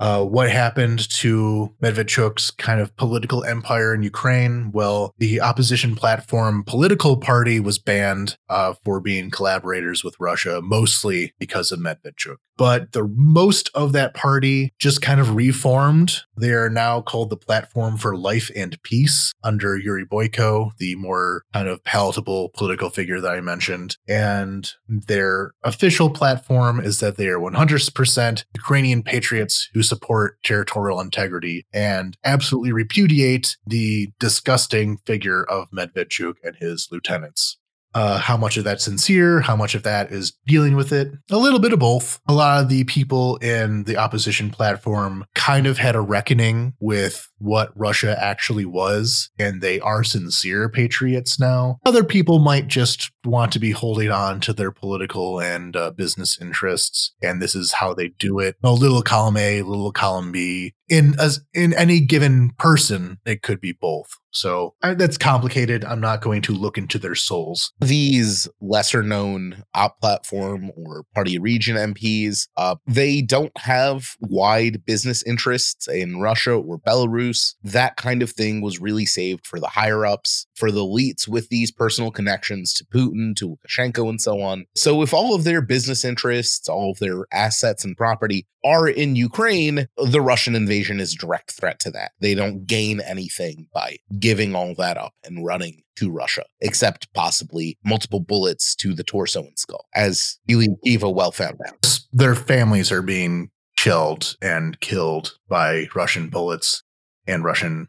uh, 0.00 0.24
what 0.24 0.50
happened 0.50 1.08
to 1.10 1.74
Medvedchuk's 1.82 2.50
kind 2.50 2.80
of 2.80 2.96
political 2.96 3.44
empire 3.44 3.94
in 3.94 4.02
Ukraine? 4.02 4.70
Well, 4.72 5.14
the 5.18 5.40
opposition 5.40 5.96
platform 5.96 6.64
political 6.64 7.16
party 7.16 7.60
was 7.60 7.78
banned 7.78 8.36
uh, 8.48 8.74
for 8.84 9.00
being 9.00 9.30
collaborators 9.30 10.04
with 10.04 10.16
Russia, 10.20 10.60
mostly 10.62 11.34
because 11.38 11.72
of 11.72 11.80
Medvedchuk 11.80 12.36
but 12.58 12.92
the 12.92 13.08
most 13.14 13.70
of 13.74 13.92
that 13.92 14.12
party 14.12 14.74
just 14.78 15.00
kind 15.00 15.20
of 15.20 15.34
reformed. 15.34 16.22
They 16.36 16.50
are 16.50 16.68
now 16.68 17.00
called 17.00 17.30
the 17.30 17.36
Platform 17.36 17.96
for 17.96 18.16
Life 18.16 18.50
and 18.54 18.80
Peace 18.82 19.32
under 19.42 19.78
Yuri 19.78 20.04
Boyko, 20.04 20.72
the 20.78 20.96
more 20.96 21.44
kind 21.54 21.68
of 21.68 21.82
palatable 21.84 22.50
political 22.50 22.90
figure 22.90 23.20
that 23.20 23.32
I 23.32 23.40
mentioned. 23.40 23.96
And 24.08 24.70
their 24.88 25.52
official 25.62 26.10
platform 26.10 26.80
is 26.80 27.00
that 27.00 27.16
they 27.16 27.28
are 27.28 27.38
100% 27.38 28.44
Ukrainian 28.56 29.02
patriots 29.02 29.70
who 29.72 29.82
support 29.82 30.38
territorial 30.42 31.00
integrity 31.00 31.64
and 31.72 32.16
absolutely 32.24 32.72
repudiate 32.72 33.56
the 33.66 34.10
disgusting 34.18 34.98
figure 35.06 35.44
of 35.44 35.70
Medvedchuk 35.70 36.34
and 36.42 36.56
his 36.56 36.88
lieutenants. 36.90 37.58
Uh, 37.98 38.16
how 38.16 38.36
much 38.36 38.56
of 38.56 38.62
that's 38.62 38.84
sincere, 38.84 39.40
how 39.40 39.56
much 39.56 39.74
of 39.74 39.82
that 39.82 40.12
is 40.12 40.32
dealing 40.46 40.76
with 40.76 40.92
it. 40.92 41.12
A 41.32 41.36
little 41.36 41.58
bit 41.58 41.72
of 41.72 41.80
both. 41.80 42.20
A 42.28 42.32
lot 42.32 42.62
of 42.62 42.68
the 42.68 42.84
people 42.84 43.38
in 43.38 43.82
the 43.84 43.96
opposition 43.96 44.50
platform 44.50 45.24
kind 45.34 45.66
of 45.66 45.78
had 45.78 45.96
a 45.96 46.00
reckoning 46.00 46.74
with 46.78 47.28
what 47.38 47.72
Russia 47.74 48.16
actually 48.20 48.64
was, 48.64 49.30
and 49.38 49.60
they 49.60 49.80
are 49.80 50.04
sincere 50.04 50.68
patriots 50.68 51.38
now. 51.38 51.78
Other 51.84 52.04
people 52.04 52.38
might 52.38 52.68
just 52.68 53.10
want 53.24 53.52
to 53.52 53.58
be 53.58 53.70
holding 53.70 54.10
on 54.10 54.40
to 54.40 54.52
their 54.52 54.70
political 54.70 55.40
and 55.40 55.76
uh, 55.76 55.90
business 55.90 56.38
interests, 56.40 57.12
and 57.22 57.40
this 57.40 57.54
is 57.54 57.72
how 57.72 57.94
they 57.94 58.08
do 58.08 58.38
it. 58.38 58.56
A 58.64 58.72
little 58.72 59.02
column 59.02 59.36
A, 59.36 59.62
little 59.62 59.92
column 59.92 60.32
B. 60.32 60.74
In 60.88 61.20
as 61.20 61.40
in 61.52 61.74
any 61.74 62.00
given 62.00 62.52
person, 62.58 63.18
it 63.26 63.42
could 63.42 63.60
be 63.60 63.72
both. 63.72 64.08
So 64.30 64.74
uh, 64.82 64.94
that's 64.94 65.18
complicated. 65.18 65.84
I'm 65.84 66.00
not 66.00 66.20
going 66.22 66.42
to 66.42 66.52
look 66.52 66.78
into 66.78 66.98
their 66.98 67.14
souls. 67.14 67.72
These 67.80 68.48
lesser 68.60 69.02
known 69.02 69.64
op 69.74 70.00
platform 70.00 70.70
or 70.76 71.04
party 71.14 71.38
region 71.38 71.76
MPs, 71.76 72.48
uh, 72.56 72.76
they 72.86 73.20
don't 73.22 73.56
have 73.58 74.10
wide 74.20 74.84
business 74.86 75.22
interests 75.24 75.88
in 75.88 76.20
Russia 76.20 76.52
or 76.52 76.78
Belarus. 76.78 77.27
That 77.62 77.96
kind 77.96 78.22
of 78.22 78.30
thing 78.30 78.60
was 78.60 78.80
really 78.80 79.06
saved 79.06 79.46
for 79.46 79.60
the 79.60 79.68
higher 79.68 80.06
ups, 80.06 80.46
for 80.54 80.70
the 80.70 80.80
elites 80.80 81.28
with 81.28 81.48
these 81.48 81.70
personal 81.70 82.10
connections 82.10 82.72
to 82.74 82.84
Putin, 82.84 83.34
to 83.36 83.56
Lukashenko, 83.56 84.08
and 84.08 84.20
so 84.20 84.40
on. 84.40 84.66
So 84.76 85.02
if 85.02 85.12
all 85.12 85.34
of 85.34 85.44
their 85.44 85.62
business 85.62 86.04
interests, 86.04 86.68
all 86.68 86.92
of 86.92 86.98
their 86.98 87.26
assets 87.32 87.84
and 87.84 87.96
property 87.96 88.46
are 88.64 88.88
in 88.88 89.16
Ukraine, 89.16 89.88
the 89.96 90.20
Russian 90.20 90.54
invasion 90.54 91.00
is 91.00 91.14
a 91.14 91.16
direct 91.16 91.52
threat 91.52 91.78
to 91.80 91.90
that. 91.92 92.12
They 92.20 92.34
don't 92.34 92.66
gain 92.66 93.00
anything 93.00 93.68
by 93.72 93.98
giving 94.18 94.54
all 94.54 94.74
that 94.76 94.96
up 94.96 95.12
and 95.24 95.44
running 95.44 95.82
to 95.96 96.10
Russia, 96.10 96.44
except 96.60 97.12
possibly 97.12 97.76
multiple 97.84 98.20
bullets 98.20 98.74
to 98.76 98.94
the 98.94 99.04
torso 99.04 99.42
and 99.42 99.58
skull, 99.58 99.86
as 99.94 100.38
Kyva 100.48 101.12
well 101.12 101.32
found 101.32 101.58
out. 101.66 102.00
Their 102.12 102.34
families 102.34 102.92
are 102.92 103.02
being 103.02 103.50
killed 103.76 104.36
and 104.42 104.78
killed 104.80 105.38
by 105.48 105.86
Russian 105.94 106.28
bullets 106.28 106.82
and 107.28 107.44
Russian 107.44 107.88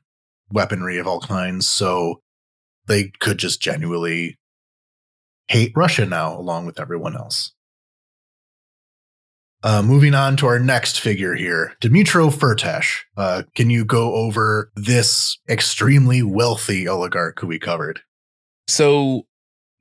weaponry 0.51 0.97
of 0.97 1.07
all 1.07 1.21
kinds. 1.21 1.67
So 1.67 2.21
they 2.87 3.11
could 3.19 3.37
just 3.37 3.61
genuinely 3.61 4.37
hate 5.47 5.71
Russia 5.75 6.05
now, 6.05 6.37
along 6.37 6.65
with 6.65 6.79
everyone 6.79 7.15
else. 7.15 7.53
Uh, 9.61 9.81
moving 9.81 10.15
on 10.15 10.37
to 10.37 10.47
our 10.47 10.59
next 10.59 10.99
figure 10.99 11.35
here, 11.35 11.73
Dmytro 11.81 12.31
Firtash. 12.31 13.01
Uh, 13.17 13.43
can 13.55 13.69
you 13.69 13.83
go 13.83 14.13
over 14.15 14.71
this 14.75 15.37
extremely 15.49 16.23
wealthy 16.23 16.87
oligarch 16.87 17.39
who 17.41 17.47
we 17.47 17.59
covered? 17.59 17.99
So, 18.67 19.23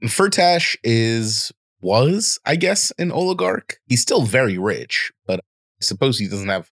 Firtash 0.03 0.77
is 0.83 1.53
was, 1.81 2.41
I 2.45 2.57
guess, 2.57 2.91
an 2.99 3.13
oligarch. 3.13 3.79
He's 3.87 4.03
still 4.03 4.23
very 4.23 4.59
rich, 4.59 5.13
but 5.27 5.39
I 5.41 5.85
suppose 5.85 6.19
he 6.19 6.27
doesn't 6.27 6.49
have 6.49 6.71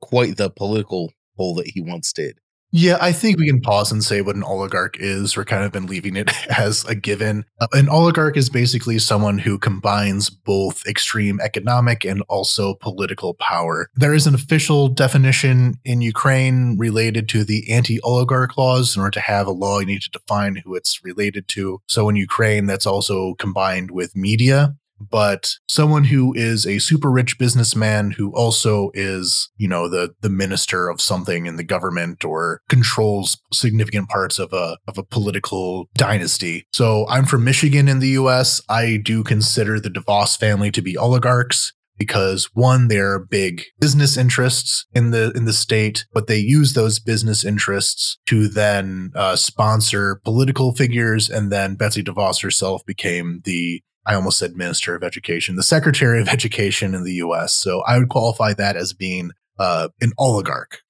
quite 0.00 0.36
the 0.36 0.48
political 0.48 1.12
pull 1.36 1.54
that 1.56 1.68
he 1.68 1.80
once 1.80 2.12
did. 2.12 2.38
Yeah, 2.76 2.98
I 3.00 3.12
think 3.12 3.38
we 3.38 3.46
can 3.46 3.60
pause 3.60 3.92
and 3.92 4.02
say 4.02 4.20
what 4.20 4.34
an 4.34 4.42
oligarch 4.42 4.96
is. 4.98 5.36
We're 5.36 5.44
kind 5.44 5.62
of 5.62 5.70
been 5.70 5.86
leaving 5.86 6.16
it 6.16 6.32
as 6.58 6.84
a 6.86 6.96
given. 6.96 7.44
Uh, 7.60 7.68
an 7.72 7.88
oligarch 7.88 8.36
is 8.36 8.50
basically 8.50 8.98
someone 8.98 9.38
who 9.38 9.60
combines 9.60 10.28
both 10.28 10.84
extreme 10.84 11.40
economic 11.40 12.04
and 12.04 12.24
also 12.28 12.74
political 12.74 13.34
power. 13.34 13.88
There 13.94 14.12
is 14.12 14.26
an 14.26 14.34
official 14.34 14.88
definition 14.88 15.78
in 15.84 16.00
Ukraine 16.00 16.76
related 16.76 17.28
to 17.28 17.44
the 17.44 17.70
anti 17.70 18.00
oligarch 18.00 18.58
laws. 18.58 18.96
In 18.96 19.02
order 19.02 19.12
to 19.12 19.20
have 19.20 19.46
a 19.46 19.52
law, 19.52 19.78
you 19.78 19.86
need 19.86 20.02
to 20.02 20.10
define 20.10 20.56
who 20.56 20.74
it's 20.74 21.04
related 21.04 21.46
to. 21.50 21.80
So 21.86 22.08
in 22.08 22.16
Ukraine, 22.16 22.66
that's 22.66 22.86
also 22.86 23.34
combined 23.34 23.92
with 23.92 24.16
media 24.16 24.74
but 25.00 25.54
someone 25.68 26.04
who 26.04 26.32
is 26.34 26.66
a 26.66 26.78
super 26.78 27.10
rich 27.10 27.38
businessman 27.38 28.12
who 28.12 28.34
also 28.34 28.90
is, 28.94 29.50
you 29.56 29.68
know, 29.68 29.88
the 29.88 30.14
the 30.20 30.30
minister 30.30 30.88
of 30.88 31.00
something 31.00 31.46
in 31.46 31.56
the 31.56 31.64
government 31.64 32.24
or 32.24 32.60
controls 32.68 33.36
significant 33.52 34.08
parts 34.08 34.38
of 34.38 34.52
a 34.52 34.78
of 34.86 34.98
a 34.98 35.04
political 35.04 35.88
dynasty. 35.94 36.66
So 36.72 37.06
I'm 37.08 37.24
from 37.24 37.44
Michigan 37.44 37.88
in 37.88 37.98
the 37.98 38.08
US. 38.10 38.60
I 38.68 38.98
do 39.02 39.22
consider 39.24 39.80
the 39.80 39.90
DeVos 39.90 40.38
family 40.38 40.70
to 40.72 40.82
be 40.82 40.96
oligarchs 40.96 41.72
because 41.96 42.48
one 42.54 42.88
they're 42.88 43.18
big 43.18 43.62
business 43.78 44.16
interests 44.16 44.86
in 44.94 45.10
the 45.10 45.32
in 45.36 45.44
the 45.44 45.52
state 45.52 46.06
but 46.12 46.26
they 46.26 46.38
use 46.38 46.74
those 46.74 46.98
business 46.98 47.44
interests 47.44 48.18
to 48.26 48.48
then 48.48 49.12
uh, 49.14 49.36
sponsor 49.36 50.20
political 50.24 50.74
figures 50.74 51.30
and 51.30 51.52
then 51.52 51.76
betsy 51.76 52.02
devos 52.02 52.42
herself 52.42 52.84
became 52.84 53.40
the 53.44 53.80
I 54.06 54.14
almost 54.14 54.38
said 54.38 54.56
Minister 54.56 54.94
of 54.94 55.02
Education, 55.02 55.56
the 55.56 55.62
Secretary 55.62 56.20
of 56.20 56.28
Education 56.28 56.94
in 56.94 57.04
the 57.04 57.14
US. 57.14 57.54
So 57.54 57.82
I 57.82 57.98
would 57.98 58.08
qualify 58.08 58.54
that 58.54 58.76
as 58.76 58.92
being 58.92 59.30
uh, 59.58 59.88
an 60.00 60.12
oligarch. 60.18 60.80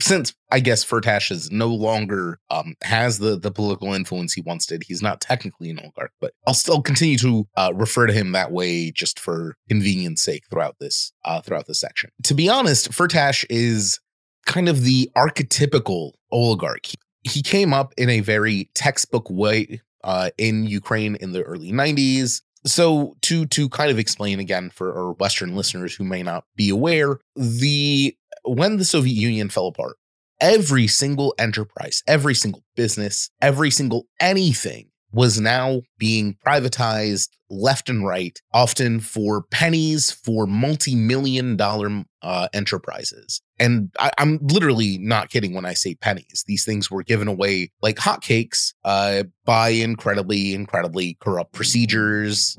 Since 0.00 0.34
I 0.50 0.58
guess 0.58 0.84
Firtash 0.84 1.30
is 1.30 1.52
no 1.52 1.68
longer 1.68 2.40
um, 2.50 2.74
has 2.82 3.20
the 3.20 3.38
the 3.38 3.52
political 3.52 3.94
influence 3.94 4.32
he 4.32 4.40
once 4.40 4.66
did, 4.66 4.82
he's 4.82 5.00
not 5.00 5.20
technically 5.20 5.70
an 5.70 5.78
oligarch, 5.78 6.10
but 6.20 6.32
I'll 6.44 6.54
still 6.54 6.82
continue 6.82 7.16
to 7.18 7.46
uh, 7.56 7.72
refer 7.74 8.08
to 8.08 8.12
him 8.12 8.32
that 8.32 8.50
way 8.50 8.90
just 8.90 9.20
for 9.20 9.54
convenience 9.68 10.22
sake 10.22 10.42
throughout 10.50 10.76
this 10.80 11.12
uh, 11.24 11.40
throughout 11.40 11.68
this 11.68 11.78
section. 11.78 12.10
To 12.24 12.34
be 12.34 12.48
honest, 12.48 12.90
Firtash 12.90 13.44
is 13.48 14.00
kind 14.44 14.68
of 14.68 14.82
the 14.82 15.08
archetypical 15.16 16.12
oligarch. 16.32 16.86
He, 16.86 16.96
he 17.22 17.42
came 17.42 17.72
up 17.72 17.94
in 17.96 18.10
a 18.10 18.20
very 18.20 18.70
textbook 18.74 19.30
way 19.30 19.80
uh, 20.04 20.30
in 20.38 20.64
Ukraine 20.66 21.16
in 21.16 21.32
the 21.32 21.42
early 21.42 21.72
90s. 21.72 22.42
So 22.64 23.16
to 23.22 23.46
to 23.46 23.68
kind 23.68 23.90
of 23.90 23.98
explain 23.98 24.38
again 24.38 24.70
for 24.70 24.94
our 24.96 25.12
Western 25.12 25.56
listeners 25.56 25.94
who 25.94 26.04
may 26.04 26.22
not 26.22 26.44
be 26.56 26.70
aware, 26.70 27.18
the 27.34 28.16
when 28.44 28.76
the 28.76 28.84
Soviet 28.84 29.14
Union 29.14 29.48
fell 29.48 29.66
apart, 29.66 29.96
every 30.40 30.86
single 30.86 31.34
enterprise, 31.38 32.02
every 32.06 32.34
single 32.34 32.62
business, 32.76 33.30
every 33.40 33.70
single 33.70 34.06
anything 34.20 34.88
was 35.12 35.40
now 35.40 35.82
being 35.98 36.36
privatized 36.44 37.28
left 37.50 37.90
and 37.90 38.06
right, 38.06 38.40
often 38.52 38.98
for 38.98 39.42
pennies 39.50 40.10
for 40.10 40.46
multi 40.46 40.94
million 40.94 41.56
dollar 41.56 42.04
uh, 42.22 42.48
enterprises. 42.52 43.42
And 43.62 43.92
I, 43.96 44.10
am 44.18 44.40
literally 44.42 44.98
not 44.98 45.30
kidding 45.30 45.54
when 45.54 45.64
I 45.64 45.74
say 45.74 45.94
pennies. 45.94 46.42
These 46.48 46.64
things 46.64 46.90
were 46.90 47.04
given 47.04 47.28
away 47.28 47.70
like 47.80 47.94
hotcakes 47.96 48.74
uh, 48.84 49.22
by 49.44 49.68
incredibly, 49.68 50.52
incredibly 50.52 51.16
corrupt 51.20 51.52
procedures. 51.52 52.58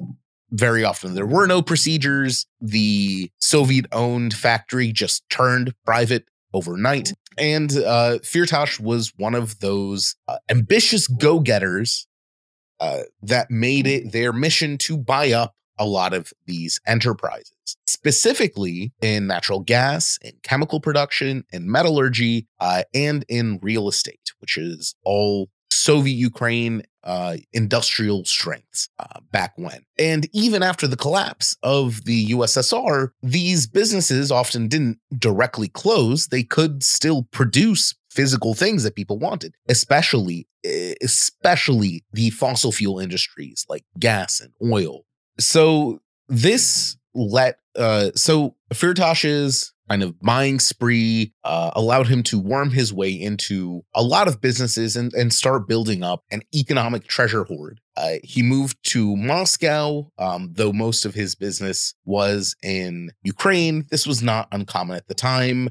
Very 0.51 0.85
often 0.85 1.13
there 1.13 1.25
were 1.25 1.45
no 1.45 1.61
procedures. 1.61 2.45
The 2.61 3.29
Soviet 3.39 3.85
owned 3.91 4.33
factory 4.33 4.93
just 4.93 5.27
turned 5.29 5.73
private 5.85 6.23
overnight. 6.53 7.11
And 7.37 7.71
uh, 7.73 8.19
Firtash 8.23 8.79
was 8.79 9.11
one 9.17 9.35
of 9.35 9.59
those 9.59 10.15
uh, 10.29 10.37
ambitious 10.49 11.09
go 11.09 11.41
getters 11.41 12.07
uh, 12.79 13.01
that 13.23 13.51
made 13.51 13.87
it 13.87 14.13
their 14.13 14.31
mission 14.31 14.77
to 14.77 14.97
buy 14.97 15.33
up 15.33 15.53
a 15.77 15.85
lot 15.85 16.13
of 16.13 16.31
these 16.45 16.79
enterprises, 16.85 17.77
specifically 17.85 18.93
in 19.01 19.27
natural 19.27 19.59
gas, 19.59 20.17
in 20.21 20.33
chemical 20.43 20.79
production, 20.79 21.43
in 21.51 21.71
metallurgy, 21.71 22.47
uh, 22.59 22.83
and 22.93 23.25
in 23.27 23.59
real 23.61 23.87
estate, 23.87 24.31
which 24.39 24.57
is 24.57 24.95
all 25.03 25.49
Soviet 25.71 26.13
Ukraine 26.13 26.83
uh, 27.03 27.35
industrial 27.51 28.23
strengths 28.23 28.87
uh, 28.99 29.19
back 29.31 29.53
when. 29.57 29.83
And 29.99 30.29
even 30.31 30.63
after 30.63 30.87
the 30.87 30.95
collapse 30.95 31.57
of 31.61 32.05
the 32.05 32.27
USSR, 32.27 33.09
these 33.21 33.67
businesses 33.67 34.31
often 34.31 34.69
didn't 34.69 34.99
directly 35.17 35.67
close. 35.67 36.27
They 36.27 36.43
could 36.43 36.83
still 36.83 37.23
produce 37.31 37.95
physical 38.09 38.53
things 38.53 38.83
that 38.83 38.95
people 38.95 39.19
wanted, 39.19 39.55
especially 39.67 40.47
especially 41.01 42.03
the 42.13 42.29
fossil 42.29 42.71
fuel 42.71 42.99
industries 42.99 43.65
like 43.67 43.83
gas 43.99 44.39
and 44.39 44.53
oil. 44.63 45.05
So 45.39 46.01
this 46.27 46.97
let 47.13 47.57
uh 47.75 48.11
so 48.15 48.55
Firtash's 48.73 49.73
kind 49.89 50.03
of 50.03 50.19
buying 50.21 50.59
spree 50.59 51.33
uh, 51.43 51.71
allowed 51.75 52.07
him 52.07 52.23
to 52.23 52.39
worm 52.39 52.71
his 52.71 52.93
way 52.93 53.11
into 53.11 53.83
a 53.93 54.01
lot 54.01 54.27
of 54.27 54.41
businesses 54.41 54.95
and, 54.95 55.13
and 55.13 55.33
start 55.33 55.67
building 55.67 56.03
up 56.03 56.23
an 56.31 56.41
economic 56.55 57.05
treasure 57.05 57.43
hoard. 57.43 57.79
Uh, 57.95 58.13
he 58.23 58.41
moved 58.41 58.77
to 58.83 59.15
Moscow, 59.15 60.09
um, 60.17 60.51
though 60.53 60.71
most 60.71 61.05
of 61.05 61.13
his 61.13 61.35
business 61.35 61.93
was 62.05 62.55
in 62.63 63.11
Ukraine. 63.23 63.85
This 63.91 64.07
was 64.07 64.23
not 64.23 64.47
uncommon 64.51 64.95
at 64.95 65.07
the 65.07 65.13
time. 65.13 65.69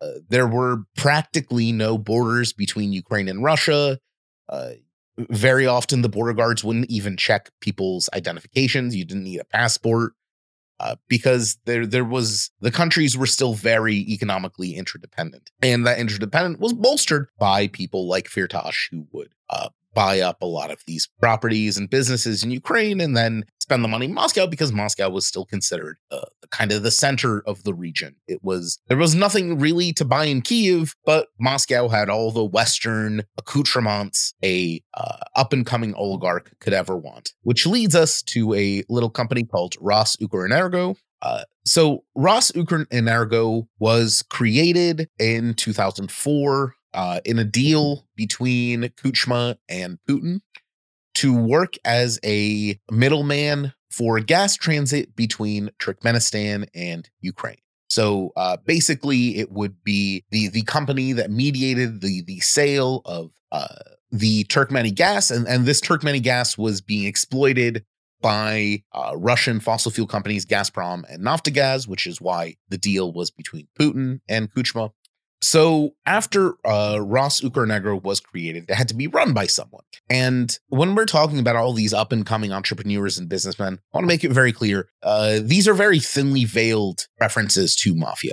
Uh, 0.00 0.12
there 0.28 0.46
were 0.46 0.84
practically 0.96 1.72
no 1.72 1.98
borders 1.98 2.52
between 2.52 2.92
Ukraine 2.92 3.28
and 3.28 3.42
Russia. 3.42 3.98
Very 5.30 5.66
often, 5.66 6.02
the 6.02 6.08
border 6.08 6.32
guards 6.32 6.62
wouldn't 6.62 6.90
even 6.90 7.16
check 7.16 7.50
people's 7.60 8.08
identifications. 8.14 8.94
You 8.94 9.04
didn't 9.04 9.24
need 9.24 9.40
a 9.40 9.44
passport 9.44 10.12
uh, 10.80 10.96
because 11.08 11.58
there 11.64 11.86
there 11.86 12.04
was 12.04 12.50
the 12.60 12.70
countries 12.70 13.16
were 13.16 13.26
still 13.26 13.54
very 13.54 13.96
economically 13.96 14.74
interdependent, 14.74 15.50
and 15.60 15.86
that 15.86 15.98
interdependent 15.98 16.60
was 16.60 16.72
bolstered 16.72 17.28
by 17.38 17.66
people 17.66 18.06
like 18.06 18.28
Firtash 18.28 18.88
who 18.90 19.06
would 19.12 19.32
uh, 19.50 19.70
buy 19.98 20.20
up 20.20 20.40
a 20.40 20.46
lot 20.46 20.70
of 20.70 20.80
these 20.86 21.08
properties 21.20 21.76
and 21.76 21.90
businesses 21.90 22.44
in 22.44 22.52
Ukraine 22.52 23.00
and 23.00 23.16
then 23.16 23.44
spend 23.58 23.82
the 23.82 23.88
money 23.88 24.04
in 24.06 24.14
Moscow 24.14 24.46
because 24.46 24.72
Moscow 24.72 25.10
was 25.10 25.26
still 25.26 25.44
considered 25.44 25.96
uh, 26.12 26.20
kind 26.52 26.70
of 26.70 26.84
the 26.84 26.92
center 26.92 27.42
of 27.48 27.64
the 27.64 27.74
region. 27.74 28.14
It 28.28 28.38
was 28.44 28.78
there 28.86 28.96
was 28.96 29.16
nothing 29.16 29.58
really 29.58 29.92
to 29.94 30.04
buy 30.04 30.26
in 30.26 30.42
Kiev, 30.42 30.94
but 31.04 31.26
Moscow 31.40 31.88
had 31.88 32.08
all 32.08 32.30
the 32.30 32.44
Western 32.44 33.24
accoutrements 33.38 34.34
a 34.44 34.80
uh, 34.94 35.18
up 35.34 35.52
and 35.52 35.66
coming 35.66 35.94
oligarch 35.94 36.52
could 36.60 36.72
ever 36.72 36.96
want. 36.96 37.32
Which 37.42 37.66
leads 37.66 37.96
us 37.96 38.22
to 38.34 38.54
a 38.54 38.84
little 38.88 39.10
company 39.10 39.42
called 39.42 39.74
RosUkrEnergo. 39.82 40.94
Uh, 41.20 41.42
so 41.66 42.04
RosUkrEnergo 42.16 43.66
was 43.80 44.22
created 44.30 45.08
in 45.18 45.54
2004 45.54 46.74
uh, 46.94 47.20
in 47.24 47.38
a 47.38 47.44
deal 47.44 48.06
between 48.16 48.82
Kuchma 48.82 49.56
and 49.68 49.98
Putin 50.08 50.40
to 51.14 51.36
work 51.36 51.74
as 51.84 52.20
a 52.24 52.78
middleman 52.90 53.72
for 53.90 54.20
gas 54.20 54.56
transit 54.56 55.16
between 55.16 55.70
Turkmenistan 55.80 56.68
and 56.74 57.08
Ukraine. 57.20 57.58
So 57.88 58.32
uh, 58.36 58.58
basically, 58.64 59.38
it 59.38 59.50
would 59.50 59.82
be 59.82 60.24
the 60.30 60.48
the 60.48 60.62
company 60.62 61.12
that 61.14 61.30
mediated 61.30 62.00
the 62.02 62.22
the 62.22 62.40
sale 62.40 63.02
of 63.04 63.32
uh, 63.50 63.66
the 64.10 64.44
Turkmeni 64.44 64.94
gas, 64.94 65.30
and 65.30 65.48
and 65.48 65.64
this 65.64 65.80
Turkmeni 65.80 66.22
gas 66.22 66.58
was 66.58 66.80
being 66.80 67.06
exploited 67.06 67.84
by 68.20 68.82
uh, 68.92 69.12
Russian 69.16 69.60
fossil 69.60 69.90
fuel 69.90 70.06
companies 70.06 70.44
Gazprom 70.44 71.04
and 71.08 71.24
Naftogaz, 71.24 71.86
which 71.86 72.06
is 72.06 72.20
why 72.20 72.56
the 72.68 72.78
deal 72.78 73.12
was 73.12 73.30
between 73.30 73.68
Putin 73.78 74.20
and 74.28 74.52
Kuchma. 74.52 74.90
So 75.40 75.94
after 76.04 76.54
uh, 76.64 76.96
RosUkrEnergo 76.96 78.02
was 78.02 78.20
created, 78.20 78.66
it 78.68 78.74
had 78.74 78.88
to 78.88 78.94
be 78.94 79.06
run 79.06 79.32
by 79.32 79.46
someone. 79.46 79.84
And 80.10 80.56
when 80.68 80.94
we're 80.94 81.06
talking 81.06 81.38
about 81.38 81.56
all 81.56 81.72
these 81.72 81.94
up 81.94 82.12
and 82.12 82.26
coming 82.26 82.52
entrepreneurs 82.52 83.18
and 83.18 83.28
businessmen, 83.28 83.74
I 83.74 83.96
want 83.96 84.04
to 84.04 84.08
make 84.08 84.24
it 84.24 84.32
very 84.32 84.52
clear: 84.52 84.88
uh, 85.02 85.38
these 85.42 85.68
are 85.68 85.74
very 85.74 86.00
thinly 86.00 86.44
veiled 86.44 87.06
references 87.20 87.76
to 87.76 87.94
mafia. 87.94 88.32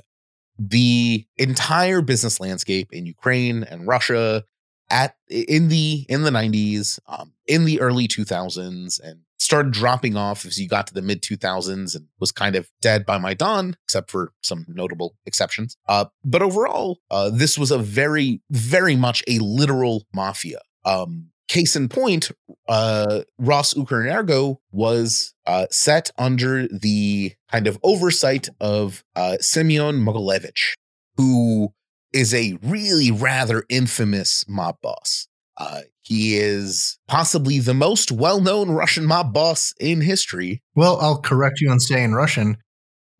The 0.58 1.26
entire 1.38 2.02
business 2.02 2.40
landscape 2.40 2.92
in 2.92 3.06
Ukraine 3.06 3.64
and 3.64 3.88
Russia 3.88 4.44
at 4.90 5.16
in 5.30 5.70
the 5.70 6.06
in 6.10 6.24
the 6.24 6.32
90s, 6.32 7.00
um, 7.08 7.34
in 7.48 7.66
the 7.66 7.82
early 7.82 8.08
2000s, 8.08 9.00
and 9.02 9.22
started 9.38 9.72
dropping 9.72 10.16
off 10.16 10.46
as 10.46 10.60
you 10.60 10.68
got 10.68 10.88
to 10.88 10.94
the 10.94 11.02
mid 11.02 11.22
2000s 11.22 11.96
and 11.96 12.08
was 12.20 12.32
kind 12.32 12.56
of 12.56 12.70
dead 12.82 13.06
by 13.06 13.18
Maidan 13.18 13.78
except 13.84 14.10
for 14.10 14.32
some 14.42 14.66
notable 14.68 15.16
exceptions. 15.26 15.78
Uh, 15.88 16.06
but 16.24 16.42
overall, 16.42 17.00
uh, 17.12 17.30
this 17.30 17.58
was 17.58 17.72
a 17.72 17.78
very, 17.78 18.42
very 18.50 18.96
much 18.96 19.24
a 19.28 19.40
literal 19.40 20.06
mafia. 20.14 20.60
Um, 20.84 21.32
case 21.48 21.76
in 21.76 21.90
point, 21.90 22.32
uh, 22.68 23.22
RosUkrEnergo 23.40 24.58
was 24.72 25.34
uh, 25.46 25.68
set 25.70 26.10
under 26.18 26.68
the 26.68 27.34
kind 27.52 27.68
of 27.68 27.78
oversight 27.84 28.50
of 28.60 29.04
uh, 29.16 29.38
Semyon 29.40 30.04
Mogilevich, 30.04 30.74
who 31.18 31.74
is 32.16 32.34
a 32.34 32.58
really 32.64 33.12
rather 33.12 33.66
infamous 33.68 34.46
mob 34.48 34.78
boss. 34.82 35.28
Uh, 35.58 35.82
he 36.02 36.38
is 36.38 36.98
possibly 37.08 37.60
the 37.60 37.74
most 37.74 38.12
well 38.12 38.40
known 38.40 38.72
Russian 38.72 39.06
mob 39.06 39.34
boss 39.34 39.74
in 39.80 40.02
history. 40.02 40.62
Well, 40.76 40.98
I'll 41.02 41.20
correct 41.20 41.60
you 41.60 41.70
on 41.70 41.80
saying 41.80 42.14
Russian. 42.14 42.58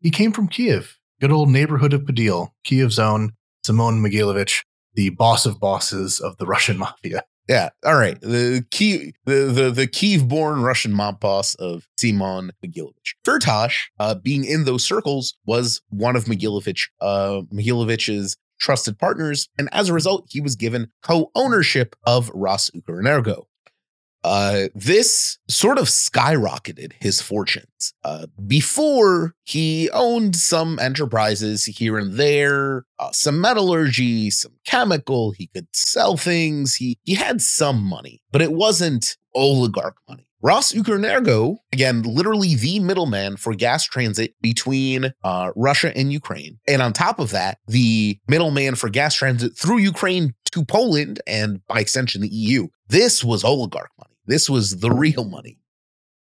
He 0.00 0.10
came 0.10 0.32
from 0.32 0.48
Kiev, 0.48 0.98
good 1.20 1.30
old 1.30 1.50
neighborhood 1.50 1.92
of 1.92 2.02
Podil, 2.02 2.48
Kiev's 2.64 2.98
own 2.98 3.32
Simon 3.64 4.02
Mogilevich, 4.02 4.62
the 4.94 5.10
boss 5.10 5.44
of 5.44 5.60
bosses 5.60 6.18
of 6.18 6.36
the 6.38 6.46
Russian 6.46 6.78
mafia. 6.78 7.22
Yeah, 7.48 7.68
all 7.84 7.96
right. 7.96 8.20
The 8.20 8.64
Kiev, 8.70 9.12
the 9.24 9.52
the, 9.52 9.70
the 9.70 9.86
Kiev-born 9.86 10.62
Russian 10.62 10.92
mob 10.92 11.20
boss 11.20 11.54
of 11.56 11.86
Simon 11.98 12.50
Mogilevich. 12.64 13.14
Firtash, 13.24 13.84
uh, 14.00 14.14
being 14.14 14.44
in 14.44 14.64
those 14.64 14.84
circles, 14.84 15.34
was 15.44 15.82
one 15.90 16.16
of 16.16 16.24
Mogilevich, 16.24 16.88
uh, 17.00 17.42
Mogilevich's 17.52 18.36
trusted 18.58 18.98
partners, 18.98 19.48
and 19.58 19.68
as 19.72 19.88
a 19.88 19.94
result, 19.94 20.26
he 20.28 20.40
was 20.40 20.56
given 20.56 20.90
co-ownership 21.02 21.96
of 22.04 22.30
RosUkrEnergo. 22.32 23.46
Uh, 24.24 24.66
this 24.74 25.38
sort 25.48 25.78
of 25.78 25.84
skyrocketed 25.84 26.92
his 26.98 27.22
fortunes. 27.22 27.94
Uh, 28.02 28.26
before 28.44 29.34
he 29.44 29.88
owned 29.90 30.34
some 30.34 30.80
enterprises 30.80 31.64
here 31.64 31.96
and 31.96 32.14
there, 32.14 32.86
uh, 32.98 33.12
some 33.12 33.40
metallurgy, 33.40 34.30
some 34.30 34.54
chemical. 34.64 35.30
He 35.30 35.46
could 35.46 35.68
sell 35.72 36.16
things. 36.16 36.74
He 36.74 36.98
he 37.04 37.14
had 37.14 37.40
some 37.40 37.84
money, 37.84 38.20
but 38.32 38.42
it 38.42 38.52
wasn't 38.52 39.16
oligarch 39.32 39.98
money. 40.08 40.25
RosUkrEnergo, 40.44 41.56
again, 41.72 42.02
literally 42.02 42.54
the 42.54 42.78
middleman 42.80 43.36
for 43.36 43.54
gas 43.54 43.84
transit 43.84 44.34
between 44.40 45.12
uh, 45.24 45.50
Russia 45.56 45.96
and 45.96 46.12
Ukraine. 46.12 46.58
And 46.68 46.82
on 46.82 46.92
top 46.92 47.18
of 47.18 47.30
that, 47.30 47.58
the 47.66 48.18
middleman 48.28 48.74
for 48.74 48.88
gas 48.88 49.14
transit 49.14 49.56
through 49.56 49.78
Ukraine 49.78 50.34
to 50.52 50.64
Poland 50.64 51.20
and 51.26 51.66
by 51.66 51.80
extension 51.80 52.20
the 52.20 52.28
EU. 52.28 52.68
This 52.88 53.24
was 53.24 53.44
oligarch 53.44 53.90
money. 53.98 54.16
This 54.26 54.50
was 54.50 54.78
the 54.78 54.90
real 54.90 55.24
money. 55.24 55.58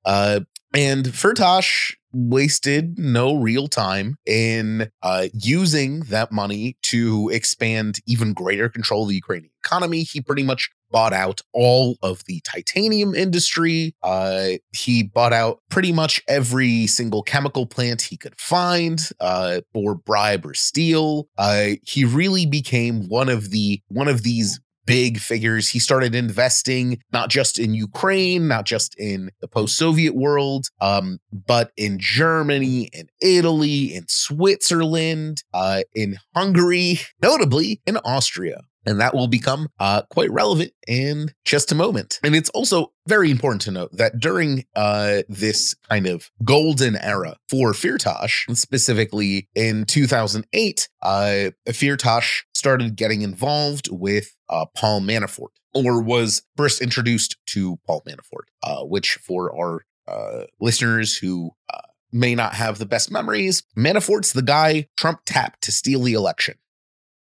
Uh, 0.05 0.41
and 0.73 1.05
Firtash 1.05 1.95
wasted 2.11 2.97
no 2.97 3.35
real 3.35 3.67
time 3.67 4.17
in 4.25 4.89
uh, 5.03 5.27
using 5.33 6.01
that 6.01 6.31
money 6.31 6.77
to 6.83 7.29
expand 7.29 7.99
even 8.05 8.33
greater 8.33 8.69
control 8.69 9.03
of 9.03 9.09
the 9.09 9.15
Ukrainian 9.15 9.51
economy. 9.63 10.03
He 10.03 10.21
pretty 10.21 10.43
much 10.43 10.69
bought 10.91 11.13
out 11.13 11.41
all 11.53 11.97
of 12.01 12.23
the 12.25 12.41
titanium 12.41 13.15
industry. 13.15 13.95
Uh, 14.03 14.49
he 14.71 15.03
bought 15.03 15.33
out 15.33 15.61
pretty 15.69 15.91
much 15.91 16.21
every 16.27 16.87
single 16.87 17.23
chemical 17.23 17.65
plant 17.65 18.01
he 18.01 18.17
could 18.17 18.39
find 18.39 19.09
uh, 19.19 19.61
for 19.73 19.95
bribe 19.95 20.45
or 20.45 20.53
steal. 20.53 21.27
Uh, 21.37 21.69
he 21.83 22.05
really 22.05 22.45
became 22.45 23.07
one 23.07 23.29
of 23.29 23.51
the 23.51 23.81
one 23.87 24.07
of 24.07 24.23
these 24.23 24.59
big 24.89 25.19
figures. 25.19 25.69
He 25.69 25.77
started 25.77 26.15
investing 26.15 26.99
not 27.13 27.29
just 27.29 27.59
in 27.59 27.75
Ukraine, 27.75 28.47
not 28.47 28.65
just 28.65 28.95
in 28.97 29.29
the 29.39 29.47
post 29.47 29.77
Soviet 29.77 30.15
world, 30.15 30.65
um, 30.81 31.19
but 31.31 31.71
in 31.77 31.99
Germany, 31.99 32.89
in 32.91 33.07
Italy, 33.21 33.93
in 33.93 34.07
Switzerland, 34.07 35.43
uh, 35.53 35.81
in 35.93 36.17
Hungary, 36.35 37.01
notably 37.21 37.81
in 37.85 37.97
Austria. 37.97 38.61
And 38.89 38.99
that 38.99 39.13
will 39.13 39.27
become 39.27 39.69
uh, 39.79 40.01
quite 40.09 40.31
relevant 40.31 40.71
in 40.87 41.31
just 41.45 41.71
a 41.71 41.75
moment. 41.75 42.19
And 42.23 42.35
it's 42.35 42.49
also 42.49 42.91
very 43.07 43.29
important 43.29 43.61
to 43.63 43.71
note 43.71 43.91
that 43.93 44.19
during 44.19 44.65
uh, 44.75 45.21
this 45.29 45.75
kind 45.89 46.07
of 46.07 46.31
golden 46.43 46.95
era 46.95 47.37
for 47.49 47.73
Firtash, 47.73 48.55
specifically 48.57 49.47
in 49.53 49.85
2008, 49.85 50.89
uh, 51.03 51.51
Firtash 51.67 52.41
started 52.53 52.95
getting 52.95 53.21
involved 53.21 53.89
with 53.91 54.35
uh, 54.49 54.65
Paul 54.75 55.01
Manafort, 55.01 55.49
or 55.75 56.01
was 56.01 56.41
first 56.57 56.81
introduced 56.81 57.37
to 57.47 57.77
Paul 57.85 58.01
Manafort, 58.07 58.47
uh, 58.63 58.83
which 58.85 59.15
for 59.15 59.55
our 59.55 59.85
uh, 60.07 60.45
listeners 60.59 61.15
who 61.15 61.51
uh, 61.71 61.81
may 62.11 62.33
not 62.33 62.55
have 62.55 62.79
the 62.79 62.85
best 62.87 63.11
memories, 63.11 63.63
Manafort's 63.77 64.33
the 64.33 64.41
guy 64.41 64.87
Trump 64.97 65.21
tapped 65.25 65.61
to 65.63 65.71
steal 65.71 66.01
the 66.01 66.13
election. 66.13 66.55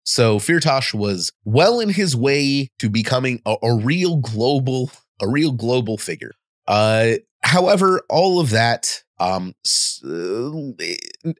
So 0.08 0.38
Firtash 0.38 0.94
was 0.94 1.32
well 1.44 1.80
in 1.80 1.90
his 1.90 2.16
way 2.16 2.70
to 2.78 2.88
becoming 2.88 3.42
a, 3.44 3.56
a 3.62 3.74
real 3.74 4.16
global, 4.16 4.90
a 5.20 5.28
real 5.28 5.52
global 5.52 5.98
figure. 5.98 6.32
Uh, 6.66 7.16
however, 7.42 8.00
all 8.08 8.40
of 8.40 8.48
that 8.48 9.02
um, 9.20 9.52
uh, 10.02 10.50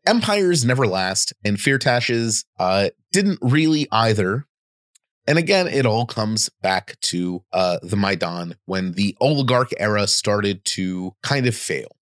empires 0.07 0.67
never 0.67 0.87
last, 0.87 1.33
and 1.47 1.57
Firtash's 1.57 2.45
uh, 2.59 2.91
didn't 3.11 3.39
really 3.41 3.89
either. 3.91 4.45
And 5.27 5.39
again, 5.39 5.67
it 5.67 5.87
all 5.87 6.05
comes 6.05 6.51
back 6.61 7.01
to 7.05 7.43
uh, 7.55 7.79
the 7.83 7.97
Maidan 7.97 8.57
when 8.67 8.93
the 8.93 9.17
oligarch 9.19 9.73
era 9.79 10.07
started 10.07 10.63
to 10.67 11.15
kind 11.23 11.47
of 11.47 11.57
fail. 11.57 11.97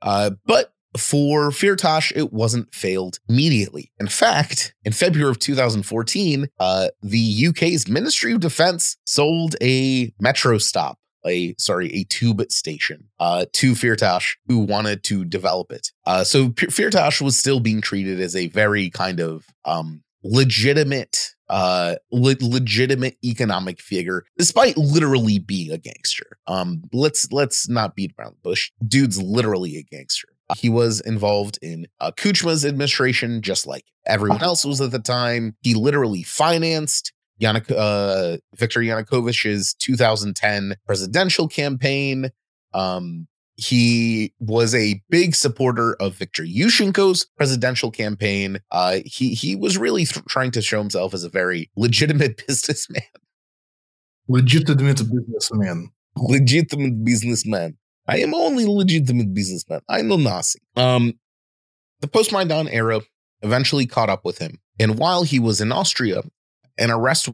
Uh, 0.00 0.30
but 0.46 0.72
for 0.96 1.50
Firtash, 1.50 2.12
it 2.14 2.32
wasn't 2.32 2.72
failed 2.74 3.18
immediately. 3.28 3.92
In 3.98 4.08
fact, 4.08 4.74
in 4.84 4.92
February 4.92 5.30
of 5.30 5.38
2014, 5.38 6.48
uh, 6.58 6.88
the 7.02 7.46
UK's 7.48 7.88
Ministry 7.88 8.32
of 8.32 8.40
Defense 8.40 8.96
sold 9.04 9.56
a 9.62 10.12
metro 10.20 10.58
stop 10.58 10.98
a 11.26 11.54
sorry 11.58 11.92
a 11.92 12.04
tube 12.04 12.42
station 12.50 13.08
uh, 13.18 13.46
to 13.52 13.72
Firtash 13.72 14.36
who 14.46 14.58
wanted 14.60 15.02
to 15.04 15.24
develop 15.24 15.72
it. 15.72 15.90
Uh, 16.06 16.24
so 16.24 16.50
P- 16.50 16.66
Firtash 16.66 17.20
was 17.20 17.36
still 17.36 17.60
being 17.60 17.80
treated 17.80 18.20
as 18.20 18.36
a 18.36 18.46
very 18.48 18.90
kind 18.90 19.20
of 19.20 19.46
um, 19.64 20.02
legitimate 20.22 21.34
uh 21.48 21.94
le- 22.10 22.34
legitimate 22.40 23.16
economic 23.24 23.80
figure 23.80 24.24
despite 24.36 24.76
literally 24.76 25.38
being 25.38 25.70
a 25.70 25.78
gangster 25.78 26.38
um 26.48 26.82
let's 26.92 27.30
let's 27.30 27.68
not 27.68 27.94
beat 27.94 28.12
around 28.18 28.32
the 28.32 28.40
bush 28.42 28.72
dude's 28.88 29.22
literally 29.22 29.76
a 29.76 29.84
gangster 29.84 30.26
he 30.56 30.68
was 30.68 31.00
involved 31.00 31.58
in 31.62 31.86
uh, 32.00 32.12
Kuchma's 32.16 32.64
administration, 32.64 33.42
just 33.42 33.66
like 33.66 33.84
everyone 34.06 34.42
else 34.42 34.64
was 34.64 34.80
at 34.80 34.92
the 34.92 34.98
time. 34.98 35.56
He 35.62 35.74
literally 35.74 36.22
financed 36.22 37.12
Yanuk- 37.40 37.74
uh, 37.76 38.38
Viktor 38.56 38.80
Yanukovych's 38.80 39.74
2010 39.74 40.76
presidential 40.86 41.48
campaign. 41.48 42.30
Um, 42.72 43.26
he 43.56 44.34
was 44.38 44.74
a 44.74 45.02
big 45.08 45.34
supporter 45.34 45.94
of 45.94 46.14
Viktor 46.14 46.42
Yushchenko's 46.42 47.24
presidential 47.36 47.90
campaign. 47.90 48.58
Uh, 48.70 48.98
he 49.04 49.34
he 49.34 49.56
was 49.56 49.78
really 49.78 50.04
th- 50.04 50.24
trying 50.26 50.50
to 50.52 50.62
show 50.62 50.78
himself 50.78 51.14
as 51.14 51.24
a 51.24 51.30
very 51.30 51.70
legitimate 51.76 52.42
businessman. 52.46 53.02
Legitimate 54.28 54.98
businessman. 54.98 55.90
Legitimate 56.16 57.04
businessman. 57.04 57.76
I 58.08 58.18
am 58.18 58.34
only 58.34 58.64
a 58.64 58.70
legitimate 58.70 59.34
businessman. 59.34 59.80
I 59.88 60.02
know 60.02 60.16
nothing. 60.16 60.62
Um, 60.76 61.14
the 62.00 62.08
post 62.08 62.32
Maidan 62.32 62.68
era 62.68 63.00
eventually 63.42 63.86
caught 63.86 64.10
up 64.10 64.24
with 64.24 64.38
him, 64.38 64.58
and 64.78 64.98
while 64.98 65.22
he 65.22 65.38
was 65.38 65.60
in 65.60 65.72
Austria, 65.72 66.22
an 66.78 66.90
arrest 66.90 67.28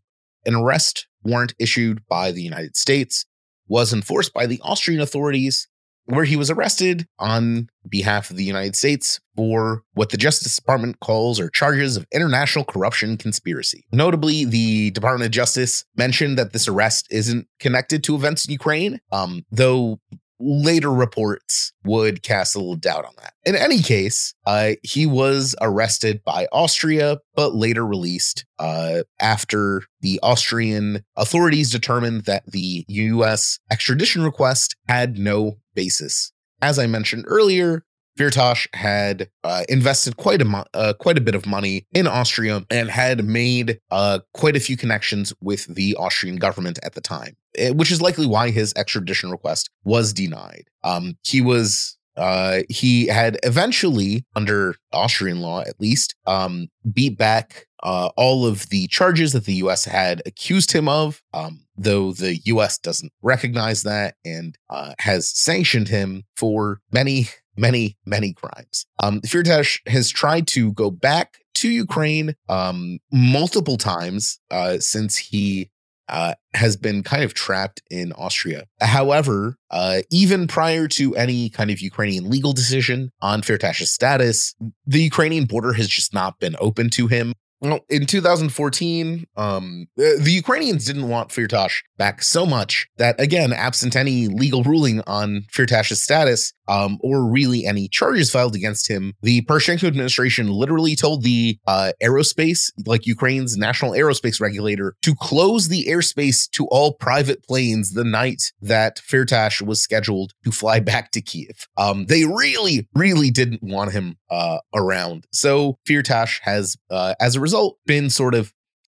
an 0.44 0.54
arrest 0.54 1.06
warrant 1.22 1.54
issued 1.58 2.02
by 2.08 2.32
the 2.32 2.42
United 2.42 2.76
States 2.76 3.24
was 3.68 3.92
enforced 3.92 4.34
by 4.34 4.46
the 4.46 4.60
Austrian 4.62 5.00
authorities 5.00 5.68
where 6.06 6.24
he 6.24 6.36
was 6.36 6.50
arrested 6.50 7.06
on 7.18 7.68
behalf 7.88 8.30
of 8.30 8.36
the 8.36 8.44
United 8.44 8.74
States 8.74 9.20
for 9.36 9.82
what 9.94 10.10
the 10.10 10.16
Justice 10.16 10.56
Department 10.56 10.98
calls 11.00 11.38
or 11.38 11.48
charges 11.48 11.96
of 11.96 12.06
international 12.12 12.64
corruption 12.64 13.16
conspiracy. 13.16 13.84
Notably, 13.92 14.44
the 14.44 14.90
Department 14.90 15.26
of 15.26 15.30
Justice 15.30 15.84
mentioned 15.96 16.36
that 16.38 16.52
this 16.52 16.66
arrest 16.66 17.06
isn't 17.10 17.46
connected 17.60 18.02
to 18.04 18.16
events 18.16 18.44
in 18.44 18.52
Ukraine, 18.52 19.00
um, 19.12 19.44
though 19.52 20.00
later 20.42 20.92
reports 20.92 21.72
would 21.84 22.22
cast 22.22 22.54
a 22.54 22.58
little 22.58 22.76
doubt 22.76 23.04
on 23.04 23.12
that. 23.18 23.34
In 23.44 23.54
any 23.54 23.80
case, 23.80 24.34
uh, 24.46 24.72
he 24.82 25.06
was 25.06 25.54
arrested 25.60 26.22
by 26.24 26.46
Austria, 26.52 27.18
but 27.34 27.54
later 27.54 27.86
released 27.86 28.44
uh, 28.58 29.02
after 29.20 29.84
the 30.00 30.18
Austrian 30.22 31.04
authorities 31.16 31.70
determined 31.70 32.24
that 32.24 32.44
the 32.46 32.84
U.S. 32.88 33.58
extradition 33.70 34.22
request 34.22 34.76
had 34.88 35.18
no 35.18 35.58
basis. 35.74 36.32
As 36.60 36.78
I 36.78 36.86
mentioned 36.86 37.24
earlier, 37.26 37.84
Firtash 38.18 38.66
had 38.74 39.28
uh, 39.44 39.64
invested 39.68 40.16
quite 40.16 40.42
a 40.42 40.44
mo- 40.44 40.64
uh, 40.74 40.92
quite 40.98 41.18
a 41.18 41.22
bit 41.22 41.34
of 41.34 41.46
money 41.46 41.86
in 41.92 42.06
Austria 42.06 42.64
and 42.70 42.90
had 42.90 43.24
made 43.24 43.80
uh, 43.90 44.20
quite 44.34 44.56
a 44.56 44.60
few 44.60 44.76
connections 44.76 45.32
with 45.40 45.66
the 45.74 45.96
Austrian 45.96 46.36
government 46.36 46.78
at 46.82 46.94
the 46.94 47.00
time, 47.00 47.36
eh, 47.56 47.70
which 47.70 47.90
is 47.90 48.02
likely 48.02 48.26
why 48.26 48.50
his 48.50 48.72
extradition 48.76 49.30
request 49.30 49.70
was 49.84 50.12
denied. 50.12 50.64
Um, 50.84 51.16
he 51.24 51.40
was 51.40 51.96
uh, 52.16 52.60
he 52.68 53.06
had 53.06 53.38
eventually, 53.42 54.24
under 54.36 54.76
Austrian 54.92 55.40
law 55.40 55.62
at 55.62 55.80
least, 55.80 56.14
um, 56.26 56.68
beat 56.92 57.16
back 57.16 57.66
uh, 57.82 58.10
all 58.16 58.46
of 58.46 58.68
the 58.68 58.86
charges 58.88 59.32
that 59.32 59.44
the 59.44 59.54
U.S. 59.54 59.86
had 59.86 60.22
accused 60.26 60.72
him 60.72 60.88
of. 60.88 61.22
Um, 61.32 61.64
though 61.76 62.12
the 62.12 62.36
U.S. 62.44 62.78
doesn't 62.78 63.12
recognize 63.22 63.82
that 63.82 64.16
and 64.24 64.56
uh, 64.68 64.92
has 64.98 65.28
sanctioned 65.28 65.88
him 65.88 66.24
for 66.36 66.80
many 66.92 67.28
many, 67.56 67.96
many 68.06 68.32
crimes. 68.32 68.86
Um, 69.02 69.20
Firtash 69.22 69.78
has 69.88 70.10
tried 70.10 70.46
to 70.48 70.72
go 70.72 70.90
back 70.90 71.38
to 71.54 71.68
Ukraine 71.68 72.34
um, 72.48 72.98
multiple 73.12 73.76
times 73.76 74.40
uh, 74.50 74.78
since 74.78 75.16
he 75.16 75.70
uh, 76.08 76.34
has 76.54 76.76
been 76.76 77.02
kind 77.02 77.22
of 77.22 77.34
trapped 77.34 77.82
in 77.90 78.12
Austria. 78.12 78.66
However, 78.80 79.56
uh, 79.70 80.02
even 80.10 80.46
prior 80.46 80.88
to 80.88 81.14
any 81.16 81.48
kind 81.48 81.70
of 81.70 81.80
Ukrainian 81.80 82.28
legal 82.28 82.52
decision 82.52 83.12
on 83.22 83.40
Firtash's 83.42 83.92
status, 83.92 84.54
the 84.86 85.00
Ukrainian 85.00 85.46
border 85.46 85.72
has 85.72 85.88
just 85.88 86.12
not 86.12 86.38
been 86.38 86.56
open 86.60 86.90
to 86.90 87.06
him. 87.06 87.32
Well, 87.62 87.78
in 87.88 88.06
2014, 88.06 89.24
um, 89.36 89.86
the, 89.96 90.20
Ukrainians 90.26 90.84
didn't 90.84 91.08
want 91.08 91.28
Firtash 91.30 91.82
back 91.96 92.20
so 92.20 92.44
much 92.44 92.88
that, 92.98 93.18
again, 93.20 93.52
absent 93.52 93.94
any 93.94 94.26
legal 94.26 94.64
ruling 94.64 95.00
on 95.06 95.46
Firtash's 95.52 96.02
status 96.02 96.52
um, 96.68 96.98
or 97.00 97.24
really 97.24 97.66
any 97.66 97.88
charges 97.88 98.30
filed 98.30 98.54
against 98.54 98.88
him, 98.88 99.14
the 99.22 99.42
Poroshenko 99.42 99.84
administration 99.84 100.48
literally 100.48 100.96
told 100.96 101.22
the 101.22 101.58
uh, 101.66 101.92
aerospace, 102.02 102.70
like 102.86 103.06
Ukraine's 103.06 103.56
national 103.56 103.92
aerospace 103.92 104.40
regulator, 104.40 104.94
to 105.02 105.14
close 105.14 105.68
the 105.68 105.86
airspace 105.86 106.50
to 106.50 106.66
all 106.68 106.94
private 106.94 107.42
planes 107.42 107.92
the 107.92 108.04
night 108.04 108.52
that 108.60 108.98
Firtash 108.98 109.60
was 109.60 109.82
scheduled 109.82 110.32
to 110.44 110.52
fly 110.52 110.80
back 110.92 111.10
to 111.12 111.20
Kiev. 111.20 111.68
Um, 111.76 112.06
they 112.06 112.24
really, 112.24 112.88
really 112.94 113.30
didn't 113.30 113.62
want 113.62 113.92
him 113.92 114.16
uh, 114.30 114.58
around. 114.74 115.26
So 115.32 115.78
Firtash 115.88 116.40
has, 116.42 116.76
uh, 116.90 117.14
as 117.20 117.36
a 117.36 117.40
result, 117.40 117.78
been 117.86 118.10
sort 118.10 118.34
of 118.34 118.52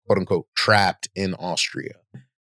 quote 0.06 0.18
unquote 0.18 0.46
trapped 0.56 1.08
in 1.14 1.34
Austria. 1.34 1.94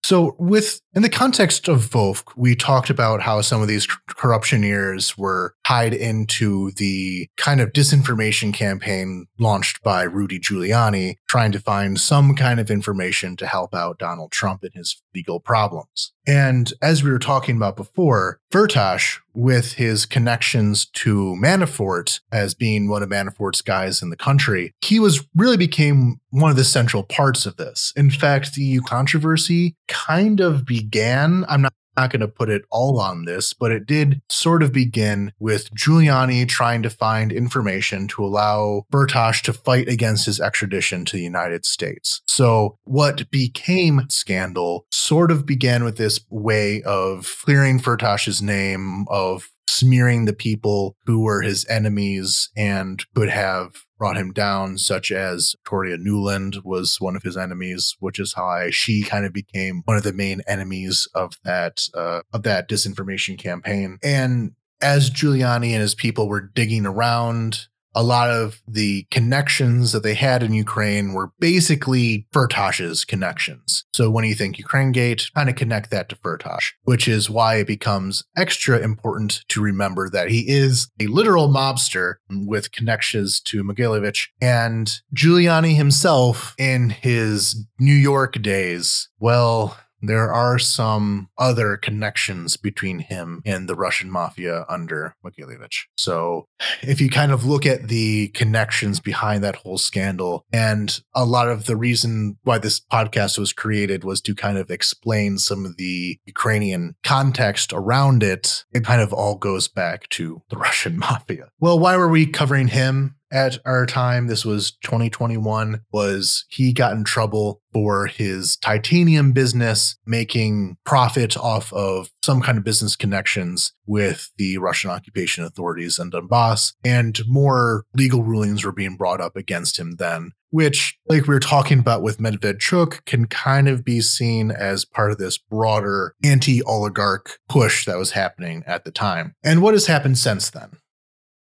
So, 0.10 0.36
with 0.39 0.82
in 0.95 1.03
the 1.03 1.07
context 1.10 1.68
of 1.68 1.88
Vovk, 1.88 2.34
we 2.36 2.55
talked 2.55 2.89
about 2.89 3.22
how 3.22 3.41
some 3.41 3.62
of 3.62 3.68
these 3.68 3.86
corruptioneers 4.10 5.16
were 5.20 5.53
tied 5.68 5.93
into 5.93 6.72
the 6.72 7.30
kind 7.38 7.62
of 7.62 7.74
disinformation 7.74 8.51
campaign 8.51 9.28
launched 9.38 9.84
by 9.84 10.01
Rudy 10.01 10.39
Giuliani, 10.39 11.18
trying 11.28 11.51
to 11.51 11.60
find 11.60 11.99
some 11.99 12.34
kind 12.34 12.60
of 12.60 12.72
information 12.72 13.38
to 13.38 13.45
help 13.45 13.76
out 13.76 13.99
Donald 13.99 14.32
Trump 14.32 14.64
in 14.64 14.72
his 14.74 14.99
legal 15.14 15.39
problems. 15.39 16.12
And 16.30 16.71
as 16.80 17.03
we 17.03 17.09
were 17.09 17.17
talking 17.17 17.57
about 17.57 17.75
before, 17.75 18.39
Firtash, 18.51 19.17
with 19.34 19.73
his 19.73 20.05
connections 20.05 20.86
to 20.86 21.36
Manafort 21.41 22.19
as 22.32 22.53
being 22.53 22.88
one 22.88 23.01
of 23.01 23.09
Manafort's 23.09 23.63
guys 23.63 24.03
in 24.03 24.11
the 24.11 24.15
country, 24.15 24.75
he 24.82 24.99
was 24.99 25.25
really 25.36 25.57
became 25.57 26.19
one 26.30 26.51
of 26.51 26.55
the 26.55 26.63
central 26.63 27.01
parts 27.01 27.47
of 27.47 27.57
this. 27.57 27.91
In 27.95 28.11
fact, 28.11 28.53
the 28.53 28.61
EU 28.61 28.82
controversy 28.82 29.75
kind 29.88 30.39
of 30.39 30.67
began. 30.67 31.45
I'm 31.49 31.63
not 31.63 31.73
not 32.00 32.12
going 32.12 32.22
to 32.22 32.28
put 32.28 32.50
it 32.50 32.64
all 32.72 33.00
on 33.00 33.26
this, 33.26 33.54
but 33.54 33.72
it 33.72 33.86
did 33.86 34.22
sort 34.30 34.64
of 34.64 34.72
begin 34.72 35.34
with 35.39 35.70
Giuliani 35.72 36.47
trying 36.47 36.82
to 36.84 36.89
find 36.89 37.32
information 37.32 38.08
to 38.10 38.24
allow 38.24 38.86
Firtash 38.91 39.43
to 39.43 39.54
fight 39.54 39.89
against 39.89 40.26
his 40.26 40.39
extradition 40.39 41.06
to 41.06 41.18
the 41.18 41.24
United 41.24 41.66
States. 41.66 42.22
So 42.28 42.78
what 42.86 43.30
became 43.32 44.06
scandal 44.10 44.86
sort 44.91 45.32
of 45.32 45.45
began 45.45 45.84
with 45.84 45.97
this 45.97 46.20
way 46.30 46.82
of 46.84 47.30
clearing 47.43 47.80
Firtash's 47.80 48.41
name, 48.41 49.06
of 49.10 49.50
smearing 49.68 50.26
the 50.26 50.34
people 50.34 50.95
who 51.06 51.20
were 51.20 51.41
his 51.41 51.66
enemies 51.70 52.50
and 52.56 53.04
could 53.14 53.30
have 53.30 53.84
brought 54.00 54.18
him 54.18 54.32
down, 54.32 54.80
such 54.80 55.12
as 55.12 55.56
Toria 55.68 55.97
Nuland 55.97 56.64
was 56.64 57.00
one 57.00 57.16
of 57.16 57.22
his 57.22 57.38
enemies, 57.38 57.95
which 58.00 58.18
is 58.20 58.34
how 58.34 58.72
she 58.72 59.04
kind 59.04 59.26
of 59.26 59.34
became 59.34 59.84
one 59.86 59.97
of 59.97 60.04
the 60.04 60.14
main 60.14 60.41
enemies 60.47 61.08
of 61.14 61.34
that 61.43 61.86
uh, 61.93 62.22
of 62.34 62.43
that 62.43 62.68
disinformation 62.68 63.38
campaign. 63.38 64.00
And 64.02 64.54
as 64.82 65.12
Giuliani 65.12 65.72
and 65.72 65.82
his 65.82 65.93
people 65.93 66.28
were 66.28 66.41
digging 66.41 66.86
around 66.86 67.68
a 67.96 68.04
lot 68.04 68.30
of 68.30 68.62
the 68.68 69.06
connections 69.12 69.92
that 69.92 70.04
they 70.04 70.14
had 70.14 70.44
in 70.44 70.54
Ukraine 70.54 71.14
were 71.14 71.32
basically 71.40 72.28
Firtash's 72.34 73.06
connections. 73.06 73.86
So 73.94 74.10
when 74.10 74.26
you 74.26 74.36
think 74.36 74.58
Ukraine 74.58 74.92
Gate, 74.92 75.30
kind 75.36 75.50
of 75.50 75.56
connect 75.56 75.92
that 75.92 76.10
to 76.10 76.16
Firtash, 76.16 76.74
which 76.84 77.08
is 77.08 77.30
why 77.30 77.56
it 77.56 77.68
becomes 77.68 78.24
extra 78.38 78.80
important 78.80 79.44
to 79.50 79.62
remember 79.62 80.10
that 80.10 80.30
he 80.30 80.48
is 80.48 80.90
a 81.00 81.08
literal 81.08 81.50
mobster 81.50 82.16
with 82.30 82.72
connections 82.72 83.40
to 83.42 83.64
Mogilevich 83.64 84.28
and 84.42 84.92
Giuliani 85.16 85.76
himself 85.76 86.56
in 86.58 86.90
his 86.90 87.66
New 87.80 87.94
York 87.94 88.42
days. 88.42 89.10
Well, 89.20 89.78
there 90.02 90.34
are 90.34 90.60
some 90.60 91.30
other 91.38 91.78
connections 91.78 92.58
between 92.58 93.00
him 93.00 93.41
and 93.45 93.68
the 93.68 93.76
Russian 93.76 94.10
mafia 94.10 94.66
under 94.70 95.16
Mogilevich. 95.26 95.86
So 95.97 96.47
if 96.82 97.02
you 97.02 97.10
kind 97.10 97.32
of 97.32 97.45
look 97.45 97.66
at 97.66 97.88
the 97.88 98.30
connections 98.30 99.00
behind 99.00 99.43
that 99.43 99.58
whole 99.58 99.78
scandal, 99.78 100.45
and 100.52 101.02
a 101.16 101.26
lot 101.26 101.50
of 101.50 101.66
the 101.66 101.76
reason 101.76 102.38
why 102.43 102.58
this 102.58 102.80
podcast 102.80 103.38
was 103.38 103.54
created 103.54 104.04
was 104.04 104.22
to 104.22 104.36
kind 104.36 104.58
of 104.58 104.70
explain 104.70 105.38
some 105.38 105.66
of 105.66 105.78
the 105.78 106.18
Ukrainian 106.26 106.95
context 107.04 107.74
around 107.74 108.24
it, 108.24 108.66
it 108.72 108.86
kind 108.86 109.02
of 109.02 109.14
all 109.14 109.36
goes 109.36 109.68
back 109.68 110.08
to 110.10 110.41
the 110.50 110.58
Russian 110.70 110.97
mafia. 110.97 111.50
Well, 111.60 111.80
why 111.80 111.97
were 111.97 112.10
we 112.10 112.26
covering 112.26 112.70
him? 112.70 113.16
At 113.32 113.57
our 113.65 113.86
time 113.86 114.27
this 114.27 114.45
was 114.45 114.71
2021 114.84 115.82
was 115.91 116.45
he 116.49 116.73
got 116.73 116.93
in 116.93 117.03
trouble 117.03 117.61
for 117.73 118.07
his 118.07 118.57
titanium 118.57 119.32
business 119.32 119.97
making 120.05 120.77
profit 120.86 121.38
off 121.38 121.71
of 121.73 122.09
some 122.23 122.41
kind 122.41 122.57
of 122.57 122.63
business 122.63 122.95
connections 122.95 123.73
with 123.86 124.32
the 124.38 124.57
Russian 124.57 124.89
occupation 124.89 125.43
authorities 125.43 125.99
in 125.99 126.11
Donbass 126.11 126.73
and 126.84 127.19
more 127.27 127.86
legal 127.93 128.23
rulings 128.23 128.63
were 128.63 128.71
being 128.71 128.95
brought 128.95 129.21
up 129.21 129.36
against 129.36 129.77
him 129.77 129.95
then 129.97 130.32
which 130.51 130.97
like 131.07 131.27
we 131.27 131.34
were 131.34 131.39
talking 131.39 131.80
about 131.80 132.01
with 132.01 132.17
Medvedchuk 132.17 133.05
can 133.05 133.27
kind 133.27 133.67
of 133.67 133.86
be 133.86 134.01
seen 134.01 134.51
as 134.51 134.86
part 134.86 135.11
of 135.11 135.17
this 135.17 135.38
broader 135.38 136.15
anti-oligarch 136.23 137.38
push 137.47 137.86
that 137.86 137.97
was 137.97 138.11
happening 138.11 138.63
at 138.65 138.84
the 138.84 138.91
time. 138.91 139.36
And 139.43 139.61
what 139.61 139.73
has 139.73 139.86
happened 139.86 140.17
since 140.17 140.49
then 140.49 140.77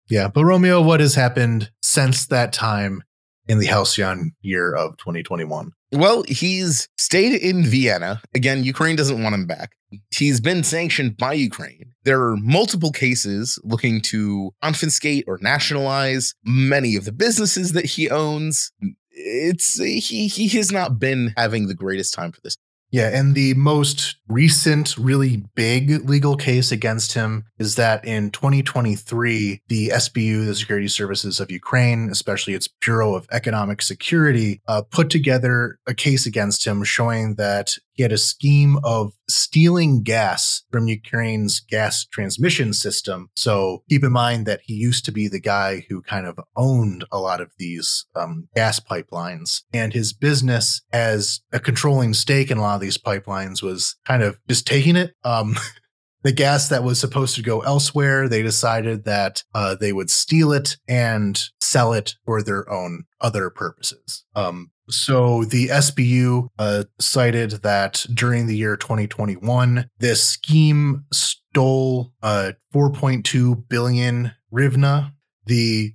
yeah, 0.10 0.28
but 0.28 0.46
Romeo, 0.46 0.82
what 0.82 1.00
has 1.00 1.16
happened 1.16 1.72
since 1.82 2.28
that 2.28 2.54
time 2.54 3.04
in 3.48 3.60
the 3.60 3.68
halcyon 3.68 4.32
year 4.42 4.74
of 4.74 4.98
2021? 4.98 5.72
Well, 5.92 6.24
he's 6.28 6.88
stayed 6.98 7.40
in 7.42 7.64
Vienna. 7.64 8.22
Again, 8.34 8.64
Ukraine 8.64 8.96
doesn't 8.96 9.22
want 9.22 9.36
him 9.36 9.46
back. 9.46 9.74
He's 10.10 10.42
been 10.42 10.64
sanctioned 10.64 11.18
by 11.18 11.34
Ukraine. 11.34 11.94
There 12.04 12.22
are 12.22 12.36
multiple 12.38 12.92
cases 12.92 13.60
looking 13.64 14.02
to 14.02 14.52
confiscate 14.64 15.26
or 15.28 15.38
nationalize 15.40 16.34
many 16.44 16.96
of 16.96 17.06
the 17.06 17.12
businesses 17.12 17.74
that 17.74 17.86
he 17.86 18.10
owns. 18.10 18.72
It's 19.12 19.80
he 19.80 20.28
he 20.28 20.48
has 20.58 20.72
not 20.72 20.98
been 20.98 21.34
having 21.38 21.68
the 21.68 21.76
greatest 21.76 22.16
time 22.16 22.32
for 22.32 22.42
this. 22.44 22.58
Yeah, 22.94 23.10
and 23.12 23.34
the 23.34 23.56
most 23.56 24.18
recent, 24.28 24.96
really 25.00 25.38
big 25.56 26.08
legal 26.08 26.38
case 26.38 26.72
against 26.72 27.14
him 27.14 27.46
is 27.58 27.74
that 27.74 28.06
in 28.06 28.30
2023, 28.30 29.62
the 29.68 29.90
SBU, 29.90 30.46
the 30.46 30.54
Security 30.54 30.88
Services 30.88 31.40
of 31.40 31.50
Ukraine, 31.50 32.10
especially 32.12 32.54
its 32.54 32.68
Bureau 32.68 33.16
of 33.16 33.26
Economic 33.32 33.82
Security, 33.82 34.62
uh, 34.68 34.84
put 34.84 35.10
together 35.10 35.80
a 35.88 35.96
case 35.96 36.28
against 36.28 36.68
him 36.68 36.84
showing 36.84 37.34
that 37.34 37.74
he 37.94 38.04
had 38.04 38.12
a 38.12 38.18
scheme 38.18 38.78
of 38.84 39.14
stealing 39.30 40.04
gas 40.04 40.64
from 40.72 40.88
Ukraine's 40.88 41.60
gas 41.60 42.06
transmission 42.06 42.74
system. 42.74 43.30
So 43.36 43.84
keep 43.90 44.04
in 44.04 44.12
mind 44.12 44.46
that 44.46 44.62
he 44.64 44.74
used 44.74 45.06
to 45.06 45.12
be 45.12 45.28
the 45.28 45.40
guy 45.40 45.86
who 45.90 46.02
kind 46.02 46.26
of 46.26 46.40
owned 46.56 47.06
a 47.12 47.20
lot 47.20 47.40
of 47.40 47.52
these 47.58 48.06
um, 48.16 48.48
gas 48.56 48.80
pipelines. 48.80 49.62
And 49.74 49.94
his 49.94 50.14
business 50.14 50.82
as 50.92 51.42
a 51.52 51.60
controlling 51.60 52.14
stake 52.14 52.52
in 52.52 52.58
a 52.58 52.62
lot 52.62 52.76
of 52.76 52.82
these 52.82 52.98
pipelines 52.98 53.62
was 53.62 53.96
kind 54.06 54.24
of 54.24 54.40
just 54.48 54.68
taking 54.68 54.96
it. 54.96 55.14
Um, 55.24 55.56
the 56.24 56.32
gas 56.32 56.70
that 56.70 56.84
was 56.84 57.00
supposed 57.00 57.36
to 57.36 57.42
go 57.42 57.60
elsewhere, 57.62 58.28
they 58.28 58.42
decided 58.42 59.04
that 59.06 59.44
uh, 59.54 59.76
they 59.76 59.94
would 59.94 60.10
steal 60.10 60.52
it 60.52 60.78
and 60.88 61.40
sell 61.60 61.94
it 61.94 62.16
for 62.26 62.42
their 62.42 62.70
own 62.70 63.04
other 63.22 63.50
purposes. 63.50 64.26
Um, 64.36 64.72
so 64.90 65.44
the 65.46 65.68
SBU 65.68 66.48
uh, 66.60 66.84
cited 67.00 67.52
that 67.64 68.06
during 68.14 68.48
the 68.48 68.56
year 68.56 68.76
2021, 68.76 69.90
this 70.00 70.26
scheme 70.26 71.06
stole 71.12 72.14
uh, 72.22 72.54
4.2 72.74 73.68
billion 73.70 74.32
hryvnia. 74.54 75.14
The 75.46 75.94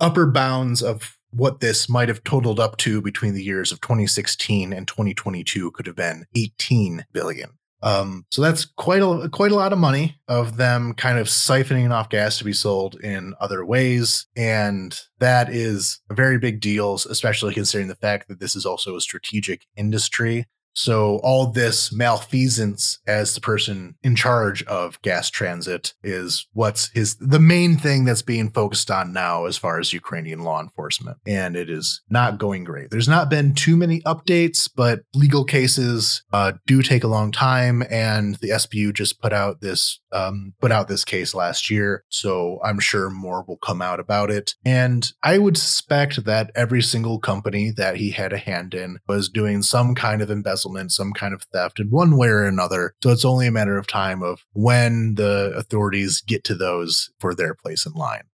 upper 0.00 0.26
bounds 0.26 0.82
of 0.82 1.18
what 1.32 1.60
this 1.60 1.88
might 1.88 2.08
have 2.08 2.24
totaled 2.24 2.58
up 2.58 2.76
to 2.78 3.00
between 3.00 3.34
the 3.34 3.44
years 3.44 3.70
of 3.70 3.80
2016 3.80 4.72
and 4.72 4.88
2022 4.88 5.70
could 5.72 5.86
have 5.86 5.96
been 5.96 6.24
18 6.34 7.04
billion. 7.12 7.50
Um, 7.82 8.26
so 8.30 8.42
that's 8.42 8.64
quite 8.64 9.02
a 9.02 9.28
quite 9.30 9.52
a 9.52 9.56
lot 9.56 9.72
of 9.72 9.78
money 9.78 10.20
of 10.28 10.56
them 10.56 10.92
kind 10.94 11.18
of 11.18 11.28
siphoning 11.28 11.90
off 11.90 12.10
gas 12.10 12.38
to 12.38 12.44
be 12.44 12.52
sold 12.52 13.00
in 13.00 13.34
other 13.40 13.64
ways, 13.64 14.26
and 14.36 14.98
that 15.18 15.48
is 15.50 16.00
a 16.10 16.14
very 16.14 16.38
big 16.38 16.60
deal, 16.60 16.94
especially 16.94 17.54
considering 17.54 17.88
the 17.88 17.94
fact 17.94 18.28
that 18.28 18.40
this 18.40 18.54
is 18.54 18.66
also 18.66 18.96
a 18.96 19.00
strategic 19.00 19.66
industry. 19.76 20.46
So 20.74 21.20
all 21.22 21.50
this 21.50 21.92
malfeasance 21.92 22.98
as 23.06 23.34
the 23.34 23.40
person 23.40 23.96
in 24.02 24.16
charge 24.16 24.62
of 24.64 25.00
gas 25.02 25.30
transit 25.30 25.94
is 26.02 26.46
what's 26.52 26.90
his 26.92 27.16
the 27.16 27.40
main 27.40 27.76
thing 27.76 28.04
that's 28.04 28.22
being 28.22 28.50
focused 28.50 28.90
on 28.90 29.12
now 29.12 29.46
as 29.46 29.56
far 29.56 29.78
as 29.78 29.92
Ukrainian 29.92 30.40
law 30.40 30.60
enforcement. 30.60 31.18
And 31.26 31.56
it 31.56 31.68
is 31.68 32.02
not 32.08 32.38
going 32.38 32.64
great. 32.64 32.90
There's 32.90 33.08
not 33.08 33.30
been 33.30 33.54
too 33.54 33.76
many 33.76 34.00
updates, 34.02 34.70
but 34.74 35.00
legal 35.14 35.44
cases 35.44 36.22
uh, 36.32 36.52
do 36.66 36.82
take 36.82 37.04
a 37.04 37.08
long 37.08 37.32
time. 37.32 37.82
And 37.90 38.36
the 38.36 38.50
SBU 38.50 38.94
just 38.94 39.20
put 39.20 39.32
out 39.32 39.60
this 39.60 40.00
um, 40.12 40.54
put 40.60 40.72
out 40.72 40.88
this 40.88 41.04
case 41.04 41.34
last 41.34 41.70
year. 41.70 42.04
So 42.08 42.58
I'm 42.64 42.80
sure 42.80 43.10
more 43.10 43.44
will 43.46 43.58
come 43.58 43.82
out 43.82 44.00
about 44.00 44.30
it. 44.30 44.54
And 44.64 45.06
I 45.22 45.38
would 45.38 45.56
suspect 45.56 46.24
that 46.24 46.50
every 46.54 46.82
single 46.82 47.18
company 47.18 47.70
that 47.76 47.96
he 47.96 48.10
had 48.10 48.32
a 48.32 48.38
hand 48.38 48.74
in 48.74 48.98
was 49.06 49.28
doing 49.28 49.62
some 49.62 49.94
kind 49.94 50.22
of 50.22 50.30
embezzlement, 50.30 50.59
some 50.88 51.12
kind 51.12 51.34
of 51.34 51.42
theft 51.52 51.80
in 51.80 51.88
one 51.88 52.16
way 52.16 52.28
or 52.28 52.44
another. 52.44 52.94
So 53.02 53.10
it's 53.10 53.24
only 53.24 53.46
a 53.46 53.52
matter 53.52 53.78
of 53.78 53.86
time 53.86 54.22
of 54.22 54.44
when 54.52 55.14
the 55.16 55.52
authorities 55.56 56.22
get 56.26 56.44
to 56.44 56.54
those 56.54 57.10
for 57.18 57.34
their 57.34 57.54
place 57.54 57.86
in 57.86 57.92
line. 57.92 58.24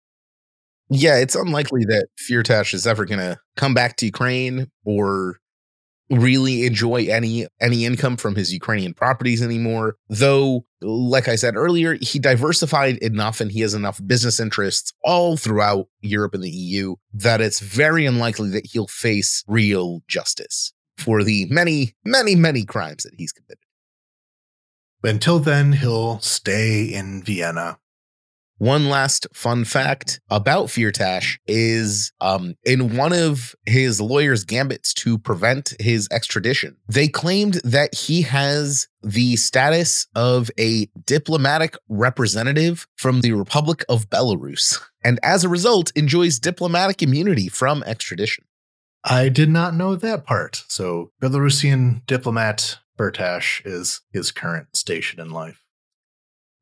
Yeah, 0.89 1.16
it's 1.16 1.35
unlikely 1.35 1.85
that 1.87 2.07
Firtash 2.31 2.72
is 2.72 2.87
ever 2.87 3.05
going 3.05 3.18
to 3.18 3.39
come 3.57 3.74
back 3.74 3.97
to 3.97 4.07
Ukraine 4.07 4.70
or 4.85 5.41
really 6.11 6.66
enjoy 6.66 7.07
any 7.07 7.47
any 7.61 7.85
income 7.85 8.16
from 8.16 8.37
his 8.37 8.53
Ukrainian 8.53 8.95
properties 8.95 9.43
anymore. 9.43 9.97
Though, 10.09 10.64
like 10.81 11.29
I 11.29 11.37
said 11.37 11.57
earlier, 11.57 11.99
he 12.01 12.18
diversified 12.18 12.99
enough 12.99 13.41
and 13.41 13.51
he 13.51 13.61
has 13.61 13.74
enough 13.74 14.01
business 14.07 14.39
interests 14.39 14.93
all 15.03 15.37
throughout 15.37 15.89
Europe 16.01 16.35
and 16.35 16.45
the 16.45 16.51
EU 16.51 16.95
that 17.14 17.41
it's 17.41 17.61
very 17.61 18.07
unlikely 18.07 18.51
that 18.51 18.66
he'll 18.66 18.87
face 18.87 19.43
real 19.49 20.03
justice 20.07 20.72
for 20.99 21.22
the 21.22 21.47
many, 21.51 21.94
many, 22.05 22.34
many 22.34 22.64
crimes 22.64 23.03
that 23.05 23.14
he's 23.16 23.32
committed. 23.32 23.59
But 25.03 25.11
Until 25.12 25.38
then, 25.38 25.72
he'll 25.72 26.20
stay 26.20 26.84
in 26.84 27.22
Vienna 27.22 27.78
one 28.59 28.88
last 28.88 29.26
fun 29.34 29.64
fact 29.64 30.20
about 30.30 30.66
Firtash 30.66 31.38
is 31.47 32.12
um, 32.20 32.55
in 32.64 32.97
one 32.97 33.12
of 33.12 33.55
his 33.66 34.01
lawyer's 34.01 34.44
gambits 34.44 34.94
to 34.94 35.18
prevent 35.18 35.74
his 35.78 36.09
extradition, 36.11 36.76
they 36.88 37.09
claimed 37.09 37.55
that 37.64 37.94
he 37.94 38.22
has 38.22 38.88
the 39.03 39.36
status 39.36 40.07
of 40.14 40.51
a 40.59 40.88
diplomatic 41.05 41.76
representative 41.88 42.86
from 42.97 43.20
the 43.20 43.32
Republic 43.32 43.84
of 43.88 44.09
Belarus, 44.09 44.80
and 45.05 45.20
as 45.22 45.44
a 45.44 45.49
result, 45.49 45.92
enjoys 45.94 46.38
diplomatic 46.38 47.03
immunity 47.03 47.49
from 47.49 47.82
extradition. 47.84 48.44
I 49.09 49.28
did 49.28 49.48
not 49.48 49.74
know 49.74 49.94
that 49.94 50.26
part. 50.26 50.64
So, 50.68 51.12
Belarusian 51.22 52.04
diplomat 52.07 52.78
Firtash 52.98 53.62
is 53.64 54.00
his 54.12 54.32
current 54.32 54.74
station 54.76 55.20
in 55.20 55.30
life. 55.30 55.62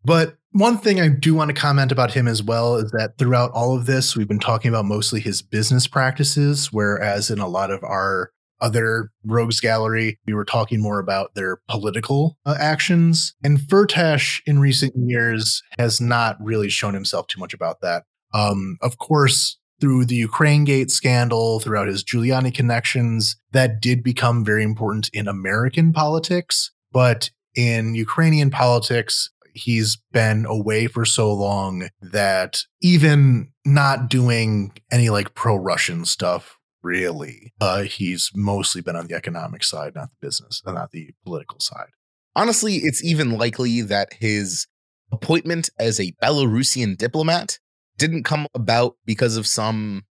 But 0.05 0.37
one 0.53 0.77
thing 0.77 1.01
I 1.01 1.09
do 1.09 1.35
want 1.35 1.49
to 1.49 1.61
comment 1.61 1.91
about 1.91 2.13
him 2.13 2.29
as 2.29 2.43
well 2.43 2.77
is 2.77 2.91
that 2.91 3.17
throughout 3.17 3.51
all 3.53 3.75
of 3.75 3.87
this, 3.87 4.15
we've 4.15 4.29
been 4.29 4.39
talking 4.39 4.69
about 4.69 4.85
mostly 4.85 5.21
his 5.21 5.41
business 5.41 5.87
practices, 5.87 6.71
whereas 6.71 7.31
in 7.31 7.39
a 7.39 7.49
lot 7.49 7.71
of 7.71 7.83
our 7.83 8.31
other 8.61 9.11
rogues 9.25 9.61
gallery, 9.61 10.19
we 10.27 10.35
were 10.35 10.45
talking 10.45 10.81
more 10.81 10.99
about 10.99 11.35
their 11.35 11.59
political 11.69 12.39
uh, 12.45 12.57
actions. 12.59 13.35
And 13.43 13.59
Firtash 13.59 14.41
in 14.47 14.59
recent 14.59 14.93
years 14.97 15.63
has 15.79 16.01
not 16.01 16.37
really 16.41 16.69
shown 16.69 16.95
himself 16.95 17.27
too 17.27 17.41
much 17.41 17.55
about 17.55 17.81
that. 17.81 18.05
Um, 18.33 18.77
of 18.83 18.99
course, 18.99 19.59
through 19.81 20.05
the 20.05 20.15
Ukraine 20.15 20.65
Gate 20.65 20.91
scandal, 20.91 21.61
throughout 21.61 21.89
his 21.89 22.05
Giuliani 22.05 22.55
connections, 22.55 23.37
that 23.53 23.81
did 23.81 24.03
become 24.03 24.45
very 24.45 24.63
important 24.63 25.11
in 25.13 25.29
American 25.29 25.93
politics. 25.93 26.71
But 26.93 27.31
in 27.55 27.95
Ukrainian 27.95 28.51
politics, 28.51 29.31
he's 29.55 29.99
been 30.13 30.47
away 30.47 30.87
for 30.87 31.05
so 31.05 31.33
long 31.33 31.89
that 32.01 32.63
even 32.81 33.53
not 33.65 34.09
doing 34.09 34.73
any 34.91 35.11
like 35.11 35.35
pro 35.35 35.57
Russian 35.57 36.05
stuff 36.05 36.59
really, 36.83 37.53
uh, 37.61 37.83
he's 37.83 38.31
mostly 38.35 38.83
been 38.83 38.97
on 38.97 39.07
the 39.07 39.15
economic 39.15 39.65
side, 39.65 39.95
not 39.95 40.11
the 40.11 40.27
business, 40.27 40.63
uh, 40.67 40.73
not 40.73 40.91
the 40.91 41.11
political 41.25 41.59
side. 41.61 41.89
Honestly, 42.37 42.77
it's 42.77 43.03
even 43.03 43.39
likely 43.39 43.81
that 43.81 44.13
his 44.15 44.67
appointment 45.13 45.71
as 45.79 46.01
a 46.01 46.13
Belarusian 46.23 46.97
diplomat 46.97 47.59
didn't 47.99 48.25
come 48.25 48.47
about 48.55 48.97
because 49.05 49.37
of 49.37 49.47
some 49.47 50.05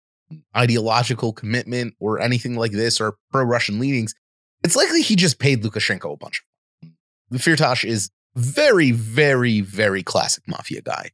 ideological 0.56 1.32
commitment 1.32 1.94
or 1.98 2.20
anything 2.20 2.56
like 2.56 2.72
this 2.72 3.00
or 3.00 3.16
pro 3.32 3.42
Russian 3.42 3.78
leanings. 3.78 4.14
It's 4.62 4.76
likely 4.76 5.02
he 5.02 5.16
just 5.16 5.38
paid 5.38 5.62
Lukashenko 5.62 6.12
a 6.12 6.16
bunch. 6.16 6.42
The 7.30 7.38
Firtash 7.38 7.84
is 7.84 8.10
very, 8.34 8.90
very, 8.90 9.60
very 9.60 10.02
classic 10.02 10.44
mafia 10.46 10.82
guy. 10.82 11.10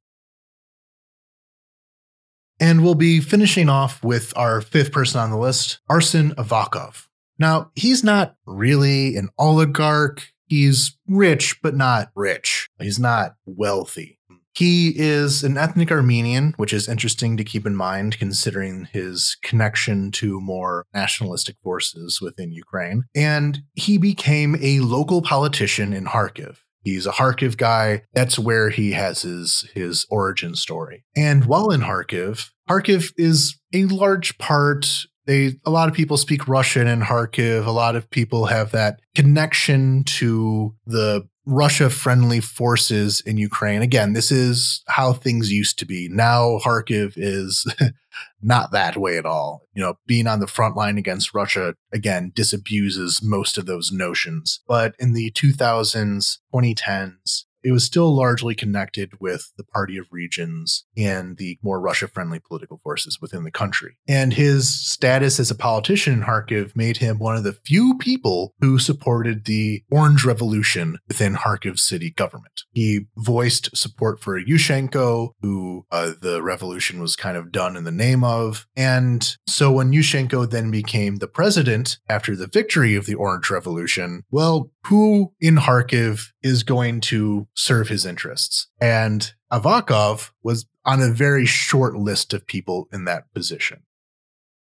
And 2.59 2.83
we'll 2.83 2.95
be 2.95 3.21
finishing 3.21 3.69
off 3.69 4.03
with 4.03 4.33
our 4.37 4.61
fifth 4.61 4.91
person 4.91 5.21
on 5.21 5.31
the 5.31 5.37
list, 5.37 5.81
Arsen 5.91 6.35
Avakov. 6.37 7.07
Now, 7.39 7.71
he's 7.75 8.03
not 8.03 8.35
really 8.47 9.17
an 9.17 9.29
oligarch. 9.39 10.33
He's 10.47 10.97
rich, 11.07 11.61
but 11.63 11.77
not 11.77 12.11
rich. 12.15 12.69
He's 12.81 12.99
not 12.99 13.35
wealthy. 13.45 14.19
He 14.57 14.95
is 14.97 15.45
an 15.45 15.59
ethnic 15.59 15.91
Armenian, 15.91 16.55
which 16.57 16.73
is 16.73 16.89
interesting 16.89 17.37
to 17.37 17.45
keep 17.45 17.67
in 17.67 17.77
mind 17.77 18.19
considering 18.19 18.89
his 18.91 19.37
connection 19.43 20.11
to 20.13 20.41
more 20.41 20.87
nationalistic 20.95 21.57
forces 21.63 22.23
within 22.23 22.53
Ukraine. 22.53 23.05
And 23.15 23.61
he 23.75 23.99
became 23.99 24.57
a 24.63 24.81
local 24.81 25.21
politician 25.21 25.93
in 25.93 26.07
Kharkiv. 26.07 26.57
He's 26.81 27.05
a 27.05 27.13
Kharkiv 27.13 27.59
guy. 27.59 28.03
That's 28.15 28.39
where 28.39 28.71
he 28.71 28.93
has 28.93 29.23
his 29.23 29.69
his 29.75 30.07
origin 30.09 30.55
story. 30.55 31.05
And 31.15 31.45
while 31.45 31.71
in 31.71 31.83
Kharkiv, 31.83 32.51
Kharkiv 32.71 33.13
is 33.19 33.59
a 33.75 33.85
large 33.85 34.39
part 34.39 34.87
they 35.27 35.57
a 35.65 35.71
lot 35.71 35.89
of 35.89 35.95
people 35.95 36.17
speak 36.17 36.49
Russian 36.49 36.87
in 36.87 37.01
Kharkiv. 37.01 37.67
A 37.67 37.73
lot 37.73 37.97
of 37.97 38.09
people 38.11 38.47
have 38.47 38.71
that 38.71 39.01
connection 39.15 40.05
to 40.05 40.75
the 40.87 41.29
Russia 41.47 41.89
friendly 41.89 42.41
forces 42.41 43.21
in 43.21 43.39
Ukraine. 43.39 43.81
Again, 43.81 44.13
this 44.13 44.33
is 44.33 44.83
how 44.89 45.13
things 45.13 45.53
used 45.53 45.79
to 45.79 45.87
be. 45.87 46.09
Now 46.11 46.59
Kharkiv 46.59 47.13
is 47.17 47.73
not 48.43 48.73
that 48.73 48.97
way 48.97 49.17
at 49.17 49.25
all. 49.25 49.63
You 49.73 49.83
know, 49.83 49.95
being 50.07 50.27
on 50.27 50.41
the 50.41 50.49
front 50.49 50.77
line 50.77 50.99
against 50.99 51.35
Russia, 51.35 51.75
again, 51.93 52.33
disabuses 52.35 53.23
most 53.23 53.59
of 53.59 53.67
those 53.67 53.93
notions. 53.93 54.61
But 54.67 54.97
in 54.99 55.13
the 55.13 55.31
2000s, 55.31 56.39
2010s, 56.53 57.45
it 57.67 57.73
was 57.73 57.85
still 57.85 58.15
largely 58.15 58.55
connected 58.55 59.11
with 59.21 59.53
the 59.59 59.65
Party 59.65 59.99
of 59.99 60.07
Regions 60.13 60.87
and 60.97 61.37
the 61.37 61.59
more 61.63 61.81
Russia 61.81 62.07
friendly 62.07 62.39
political 62.39 62.79
forces 62.85 63.19
within 63.21 63.43
the 63.43 63.51
country. 63.51 63.99
And 64.07 64.33
his 64.33 64.73
status 64.73 65.41
as 65.41 65.51
a 65.51 65.57
politician 65.57 66.13
in 66.13 66.23
Kharkiv 66.23 66.77
made 66.77 66.99
him 66.99 67.19
one 67.19 67.35
of 67.35 67.43
the 67.43 67.59
few 67.67 67.99
people 67.99 68.55
who 68.61 68.79
supported 68.79 69.47
the 69.47 69.83
Orange 69.91 70.25
Revolution 70.25 70.99
within 71.09 71.35
Kharkiv 71.35 71.81
city 71.81 72.13
government. 72.13 72.63
He 72.71 73.07
voiced 73.17 73.77
support 73.77 74.21
for 74.21 74.41
Yushchenko, 74.41 75.31
who 75.41 75.87
uh, 75.91 76.13
the 76.23 76.43
revolution 76.43 77.01
was 77.01 77.17
kind 77.17 77.37
of 77.37 77.51
done 77.51 77.77
in 77.77 77.83
the 77.83 77.91
name 77.91 78.23
of. 78.23 78.65
And 78.77 79.29
so 79.49 79.73
when 79.73 79.91
Yushchenko 79.91 80.49
then 80.49 80.71
became 80.71 81.17
the 81.17 81.27
president 81.27 81.99
after 82.09 82.37
the 82.37 82.47
victory 82.47 82.95
of 82.95 83.07
the 83.07 83.15
Orange 83.17 83.51
Revolution, 83.51 84.23
well, 84.31 84.71
who 84.87 85.33
in 85.41 85.57
Kharkiv 85.57 86.33
is 86.43 86.63
going 86.63 87.01
to 87.03 87.47
serve 87.55 87.89
his 87.89 88.07
interests? 88.07 88.69
And 88.81 89.33
Avakov 89.53 90.31
was 90.43 90.67
on 90.85 91.03
a 91.03 91.11
very 91.11 91.47
short 91.47 91.97
list 91.97 92.33
of 92.33 92.47
people 92.47 92.89
in 92.93 93.05
that 93.05 93.33
position. 93.35 93.83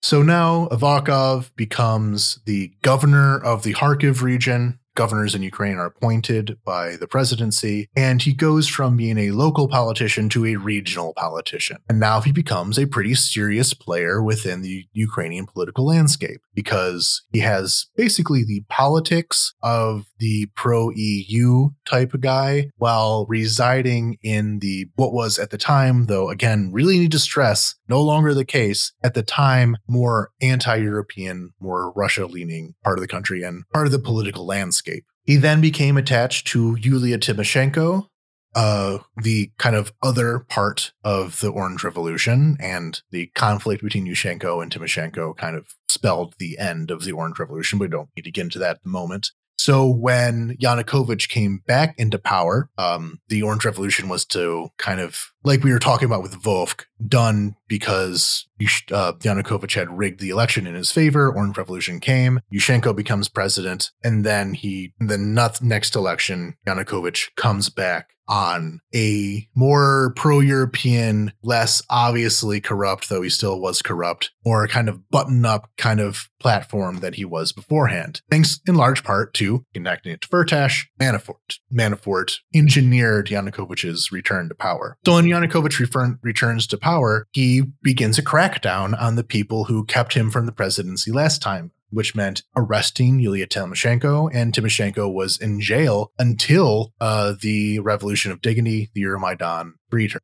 So 0.03 0.23
now 0.23 0.69
Avakov 0.71 1.51
becomes 1.57 2.41
the 2.45 2.73
governor 2.83 3.39
of 3.39 3.63
the 3.63 3.75
Kharkiv 3.75 4.23
region 4.23 4.79
governors 4.99 5.33
in 5.33 5.45
Ukraine 5.45 5.77
are 5.77 5.87
appointed 5.87 6.59
by 6.65 6.97
the 6.97 7.07
presidency, 7.07 7.89
and 7.95 8.21
he 8.21 8.33
goes 8.33 8.67
from 8.67 8.97
being 8.97 9.17
a 9.17 9.31
local 9.31 9.69
politician 9.69 10.29
to 10.31 10.45
a 10.45 10.57
regional 10.57 11.15
politician. 11.15 11.77
And 11.89 12.01
now 12.01 12.21
he 12.21 12.33
becomes 12.33 12.77
a 12.77 12.87
pretty 12.89 13.15
serious 13.15 13.75
player 13.75 14.21
within 14.21 14.61
the 14.63 14.87
Ukrainian 14.93 15.47
political 15.47 15.87
landscape 15.87 16.41
because 16.53 17.23
he 17.31 17.39
has 17.39 17.87
basically 17.95 18.43
the 18.43 18.65
politics 18.69 19.55
of 19.63 20.07
the 20.19 20.49
pro 20.57 20.91
EU 20.97 21.69
type 21.89 22.13
of 22.13 22.21
guy 22.21 22.71
while 22.77 23.25
residing 23.29 24.19
in 24.21 24.59
the 24.59 24.87
what 24.97 25.13
was 25.13 25.39
at 25.39 25.51
the 25.51 25.59
time, 25.59 26.07
though, 26.07 26.29
again, 26.29 26.71
really 26.73 26.99
need 26.99 27.13
to 27.13 27.21
stress, 27.21 27.77
no 27.89 28.03
longer 28.03 28.35
the 28.35 28.45
case, 28.45 28.91
at 29.05 29.15
the 29.15 29.23
time, 29.23 29.77
more 29.87 30.33
anti 30.43 30.75
European, 30.75 31.53
more 31.61 31.93
Russia 31.93 32.27
leaning 32.27 32.75
part 32.83 32.99
of 32.99 33.03
the 33.03 33.07
country 33.07 33.45
and 33.45 33.63
part 33.73 33.87
of 33.87 33.93
the 33.93 34.01
political 34.01 34.45
landscape 34.45 34.88
landscape. 34.89 35.05
He 35.25 35.37
then 35.37 35.61
became 35.61 35.97
attached 35.97 36.47
to 36.49 36.77
Yulia 36.81 37.19
Tymoshenko, 37.19 38.07
uh, 38.55 38.99
the 39.17 39.51
kind 39.59 39.77
of 39.77 39.93
other 40.03 40.39
part 40.39 40.93
of 41.05 41.41
the 41.41 41.51
Orange 41.51 41.85
Revolution, 41.85 42.57
and 42.61 43.01
the 43.11 43.27
conflict 43.35 43.83
between 43.83 44.07
Yushchenko 44.07 44.63
and 44.63 44.73
Tymoshenko 44.73 45.37
kind 45.37 45.57
of 45.57 45.75
spelled 45.89 46.35
the 46.39 46.59
end 46.59 46.91
of 46.91 47.05
the 47.05 47.13
Orange 47.13 47.39
Revolution. 47.39 47.79
We 47.79 47.89
don't 47.89 48.09
need 48.17 48.23
to 48.23 48.31
get 48.31 48.45
into 48.45 48.59
that 48.61 48.77
at 48.77 48.83
the 48.83 48.89
moment. 48.89 49.33
So 49.59 49.87
when 49.89 50.57
Yanukovych 50.57 51.29
came 51.29 51.63
back 51.67 51.95
into 51.99 52.19
power, 52.19 52.71
um, 52.79 53.21
the 53.29 53.43
Orange 53.43 53.65
Revolution 53.65 54.09
was 54.09 54.25
to 54.27 54.71
kind 54.79 55.01
of, 55.01 55.33
like 55.43 55.65
we 55.65 55.73
were 55.73 55.81
talking 55.81 56.07
about 56.07 56.23
with 56.23 56.41
Vovk, 56.41 56.85
done 57.07 57.57
because 57.67 58.47
uh, 58.93 59.13
Yanukovych 59.15 59.75
had 59.75 59.99
rigged 59.99 60.21
the 60.21 60.31
election 60.31 60.67
in 60.67 60.75
his 60.75 60.93
favor. 60.93 61.31
Orange 61.31 61.59
Revolution 61.59 61.99
came. 61.99 62.41
Yushchenko 62.53 62.95
becomes 62.95 63.29
president, 63.29 63.91
and 64.05 64.25
then 64.25 64.55
he, 64.55 64.95
the 65.01 65.19
next 65.61 65.97
election, 65.97 66.57
Yanukovych 66.67 67.35
comes 67.37 67.69
back 67.69 68.11
on 68.29 68.81
a 68.95 69.49
more 69.55 70.13
pro 70.17 70.41
European, 70.41 71.33
less 71.43 71.83
obviously 71.91 72.61
corrupt, 72.61 73.09
though 73.09 73.23
he 73.23 73.31
still 73.31 73.61
was 73.61 73.83
corrupt, 73.83 74.31
or 74.45 74.63
a 74.63 74.69
kind 74.69 74.89
of 74.89 75.09
button 75.11 75.45
up 75.45 75.71
kind 75.77 76.01
of 76.01 76.29
platform 76.39 77.01
that 77.01 77.17
he 77.17 77.25
was 77.25 77.53
beforehand. 77.53 78.21
Thanks 78.31 78.61
in 78.67 78.75
large 78.75 79.03
part 79.03 79.35
to 79.35 79.65
connecting 79.75 80.13
it 80.13 80.21
to 80.23 80.29
Firtash, 80.29 80.85
Manafort. 81.01 81.59
Manafort 81.73 82.37
engineered 82.55 83.29
Yanukovych's 83.29 84.13
return 84.13 84.49
to 84.49 84.55
power. 84.55 84.97
So 85.05 85.15
when 85.15 85.25
Yanukovych 85.25 85.79
refer- 85.79 86.19
returns 86.23 86.67
to 86.69 86.79
power, 86.79 87.27
he 87.33 87.63
begins 87.83 88.19
a 88.19 88.25
crackdown 88.25 89.01
on 89.01 89.17
the 89.17 89.25
people 89.25 89.65
who 89.65 89.85
kept 89.85 90.15
him 90.15 90.31
from 90.31 90.47
the 90.47 90.53
presidency 90.53 91.11
last 91.11 91.43
time 91.43 91.73
which 91.91 92.15
meant 92.15 92.43
arresting 92.57 93.19
Yulia 93.19 93.47
Tymoshenko, 93.47 94.31
and 94.33 94.53
Tymoshenko 94.53 95.13
was 95.13 95.39
in 95.39 95.61
jail 95.61 96.13
until 96.19 96.93
uh, 97.01 97.35
the 97.41 97.79
Revolution 97.81 98.31
of 98.33 98.41
Dignity, 98.41 98.91
the 98.95 99.03
Euromaidan, 99.03 99.73
freed 99.91 100.13
her. 100.13 100.21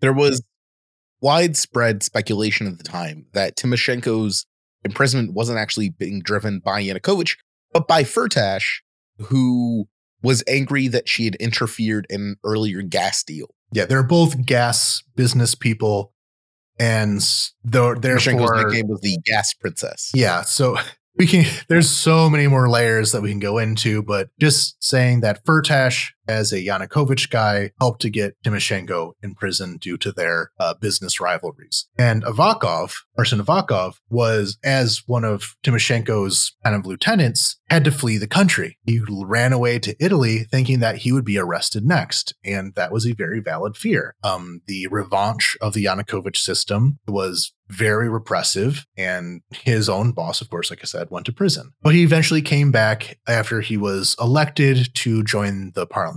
There 0.00 0.12
was 0.12 0.42
widespread 1.20 2.02
speculation 2.02 2.66
at 2.66 2.78
the 2.78 2.84
time 2.84 3.26
that 3.32 3.56
Tymoshenko's 3.56 4.46
imprisonment 4.84 5.34
wasn't 5.34 5.58
actually 5.58 5.90
being 5.90 6.20
driven 6.20 6.60
by 6.60 6.82
Yanukovych, 6.82 7.36
but 7.72 7.88
by 7.88 8.04
Firtash, 8.04 8.80
who 9.18 9.86
was 10.22 10.44
angry 10.46 10.88
that 10.88 11.08
she 11.08 11.24
had 11.24 11.34
interfered 11.36 12.06
in 12.10 12.20
an 12.20 12.36
earlier 12.44 12.82
gas 12.82 13.22
deal. 13.22 13.48
Yeah, 13.72 13.86
they're 13.86 14.02
both 14.02 14.46
gas 14.46 15.02
business 15.16 15.54
people 15.54 16.12
and 16.78 17.20
though 17.64 17.94
therefore 17.94 18.64
nickname 18.64 18.88
was 18.88 19.00
the 19.00 19.18
Gas 19.24 19.54
Princess. 19.54 20.10
Yeah, 20.14 20.42
so 20.42 20.76
we 21.16 21.26
can. 21.26 21.44
There's 21.68 21.88
so 21.88 22.28
many 22.30 22.46
more 22.46 22.68
layers 22.68 23.12
that 23.12 23.22
we 23.22 23.30
can 23.30 23.40
go 23.40 23.58
into, 23.58 24.02
but 24.02 24.28
just 24.38 24.82
saying 24.82 25.20
that 25.20 25.44
Firtash 25.44 26.10
as 26.28 26.52
a 26.52 26.60
Yanukovych 26.60 27.30
guy, 27.30 27.70
helped 27.80 28.02
to 28.02 28.10
get 28.10 28.36
Tymoshenko 28.44 29.12
in 29.22 29.34
prison 29.34 29.78
due 29.78 29.96
to 29.98 30.12
their 30.12 30.50
uh, 30.58 30.74
business 30.74 31.20
rivalries. 31.20 31.86
And 31.98 32.24
Avakov, 32.24 32.94
Arsen 33.18 33.40
Avakov, 33.40 33.94
was, 34.10 34.58
as 34.64 35.02
one 35.06 35.24
of 35.24 35.56
Tymoshenko's 35.64 36.54
kind 36.64 36.76
of 36.76 36.86
lieutenants, 36.86 37.58
had 37.68 37.84
to 37.84 37.90
flee 37.90 38.18
the 38.18 38.26
country. 38.26 38.78
He 38.84 39.00
ran 39.08 39.52
away 39.52 39.78
to 39.80 39.96
Italy 39.98 40.44
thinking 40.50 40.80
that 40.80 40.98
he 40.98 41.12
would 41.12 41.24
be 41.24 41.38
arrested 41.38 41.84
next. 41.84 42.34
And 42.44 42.74
that 42.74 42.92
was 42.92 43.06
a 43.06 43.12
very 43.12 43.40
valid 43.40 43.76
fear. 43.76 44.14
Um, 44.22 44.60
the 44.66 44.86
revanche 44.88 45.56
of 45.60 45.74
the 45.74 45.84
Yanukovych 45.84 46.36
system 46.36 46.98
was 47.06 47.52
very 47.68 48.08
repressive. 48.08 48.86
And 48.96 49.42
his 49.50 49.88
own 49.88 50.12
boss, 50.12 50.40
of 50.40 50.48
course, 50.50 50.70
like 50.70 50.80
I 50.82 50.86
said, 50.86 51.10
went 51.10 51.26
to 51.26 51.32
prison. 51.32 51.72
But 51.82 51.94
he 51.94 52.02
eventually 52.04 52.42
came 52.42 52.70
back 52.70 53.18
after 53.26 53.60
he 53.60 53.76
was 53.76 54.14
elected 54.20 54.94
to 54.94 55.24
join 55.24 55.72
the 55.74 55.86
parliament 55.86 56.15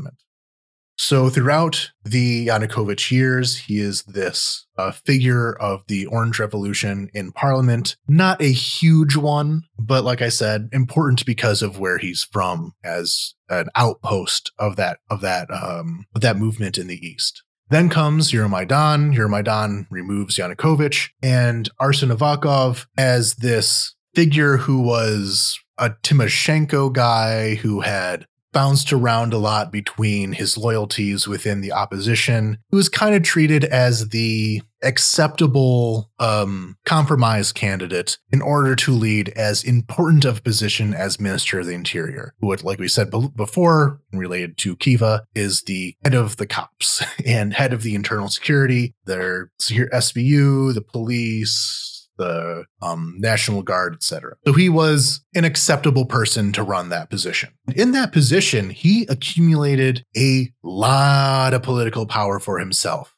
so 1.01 1.29
throughout 1.29 1.91
the 2.03 2.47
Yanukovych 2.47 3.09
years, 3.09 3.55
he 3.55 3.79
is 3.79 4.03
this 4.03 4.67
uh, 4.77 4.91
figure 4.91 5.53
of 5.53 5.81
the 5.87 6.05
Orange 6.07 6.39
Revolution 6.39 7.09
in 7.13 7.31
Parliament. 7.31 7.95
Not 8.09 8.41
a 8.41 8.51
huge 8.51 9.15
one, 9.15 9.63
but 9.79 10.03
like 10.03 10.21
I 10.21 10.27
said, 10.27 10.67
important 10.73 11.25
because 11.25 11.61
of 11.61 11.79
where 11.79 11.99
he's 11.99 12.25
from 12.25 12.73
as 12.83 13.33
an 13.47 13.69
outpost 13.77 14.51
of 14.59 14.75
that 14.75 14.99
of 15.09 15.21
that 15.21 15.49
um, 15.51 16.05
of 16.15 16.21
that 16.21 16.35
movement 16.35 16.77
in 16.77 16.87
the 16.87 16.99
East. 17.03 17.43
Then 17.69 17.87
comes 17.87 18.33
Euromaidan. 18.33 19.15
Euromaidan 19.15 19.85
removes 19.89 20.35
Yanukovych 20.35 21.11
and 21.23 21.69
Arsen 21.79 22.13
Avakov 22.13 22.87
as 22.97 23.35
this 23.35 23.95
figure 24.13 24.57
who 24.57 24.81
was 24.81 25.57
a 25.77 25.91
Tymoshenko 25.91 26.91
guy 26.91 27.55
who 27.55 27.79
had 27.79 28.25
bounced 28.51 28.91
around 28.91 29.33
a 29.33 29.37
lot 29.37 29.71
between 29.71 30.33
his 30.33 30.57
loyalties 30.57 31.27
within 31.27 31.61
the 31.61 31.71
opposition. 31.71 32.57
He 32.69 32.75
was 32.75 32.89
kind 32.89 33.15
of 33.15 33.23
treated 33.23 33.63
as 33.63 34.09
the 34.09 34.61
acceptable 34.81 36.09
um, 36.19 36.77
compromise 36.85 37.51
candidate 37.51 38.17
in 38.31 38.41
order 38.41 38.75
to 38.77 38.91
lead 38.91 39.29
as 39.29 39.63
important 39.63 40.25
of 40.25 40.43
position 40.43 40.93
as 40.93 41.19
Minister 41.19 41.59
of 41.59 41.65
the 41.65 41.73
Interior, 41.73 42.33
who, 42.39 42.55
like 42.55 42.79
we 42.79 42.87
said 42.87 43.11
before, 43.35 43.99
related 44.13 44.57
to 44.59 44.75
Kyva, 44.77 45.21
is 45.35 45.63
the 45.63 45.95
head 46.03 46.13
of 46.13 46.37
the 46.37 46.47
cops 46.47 47.03
and 47.25 47.53
head 47.53 47.73
of 47.73 47.83
the 47.83 47.95
internal 47.95 48.29
security, 48.29 48.95
their 49.05 49.51
SBU, 49.61 50.73
the 50.73 50.81
police, 50.81 51.98
the 52.19 52.65
um, 52.83 53.15
National 53.17 53.63
Guard, 53.63 53.95
etc. 53.95 54.35
So 54.45 54.53
he 54.53 54.69
was 54.69 55.21
an 55.33 55.45
acceptable 55.45 56.05
person 56.05 56.51
to 56.51 56.61
run 56.61 56.89
that 56.89 57.09
position. 57.09 57.49
In 57.75 57.93
that 57.93 58.11
position, 58.11 58.69
he 58.69 59.07
accumulated 59.09 60.05
a 60.15 60.51
lot 60.61 61.55
of 61.55 61.63
political 61.63 62.05
power 62.05 62.39
for 62.39 62.59
himself. 62.59 63.15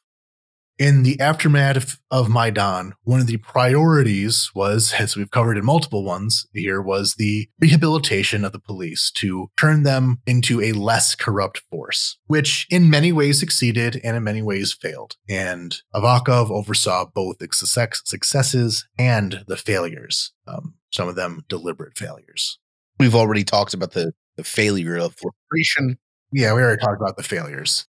In 0.82 1.04
the 1.04 1.20
aftermath 1.20 2.00
of 2.10 2.28
Maidan, 2.28 2.94
one 3.04 3.20
of 3.20 3.28
the 3.28 3.36
priorities 3.36 4.50
was, 4.52 4.92
as 4.94 5.14
we've 5.14 5.30
covered 5.30 5.56
in 5.56 5.64
multiple 5.64 6.02
ones 6.02 6.44
here, 6.52 6.82
was 6.82 7.14
the 7.14 7.48
rehabilitation 7.60 8.44
of 8.44 8.50
the 8.50 8.58
police 8.58 9.12
to 9.12 9.52
turn 9.56 9.84
them 9.84 10.18
into 10.26 10.60
a 10.60 10.72
less 10.72 11.14
corrupt 11.14 11.62
force, 11.70 12.18
which 12.26 12.66
in 12.68 12.90
many 12.90 13.12
ways 13.12 13.38
succeeded 13.38 14.00
and 14.02 14.16
in 14.16 14.24
many 14.24 14.42
ways 14.42 14.72
failed. 14.72 15.14
And 15.28 15.76
Avakov 15.94 16.50
oversaw 16.50 17.04
both 17.14 17.38
the 17.38 17.46
successes 17.52 18.84
and 18.98 19.44
the 19.46 19.56
failures, 19.56 20.32
um, 20.48 20.74
some 20.90 21.06
of 21.06 21.14
them 21.14 21.44
deliberate 21.48 21.96
failures. 21.96 22.58
We've 22.98 23.14
already 23.14 23.44
talked 23.44 23.72
about 23.72 23.92
the, 23.92 24.14
the 24.36 24.42
failure 24.42 24.96
of 24.96 25.14
filtration. 25.14 25.96
Yeah, 26.32 26.52
we 26.54 26.60
already 26.60 26.82
talked 26.82 27.00
about 27.00 27.16
the 27.16 27.22
failures. 27.22 27.86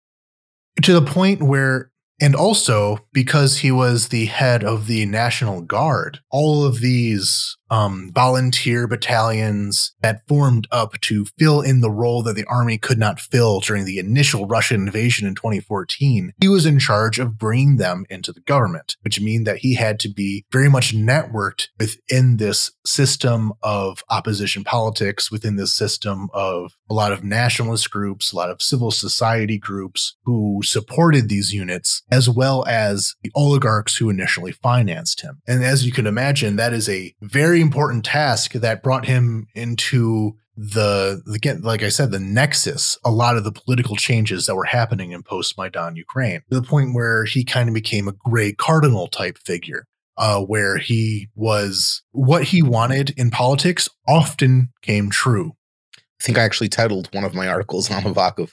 To 0.82 0.92
the 0.92 1.02
point 1.02 1.42
where 1.42 1.90
and 2.20 2.34
also 2.34 2.98
because 3.12 3.58
he 3.58 3.70
was 3.70 4.08
the 4.08 4.26
head 4.26 4.64
of 4.64 4.86
the 4.86 5.04
National 5.06 5.60
Guard, 5.60 6.20
all 6.30 6.64
of 6.64 6.80
these 6.80 7.56
um, 7.70 8.10
volunteer 8.14 8.86
battalions 8.86 9.94
that 10.00 10.26
formed 10.28 10.66
up 10.70 11.00
to 11.02 11.26
fill 11.38 11.60
in 11.60 11.80
the 11.80 11.90
role 11.90 12.22
that 12.22 12.34
the 12.34 12.44
army 12.44 12.78
could 12.78 12.98
not 12.98 13.20
fill 13.20 13.60
during 13.60 13.84
the 13.84 13.98
initial 13.98 14.46
Russian 14.46 14.82
invasion 14.86 15.26
in 15.26 15.34
2014. 15.34 16.32
He 16.40 16.48
was 16.48 16.66
in 16.66 16.78
charge 16.78 17.18
of 17.18 17.38
bringing 17.38 17.76
them 17.76 18.04
into 18.08 18.32
the 18.32 18.40
government, 18.40 18.96
which 19.02 19.20
means 19.20 19.44
that 19.44 19.58
he 19.58 19.74
had 19.74 19.98
to 20.00 20.08
be 20.08 20.44
very 20.52 20.68
much 20.68 20.94
networked 20.94 21.68
within 21.78 22.36
this 22.36 22.70
system 22.84 23.52
of 23.62 24.02
opposition 24.10 24.64
politics, 24.64 25.30
within 25.30 25.56
this 25.56 25.72
system 25.72 26.28
of 26.32 26.76
a 26.88 26.94
lot 26.94 27.12
of 27.12 27.24
nationalist 27.24 27.90
groups, 27.90 28.32
a 28.32 28.36
lot 28.36 28.50
of 28.50 28.62
civil 28.62 28.90
society 28.90 29.58
groups 29.58 30.16
who 30.24 30.60
supported 30.62 31.28
these 31.28 31.52
units, 31.52 32.02
as 32.10 32.28
well 32.28 32.64
as 32.66 33.14
the 33.22 33.32
oligarchs 33.34 33.96
who 33.96 34.10
initially 34.10 34.52
financed 34.52 35.22
him. 35.22 35.40
And 35.46 35.64
as 35.64 35.84
you 35.84 35.92
can 35.92 36.06
imagine, 36.06 36.56
that 36.56 36.72
is 36.72 36.88
a 36.88 37.14
very 37.20 37.55
very 37.56 37.62
important 37.62 38.04
task 38.04 38.52
that 38.52 38.82
brought 38.82 39.06
him 39.06 39.46
into 39.54 40.36
the 40.58 41.22
again, 41.34 41.62
like 41.62 41.82
I 41.82 41.88
said, 41.88 42.10
the 42.10 42.18
nexus, 42.18 42.98
a 43.02 43.10
lot 43.10 43.36
of 43.36 43.44
the 43.44 43.52
political 43.52 43.96
changes 43.96 44.44
that 44.44 44.54
were 44.54 44.64
happening 44.64 45.12
in 45.12 45.22
post 45.22 45.56
Maidan 45.56 45.96
Ukraine, 45.96 46.42
to 46.50 46.60
the 46.60 46.66
point 46.66 46.94
where 46.94 47.24
he 47.24 47.44
kind 47.44 47.68
of 47.68 47.74
became 47.74 48.08
a 48.08 48.12
gray 48.12 48.52
cardinal 48.52 49.08
type 49.08 49.38
figure, 49.38 49.86
uh, 50.18 50.40
where 50.40 50.76
he 50.76 51.28
was 51.34 52.02
what 52.12 52.44
he 52.44 52.62
wanted 52.62 53.10
in 53.16 53.30
politics 53.30 53.88
often 54.06 54.68
came 54.82 55.08
true. 55.08 55.52
I 55.98 56.24
think 56.24 56.36
I 56.36 56.44
actually 56.44 56.68
titled 56.68 57.08
one 57.12 57.24
of 57.24 57.34
my 57.34 57.48
articles 57.48 57.90
on 57.90 58.02
Avakov 58.02 58.50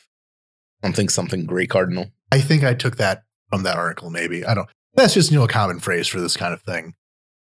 something 0.81 1.09
something 1.09 1.45
gray 1.45 1.67
cardinal. 1.67 2.11
I 2.31 2.39
think 2.39 2.63
I 2.63 2.73
took 2.73 2.97
that 2.97 3.23
from 3.49 3.63
that 3.63 3.77
article, 3.77 4.09
maybe. 4.09 4.45
I 4.45 4.53
don't 4.53 4.69
that's 4.93 5.13
just 5.13 5.29
you 5.29 5.37
know 5.37 5.45
a 5.45 5.49
common 5.49 5.79
phrase 5.79 6.07
for 6.07 6.21
this 6.21 6.37
kind 6.37 6.53
of 6.53 6.61
thing. 6.61 6.93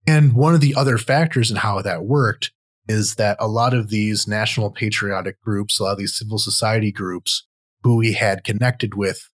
And 0.07 0.35
one 0.35 0.55
of 0.55 0.61
the 0.61 0.75
other 0.75 0.99
factors 0.99 1.51
in 1.51 1.57
how 1.57 1.81
that 1.83 2.05
worked 2.05 2.53
is 2.87 3.15
that 3.15 3.37
a 3.41 3.49
lot 3.49 3.73
of 3.73 3.89
these 3.89 4.29
national 4.29 4.71
patriotic 4.71 5.41
groups, 5.41 5.79
a 5.79 5.85
lot 5.85 5.93
of 5.93 5.99
these 5.99 6.17
civil 6.17 6.39
society 6.39 6.93
groups 6.93 7.47
who 7.83 8.01
he 8.01 8.13
had 8.13 8.45
connected 8.45 8.95
with 8.95 9.31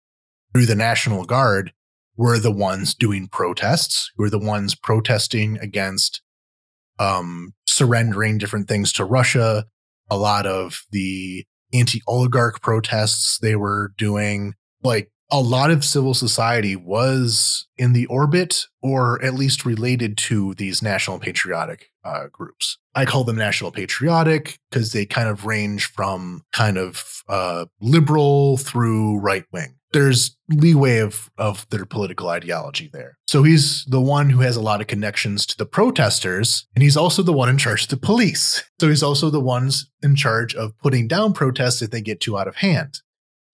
through 0.52 0.66
the 0.66 0.74
National 0.74 1.24
Guard 1.24 1.72
were 2.16 2.38
the 2.38 2.50
ones 2.50 2.94
doing 2.94 3.28
protests, 3.28 4.10
who 4.16 4.24
were 4.24 4.30
the 4.30 4.38
ones 4.38 4.74
protesting 4.74 5.58
against 5.58 6.22
um, 6.98 7.52
surrendering 7.66 8.38
different 8.38 8.68
things 8.68 8.92
to 8.94 9.04
Russia. 9.04 9.66
A 10.10 10.16
lot 10.16 10.46
of 10.46 10.82
the 10.90 11.44
anti 11.72 12.00
oligarch 12.06 12.62
protests 12.62 13.38
they 13.38 13.54
were 13.54 13.92
doing, 13.98 14.54
like 14.82 15.10
a 15.30 15.40
lot 15.40 15.70
of 15.70 15.84
civil 15.84 16.14
society 16.14 16.76
was 16.76 17.66
in 17.76 17.92
the 17.92 18.06
orbit 18.06 18.66
or 18.80 19.22
at 19.24 19.34
least 19.34 19.64
related 19.64 20.16
to 20.16 20.54
these 20.54 20.82
national 20.82 21.18
patriotic 21.18 21.90
uh, 22.04 22.28
groups. 22.30 22.78
I 22.94 23.04
call 23.04 23.24
them 23.24 23.36
national 23.36 23.72
patriotic 23.72 24.58
because 24.70 24.92
they 24.92 25.04
kind 25.04 25.28
of 25.28 25.44
range 25.44 25.86
from 25.86 26.44
kind 26.52 26.78
of 26.78 27.22
uh, 27.28 27.66
liberal 27.80 28.56
through 28.56 29.18
right 29.18 29.44
wing. 29.52 29.74
There's 29.92 30.36
leeway 30.48 30.98
of, 30.98 31.30
of 31.38 31.66
their 31.70 31.84
political 31.84 32.28
ideology 32.28 32.90
there. 32.92 33.18
So 33.26 33.42
he's 33.42 33.84
the 33.86 34.00
one 34.00 34.30
who 34.30 34.40
has 34.40 34.56
a 34.56 34.60
lot 34.60 34.80
of 34.80 34.86
connections 34.86 35.46
to 35.46 35.56
the 35.56 35.66
protesters, 35.66 36.66
and 36.74 36.82
he's 36.82 36.96
also 36.96 37.22
the 37.22 37.32
one 37.32 37.48
in 37.48 37.58
charge 37.58 37.84
of 37.84 37.88
the 37.88 37.96
police. 37.96 38.62
So 38.80 38.88
he's 38.88 39.02
also 39.02 39.30
the 39.30 39.40
ones 39.40 39.90
in 40.02 40.14
charge 40.14 40.54
of 40.54 40.76
putting 40.78 41.08
down 41.08 41.32
protests 41.32 41.82
if 41.82 41.90
they 41.90 42.00
get 42.02 42.20
too 42.20 42.38
out 42.38 42.48
of 42.48 42.56
hand. 42.56 43.00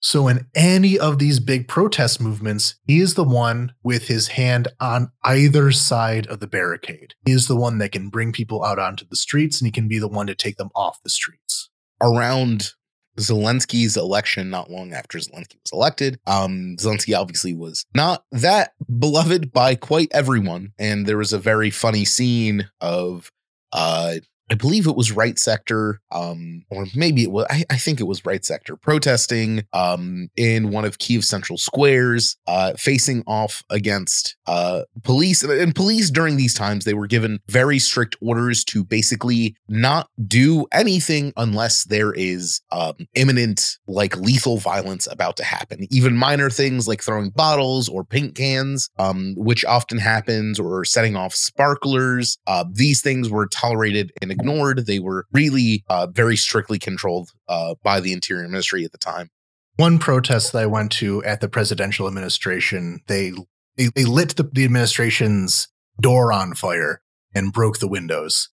So, 0.05 0.27
in 0.27 0.47
any 0.55 0.99
of 0.99 1.21
these 1.21 1.39
big 1.39 1.69
protest 1.69 2.21
movements, 2.21 2.75
he 2.85 3.01
is 3.01 3.15
the 3.15 3.25
one 3.25 3.73
with 3.85 4.09
his 4.09 4.29
hand 4.29 4.67
on 4.81 5.13
either 5.23 5.71
side 5.71 6.27
of 6.27 6.41
the 6.41 6.49
barricade. 6.49 7.15
He 7.25 7.31
is 7.31 7.47
the 7.47 7.57
one 7.57 7.79
that 7.79 7.93
can 7.93 8.09
bring 8.09 8.33
people 8.33 8.65
out 8.65 8.81
onto 8.81 9.05
the 9.09 9.17
streets 9.17 9.61
and 9.61 9.67
he 9.67 9.73
can 9.73 9.87
be 9.87 10.01
the 10.01 10.09
one 10.09 10.27
to 10.27 10.35
take 10.35 10.57
them 10.57 10.71
off 10.75 11.03
the 11.05 11.11
streets. 11.11 11.71
Around 12.01 12.73
Zelensky's 13.19 13.97
election, 13.97 14.51
not 14.51 14.71
long 14.71 14.93
after 14.93 15.19
Zelensky 15.19 15.61
was 15.63 15.73
elected, 15.73 16.19
um, 16.27 16.77
Zelensky 16.81 17.17
obviously 17.17 17.55
was 17.55 17.87
not 17.95 18.25
that 18.33 18.73
beloved 18.99 19.53
by 19.53 19.77
quite 19.77 20.09
everyone. 20.13 20.73
And 20.81 21.07
there 21.07 21.19
was 21.19 21.33
a 21.33 21.39
very 21.39 21.71
funny 21.71 22.05
scene 22.05 22.69
of 22.81 23.31
uh, 23.73 24.17
I 24.51 24.55
believe 24.55 24.87
it 24.87 24.97
was 24.97 25.13
right 25.13 25.39
sector, 25.39 26.01
um, 26.11 26.65
or 26.71 26.87
maybe 26.95 27.23
it 27.23 27.31
was, 27.31 27.47
I, 27.49 27.65
I, 27.71 27.77
think 27.77 28.01
it 28.01 28.05
was 28.05 28.27
right 28.27 28.45
sector 28.45 28.77
protesting 28.77 29.65
um, 29.73 30.29
in 30.37 30.71
one 30.71 30.85
of 30.85 30.99
Kiev 30.99 31.25
central 31.25 31.57
squares, 31.57 32.37
uh, 32.47 32.75
facing 32.75 33.23
off 33.27 33.63
against 33.71 34.37
uh, 34.47 34.83
police. 35.05 35.43
And, 35.43 35.53
and 35.53 35.75
police 35.75 36.11
during 36.11 36.37
these 36.37 36.55
times, 36.55 36.85
they 36.85 36.93
were 36.93 37.07
given 37.07 37.39
very 37.49 37.79
strict 37.79 38.17
orders 38.21 38.65
to 38.65 38.85
basically 38.85 39.57
not 39.69 40.09
do 40.27 40.67
anything 40.73 41.33
unless 41.37 41.85
there 41.85 42.13
is 42.13 42.61
um, 42.73 42.95
imminent, 43.15 43.79
like 43.87 44.17
lethal 44.17 44.59
violence 44.59 45.07
about 45.11 45.37
to 45.37 45.45
happen. 45.45 45.87
Even 45.91 46.17
minor 46.17 46.51
things 46.51 46.87
like 46.89 47.03
throwing 47.03 47.31
bottles 47.31 47.89
or 47.89 48.05
paint 48.05 48.35
cans, 48.35 48.91
um, 48.99 49.35
which 49.37 49.65
often 49.65 49.99
happens, 49.99 50.59
or 50.59 50.85
setting 50.85 51.17
off 51.17 51.35
sparklers. 51.35 52.39
Uh, 52.47 52.65
these 52.71 53.01
things 53.01 53.31
were 53.31 53.47
tolerated 53.47 54.13
in 54.21 54.32
ignored. 54.33 54.87
They 54.87 54.99
were 54.99 55.27
really 55.33 55.85
uh, 55.89 56.09
very 56.09 56.37
strictly 56.37 56.79
controlled 56.79 57.31
uh, 57.49 57.77
by 57.83 58.01
the 58.01 58.13
Interior 58.13 58.49
Ministry 58.49 58.85
at 58.85 58.93
the 58.93 58.99
time. 58.99 59.31
One 59.77 59.99
protest 59.99 60.53
that 60.53 60.63
I 60.63 60.67
went 60.67 60.93
to 60.93 61.23
at 61.25 61.41
the 61.41 61.49
presidential 61.49 62.07
administration, 62.07 63.01
they 63.07 63.33
they, 63.77 63.89
they 63.95 64.05
lit 64.05 64.37
the, 64.37 64.43
the, 64.53 64.65
administration's 64.65 65.69
door 65.99 66.31
on 66.31 66.55
fire 66.55 67.01
and 67.35 67.53
broke 67.53 67.79
the 67.79 67.89
windows. 67.89 68.51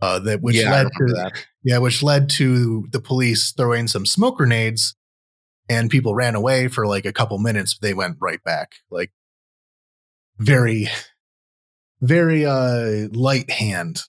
Uh, 0.00 0.18
that 0.18 0.40
which 0.40 0.56
yeah, 0.56 0.70
led 0.70 0.86
to 0.86 1.04
that. 1.14 1.32
yeah, 1.62 1.78
which 1.78 2.02
led 2.02 2.28
to 2.28 2.88
the 2.90 3.00
police 3.00 3.52
throwing 3.52 3.86
some 3.86 4.04
smoke 4.06 4.38
grenades, 4.38 4.96
and 5.68 5.90
people 5.90 6.14
ran 6.14 6.34
away 6.34 6.68
for 6.68 6.86
like 6.86 7.04
a 7.04 7.12
couple 7.12 7.38
minutes. 7.38 7.78
They 7.80 7.94
went 7.94 8.16
right 8.20 8.42
back, 8.42 8.72
like 8.90 9.12
very, 10.38 10.88
very 12.00 12.44
uh 12.44 13.08
light 13.12 13.50
hand 13.50 14.02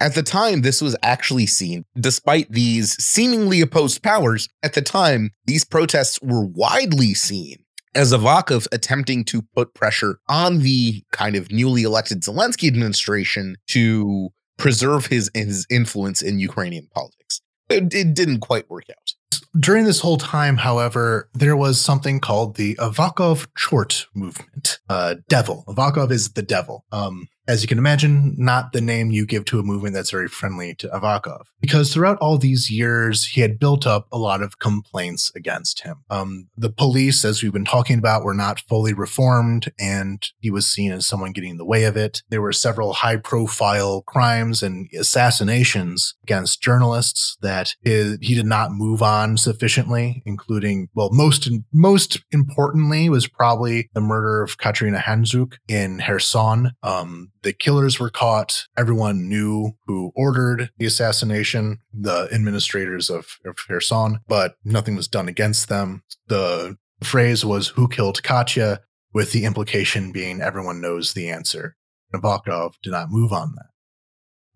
at 0.00 0.14
the 0.14 0.22
time, 0.22 0.62
this 0.62 0.80
was 0.80 0.96
actually 1.02 1.46
seen, 1.46 1.84
despite 1.98 2.50
these 2.50 2.92
seemingly 3.02 3.60
opposed 3.60 4.02
powers, 4.02 4.48
at 4.62 4.74
the 4.74 4.82
time, 4.82 5.30
these 5.44 5.64
protests 5.64 6.20
were 6.22 6.46
widely 6.46 7.14
seen 7.14 7.56
as 7.94 8.12
Avakov 8.12 8.66
attempting 8.72 9.24
to 9.24 9.42
put 9.54 9.74
pressure 9.74 10.18
on 10.28 10.60
the 10.60 11.02
kind 11.12 11.36
of 11.36 11.50
newly 11.50 11.82
elected 11.82 12.22
Zelensky 12.22 12.68
administration 12.68 13.56
to 13.68 14.30
preserve 14.58 15.06
his, 15.06 15.30
his 15.34 15.66
influence 15.70 16.22
in 16.22 16.38
Ukrainian 16.38 16.86
politics. 16.94 17.40
It, 17.68 17.94
it 17.94 18.14
didn't 18.14 18.40
quite 18.40 18.68
work 18.70 18.84
out. 18.90 19.14
During 19.58 19.84
this 19.84 20.00
whole 20.00 20.18
time, 20.18 20.56
however, 20.56 21.28
there 21.34 21.56
was 21.56 21.80
something 21.80 22.20
called 22.20 22.56
the 22.56 22.76
Avakov 22.76 23.48
Chort 23.56 24.06
movement. 24.14 24.78
Uh, 24.88 25.16
devil. 25.28 25.64
Avakov 25.66 26.10
is 26.10 26.32
the 26.32 26.42
devil. 26.42 26.84
Um, 26.92 27.28
as 27.50 27.62
you 27.62 27.68
can 27.68 27.78
imagine, 27.78 28.32
not 28.38 28.72
the 28.72 28.80
name 28.80 29.10
you 29.10 29.26
give 29.26 29.44
to 29.46 29.58
a 29.58 29.64
movement 29.64 29.92
that's 29.92 30.12
very 30.12 30.28
friendly 30.28 30.72
to 30.76 30.86
Avakov. 30.88 31.46
Because 31.60 31.92
throughout 31.92 32.16
all 32.18 32.38
these 32.38 32.70
years, 32.70 33.26
he 33.26 33.40
had 33.40 33.58
built 33.58 33.88
up 33.88 34.06
a 34.12 34.18
lot 34.18 34.40
of 34.40 34.60
complaints 34.60 35.32
against 35.34 35.82
him. 35.82 35.96
Um, 36.10 36.48
the 36.56 36.70
police, 36.70 37.24
as 37.24 37.42
we've 37.42 37.52
been 37.52 37.64
talking 37.64 37.98
about, 37.98 38.22
were 38.22 38.34
not 38.34 38.60
fully 38.60 38.94
reformed, 38.94 39.72
and 39.80 40.24
he 40.38 40.48
was 40.48 40.68
seen 40.68 40.92
as 40.92 41.06
someone 41.06 41.32
getting 41.32 41.50
in 41.50 41.56
the 41.56 41.64
way 41.64 41.84
of 41.84 41.96
it. 41.96 42.22
There 42.28 42.40
were 42.40 42.52
several 42.52 42.92
high 42.92 43.16
profile 43.16 44.02
crimes 44.02 44.62
and 44.62 44.88
assassinations 44.96 46.14
against 46.22 46.62
journalists 46.62 47.36
that 47.42 47.74
he, 47.82 48.16
he 48.20 48.34
did 48.36 48.46
not 48.46 48.70
move 48.70 49.02
on 49.02 49.36
sufficiently, 49.36 50.22
including, 50.24 50.88
well, 50.94 51.10
most, 51.10 51.50
most 51.72 52.20
importantly 52.30 53.08
was 53.08 53.26
probably 53.26 53.90
the 53.92 54.00
murder 54.00 54.40
of 54.40 54.56
Katerina 54.56 54.98
Handziuk 54.98 55.54
in 55.66 55.98
Kherson. 55.98 56.70
Um, 56.84 57.32
the 57.42 57.52
killers 57.52 57.98
were 57.98 58.10
caught. 58.10 58.66
Everyone 58.76 59.28
knew 59.28 59.72
who 59.86 60.12
ordered 60.14 60.70
the 60.78 60.86
assassination, 60.86 61.78
the 61.92 62.28
administrators 62.32 63.10
of, 63.10 63.38
of 63.44 63.56
Kherson, 63.56 64.20
but 64.28 64.56
nothing 64.64 64.96
was 64.96 65.08
done 65.08 65.28
against 65.28 65.68
them. 65.68 66.02
The 66.28 66.76
phrase 67.02 67.44
was, 67.44 67.68
Who 67.68 67.88
killed 67.88 68.22
Katya? 68.22 68.80
with 69.12 69.32
the 69.32 69.44
implication 69.44 70.12
being 70.12 70.40
everyone 70.40 70.80
knows 70.80 71.12
the 71.12 71.28
answer. 71.28 71.76
Avakov 72.14 72.74
did 72.82 72.90
not 72.90 73.10
move 73.10 73.32
on 73.32 73.54
that. 73.56 73.66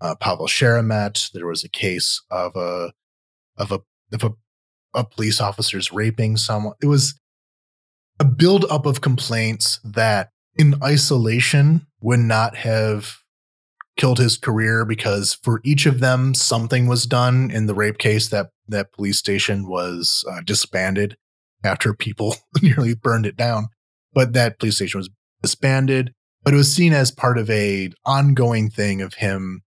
Uh, 0.01 0.15
Pavel 0.17 0.47
Sheremet, 0.47 1.33
there 1.33 1.47
was 1.47 1.65
a 1.65 1.69
case 1.69 2.23
of 2.31 2.57
a 2.57 2.93
of 3.57 3.73
a 3.73 3.81
of 4.13 4.25
a, 4.25 4.33
a 4.93 5.05
police 5.05 5.41
officers 5.41 5.93
raping 5.93 6.37
someone. 6.37 6.75
It 6.83 6.87
was 6.87 7.19
a 8.21 8.25
build 8.25 8.65
up 8.71 8.87
of 8.87 9.01
complaints 9.01 9.81
that 9.85 10.31
in 10.57 10.75
isolation 10.83 11.87
would 12.01 12.21
not 12.21 12.57
have 12.57 13.19
killed 13.97 14.19
his 14.19 14.37
career 14.37 14.85
because 14.85 15.35
for 15.35 15.61
each 15.65 15.87
of 15.87 16.01
them 16.01 16.35
something 16.35 16.87
was 16.87 17.07
done 17.07 17.51
in 17.51 17.67
the 17.67 17.75
rape 17.75 17.99
case 17.99 18.29
that 18.29 18.51
that 18.67 18.93
police 18.93 19.19
station 19.19 19.69
was 19.69 20.25
uh, 20.31 20.41
disbanded 20.45 21.17
after 21.65 21.95
people 21.95 22.37
nearly 22.63 22.95
burned 22.95 23.27
it 23.27 23.37
down. 23.37 23.69
But 24.13 24.33
that 24.33 24.59
police 24.59 24.77
station 24.77 24.99
was 24.99 25.11
disbanded 25.43 26.15
but 26.45 26.53
it 26.53 26.59
was 26.59 26.73
seen 26.73 26.93
as 26.93 27.11
part 27.11 27.39
of 27.39 27.49
a 27.51 27.91
ongoing 28.05 28.71
thing 28.71 29.01
of 29.01 29.15
him 29.15 29.63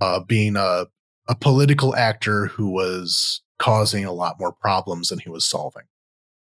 uh, 0.00 0.20
being 0.20 0.56
a, 0.56 0.86
a 1.28 1.36
political 1.36 1.94
actor 1.94 2.46
who 2.46 2.68
was 2.68 3.40
causing 3.58 4.04
a 4.04 4.12
lot 4.12 4.40
more 4.40 4.52
problems 4.52 5.08
than 5.08 5.20
he 5.20 5.30
was 5.30 5.46
solving 5.46 5.84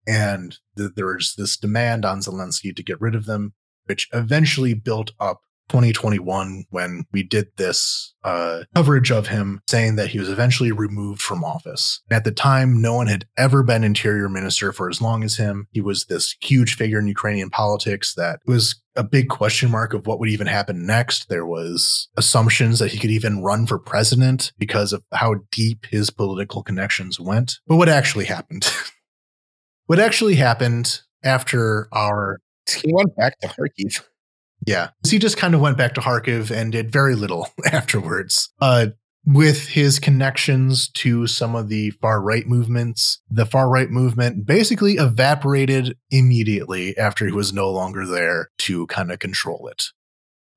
and 0.07 0.57
th- 0.77 0.91
there 0.95 1.07
was 1.07 1.35
this 1.37 1.57
demand 1.57 2.05
on 2.05 2.19
Zelensky 2.19 2.75
to 2.75 2.83
get 2.83 3.01
rid 3.01 3.15
of 3.15 3.25
them, 3.25 3.53
which 3.85 4.09
eventually 4.13 4.73
built 4.73 5.11
up 5.19 5.41
2021 5.69 6.65
when 6.69 7.05
we 7.11 7.23
did 7.23 7.47
this 7.57 8.13
uh, 8.23 8.63
coverage 8.75 9.11
of 9.11 9.27
him 9.27 9.61
saying 9.67 9.95
that 9.95 10.09
he 10.09 10.19
was 10.19 10.29
eventually 10.29 10.71
removed 10.71 11.21
from 11.21 11.43
office. 11.43 12.01
At 12.11 12.23
the 12.23 12.31
time, 12.31 12.81
no 12.81 12.93
one 12.93 13.07
had 13.07 13.25
ever 13.37 13.63
been 13.63 13.83
interior 13.83 14.29
minister 14.29 14.71
for 14.71 14.89
as 14.89 15.01
long 15.01 15.23
as 15.23 15.37
him. 15.37 15.67
He 15.71 15.81
was 15.81 16.05
this 16.05 16.35
huge 16.41 16.75
figure 16.75 16.99
in 16.99 17.07
Ukrainian 17.07 17.49
politics 17.49 18.13
that 18.15 18.39
was 18.45 18.81
a 18.95 19.03
big 19.03 19.27
question 19.27 19.69
mark 19.69 19.93
of 19.93 20.07
what 20.07 20.19
would 20.19 20.29
even 20.29 20.47
happen 20.47 20.85
next. 20.85 21.29
There 21.29 21.45
was 21.45 22.07
assumptions 22.15 22.79
that 22.79 22.91
he 22.91 22.99
could 22.99 23.11
even 23.11 23.43
run 23.43 23.65
for 23.65 23.77
president 23.77 24.53
because 24.57 24.93
of 24.93 25.03
how 25.13 25.35
deep 25.51 25.85
his 25.87 26.09
political 26.09 26.63
connections 26.63 27.19
went. 27.19 27.59
But 27.67 27.77
what 27.77 27.89
actually 27.89 28.25
happened? 28.25 28.71
What 29.87 29.99
actually 29.99 30.35
happened 30.35 31.01
after 31.23 31.87
our. 31.91 32.39
He 32.69 32.91
went 32.93 33.15
back 33.15 33.39
to 33.39 33.47
Kharkiv. 33.47 34.03
Yeah. 34.65 34.89
He 35.07 35.19
just 35.19 35.37
kind 35.37 35.53
of 35.53 35.61
went 35.61 35.77
back 35.77 35.93
to 35.95 36.01
Kharkiv 36.01 36.49
and 36.49 36.71
did 36.71 36.91
very 36.91 37.15
little 37.15 37.49
afterwards. 37.71 38.49
Uh, 38.59 38.87
with 39.27 39.69
his 39.69 39.97
connections 39.97 40.87
to 40.89 41.25
some 41.25 41.55
of 41.55 41.67
the 41.67 41.89
far 41.91 42.21
right 42.21 42.47
movements, 42.47 43.21
the 43.29 43.45
far 43.45 43.69
right 43.69 43.89
movement 43.89 44.45
basically 44.45 44.93
evaporated 44.93 45.97
immediately 46.11 46.95
after 46.97 47.25
he 47.25 47.31
was 47.31 47.51
no 47.51 47.71
longer 47.71 48.05
there 48.05 48.49
to 48.59 48.85
kind 48.87 49.11
of 49.11 49.19
control 49.19 49.67
it. 49.67 49.85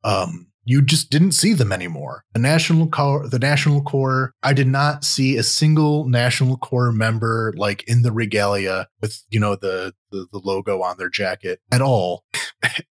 Um, 0.04 0.48
you 0.68 0.82
just 0.82 1.08
didn't 1.08 1.32
see 1.32 1.54
them 1.54 1.72
anymore. 1.72 2.24
The 2.34 2.40
national 2.40 2.88
core, 2.88 3.26
the 3.26 3.38
national 3.38 3.82
corps, 3.82 4.34
I 4.42 4.52
did 4.52 4.66
not 4.66 5.02
see 5.02 5.38
a 5.38 5.42
single 5.42 6.06
national 6.06 6.58
corps 6.58 6.92
member 6.92 7.54
like 7.56 7.82
in 7.88 8.02
the 8.02 8.12
regalia 8.12 8.88
with 9.00 9.24
you 9.30 9.40
know 9.40 9.56
the 9.56 9.94
the, 10.10 10.26
the 10.30 10.40
logo 10.44 10.82
on 10.82 10.98
their 10.98 11.08
jacket 11.08 11.60
at 11.72 11.80
all. 11.80 12.24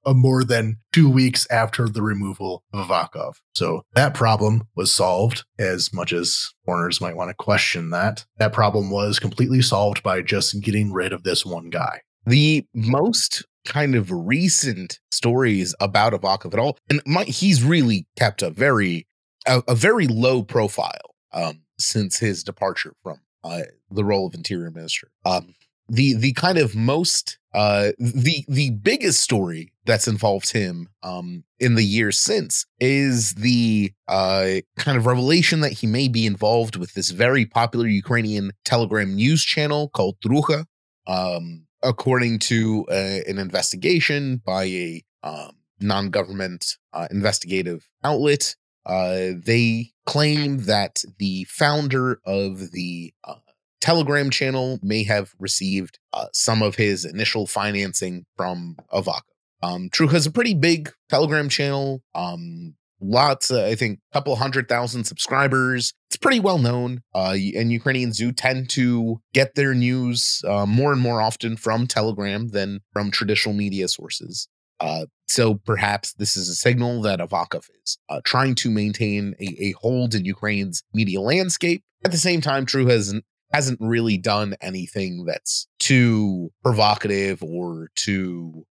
Uh, 0.05 0.13
more 0.13 0.43
than 0.43 0.77
two 0.93 1.09
weeks 1.09 1.47
after 1.49 1.89
the 1.89 2.03
removal 2.03 2.63
of 2.71 2.87
Avakov. 2.87 3.37
So 3.55 3.81
that 3.95 4.13
problem 4.13 4.67
was 4.75 4.91
solved, 4.91 5.43
as 5.57 5.91
much 5.91 6.13
as 6.13 6.53
foreigners 6.65 7.01
might 7.01 7.15
want 7.15 7.29
to 7.29 7.33
question 7.33 7.89
that. 7.89 8.25
That 8.37 8.53
problem 8.53 8.91
was 8.91 9.17
completely 9.17 9.63
solved 9.63 10.03
by 10.03 10.21
just 10.21 10.61
getting 10.61 10.93
rid 10.93 11.13
of 11.13 11.23
this 11.23 11.43
one 11.43 11.71
guy. 11.71 12.01
The 12.27 12.67
most 12.75 13.43
kind 13.65 13.95
of 13.95 14.11
recent 14.11 14.99
stories 15.11 15.75
about 15.79 16.13
Avakov 16.13 16.53
at 16.53 16.59
all, 16.59 16.77
and 16.89 17.01
my, 17.05 17.23
he's 17.25 17.63
really 17.63 18.07
kept 18.17 18.41
a 18.41 18.49
very 18.49 19.07
a, 19.47 19.61
a 19.67 19.75
very 19.75 20.07
low 20.07 20.43
profile 20.43 21.15
um, 21.33 21.61
since 21.77 22.17
his 22.19 22.43
departure 22.43 22.93
from 23.03 23.19
uh, 23.43 23.61
the 23.91 24.03
role 24.03 24.27
of 24.27 24.33
interior 24.33 24.71
minister. 24.71 25.11
Um, 25.25 25.53
the 25.87 26.15
the 26.15 26.33
kind 26.33 26.57
of 26.57 26.75
most 26.75 27.37
uh, 27.53 27.91
the 27.99 28.43
the 28.47 28.71
biggest 28.71 29.21
story 29.21 29.71
that's 29.85 30.07
involved 30.07 30.51
him 30.51 30.89
um, 31.03 31.43
in 31.59 31.75
the 31.75 31.83
years 31.83 32.19
since 32.19 32.65
is 32.79 33.35
the 33.35 33.93
uh, 34.07 34.55
kind 34.77 34.97
of 34.97 35.05
revelation 35.05 35.59
that 35.61 35.73
he 35.73 35.87
may 35.87 36.07
be 36.07 36.25
involved 36.25 36.75
with 36.75 36.93
this 36.93 37.11
very 37.11 37.45
popular 37.45 37.87
Ukrainian 37.87 38.51
Telegram 38.65 39.15
news 39.15 39.43
channel 39.43 39.89
called 39.89 40.15
Trukha. 40.25 40.65
Um, 41.07 41.64
according 41.85 42.39
to 42.39 42.85
uh, 42.89 43.19
an 43.27 43.37
investigation 43.37 44.41
by 44.45 44.65
a 44.65 45.03
um, 45.23 45.51
non-government 45.79 46.77
uh, 46.93 47.07
investigative 47.11 47.87
outlet, 48.03 48.55
uh, 48.85 49.31
they 49.45 49.91
claim 50.05 50.57
that 50.65 51.03
the 51.19 51.45
founder 51.45 52.19
of 52.25 52.71
the 52.71 53.13
uh, 53.23 53.35
Telegram 53.81 54.29
channel 54.29 54.79
may 54.81 55.03
have 55.03 55.33
received 55.39 55.99
uh, 56.13 56.25
some 56.33 56.61
of 56.61 56.75
his 56.75 57.05
initial 57.05 57.45
financing 57.45 58.25
from 58.35 58.77
Avakov. 58.91 59.21
Um, 59.61 59.89
True 59.91 60.07
has 60.07 60.25
a 60.25 60.31
pretty 60.31 60.53
big 60.53 60.91
Telegram 61.09 61.49
channel. 61.49 62.01
Um, 62.13 62.75
lots, 63.09 63.51
uh, 63.51 63.65
I 63.65 63.75
think, 63.75 63.99
a 64.11 64.13
couple 64.13 64.35
hundred 64.35 64.67
thousand 64.67 65.05
subscribers. 65.05 65.93
It's 66.09 66.17
pretty 66.17 66.39
well 66.39 66.57
known. 66.57 67.01
Uh, 67.13 67.35
and 67.55 67.71
Ukrainians 67.71 68.17
do 68.17 68.31
tend 68.31 68.69
to 68.71 69.21
get 69.33 69.55
their 69.55 69.73
news 69.73 70.41
uh, 70.47 70.65
more 70.65 70.91
and 70.91 71.01
more 71.01 71.21
often 71.21 71.57
from 71.57 71.87
Telegram 71.87 72.49
than 72.49 72.81
from 72.93 73.11
traditional 73.11 73.55
media 73.55 73.87
sources. 73.87 74.47
Uh, 74.79 75.05
so 75.27 75.55
perhaps 75.55 76.13
this 76.13 76.35
is 76.35 76.49
a 76.49 76.55
signal 76.55 77.01
that 77.01 77.19
Avakov 77.19 77.69
is 77.83 77.97
uh, 78.09 78.19
trying 78.25 78.55
to 78.55 78.69
maintain 78.69 79.33
a, 79.39 79.55
a, 79.59 79.71
hold 79.71 80.13
in 80.13 80.25
Ukraine's 80.25 80.83
media 80.93 81.21
landscape. 81.21 81.83
At 82.03 82.11
the 82.11 82.17
same 82.17 82.41
time, 82.41 82.65
True 82.65 82.87
hasn't 82.87 83.23
hasn't 83.53 83.79
really 83.79 84.17
done 84.17 84.55
anything 84.59 85.23
that's 85.25 85.67
too 85.79 86.51
provocative 86.63 87.41
or 87.41 87.89
too 87.95 88.65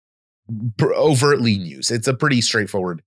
overtly 0.81 1.57
news. 1.57 1.91
It's 1.91 2.07
a 2.07 2.15
pretty 2.15 2.41
straightforward 2.41 3.03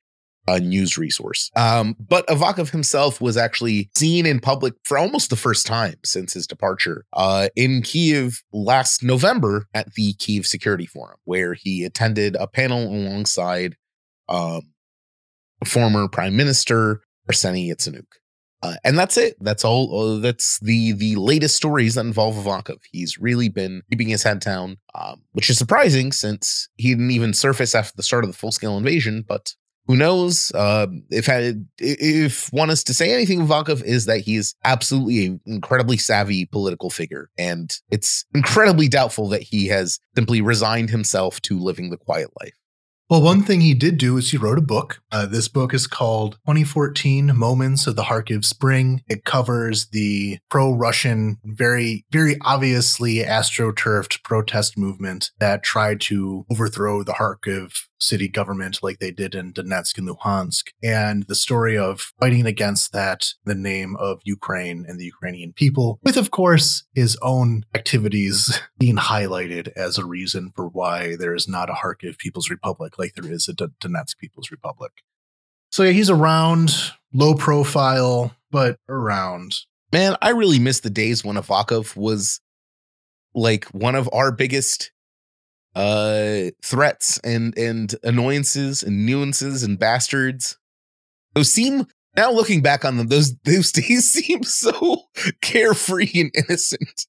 uh, 0.47 0.59
news 0.59 0.99
resource. 0.99 1.51
Um, 1.57 1.97
but 1.99 2.27
Avakov 2.27 2.71
himself 2.71 3.21
was 3.21 3.37
actually 3.37 3.91
seen 3.97 4.27
in 4.27 4.41
public 4.41 4.75
for 4.85 4.99
almost 4.99 5.31
the 5.31 5.37
first 5.37 5.67
time 5.67 5.97
since 6.05 6.35
his 6.35 6.47
departure 6.47 7.05
uh, 7.13 7.49
in 7.57 7.83
Kiev 7.83 8.43
last 8.53 9.03
November 9.03 9.67
at 9.75 9.95
the 9.95 10.15
Kiev 10.15 10.47
Security 10.47 10.87
Forum, 10.87 11.19
where 11.25 11.55
he 11.55 11.85
attended 11.85 12.37
a 12.37 12.47
panel 12.47 12.89
alongside 12.89 13.77
um, 14.29 14.73
former 15.65 16.09
Prime 16.09 16.37
Minister 16.37 17.03
Arseny 17.31 17.69
Yatsenyuk. 17.69 18.07
Uh, 18.63 18.77
and 18.83 18.99
that's 18.99 19.19
it. 19.19 19.37
That's 19.41 19.63
all. 19.63 20.17
Uh, 20.17 20.19
that's 20.21 20.59
the 20.61 20.93
the 20.93 21.17
latest 21.17 21.55
stories 21.55 21.97
that 21.97 22.07
involve 22.07 22.35
Avakov. 22.35 22.79
He's 22.91 23.19
really 23.19 23.51
been 23.51 23.83
keeping 23.91 24.09
his 24.09 24.23
head 24.23 24.41
down, 24.41 24.79
um, 24.95 25.21
which 25.33 25.51
is 25.51 25.59
surprising 25.59 26.13
since 26.13 26.71
he 26.77 26.89
didn't 26.89 27.11
even 27.11 27.35
surface 27.35 27.75
after 27.75 27.93
the 27.95 28.03
start 28.03 28.25
of 28.25 28.31
the 28.31 28.37
full 28.37 28.53
scale 28.53 28.79
invasion. 28.79 29.23
But 29.29 29.55
who 29.87 29.97
knows? 29.97 30.51
Uh, 30.55 30.87
if 31.11 31.29
I, 31.29 31.55
if 31.79 32.53
one 32.53 32.71
is 32.71 32.83
to 32.85 32.95
say 32.95 33.13
anything, 33.13 33.47
Avakov 33.47 33.83
is 33.83 34.07
that 34.07 34.21
he's 34.21 34.55
absolutely 34.65 35.27
an 35.27 35.41
incredibly 35.47 35.97
savvy 35.97 36.47
political 36.47 36.91
figure, 36.91 37.31
and 37.39 37.77
it's 37.91 38.25
incredibly 38.35 38.89
doubtful 38.89 39.29
that 39.29 39.43
he 39.43 39.67
has 39.69 40.01
simply 40.17 40.41
resigned 40.41 40.91
himself 40.91 41.41
to 41.43 41.59
living 41.59 41.91
the 41.91 41.99
quiet 41.99 42.31
life. 42.41 42.55
Well, 43.15 43.23
one 43.23 43.45
thing 43.45 43.61
he 43.61 43.75
did 43.75 43.97
do 43.97 44.17
is 44.17 44.33
he 44.33 44.37
wrote 44.37 44.59
a 44.59 44.61
book. 44.61 45.01
Uh, 45.13 45.25
this 45.25 45.47
book 45.47 45.73
is 45.73 45.87
called 45.87 46.33
2014 46.49 47.31
Moments 47.39 47.87
of 47.87 47.95
the 47.95 48.03
Kharkiv 48.03 48.45
Spring. 48.45 49.05
It 49.09 49.25
covers 49.25 49.87
the 49.93 50.41
pro 50.51 50.73
Russian, 50.73 51.39
very, 51.45 52.05
very 52.11 52.37
obviously 52.41 53.19
astroturfed 53.19 54.25
protest 54.25 54.77
movement 54.77 55.31
that 55.39 55.63
tried 55.63 56.01
to 56.01 56.45
overthrow 56.51 57.05
the 57.05 57.13
Kharkiv 57.13 57.85
city 58.05 58.29
government 58.29 58.81
like 58.83 58.99
they 58.99 59.11
did 59.11 59.35
in 59.35 59.53
Donetsk 59.53 59.99
and 59.99 60.09
Luhansk, 60.09 60.69
and 60.83 61.25
the 61.25 61.35
story 61.35 61.77
of 61.77 62.13
fighting 62.21 62.47
against 62.47 62.93
that 62.93 63.33
the 63.45 63.55
name 63.55 63.97
of 63.97 64.21
Ukraine 64.25 64.85
and 64.87 65.01
the 65.01 65.05
Ukrainian 65.05 65.53
people, 65.53 65.99
with, 66.03 66.17
of 66.17 66.31
course, 66.31 66.85
his 66.95 67.17
own 67.23 67.65
activities 67.75 68.61
being 68.79 68.97
highlighted 68.97 69.69
as 69.77 69.99
a 69.99 70.05
reason 70.05 70.53
for 70.55 70.69
why 70.69 71.17
there 71.17 71.35
is 71.35 71.49
not 71.49 71.71
a 71.71 71.75
Kharkiv 71.75 72.19
People's 72.19 72.51
Republic 72.51 72.99
like 72.99 73.04
there 73.13 73.31
is 73.31 73.49
a 73.49 73.53
Donetsk 73.53 74.17
People's 74.19 74.51
Republic. 74.51 74.93
So, 75.71 75.83
yeah, 75.83 75.93
he's 75.93 76.11
around, 76.11 76.73
low 77.13 77.35
profile, 77.35 78.35
but 78.51 78.79
around. 78.89 79.57
Man, 79.93 80.17
I 80.23 80.31
really 80.31 80.59
miss 80.59 80.81
the 80.81 80.91
days 80.91 81.25
when 81.25 81.37
Avakov 81.37 81.97
was 81.97 82.41
like 83.35 83.67
one 83.67 83.95
of 83.95 84.09
our 84.13 84.33
biggest 84.33 84.93
uh 85.75 86.51
threats 86.63 87.19
and 87.25 87.57
and 87.59 87.97
annoyances 88.05 88.85
and 88.85 89.05
nuances 89.05 89.65
and 89.65 89.77
bastards 89.77 90.57
those 91.35 91.53
seem 91.53 91.85
now 92.17 92.31
looking 92.31 92.63
back 92.63 92.85
on 92.85 92.97
them 92.97 93.09
those 93.09 93.35
those 93.45 93.73
days 93.73 94.09
seem 94.09 94.45
so 94.45 95.03
carefree 95.43 96.13
and 96.15 96.31
innocent 96.37 97.07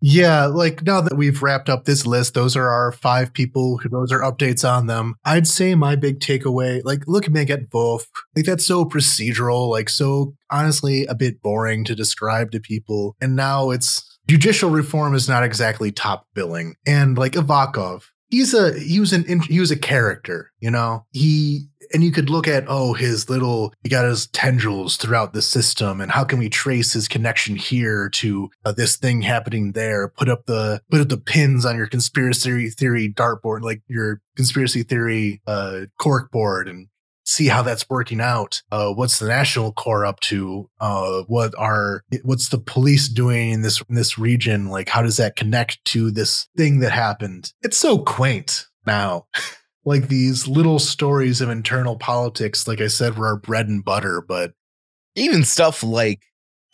yeah 0.00 0.46
like 0.46 0.82
now 0.82 1.00
that 1.00 1.16
we've 1.16 1.42
wrapped 1.42 1.68
up 1.68 1.84
this 1.84 2.06
list 2.06 2.34
those 2.34 2.56
are 2.56 2.68
our 2.68 2.92
five 2.92 3.32
people 3.32 3.78
who 3.78 3.88
those 3.88 4.12
are 4.12 4.20
updates 4.20 4.68
on 4.68 4.86
them 4.86 5.14
i'd 5.24 5.46
say 5.46 5.74
my 5.74 5.96
big 5.96 6.20
takeaway 6.20 6.80
like 6.84 7.02
look 7.06 7.26
at 7.26 7.50
at 7.50 7.70
both 7.70 8.06
like 8.36 8.44
that's 8.44 8.66
so 8.66 8.84
procedural 8.84 9.70
like 9.70 9.88
so 9.88 10.34
honestly 10.50 11.06
a 11.06 11.14
bit 11.14 11.40
boring 11.42 11.84
to 11.84 11.94
describe 11.94 12.50
to 12.50 12.60
people 12.60 13.16
and 13.20 13.36
now 13.36 13.70
it's 13.70 14.14
judicial 14.26 14.70
reform 14.70 15.14
is 15.14 15.28
not 15.28 15.44
exactly 15.44 15.92
top 15.92 16.26
billing. 16.34 16.74
And 16.86 17.16
like 17.18 17.32
Avakov, 17.32 18.04
he's 18.30 18.54
a 18.54 18.78
he 18.78 19.00
was 19.00 19.12
an 19.12 19.40
he 19.40 19.60
was 19.60 19.70
a 19.70 19.78
character, 19.78 20.50
you 20.60 20.70
know. 20.70 21.06
He 21.12 21.66
and 21.94 22.02
you 22.02 22.10
could 22.10 22.28
look 22.28 22.46
at 22.48 22.64
oh 22.66 22.92
his 22.92 23.30
little 23.30 23.72
he 23.82 23.88
got 23.88 24.04
his 24.04 24.26
tendrils 24.28 24.96
throughout 24.96 25.32
the 25.32 25.40
system 25.40 26.00
and 26.00 26.10
how 26.10 26.24
can 26.24 26.38
we 26.38 26.50
trace 26.50 26.92
his 26.92 27.08
connection 27.08 27.56
here 27.56 28.10
to 28.10 28.50
uh, 28.64 28.72
this 28.72 28.96
thing 28.96 29.22
happening 29.22 29.72
there 29.72 30.08
put 30.08 30.28
up 30.28 30.44
the 30.46 30.82
put 30.90 31.00
up 31.00 31.08
the 31.08 31.16
pins 31.16 31.64
on 31.64 31.76
your 31.76 31.86
conspiracy 31.86 32.68
theory 32.68 33.08
dartboard 33.08 33.62
like 33.62 33.80
your 33.86 34.20
conspiracy 34.36 34.82
theory 34.82 35.40
uh 35.46 35.82
cork 35.98 36.30
board 36.30 36.68
and 36.68 36.88
see 37.26 37.48
how 37.48 37.62
that's 37.62 37.88
working 37.88 38.20
out. 38.20 38.62
Uh, 38.70 38.92
what's 38.92 39.18
the 39.18 39.26
national 39.26 39.72
corps 39.72 40.04
up 40.04 40.20
to? 40.20 40.68
Uh, 40.80 41.22
what 41.22 41.54
are 41.56 42.02
what's 42.22 42.50
the 42.50 42.58
police 42.58 43.08
doing 43.08 43.50
in 43.50 43.62
this 43.62 43.82
in 43.88 43.94
this 43.94 44.18
region? 44.18 44.68
Like, 44.68 44.88
how 44.88 45.02
does 45.02 45.16
that 45.16 45.36
connect 45.36 45.82
to 45.86 46.10
this 46.10 46.48
thing 46.56 46.80
that 46.80 46.92
happened? 46.92 47.52
It's 47.62 47.78
so 47.78 47.98
quaint 47.98 48.66
now. 48.86 49.26
like 49.84 50.08
these 50.08 50.48
little 50.48 50.78
stories 50.78 51.40
of 51.40 51.50
internal 51.50 51.96
politics, 51.96 52.66
like 52.66 52.80
I 52.80 52.88
said, 52.88 53.18
were 53.18 53.26
our 53.26 53.36
bread 53.36 53.68
and 53.68 53.84
butter. 53.84 54.20
But 54.20 54.52
even 55.14 55.44
stuff 55.44 55.82
like 55.82 56.22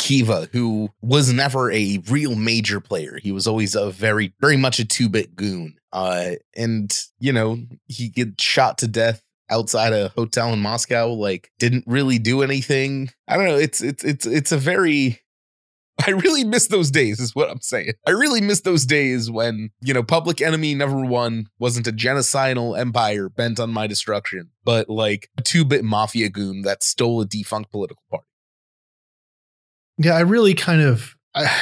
Kyva, 0.01 0.49
who 0.53 0.91
was 1.03 1.33
never 1.33 1.71
a 1.71 2.03
real 2.09 2.35
major 2.35 2.81
player. 2.81 3.19
He 3.23 3.33
was 3.33 3.47
always 3.47 3.75
a 3.75 3.91
very, 3.91 4.33
very 4.41 4.57
much 4.57 4.79
a 4.79 4.85
two 4.85 5.09
bit 5.09 5.37
goon. 5.37 5.77
Uh, 5.93 6.33
and, 6.57 6.97
you 7.19 7.33
know, 7.33 7.59
he 7.87 8.09
gets 8.09 8.43
shot 8.43 8.79
to 8.79 8.89
death 8.89 9.23
outside 9.51 9.93
a 9.93 10.09
hotel 10.11 10.53
in 10.53 10.61
Moscow, 10.61 11.09
like 11.09 11.51
didn't 11.59 11.85
really 11.87 12.19
do 12.19 12.43
anything. 12.43 13.11
I 13.29 13.37
don't 13.37 13.47
know. 13.47 13.59
It's 13.59 13.83
it's 13.83 14.05
it's 14.05 14.25
it's 14.25 14.53
a 14.53 14.57
very 14.57 15.21
I 16.07 16.11
really 16.11 16.45
miss 16.45 16.69
those 16.69 16.91
days, 16.91 17.21
is 17.21 17.35
what 17.35 17.51
I'm 17.51 17.61
saying. 17.61 17.93
I 18.07 18.13
really 18.13 18.41
miss 18.41 18.61
those 18.61 18.87
days 18.87 19.31
when, 19.31 19.71
you 19.83 19.93
know, 19.93 20.03
Public 20.03 20.41
Enemy 20.41 20.75
Number 20.75 21.05
One 21.05 21.47
wasn't 21.59 21.87
a 21.87 21.93
genocidal 21.93 22.79
empire 22.79 23.29
bent 23.29 23.61
on 23.61 23.71
my 23.71 23.87
destruction, 23.87 24.51
but 24.65 24.89
like 24.89 25.29
a 25.37 25.43
two 25.43 25.65
bit 25.65 25.85
mafia 25.85 26.29
goon 26.31 26.63
that 26.63 26.83
stole 26.83 27.21
a 27.21 27.27
defunct 27.27 27.71
political 27.71 28.03
party. 28.11 28.27
Yeah, 29.99 30.15
I 30.15 30.21
really 30.21 30.55
kind 30.55 30.81
of, 30.81 31.15
I, 31.35 31.55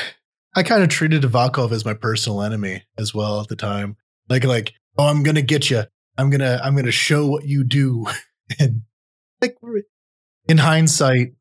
I 0.54 0.62
kind 0.62 0.82
of 0.82 0.88
treated 0.88 1.22
Avakov 1.22 1.72
as 1.72 1.84
my 1.84 1.94
personal 1.94 2.42
enemy 2.42 2.84
as 2.96 3.12
well 3.12 3.40
at 3.40 3.48
the 3.48 3.56
time. 3.56 3.96
Like, 4.28 4.44
like, 4.44 4.72
oh, 4.96 5.06
I'm 5.06 5.22
gonna 5.22 5.42
get 5.42 5.70
you. 5.70 5.84
I'm 6.16 6.30
gonna 6.30 6.60
I'm 6.62 6.76
gonna 6.76 6.90
show 6.90 7.26
what 7.26 7.44
you 7.44 7.64
do. 7.64 8.06
and 8.58 8.82
like 9.40 9.56
in 10.48 10.58
hindsight, 10.58 11.34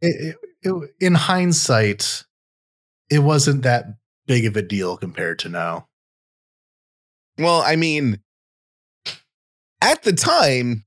it, 0.00 0.34
it, 0.34 0.36
it, 0.64 0.90
in 1.00 1.14
hindsight, 1.14 2.24
it 3.10 3.20
wasn't 3.20 3.62
that 3.62 3.86
big 4.26 4.46
of 4.46 4.56
a 4.56 4.62
deal 4.62 4.96
compared 4.96 5.38
to 5.40 5.48
now. 5.48 5.88
Well, 7.38 7.62
I 7.62 7.76
mean, 7.76 8.20
at 9.82 10.02
the 10.02 10.12
time, 10.12 10.84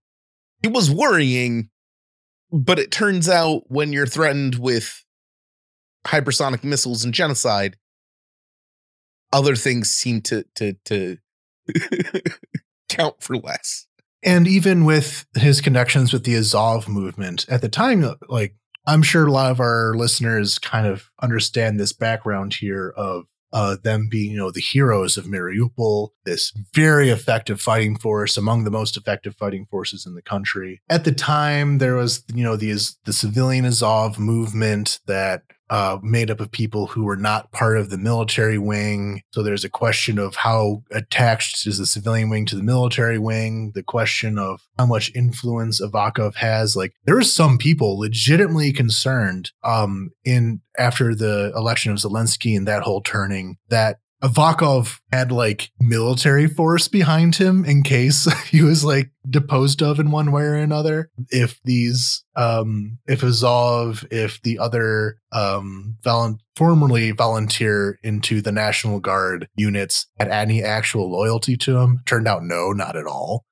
it 0.64 0.74
was 0.74 0.90
worrying, 0.90 1.70
but 2.52 2.80
it 2.80 2.91
turns 2.91 3.30
out 3.30 3.64
when 3.68 3.94
you're 3.94 4.08
threatened 4.08 4.56
with 4.56 5.04
hypersonic 6.06 6.64
missiles 6.64 7.04
and 7.04 7.14
genocide, 7.14 7.78
other 9.34 9.56
things 9.56 9.91
seem 9.91 10.22
to 10.22 10.45
to 10.56 10.74
to 10.86 11.18
count 12.90 13.22
for 13.22 13.38
less. 13.38 13.86
And 14.24 14.48
even 14.48 14.84
with 14.84 15.26
his 15.36 15.62
connections 15.62 16.12
with 16.12 16.24
the 16.24 16.36
Azov 16.36 16.88
movement 16.88 17.45
at 17.49 17.62
the 17.62 17.70
time, 17.70 18.04
like 18.28 18.56
I'm 18.88 19.03
sure 19.03 19.27
a 19.27 19.31
lot 19.31 19.51
of 19.51 19.59
our 19.59 19.93
listeners 19.95 20.57
kind 20.57 20.88
of 20.88 21.11
understand 21.22 21.80
this 21.80 21.91
background 21.93 22.53
here 22.53 22.93
of 22.95 23.26
uh, 23.53 23.77
them 23.81 24.07
being, 24.09 24.31
you 24.31 24.38
know, 24.38 24.51
the 24.51 24.61
heroes 24.61 25.18
of 25.18 25.26
Mariupol, 25.26 26.09
this 26.26 26.53
very 26.73 27.09
effective 27.09 27.61
fighting 27.61 27.97
force, 27.97 28.38
among 28.38 28.64
the 28.64 28.72
most 28.72 28.97
effective 28.97 29.35
fighting 29.35 29.65
forces 29.69 30.05
in 30.05 30.15
the 30.15 30.22
country. 30.22 30.81
At 30.89 31.03
the 31.03 31.11
time, 31.11 31.77
there 31.77 31.95
was, 31.95 32.23
you 32.34 32.43
know, 32.43 32.55
the 32.55 32.77
the 33.05 33.14
civilian 33.14 33.65
Azov 33.65 34.19
movement 34.19 34.99
that 35.07 35.43
uh, 35.69 35.98
made 36.02 36.31
up 36.31 36.39
of 36.39 36.52
people 36.52 36.88
who 36.88 37.03
were 37.03 37.18
not 37.18 37.52
part 37.52 37.77
of 37.77 37.89
the 37.89 37.98
military 37.98 38.57
wing. 38.57 39.22
So 39.31 39.44
there's 39.44 39.65
a 39.65 39.69
question 39.69 40.18
of 40.18 40.35
how 40.35 40.84
attached 40.91 41.68
is 41.68 41.77
the 41.77 41.85
civilian 41.85 42.30
wing 42.30 42.45
to 42.48 42.56
the 42.56 42.64
military 42.64 43.19
wing. 43.19 43.72
The 43.76 43.84
question 43.84 44.38
of 44.38 44.61
how 44.77 44.85
much 44.85 45.11
influence 45.15 45.81
Avakov 45.81 46.35
has. 46.35 46.76
Like 46.76 46.94
there 47.06 47.18
are 47.18 47.23
some 47.23 47.57
people 47.57 47.99
legitimately 47.99 48.72
concerned 48.73 49.52
um, 49.64 50.11
in 50.23 50.61
after 50.77 51.15
the 51.15 51.52
election 51.56 51.91
of 51.91 51.98
Zelensky 51.98 52.56
and 52.56 52.68
that 52.68 52.84
whole 52.84 53.02
turning 53.02 53.57
that 53.69 53.98
Avakov 54.23 54.99
had 55.11 55.31
like 55.31 55.69
military 55.80 56.48
force 56.48 56.88
behind 56.88 57.35
him 57.35 57.64
in 57.65 57.84
case 57.84 58.27
he 58.49 58.61
was 58.64 58.84
like 58.84 59.11
deposed 59.30 59.81
of 59.81 59.99
in 59.99 60.11
one 60.11 60.31
way 60.31 60.44
or 60.44 60.56
another. 60.56 61.10
If 61.30 61.60
these, 61.64 62.23
um, 62.35 62.98
if 63.07 63.23
Azov, 63.23 64.06
if 64.10 64.41
the 64.41 64.60
other, 64.60 65.19
um, 65.31 65.98
volu- 66.03 66.39
formerly 66.56 67.11
volunteer 67.11 67.99
into 68.03 68.41
the 68.41 68.52
National 68.52 68.99
Guard 68.99 69.48
units 69.56 70.07
had 70.19 70.30
any 70.30 70.64
actual 70.64 71.11
loyalty 71.11 71.56
to 71.57 71.77
him, 71.77 71.99
turned 72.06 72.27
out 72.27 72.44
no, 72.44 72.72
not 72.72 72.95
at 72.95 73.06
all. 73.06 73.45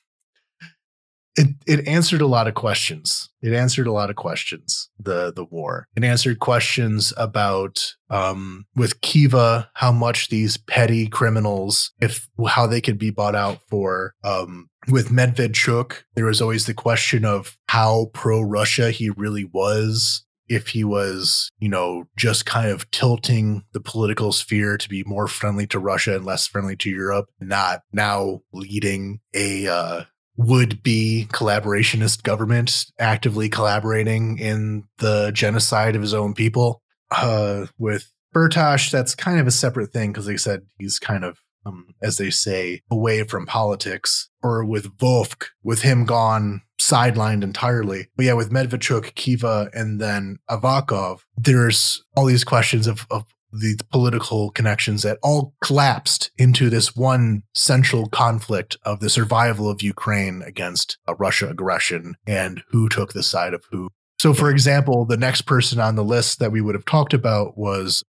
it 1.40 1.56
it 1.66 1.88
answered 1.88 2.20
a 2.20 2.26
lot 2.26 2.46
of 2.46 2.54
questions. 2.54 3.30
It 3.42 3.54
answered 3.54 3.86
a 3.86 3.92
lot 3.92 4.10
of 4.10 4.16
questions. 4.16 4.90
The 4.98 5.32
the 5.32 5.44
war. 5.44 5.88
It 5.96 6.04
answered 6.04 6.38
questions 6.38 7.12
about 7.16 7.94
um, 8.10 8.66
with 8.76 9.00
Kyva 9.00 9.68
how 9.74 9.92
much 9.92 10.28
these 10.28 10.58
petty 10.58 11.06
criminals, 11.08 11.92
if 12.00 12.28
how 12.46 12.66
they 12.66 12.80
could 12.80 12.98
be 12.98 13.10
bought 13.10 13.34
out 13.34 13.60
for. 13.68 14.14
Um, 14.22 14.68
with 14.88 15.08
Medvedchuk, 15.10 16.02
there 16.14 16.26
was 16.26 16.40
always 16.40 16.66
the 16.66 16.74
question 16.74 17.24
of 17.24 17.56
how 17.68 18.10
pro 18.12 18.40
Russia 18.40 18.90
he 18.90 19.10
really 19.10 19.44
was. 19.44 20.24
If 20.48 20.68
he 20.68 20.82
was, 20.82 21.48
you 21.60 21.68
know, 21.68 22.08
just 22.16 22.44
kind 22.44 22.70
of 22.70 22.90
tilting 22.90 23.62
the 23.72 23.80
political 23.80 24.32
sphere 24.32 24.76
to 24.78 24.88
be 24.88 25.04
more 25.04 25.28
friendly 25.28 25.64
to 25.68 25.78
Russia 25.78 26.16
and 26.16 26.24
less 26.24 26.48
friendly 26.48 26.74
to 26.78 26.90
Europe, 26.90 27.26
not 27.40 27.82
now 27.92 28.40
leading 28.52 29.20
a 29.32 29.68
uh, 29.68 30.04
would 30.46 30.82
be 30.82 31.26
collaborationist 31.32 32.22
government 32.22 32.86
actively 32.98 33.48
collaborating 33.50 34.38
in 34.38 34.84
the 34.98 35.30
genocide 35.34 35.94
of 35.94 36.00
his 36.00 36.14
own 36.14 36.32
people. 36.32 36.82
Uh, 37.10 37.66
with 37.78 38.10
Firtash, 38.34 38.90
that's 38.90 39.14
kind 39.14 39.38
of 39.38 39.46
a 39.46 39.50
separate 39.50 39.92
thing 39.92 40.12
because 40.12 40.24
they 40.24 40.38
said 40.38 40.62
he's 40.78 40.98
kind 40.98 41.24
of, 41.24 41.40
um, 41.66 41.88
as 42.02 42.16
they 42.16 42.30
say, 42.30 42.80
away 42.90 43.22
from 43.24 43.44
politics. 43.44 44.30
Or 44.42 44.64
with 44.64 44.96
Vovk, 44.96 45.48
with 45.62 45.82
him 45.82 46.06
gone, 46.06 46.62
sidelined 46.80 47.42
entirely. 47.42 48.08
But 48.16 48.24
yeah, 48.24 48.32
with 48.32 48.50
Medvedchuk, 48.50 49.12
Kyva, 49.12 49.68
and 49.74 50.00
then 50.00 50.38
Avakov, 50.48 51.20
there's 51.36 52.02
all 52.16 52.24
these 52.24 52.44
questions 52.44 52.86
of, 52.86 53.06
of 53.10 53.26
the 53.52 53.78
political 53.90 54.50
connections 54.50 55.02
that 55.02 55.18
all 55.22 55.54
collapsed 55.62 56.30
into 56.38 56.70
this 56.70 56.94
one 56.94 57.42
central 57.54 58.08
conflict 58.08 58.76
of 58.84 59.00
the 59.00 59.10
survival 59.10 59.68
of 59.68 59.82
Ukraine 59.82 60.42
against 60.46 60.98
a 61.06 61.14
Russia 61.14 61.48
aggression 61.48 62.16
and 62.26 62.62
who 62.68 62.88
took 62.88 63.12
the 63.12 63.22
side 63.22 63.54
of 63.54 63.64
who. 63.70 63.88
So, 64.20 64.34
for 64.34 64.50
example, 64.50 65.04
the 65.04 65.16
next 65.16 65.42
person 65.42 65.80
on 65.80 65.96
the 65.96 66.04
list 66.04 66.38
that 66.38 66.52
we 66.52 66.60
would 66.60 66.74
have 66.74 66.84
talked 66.84 67.14
about 67.14 67.56
was 67.56 68.04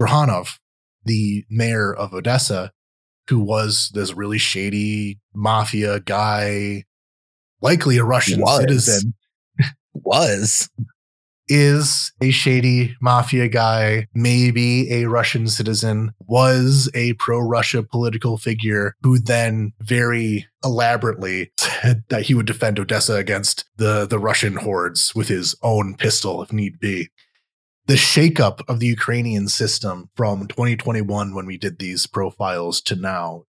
Trukhanov, 0.00 0.58
the 1.04 1.44
mayor 1.48 1.94
of 1.94 2.12
Odessa, 2.12 2.72
who 3.28 3.40
was 3.40 3.90
this 3.94 4.14
really 4.14 4.38
shady 4.38 5.18
mafia 5.34 6.00
guy, 6.00 6.84
likely 7.60 7.98
a 7.98 8.04
Russian 8.04 8.40
Was. 8.40 8.60
citizen 8.60 9.14
Was 9.94 10.68
is 11.48 12.12
a 12.20 12.30
shady 12.30 12.96
mafia 13.00 13.48
guy, 13.48 14.06
maybe 14.14 14.92
a 14.92 15.06
Russian 15.06 15.48
citizen, 15.48 16.12
was 16.20 16.90
a 16.94 17.14
pro 17.14 17.40
Russia 17.40 17.82
political 17.82 18.36
figure 18.38 18.94
who 19.02 19.18
then 19.18 19.72
very 19.80 20.46
elaborately 20.64 21.50
said 21.58 22.04
that 22.08 22.22
he 22.22 22.34
would 22.34 22.46
defend 22.46 22.78
Odessa 22.78 23.14
against 23.14 23.64
the, 23.76 24.06
the 24.06 24.18
Russian 24.18 24.56
hordes 24.56 25.14
with 25.14 25.28
his 25.28 25.54
own 25.62 25.94
pistol 25.96 26.42
if 26.42 26.52
need 26.52 26.78
be. 26.80 27.08
The 27.86 27.94
shakeup 27.94 28.60
of 28.68 28.80
the 28.80 28.86
Ukrainian 28.86 29.48
system 29.48 30.10
from 30.14 30.46
2021, 30.46 31.34
when 31.34 31.46
we 31.46 31.56
did 31.56 31.78
these 31.78 32.06
profiles, 32.06 32.82
to 32.82 32.94
now 32.94 33.44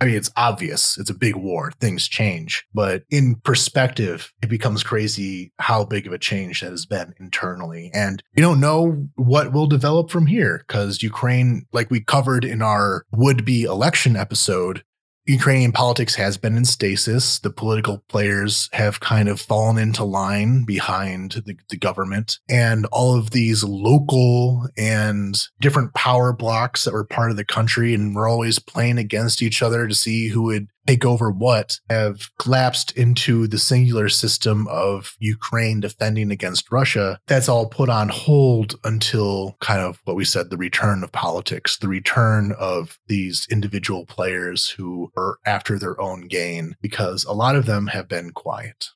I 0.00 0.06
mean, 0.06 0.14
it's 0.14 0.30
obvious. 0.36 0.98
It's 0.98 1.10
a 1.10 1.14
big 1.14 1.36
war. 1.36 1.72
Things 1.80 2.08
change. 2.08 2.64
But 2.74 3.04
in 3.10 3.36
perspective, 3.36 4.32
it 4.42 4.48
becomes 4.48 4.82
crazy 4.82 5.52
how 5.58 5.84
big 5.84 6.06
of 6.06 6.12
a 6.12 6.18
change 6.18 6.60
that 6.60 6.70
has 6.70 6.86
been 6.86 7.14
internally. 7.18 7.90
And 7.92 8.22
we 8.36 8.42
don't 8.42 8.60
know 8.60 9.08
what 9.16 9.52
will 9.52 9.66
develop 9.66 10.10
from 10.10 10.26
here 10.26 10.64
because 10.66 11.02
Ukraine, 11.02 11.66
like 11.72 11.90
we 11.90 12.00
covered 12.00 12.44
in 12.44 12.62
our 12.62 13.04
would 13.12 13.44
be 13.44 13.62
election 13.62 14.16
episode, 14.16 14.82
Ukrainian 15.28 15.72
politics 15.72 16.14
has 16.14 16.38
been 16.38 16.56
in 16.56 16.64
stasis. 16.64 17.38
The 17.38 17.50
political 17.50 18.02
players 18.08 18.70
have 18.72 19.00
kind 19.00 19.28
of 19.28 19.38
fallen 19.38 19.76
into 19.76 20.02
line 20.02 20.64
behind 20.64 21.42
the, 21.44 21.54
the, 21.68 21.76
government. 21.76 22.38
And 22.48 22.86
all 22.86 23.14
of 23.14 23.30
these 23.30 23.62
local 23.62 24.66
and 24.78 25.38
different 25.60 25.92
power 25.92 26.32
blocks 26.32 26.84
that 26.84 26.94
were 26.94 27.04
part 27.04 27.30
of 27.30 27.36
the 27.36 27.44
country 27.44 27.92
and 27.92 28.14
were 28.14 28.26
always 28.26 28.58
playing 28.58 28.96
against 28.96 29.42
each 29.42 29.62
other 29.62 29.86
to 29.86 29.94
see 29.94 30.28
who 30.28 30.44
would 30.44 30.68
take 30.88 31.04
over 31.04 31.30
what 31.30 31.78
have 31.90 32.30
collapsed 32.38 32.92
into 32.92 33.46
the 33.46 33.58
singular 33.58 34.08
system 34.08 34.66
of 34.68 35.14
Ukraine 35.18 35.80
defending 35.80 36.30
against 36.30 36.72
Russia. 36.72 37.20
That's 37.26 37.48
all 37.48 37.66
put 37.66 37.90
on 37.90 38.08
hold 38.08 38.74
until 38.84 39.58
kind 39.60 39.82
of 39.82 40.00
what 40.04 40.16
we 40.16 40.24
said 40.24 40.48
the 40.48 40.56
return 40.56 41.04
of 41.04 41.12
politics, 41.12 41.76
the 41.76 41.88
return 41.88 42.54
of 42.58 42.98
these 43.06 43.46
individual 43.50 44.06
players 44.06 44.70
who 44.70 45.12
are 45.14 45.38
after 45.44 45.78
their 45.78 46.00
own 46.00 46.26
gain, 46.26 46.74
because 46.80 47.24
a 47.24 47.32
lot 47.32 47.54
of 47.54 47.66
them 47.66 47.88
have 47.88 48.08
been 48.08 48.30
quiet. 48.30 48.88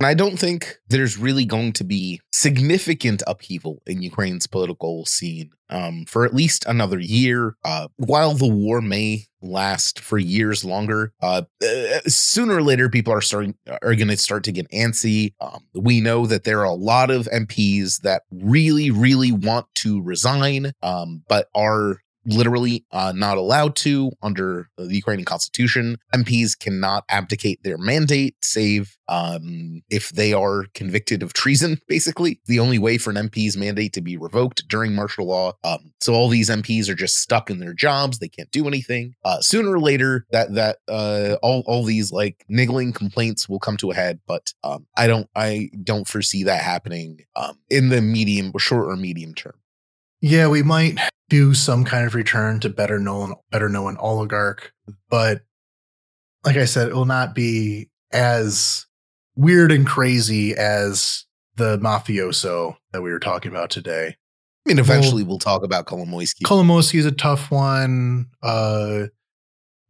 And 0.00 0.06
I 0.06 0.14
don't 0.14 0.38
think 0.38 0.78
there's 0.88 1.18
really 1.18 1.44
going 1.44 1.72
to 1.74 1.84
be 1.84 2.20
significant 2.32 3.22
upheaval 3.26 3.82
in 3.86 4.00
Ukraine's 4.00 4.46
political 4.46 5.04
scene 5.04 5.50
um, 5.70 6.04
for 6.06 6.24
at 6.24 6.34
least 6.34 6.64
another 6.66 7.00
year. 7.00 7.56
Uh, 7.64 7.88
while 7.96 8.34
the 8.34 8.48
war 8.48 8.80
may 8.80 9.24
last 9.42 9.98
for 9.98 10.16
years 10.16 10.64
longer, 10.64 11.12
uh, 11.20 11.42
uh, 11.62 12.00
sooner 12.06 12.56
or 12.56 12.62
later 12.62 12.88
people 12.88 13.12
are 13.12 13.20
starting 13.20 13.56
are 13.82 13.96
going 13.96 14.08
to 14.08 14.16
start 14.16 14.44
to 14.44 14.52
get 14.52 14.70
antsy. 14.70 15.34
Um, 15.40 15.64
we 15.74 16.00
know 16.00 16.26
that 16.26 16.44
there 16.44 16.60
are 16.60 16.64
a 16.64 16.72
lot 16.72 17.10
of 17.10 17.26
MPs 17.32 18.02
that 18.02 18.22
really, 18.30 18.92
really 18.92 19.32
want 19.32 19.66
to 19.76 20.00
resign, 20.00 20.72
um, 20.82 21.24
but 21.28 21.48
are 21.56 21.98
literally 22.26 22.84
uh, 22.92 23.12
not 23.14 23.38
allowed 23.38 23.76
to 23.76 24.10
under 24.22 24.68
the 24.76 24.94
Ukrainian 24.94 25.24
constitution. 25.24 25.96
MPs 26.14 26.58
cannot 26.58 27.04
abdicate 27.08 27.62
their 27.62 27.78
mandate, 27.78 28.36
save 28.42 28.96
um, 29.08 29.82
if 29.88 30.10
they 30.10 30.32
are 30.32 30.66
convicted 30.74 31.22
of 31.22 31.32
treason, 31.32 31.78
basically. 31.88 32.40
The 32.46 32.60
only 32.60 32.78
way 32.78 32.98
for 32.98 33.10
an 33.10 33.16
MP's 33.16 33.56
mandate 33.56 33.92
to 33.94 34.00
be 34.00 34.16
revoked 34.16 34.68
during 34.68 34.94
martial 34.94 35.26
law. 35.26 35.52
Um, 35.64 35.92
so 36.00 36.14
all 36.14 36.28
these 36.28 36.50
MPs 36.50 36.88
are 36.88 36.94
just 36.94 37.16
stuck 37.16 37.50
in 37.50 37.58
their 37.58 37.74
jobs. 37.74 38.18
They 38.18 38.28
can't 38.28 38.50
do 38.50 38.68
anything. 38.68 39.14
Uh, 39.24 39.40
sooner 39.40 39.72
or 39.72 39.80
later, 39.80 40.26
that 40.30 40.54
that 40.54 40.78
uh, 40.88 41.36
all 41.42 41.62
all 41.66 41.84
these 41.84 42.12
like 42.12 42.44
niggling 42.48 42.92
complaints 42.92 43.48
will 43.48 43.58
come 43.58 43.76
to 43.78 43.90
a 43.90 43.94
head. 43.94 44.20
But 44.26 44.52
um, 44.62 44.86
I 44.96 45.06
don't 45.06 45.28
I 45.34 45.70
don't 45.82 46.06
foresee 46.06 46.44
that 46.44 46.62
happening 46.62 47.20
um, 47.36 47.58
in 47.70 47.88
the 47.88 48.02
medium, 48.02 48.52
short 48.58 48.88
or 48.88 48.96
medium 48.96 49.34
term. 49.34 49.54
Yeah, 50.20 50.48
we 50.48 50.62
might 50.62 50.98
do 51.28 51.54
some 51.54 51.84
kind 51.84 52.06
of 52.06 52.14
return 52.14 52.60
to 52.60 52.68
better 52.68 52.98
known 52.98 53.34
better 53.50 53.68
known 53.68 53.96
oligarch, 53.98 54.72
but 55.08 55.42
like 56.44 56.56
I 56.56 56.64
said, 56.64 56.88
it 56.88 56.94
will 56.94 57.04
not 57.04 57.34
be 57.34 57.90
as 58.12 58.86
weird 59.36 59.70
and 59.70 59.86
crazy 59.86 60.54
as 60.54 61.24
the 61.56 61.78
mafioso 61.78 62.76
that 62.92 63.02
we 63.02 63.10
were 63.10 63.18
talking 63.18 63.50
about 63.50 63.70
today. 63.70 64.16
I 64.66 64.68
mean, 64.68 64.78
eventually 64.78 65.22
we'll, 65.22 65.32
we'll 65.32 65.38
talk 65.38 65.62
about 65.62 65.86
Kolomoisky. 65.86 66.42
Kolomoisky 66.44 66.98
is 66.98 67.06
a 67.06 67.12
tough 67.12 67.50
one, 67.50 68.26
uh, 68.42 69.04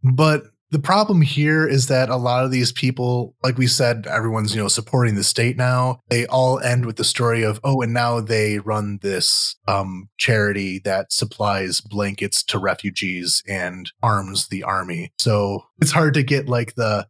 but 0.02 0.44
the 0.70 0.78
problem 0.78 1.23
here 1.23 1.66
is 1.66 1.86
that 1.86 2.11
a 2.11 2.16
lot 2.16 2.45
of 2.45 2.51
these 2.51 2.73
people, 2.73 3.35
like 3.43 3.57
we 3.57 3.66
said, 3.66 4.07
everyone's, 4.07 4.55
you 4.55 4.61
know, 4.61 4.69
supporting 4.69 5.15
the 5.15 5.24
state 5.24 5.57
now. 5.57 6.01
They 6.11 6.27
all 6.27 6.61
end 6.61 6.85
with 6.85 6.97
the 6.97 7.05
story 7.05 7.43
of, 7.43 7.59
oh, 7.65 7.81
and 7.81 7.95
now 7.95 8.20
they 8.20 8.59
run 8.59 8.99
this 9.01 9.57
um, 9.66 10.11
charity 10.19 10.78
that 10.85 11.12
supplies 11.12 11.81
blankets 11.81 12.43
to 12.45 12.59
refugees 12.59 13.43
and 13.49 13.90
arms 14.03 14.49
the 14.49 14.62
army. 14.62 15.12
So 15.19 15.65
it's 15.81 15.93
hard 15.93 16.15
to 16.15 16.23
get 16.23 16.49
like 16.49 16.74
the, 16.74 17.09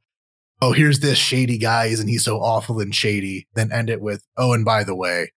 oh, 0.62 0.72
here's 0.72 1.01
this 1.01 1.18
shady 1.18 1.59
guy, 1.59 1.86
and 1.86 2.09
he's 2.09 2.24
so 2.24 2.39
awful 2.39 2.78
and 2.80 2.94
shady, 2.94 3.48
then 3.55 3.72
end 3.72 3.90
it 3.90 4.01
with, 4.01 4.24
oh, 4.36 4.52
and 4.52 4.64
by 4.64 4.85
the 4.85 4.94
way, 4.94 5.32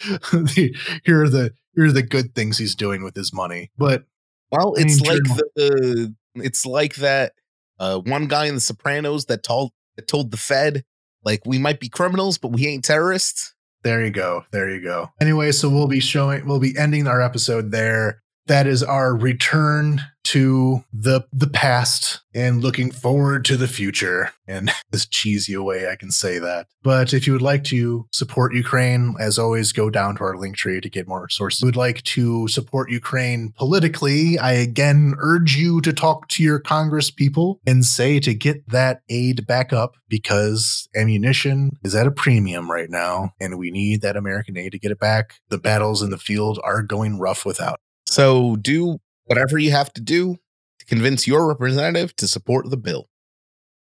the, 0.00 0.74
here 1.04 1.22
are 1.22 1.28
the 1.28 1.52
here 1.74 1.86
are 1.86 1.92
the 1.92 2.02
good 2.02 2.34
things 2.34 2.58
he's 2.58 2.74
doing 2.74 3.02
with 3.02 3.16
his 3.16 3.32
money. 3.32 3.70
But 3.76 4.04
well, 4.50 4.74
it's 4.76 5.00
like 5.00 5.22
the 5.56 6.14
it's 6.36 6.66
like 6.66 6.96
that 6.96 7.32
uh, 7.78 7.98
one 7.98 8.26
guy 8.26 8.46
in 8.46 8.54
The 8.54 8.60
Sopranos 8.60 9.26
that 9.26 9.42
told 9.42 9.72
that 9.96 10.08
told 10.08 10.30
the 10.30 10.36
Fed 10.36 10.84
like 11.24 11.40
we 11.46 11.58
might 11.58 11.80
be 11.80 11.88
criminals, 11.88 12.38
but 12.38 12.48
we 12.48 12.66
ain't 12.66 12.84
terrorists. 12.84 13.54
There 13.82 14.04
you 14.04 14.10
go. 14.10 14.44
There 14.50 14.70
you 14.70 14.82
go. 14.82 15.10
Anyway, 15.20 15.52
so 15.52 15.68
we'll 15.68 15.88
be 15.88 16.00
showing 16.00 16.46
we'll 16.46 16.58
be 16.60 16.76
ending 16.76 17.06
our 17.06 17.20
episode 17.20 17.70
there 17.70 18.22
that 18.46 18.66
is 18.66 18.82
our 18.82 19.14
return 19.14 20.00
to 20.24 20.84
the 20.92 21.22
the 21.32 21.46
past 21.46 22.20
and 22.34 22.62
looking 22.62 22.90
forward 22.90 23.44
to 23.44 23.56
the 23.56 23.68
future 23.68 24.32
in 24.48 24.70
this 24.90 25.06
cheesy 25.10 25.54
a 25.54 25.62
way 25.62 25.88
I 25.88 25.96
can 25.96 26.10
say 26.10 26.38
that. 26.38 26.66
But 26.82 27.14
if 27.14 27.26
you 27.26 27.32
would 27.32 27.42
like 27.42 27.64
to 27.64 28.06
support 28.10 28.54
Ukraine, 28.54 29.14
as 29.20 29.38
always, 29.38 29.72
go 29.72 29.90
down 29.90 30.16
to 30.16 30.24
our 30.24 30.36
link 30.36 30.56
tree 30.56 30.80
to 30.80 30.90
get 30.90 31.06
more 31.06 31.28
sources. 31.28 31.60
If 31.60 31.62
you 31.62 31.68
would 31.68 31.76
like 31.76 32.02
to 32.02 32.48
support 32.48 32.90
Ukraine 32.90 33.52
politically, 33.56 34.38
I 34.38 34.52
again 34.52 35.14
urge 35.18 35.56
you 35.56 35.80
to 35.82 35.92
talk 35.92 36.28
to 36.28 36.42
your 36.42 36.58
Congress 36.58 37.10
people 37.10 37.60
and 37.66 37.84
say 37.84 38.18
to 38.20 38.34
get 38.34 38.68
that 38.70 39.02
aid 39.08 39.46
back 39.46 39.72
up 39.72 39.96
because 40.08 40.88
ammunition 40.96 41.70
is 41.84 41.94
at 41.94 42.06
a 42.06 42.10
premium 42.10 42.70
right 42.70 42.90
now 42.90 43.32
and 43.40 43.58
we 43.58 43.70
need 43.70 44.00
that 44.02 44.16
American 44.16 44.56
aid 44.56 44.72
to 44.72 44.78
get 44.78 44.90
it 44.90 44.98
back. 44.98 45.34
The 45.48 45.58
battles 45.58 46.02
in 46.02 46.10
the 46.10 46.18
field 46.18 46.58
are 46.64 46.82
going 46.82 47.18
rough 47.18 47.44
without. 47.44 47.80
So 48.06 48.56
do 48.56 48.98
whatever 49.26 49.58
you 49.58 49.70
have 49.70 49.92
to 49.94 50.00
do 50.00 50.36
to 50.78 50.86
convince 50.86 51.26
your 51.26 51.46
representative 51.46 52.14
to 52.16 52.28
support 52.28 52.68
the 52.70 52.76
bill. 52.76 53.08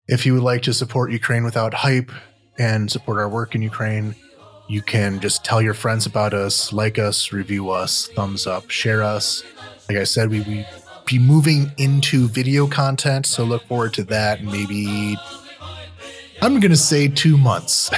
If 0.07 0.27
you 0.27 0.35
would 0.35 0.43
like 0.43 0.63
to 0.63 0.75
support 0.75 1.13
Ukraine 1.13 1.45
without 1.45 1.75
hype 1.75 2.11
and 2.59 2.91
support 2.91 3.19
our 3.19 3.29
work 3.29 3.55
in 3.55 3.63
Ukraine, 3.63 4.15
you 4.69 4.83
can 4.83 5.21
just 5.21 5.45
tell 5.45 5.61
your 5.61 5.75
friends 5.75 6.07
about 6.07 6.33
us, 6.33 6.73
like 6.73 6.99
us, 6.99 7.33
review 7.33 7.71
us, 7.71 8.09
thumbs 8.09 8.47
up, 8.47 8.71
share 8.71 9.03
us. 9.03 9.43
Like 9.89 9.99
I 9.99 10.05
said, 10.05 10.31
we, 10.31 10.41
we 10.43 10.67
be 11.07 11.19
moving 11.19 11.71
into 11.77 12.29
video 12.29 12.67
content, 12.67 13.27
so 13.27 13.45
look 13.45 13.67
forward 13.67 13.93
to 13.95 14.05
that. 14.05 14.43
Maybe 14.43 15.17
I'm 16.41 16.61
to 16.61 16.77
say 16.77 17.09
two 17.09 17.37
months. 17.37 17.91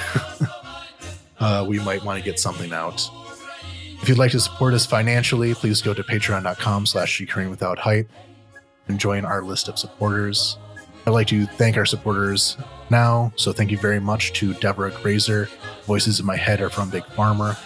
uh, 1.41 1.65
we 1.69 1.79
might 1.81 2.05
want 2.05 2.19
to 2.19 2.25
get 2.25 2.41
something 2.41 2.73
out. 2.73 3.09
If 4.07 4.11
you'd 4.11 4.19
like 4.19 4.31
to 4.31 4.39
support 4.39 4.73
us 4.73 4.87
financially, 4.87 5.53
please 5.53 5.83
go 5.83 5.93
to 5.93 6.01
patreon.com 6.01 6.87
slash 6.87 7.21
without 7.51 7.77
hype 7.77 8.09
and 8.87 9.01
join 9.01 9.25
our 9.25 9.43
list 9.43 9.67
of 9.67 9.81
supporters. 9.81 10.59
I'd 11.05 11.11
like 11.11 11.27
to 11.27 11.45
thank 11.45 11.77
our 11.77 11.85
supporters 11.85 12.57
now. 12.89 13.33
So 13.35 13.53
thank 13.53 13.73
you 13.73 13.79
very 13.79 13.99
much 13.99 14.33
to 14.35 14.55
Deborah 14.55 14.93
Grazer. 14.93 15.49
Voices 15.87 16.21
in 16.21 16.25
my 16.25 16.37
head 16.37 16.61
are 16.61 16.71
from 16.71 16.89
Big 16.89 17.05
Farmer, 17.17 17.57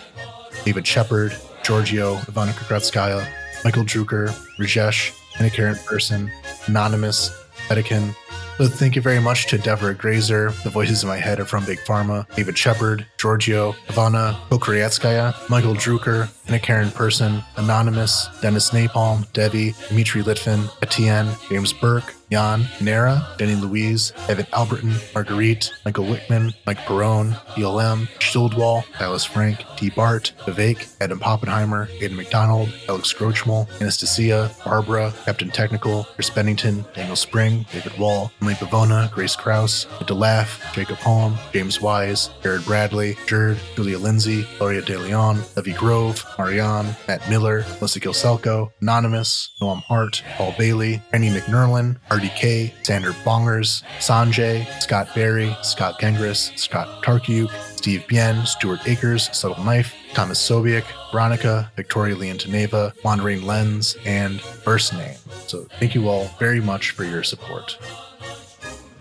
David 0.64 0.86
Shepard, 0.86 1.36
Giorgio, 1.62 2.14
Ivana 2.20 2.52
Kukretskaya, 2.52 3.28
Michael 3.62 3.84
Drucker, 3.84 4.30
Rajesh, 4.56 5.14
and 5.36 5.46
a 5.46 5.50
current 5.50 5.84
person, 5.84 6.32
Anonymous, 6.64 7.38
Etikin, 7.68 8.16
so 8.60 8.68
thank 8.68 8.94
you 8.94 9.00
very 9.00 9.20
much 9.20 9.46
to 9.46 9.56
Deborah 9.56 9.94
Grazer. 9.94 10.50
The 10.64 10.68
voices 10.68 11.02
in 11.02 11.08
my 11.08 11.16
head 11.16 11.40
are 11.40 11.46
from 11.46 11.64
Big 11.64 11.78
Pharma, 11.78 12.26
David 12.36 12.58
Shepard, 12.58 13.06
Giorgio, 13.16 13.72
Ivana 13.88 14.34
Pokryatskaya, 14.50 15.48
Michael 15.48 15.74
Drucker, 15.74 16.28
Anna 16.46 16.58
Karen 16.58 16.90
Person, 16.90 17.42
Anonymous, 17.56 18.28
Dennis 18.42 18.68
Napalm, 18.70 19.30
Debbie, 19.32 19.74
Dimitri 19.88 20.22
Litvin, 20.22 20.68
Etienne, 20.82 21.34
James 21.48 21.72
Burke, 21.72 22.14
Jan, 22.30 22.66
Nera, 22.80 23.26
Denny 23.38 23.56
Louise, 23.56 24.12
Evan 24.28 24.46
Alberton, 24.52 24.94
Marguerite, 25.14 25.72
Michael 25.84 26.04
Wickman, 26.04 26.54
Mike 26.66 26.78
Perone, 26.78 27.36
ELM, 27.58 28.06
Schildwall, 28.20 28.84
Alice 29.00 29.24
Frank, 29.24 29.64
T. 29.76 29.90
Bart, 29.90 30.32
Vivek, 30.40 30.86
Adam 31.00 31.18
Poppenheimer, 31.18 31.88
Aiden 32.00 32.16
McDonald, 32.16 32.72
Alex 32.88 33.12
Grochmal, 33.12 33.68
Anastasia, 33.80 34.50
Barbara, 34.64 35.12
Captain 35.24 35.50
Technical, 35.50 36.04
Chris 36.14 36.30
Bennington, 36.30 36.84
Daniel 36.94 37.16
Spring, 37.16 37.66
David 37.72 37.98
Wall, 37.98 38.30
Emily 38.40 38.54
Pavona, 38.54 39.10
Grace 39.10 39.34
Kraus, 39.34 39.86
Laugh, 40.20 40.60
Jacob 40.74 40.98
Holm, 40.98 41.36
James 41.52 41.80
Wise, 41.80 42.30
Jared 42.42 42.64
Bradley, 42.64 43.14
Jerd, 43.26 43.58
Julia 43.74 43.98
Lindsay, 43.98 44.46
Gloria 44.58 44.82
De 44.82 44.98
Leon, 44.98 45.40
Levy 45.56 45.72
Grove, 45.72 46.24
Marianne, 46.38 46.94
Matt 47.08 47.28
Miller, 47.28 47.64
Melissa 47.74 48.00
Gilselko, 48.00 48.70
Anonymous, 48.80 49.50
Noam 49.62 49.82
Hart, 49.82 50.22
Paul 50.36 50.54
Bailey, 50.58 51.00
Randy 51.12 51.30
McNerlin, 51.30 51.96
RDK, 52.20 52.72
Sander 52.84 53.12
Bongers, 53.24 53.82
Sanjay, 53.98 54.66
Scott 54.82 55.08
Berry, 55.14 55.56
Scott 55.62 55.98
Gengris, 56.00 56.56
Scott 56.58 57.02
Tarkiuk, 57.02 57.50
Steve 57.76 58.06
Bien, 58.08 58.44
Stuart 58.44 58.86
Akers, 58.86 59.34
Subtle 59.36 59.62
Knife, 59.64 59.94
Thomas 60.12 60.38
Sobiek, 60.38 60.84
Veronica, 61.12 61.70
Victoria 61.76 62.14
Leontaneva, 62.14 62.92
Wandering 63.04 63.42
Lens, 63.42 63.96
and 64.04 64.40
First 64.40 64.92
Name. 64.92 65.16
So 65.46 65.66
thank 65.78 65.94
you 65.94 66.08
all 66.08 66.26
very 66.38 66.60
much 66.60 66.90
for 66.90 67.04
your 67.04 67.22
support. 67.22 67.78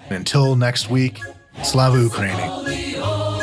And 0.06 0.18
until 0.18 0.56
next 0.56 0.90
week, 0.90 1.20
Slava 1.64 1.98
Ukraini. 1.98 3.39